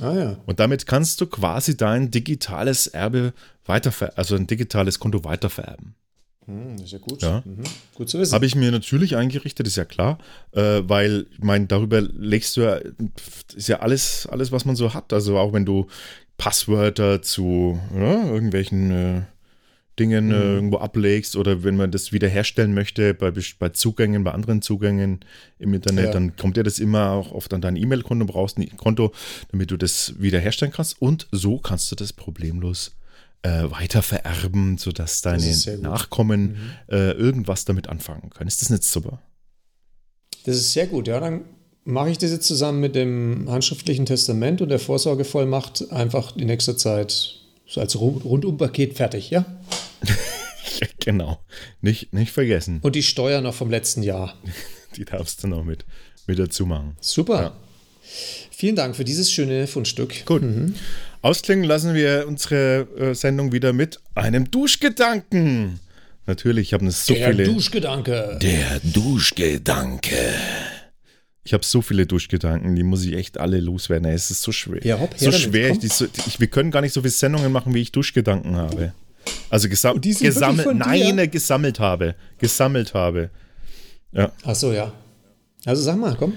Ah 0.00 0.14
ja. 0.14 0.36
Und 0.46 0.60
damit 0.60 0.86
kannst 0.86 1.20
du 1.20 1.26
quasi 1.26 1.76
dein 1.76 2.10
digitales 2.10 2.86
Erbe 2.86 3.34
weiterver 3.64 4.12
also 4.16 4.36
ein 4.36 4.46
digitales 4.46 5.00
Konto 5.00 5.24
weitervererben. 5.24 5.96
Hm, 6.46 6.76
das 6.76 6.86
ist 6.86 6.92
ja 6.92 6.98
gut. 6.98 7.22
Ja. 7.22 7.42
Mhm. 7.44 7.64
Gut 7.94 8.08
zu 8.08 8.18
wissen. 8.18 8.34
Habe 8.34 8.46
ich 8.46 8.54
mir 8.54 8.70
natürlich 8.70 9.16
eingerichtet, 9.16 9.66
ist 9.66 9.76
ja 9.76 9.84
klar, 9.84 10.18
äh, 10.52 10.82
weil 10.84 11.26
ich 11.32 11.42
meine, 11.42 11.66
darüber 11.66 12.00
legst 12.00 12.56
du 12.56 12.62
ja, 12.62 12.80
ist 13.54 13.68
ja 13.68 13.80
alles, 13.80 14.26
alles, 14.26 14.52
was 14.52 14.64
man 14.64 14.76
so 14.76 14.92
hat. 14.94 15.12
Also 15.12 15.38
auch 15.38 15.52
wenn 15.52 15.64
du 15.64 15.86
Passwörter 16.36 17.22
zu 17.22 17.80
ja, 17.94 18.26
irgendwelchen 18.26 18.90
äh, 18.90 19.22
Dingen 19.98 20.32
äh, 20.32 20.54
irgendwo 20.54 20.78
ablegst 20.78 21.36
oder 21.36 21.62
wenn 21.62 21.76
man 21.76 21.92
das 21.92 22.12
wiederherstellen 22.12 22.74
möchte 22.74 23.14
bei, 23.14 23.32
bei 23.58 23.68
Zugängen, 23.68 24.24
bei 24.24 24.32
anderen 24.32 24.60
Zugängen 24.60 25.20
im 25.60 25.72
Internet, 25.72 26.06
Ja. 26.06 26.10
dann 26.10 26.34
kommt 26.34 26.56
ja 26.56 26.64
das 26.64 26.80
immer 26.80 27.10
auch 27.10 27.30
oft 27.30 27.54
an 27.54 27.60
dein 27.60 27.76
E-Mail-Konto, 27.76 28.24
brauchst 28.26 28.58
ein 28.58 28.76
Konto, 28.76 29.12
damit 29.52 29.70
du 29.70 29.76
das 29.76 30.14
wiederherstellen 30.18 30.74
kannst 30.74 31.00
und 31.00 31.28
so 31.30 31.58
kannst 31.58 31.92
du 31.92 31.94
das 31.96 32.12
problemlos 32.12 32.90
äh, 33.44 33.70
weiter 33.70 34.02
vererben, 34.02 34.78
sodass 34.78 35.20
deine. 35.20 35.54
Nachkommen 35.80 36.56
äh, 36.90 37.12
irgendwas 37.12 37.64
damit 37.64 37.88
anfangen 37.88 38.30
können. 38.30 38.48
Ist 38.48 38.62
das 38.62 38.70
nicht 38.70 38.82
super? 38.84 39.22
Das 40.44 40.56
ist 40.56 40.72
sehr 40.72 40.86
gut, 40.86 41.06
ja. 41.08 41.20
Dann 41.20 41.44
mache 41.84 42.10
ich 42.10 42.18
das 42.18 42.30
jetzt 42.30 42.46
zusammen 42.46 42.80
mit 42.80 42.94
dem 42.94 43.46
handschriftlichen 43.48 44.06
Testament 44.06 44.60
und 44.62 44.70
der 44.70 44.78
Vorsorgevollmacht 44.78 45.90
einfach 45.92 46.36
in 46.36 46.46
nächster 46.46 46.76
Zeit 46.76 47.36
so 47.66 47.80
als 47.80 47.94
Ru- 47.96 48.22
Rundumpaket 48.22 48.96
fertig, 48.96 49.30
ja? 49.30 49.44
genau. 51.00 51.38
Nicht, 51.80 52.12
nicht 52.12 52.32
vergessen. 52.32 52.80
Und 52.82 52.94
die 52.96 53.02
Steuer 53.02 53.40
noch 53.40 53.54
vom 53.54 53.70
letzten 53.70 54.02
Jahr. 54.02 54.34
Die 54.96 55.04
darfst 55.04 55.42
du 55.42 55.48
noch 55.48 55.64
mit, 55.64 55.84
mit 56.26 56.38
dazu 56.38 56.66
machen. 56.66 56.96
Super. 57.00 57.42
Ja. 57.42 57.56
Vielen 58.50 58.76
Dank 58.76 58.94
für 58.96 59.04
dieses 59.04 59.32
schöne 59.32 59.66
Fundstück. 59.66 60.24
Gut. 60.24 60.42
Ausklingen 61.24 61.64
lassen 61.64 61.94
wir 61.94 62.26
unsere 62.28 62.86
äh, 62.98 63.14
Sendung 63.14 63.50
wieder 63.50 63.72
mit 63.72 63.98
einem 64.14 64.50
Duschgedanken. 64.50 65.80
Natürlich, 66.26 66.68
ich 66.68 66.74
habe 66.74 66.90
so 66.90 67.14
Der 67.14 67.30
viele. 67.30 67.44
Duschgedanke. 67.44 68.38
Der 68.42 68.80
Duschgedanke. 68.82 70.16
Ich 71.42 71.54
habe 71.54 71.64
so 71.64 71.80
viele 71.80 72.04
Duschgedanken, 72.06 72.76
die 72.76 72.82
muss 72.82 73.06
ich 73.06 73.14
echt 73.14 73.38
alle 73.38 73.58
loswerden. 73.60 74.06
Es 74.10 74.30
ist 74.30 74.42
so 74.42 74.52
schwer. 74.52 74.84
Ja, 74.84 74.98
hopp, 75.00 75.14
so 75.16 75.32
schwer. 75.32 75.70
Ich, 75.70 75.78
die, 75.78 75.88
so- 75.88 76.06
ich, 76.26 76.40
wir 76.40 76.46
können 76.48 76.70
gar 76.70 76.82
nicht 76.82 76.92
so 76.92 77.00
viele 77.00 77.10
Sendungen 77.12 77.50
machen, 77.50 77.72
wie 77.72 77.80
ich 77.80 77.90
Duschgedanken 77.90 78.56
habe. 78.56 78.92
Also 79.48 79.70
gesam 79.70 79.98
gesammelt, 80.02 80.74
nein, 80.74 81.30
gesammelt 81.30 81.80
habe. 81.80 82.16
Gesammelt 82.36 82.92
habe. 82.92 83.30
Ja. 84.12 84.30
Ach 84.44 84.54
so, 84.54 84.74
ja. 84.74 84.92
Also 85.64 85.80
sag 85.82 85.96
mal, 85.96 86.14
komm. 86.18 86.34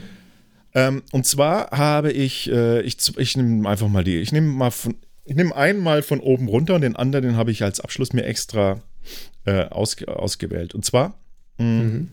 Ähm, 0.78 1.02
und 1.12 1.26
zwar 1.26 1.72
habe 1.72 2.12
ich, 2.12 2.52
äh, 2.52 2.82
ich, 2.82 3.18
ich 3.18 3.36
nehme 3.36 3.68
einfach 3.68 3.88
mal 3.88 4.04
die, 4.04 4.18
ich 4.18 4.32
nehme 4.32 4.48
mal 4.48 4.70
von, 4.70 4.96
ich 5.26 5.36
nehme 5.36 5.56
einen 5.56 5.80
mal 5.80 6.04
von 6.04 6.20
oben 6.20 6.48
runter 6.48 6.76
und 6.76 6.82
den 6.82 6.96
anderen, 6.96 7.26
den 7.26 7.36
habe 7.36 7.50
ich 7.50 7.64
als 7.64 7.80
Abschluss 7.80 8.14
mir 8.14 8.26
extra 8.26 8.80
äh, 9.46 9.64
ausge, 9.66 10.08
ausgewählt. 10.08 10.76
Und 10.76 10.86
zwar 10.86 11.18
mh, 11.58 12.06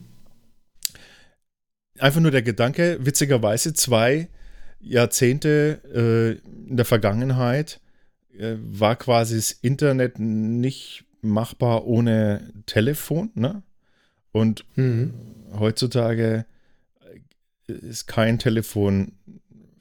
einfach 1.98 2.20
nur 2.20 2.30
der 2.30 2.40
Gedanke, 2.42 2.98
witzigerweise 3.00 3.74
zwei 3.74 4.28
Jahrzehnte 4.80 5.80
äh, 5.94 6.68
in 6.68 6.76
der 6.78 6.86
Vergangenheit 6.86 7.80
äh, 8.38 8.54
war 8.58 8.96
quasi 8.96 9.36
das 9.36 9.52
Internet 9.52 10.18
nicht 10.18 11.04
machbar 11.20 11.86
ohne 11.86 12.50
Telefon, 12.64 13.30
ne? 13.34 13.62
Und 14.32 14.64
Mhm. 14.76 15.12
heutzutage 15.58 16.46
ist 17.66 18.06
kein 18.06 18.38
Telefon 18.38 19.12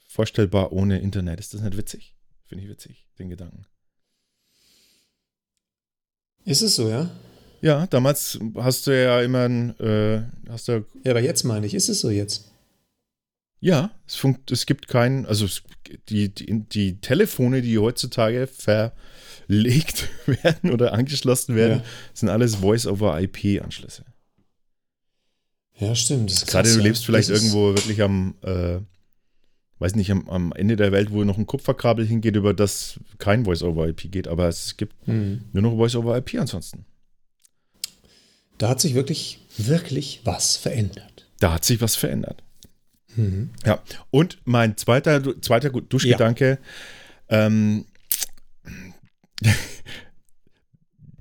vorstellbar 0.08 0.72
ohne 0.72 1.00
Internet. 1.00 1.40
Ist 1.40 1.54
das 1.54 1.62
nicht 1.62 1.78
witzig? 1.78 2.16
Finde 2.48 2.64
ich 2.64 2.70
witzig, 2.70 3.08
den 3.20 3.30
Gedanken. 3.30 3.66
Ist 6.46 6.62
es 6.62 6.76
so, 6.76 6.90
ja? 6.90 7.10
Ja, 7.62 7.88
damals 7.88 8.38
hast 8.56 8.88
du 8.88 8.92
ja 9.02 9.22
immer 9.22 9.46
ein, 9.48 9.80
äh, 9.80 10.24
hast 10.50 10.68
du, 10.68 10.86
Ja, 11.04 11.12
aber 11.12 11.22
jetzt 11.22 11.44
meine 11.44 11.66
ich, 11.66 11.74
ist 11.74 11.90
es 11.90 12.02
so 12.02 12.10
jetzt? 12.10 12.50
ja, 13.62 13.92
es, 14.06 14.16
funkt, 14.16 14.52
es 14.52 14.66
gibt 14.66 14.90
keinen, 14.90 15.26
also 15.26 15.46
es, 15.46 15.64
die, 16.10 16.28
die, 16.28 16.64
die 16.68 17.00
Telefone, 17.00 17.62
die 17.62 17.78
heutzutage 17.80 18.46
verlegt 18.48 20.10
werden 20.44 20.72
oder 20.74 20.92
angeschlossen 20.92 21.56
werden, 21.56 21.80
Ja. 21.80 21.86
sind 22.14 22.28
alles 22.28 22.56
Voice-over-IP-Anschlüsse. 22.56 24.04
Ja, 25.80 25.96
stimmt. 25.96 26.32
Das 26.32 26.46
Gerade 26.46 26.70
du 26.72 26.78
ja. 26.78 26.84
lebst 26.84 27.06
vielleicht 27.06 27.30
Das 27.30 27.38
ist- 27.40 27.44
irgendwo 27.54 27.76
wirklich 27.76 28.02
am, 28.02 28.36
äh, 28.42 28.80
weiß 29.80 29.96
nicht, 29.96 30.12
am, 30.12 30.30
am 30.30 30.52
Ende 30.54 30.76
der 30.76 30.92
Welt, 30.92 31.12
wo 31.12 31.24
noch 31.24 31.38
ein 31.38 31.46
Kupferkabel 31.48 32.06
hingeht, 32.06 32.36
über 32.36 32.54
das 32.54 33.00
kein 33.18 33.44
Voice-over-IP 33.46 34.10
geht, 34.12 34.28
aber 34.28 34.48
es 34.48 34.78
gibt 34.78 35.08
Mhm. 35.08 35.46
nur 35.52 35.64
noch 35.64 35.76
Voice-over-IP 35.76 36.36
ansonsten. 36.40 36.86
Da 38.60 38.70
hat 38.70 38.80
sich 38.80 38.94
wirklich, 38.94 39.40
wirklich 39.58 40.22
was 40.24 40.56
verändert. 40.56 41.28
Da 41.40 41.54
hat 41.54 41.66
sich 41.66 41.82
was 41.82 41.96
verändert. 41.96 42.44
Mhm. 43.16 43.50
Ja, 43.66 43.82
und 44.12 44.38
mein 44.46 44.78
zweiter, 44.78 45.42
zweiter 45.42 45.70
Duschgedanke, 45.70 46.60
ähm, 47.30 47.86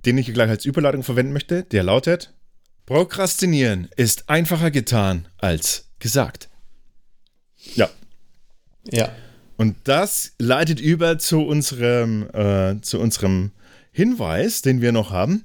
den 0.05 0.19
ich 0.19 0.33
gleich 0.33 0.51
als 0.51 0.65
Überleitung 0.65 1.03
verwenden 1.03 1.33
möchte, 1.33 1.65
der 1.65 1.83
lautet: 1.83 2.33
Prokrastinieren 2.87 3.89
ist 3.97 4.29
einfacher 4.29 4.71
getan 4.71 5.27
als 5.39 5.89
gesagt. 5.99 6.49
Ja, 7.75 7.89
Ja. 8.91 9.11
und 9.57 9.77
das 9.85 10.33
leitet 10.39 10.81
über 10.81 11.19
zu 11.19 11.41
unserem, 11.43 12.29
äh, 12.33 12.81
zu 12.81 12.99
unserem 12.99 13.53
Hinweis, 13.93 14.63
den 14.63 14.81
wir 14.81 14.91
noch 14.91 15.11
haben. 15.13 15.45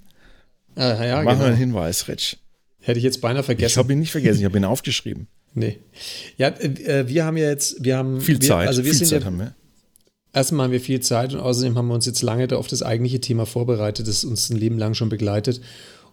Ah, 0.75 1.03
ja, 1.05 1.15
Machen 1.17 1.25
wir 1.25 1.33
genau. 1.33 1.45
einen 1.45 1.57
Hinweis, 1.57 2.07
Rich. 2.07 2.37
Hätte 2.81 2.97
ich 2.97 3.03
jetzt 3.03 3.21
beinahe 3.21 3.41
Ich 3.41 3.45
vergessen. 3.45 3.77
habe 3.77 3.93
ihn 3.93 3.99
nicht 3.99 4.11
vergessen, 4.11 4.39
ich 4.39 4.45
habe 4.45 4.57
ihn 4.57 4.65
aufgeschrieben. 4.65 5.27
nee. 5.53 5.79
Ja, 6.37 6.47
äh, 6.49 7.07
wir 7.07 7.23
haben 7.25 7.37
ja 7.37 7.49
jetzt, 7.49 7.83
wir 7.83 7.97
haben 7.97 8.19
Viel 8.21 8.41
wir, 8.41 8.47
Zeit, 8.47 8.67
Also 8.67 8.83
wir 8.83 8.91
viel 8.91 8.97
sind 8.99 9.07
Zeit 9.09 9.21
ja, 9.21 9.25
haben 9.27 9.37
wir. 9.39 9.53
erstmal 10.33 10.65
haben 10.65 10.71
wir 10.71 10.81
viel 10.81 11.01
Zeit 11.01 11.33
und 11.33 11.39
außerdem 11.39 11.77
haben 11.77 11.87
wir 11.87 11.93
uns 11.95 12.05
jetzt 12.07 12.21
lange 12.23 12.47
da 12.47 12.55
auf 12.57 12.67
das 12.67 12.81
eigentliche 12.81 13.21
Thema 13.21 13.45
vorbereitet, 13.45 14.07
das 14.07 14.23
uns 14.23 14.49
ein 14.49 14.57
Leben 14.57 14.77
lang 14.79 14.93
schon 14.95 15.09
begleitet. 15.09 15.61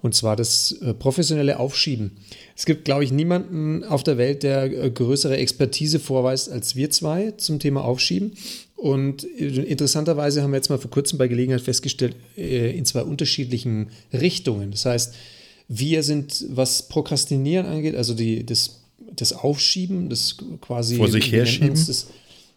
Und 0.05 0.15
zwar 0.15 0.37
das 0.37 0.73
äh, 0.83 0.93
professionelle 0.93 1.59
Aufschieben. 1.59 2.11
Es 2.55 2.67
gibt, 2.67 2.85
glaube 2.85 3.05
ich, 3.05 3.11
niemanden 3.11 3.85
auf 3.85 4.03
der 4.05 4.19
Welt, 4.19 4.43
der 4.43 4.65
äh, 4.65 4.91
größere 4.91 5.39
Expertise 5.39 5.99
vorweist 5.99 6.51
als 6.51 6.77
wir 6.77 6.91
zwei 6.91 7.31
zum 7.39 7.59
Thema 7.59 7.83
Aufschieben. 7.83 8.33
Und 8.77 9.25
äh, 9.41 9.63
interessanterweise 9.63 10.43
haben 10.43 10.51
wir 10.51 10.59
jetzt 10.59 10.69
mal 10.69 10.77
vor 10.77 10.91
kurzem 10.91 11.17
bei 11.17 11.27
Gelegenheit 11.27 11.63
festgestellt, 11.63 12.17
in 12.37 12.85
zwei 12.85 13.01
unterschiedlichen 13.01 13.87
Richtungen. 14.13 14.73
Das 14.73 14.85
heißt, 14.85 15.15
wir 15.69 16.03
sind, 16.03 16.45
was 16.51 16.87
Prokrastinieren 16.87 17.65
angeht, 17.65 17.95
also 17.95 18.13
die, 18.13 18.45
das, 18.45 18.83
das 19.17 19.33
Aufschieben, 19.33 20.11
das 20.11 20.37
quasi. 20.61 20.97
Vor 20.97 21.09
sich 21.09 21.33
herschieben? 21.33 21.71
Das, 21.71 22.09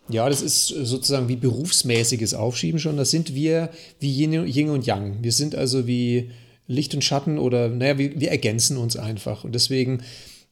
ja, 0.10 0.28
das 0.28 0.41
ist 0.41 0.68
sozusagen 0.68 1.30
wie 1.30 1.38
berufsmäßiges 1.38 2.34
Aufschieben 2.34 2.78
schon. 2.78 2.98
Das 2.98 3.10
sind 3.10 3.34
wir 3.34 3.69
wie 4.02 4.11
Yin 4.11 4.69
und 4.69 4.86
Yang. 4.86 5.19
Wir 5.22 5.32
sind 5.32 5.56
also 5.56 5.88
wie 5.88 6.30
Licht 6.68 6.94
und 6.94 7.03
Schatten 7.03 7.39
oder, 7.39 7.69
naja, 7.69 7.98
wir, 7.98 8.19
wir 8.19 8.30
ergänzen 8.30 8.77
uns 8.77 8.98
einfach. 8.98 9.44
Und 9.44 9.56
deswegen 9.56 10.03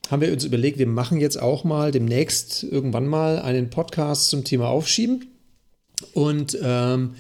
haben 0.10 0.22
wir 0.22 0.32
uns 0.32 0.44
überlegt, 0.44 0.80
wir 0.80 0.88
machen 0.88 1.20
jetzt 1.20 1.42
auch 1.42 1.64
mal 1.64 1.92
demnächst 1.92 2.64
irgendwann 2.64 3.08
mal 3.08 3.40
einen 3.40 3.70
Podcast 3.70 4.30
zum 4.30 4.44
Thema 4.44 4.70
Aufschieben. 4.70 5.26
Und 6.14 6.58
ähm, 6.62 7.16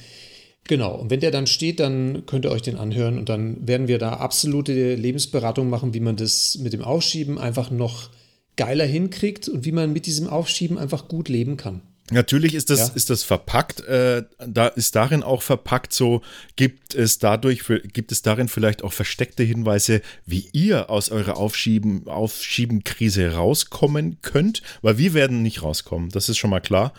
genau, 0.67 0.95
und 0.95 1.09
wenn 1.09 1.19
der 1.19 1.31
dann 1.31 1.47
steht, 1.47 1.79
dann 1.79 2.25
könnt 2.25 2.45
ihr 2.45 2.51
euch 2.51 2.61
den 2.61 2.77
anhören 2.77 3.17
und 3.17 3.29
dann 3.29 3.67
werden 3.67 3.87
wir 3.87 3.97
da 3.97 4.13
absolute 4.13 4.95
Lebensberatung 4.95 5.69
machen, 5.69 5.93
wie 5.93 5.99
man 5.99 6.15
das 6.15 6.57
mit 6.57 6.73
dem 6.73 6.81
Aufschieben 6.81 7.37
einfach 7.37 7.71
noch 7.71 8.09
geiler 8.55 8.85
hinkriegt 8.85 9.49
und 9.49 9.65
wie 9.65 9.71
man 9.71 9.93
mit 9.93 10.05
diesem 10.05 10.27
Aufschieben 10.27 10.77
einfach 10.77 11.07
gut 11.07 11.29
leben 11.29 11.57
kann. 11.57 11.81
Natürlich 12.11 12.53
ist 12.53 12.69
das, 12.69 12.89
Ja. 12.89 12.93
ist 12.93 13.09
das 13.09 13.23
verpackt, 13.23 13.79
äh, 13.81 14.23
da 14.45 14.67
ist 14.67 14.95
darin 14.95 15.23
auch 15.23 15.41
verpackt 15.41 15.91
so, 15.91 16.21
gibt 16.55 16.93
es 16.93 17.17
dadurch, 17.17 17.63
gibt 17.93 18.11
es 18.11 18.21
darin 18.21 18.47
vielleicht 18.47 18.83
auch 18.83 18.93
versteckte 18.93 19.41
Hinweise, 19.41 20.01
wie 20.25 20.47
ihr 20.53 20.91
aus 20.91 21.09
eurer 21.09 21.37
Aufschieben, 21.37 22.07
Aufschiebenkrise 22.07 23.33
rauskommen 23.33 24.19
könnt, 24.21 24.61
weil 24.83 24.99
wir 24.99 25.15
werden 25.15 25.41
nicht 25.41 25.63
rauskommen, 25.63 26.09
das 26.09 26.29
ist 26.29 26.37
schon 26.37 26.51
mal 26.51 26.59
klar. 26.61 26.93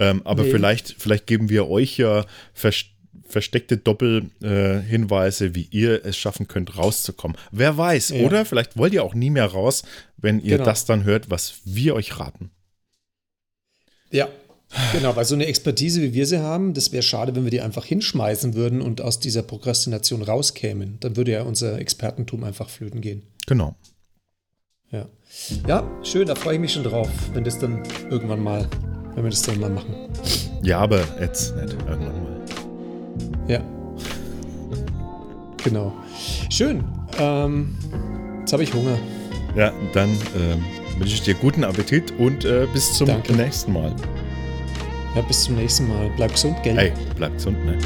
Ähm, 0.00 0.22
aber 0.24 0.42
Nee. 0.42 0.50
vielleicht, 0.50 0.96
vielleicht 0.98 1.28
geben 1.28 1.48
wir 1.50 1.68
euch 1.68 1.96
ja 1.98 2.24
vers 2.52 2.84
versteckte 3.30 3.76
Doppelhinweise, 3.76 5.46
äh, 5.46 5.54
wie 5.54 5.68
ihr 5.70 6.02
es 6.06 6.16
schaffen 6.16 6.48
könnt, 6.48 6.78
rauszukommen. 6.78 7.36
Wer 7.52 7.76
weiß, 7.76 8.08
Ja. 8.08 8.24
oder? 8.24 8.46
Vielleicht 8.46 8.78
wollt 8.78 8.94
ihr 8.94 9.04
auch 9.04 9.12
nie 9.14 9.28
mehr 9.28 9.44
raus, 9.44 9.82
wenn 10.16 10.40
ihr 10.40 10.52
Genau. 10.56 10.64
das 10.64 10.86
dann 10.86 11.04
hört, 11.04 11.28
was 11.30 11.60
wir 11.66 11.94
euch 11.94 12.18
raten. 12.18 12.50
Ja. 14.10 14.28
Genau, 14.92 15.16
weil 15.16 15.24
so 15.24 15.34
eine 15.34 15.46
Expertise, 15.46 16.02
wie 16.02 16.12
wir 16.12 16.26
sie 16.26 16.40
haben, 16.40 16.74
das 16.74 16.92
wäre 16.92 17.02
schade, 17.02 17.34
wenn 17.34 17.44
wir 17.44 17.50
die 17.50 17.62
einfach 17.62 17.84
hinschmeißen 17.84 18.54
würden 18.54 18.82
und 18.82 19.00
aus 19.00 19.18
dieser 19.18 19.42
Prokrastination 19.42 20.22
rauskämen. 20.22 20.98
Dann 21.00 21.16
würde 21.16 21.32
ja 21.32 21.42
unser 21.42 21.78
Expertentum 21.78 22.44
einfach 22.44 22.68
flöten 22.68 23.00
gehen. 23.00 23.22
Genau. 23.46 23.74
Ja. 24.90 25.06
Ja, 25.66 25.88
schön, 26.02 26.26
da 26.26 26.34
freue 26.34 26.54
ich 26.54 26.60
mich 26.60 26.72
schon 26.72 26.84
drauf, 26.84 27.08
wenn 27.32 27.44
das 27.44 27.58
dann 27.58 27.82
irgendwann 28.10 28.42
mal, 28.42 28.68
wenn 29.14 29.24
wir 29.24 29.30
das 29.30 29.42
dann 29.42 29.60
mal 29.60 29.70
machen. 29.70 29.94
Ja, 30.62 30.80
aber 30.80 31.02
jetzt 31.20 31.54
nicht 31.56 31.72
irgendwann 31.86 32.22
mal. 32.22 32.44
Ja. 33.48 33.62
Genau. 35.64 35.92
Schön. 36.50 36.84
Ähm, 37.18 37.76
jetzt 38.40 38.52
habe 38.52 38.62
ich 38.62 38.72
Hunger. 38.72 38.98
Ja, 39.56 39.72
dann 39.92 40.10
ähm, 40.36 40.64
wünsche 40.98 41.14
ich 41.14 41.22
dir 41.22 41.34
guten 41.34 41.64
Appetit 41.64 42.12
und 42.18 42.44
äh, 42.44 42.66
bis 42.72 42.94
zum 42.94 43.08
Danke. 43.08 43.32
nächsten 43.32 43.72
Mal. 43.72 43.94
Ja, 45.18 45.22
bis 45.22 45.42
zum 45.42 45.56
nächsten 45.56 45.88
Mal. 45.88 46.08
Bleib 46.14 46.30
gesund, 46.30 46.62
gell? 46.62 46.76
Hey, 46.76 46.92
bleib 47.16 47.34
gesund, 47.34 47.58
ne? 47.66 47.76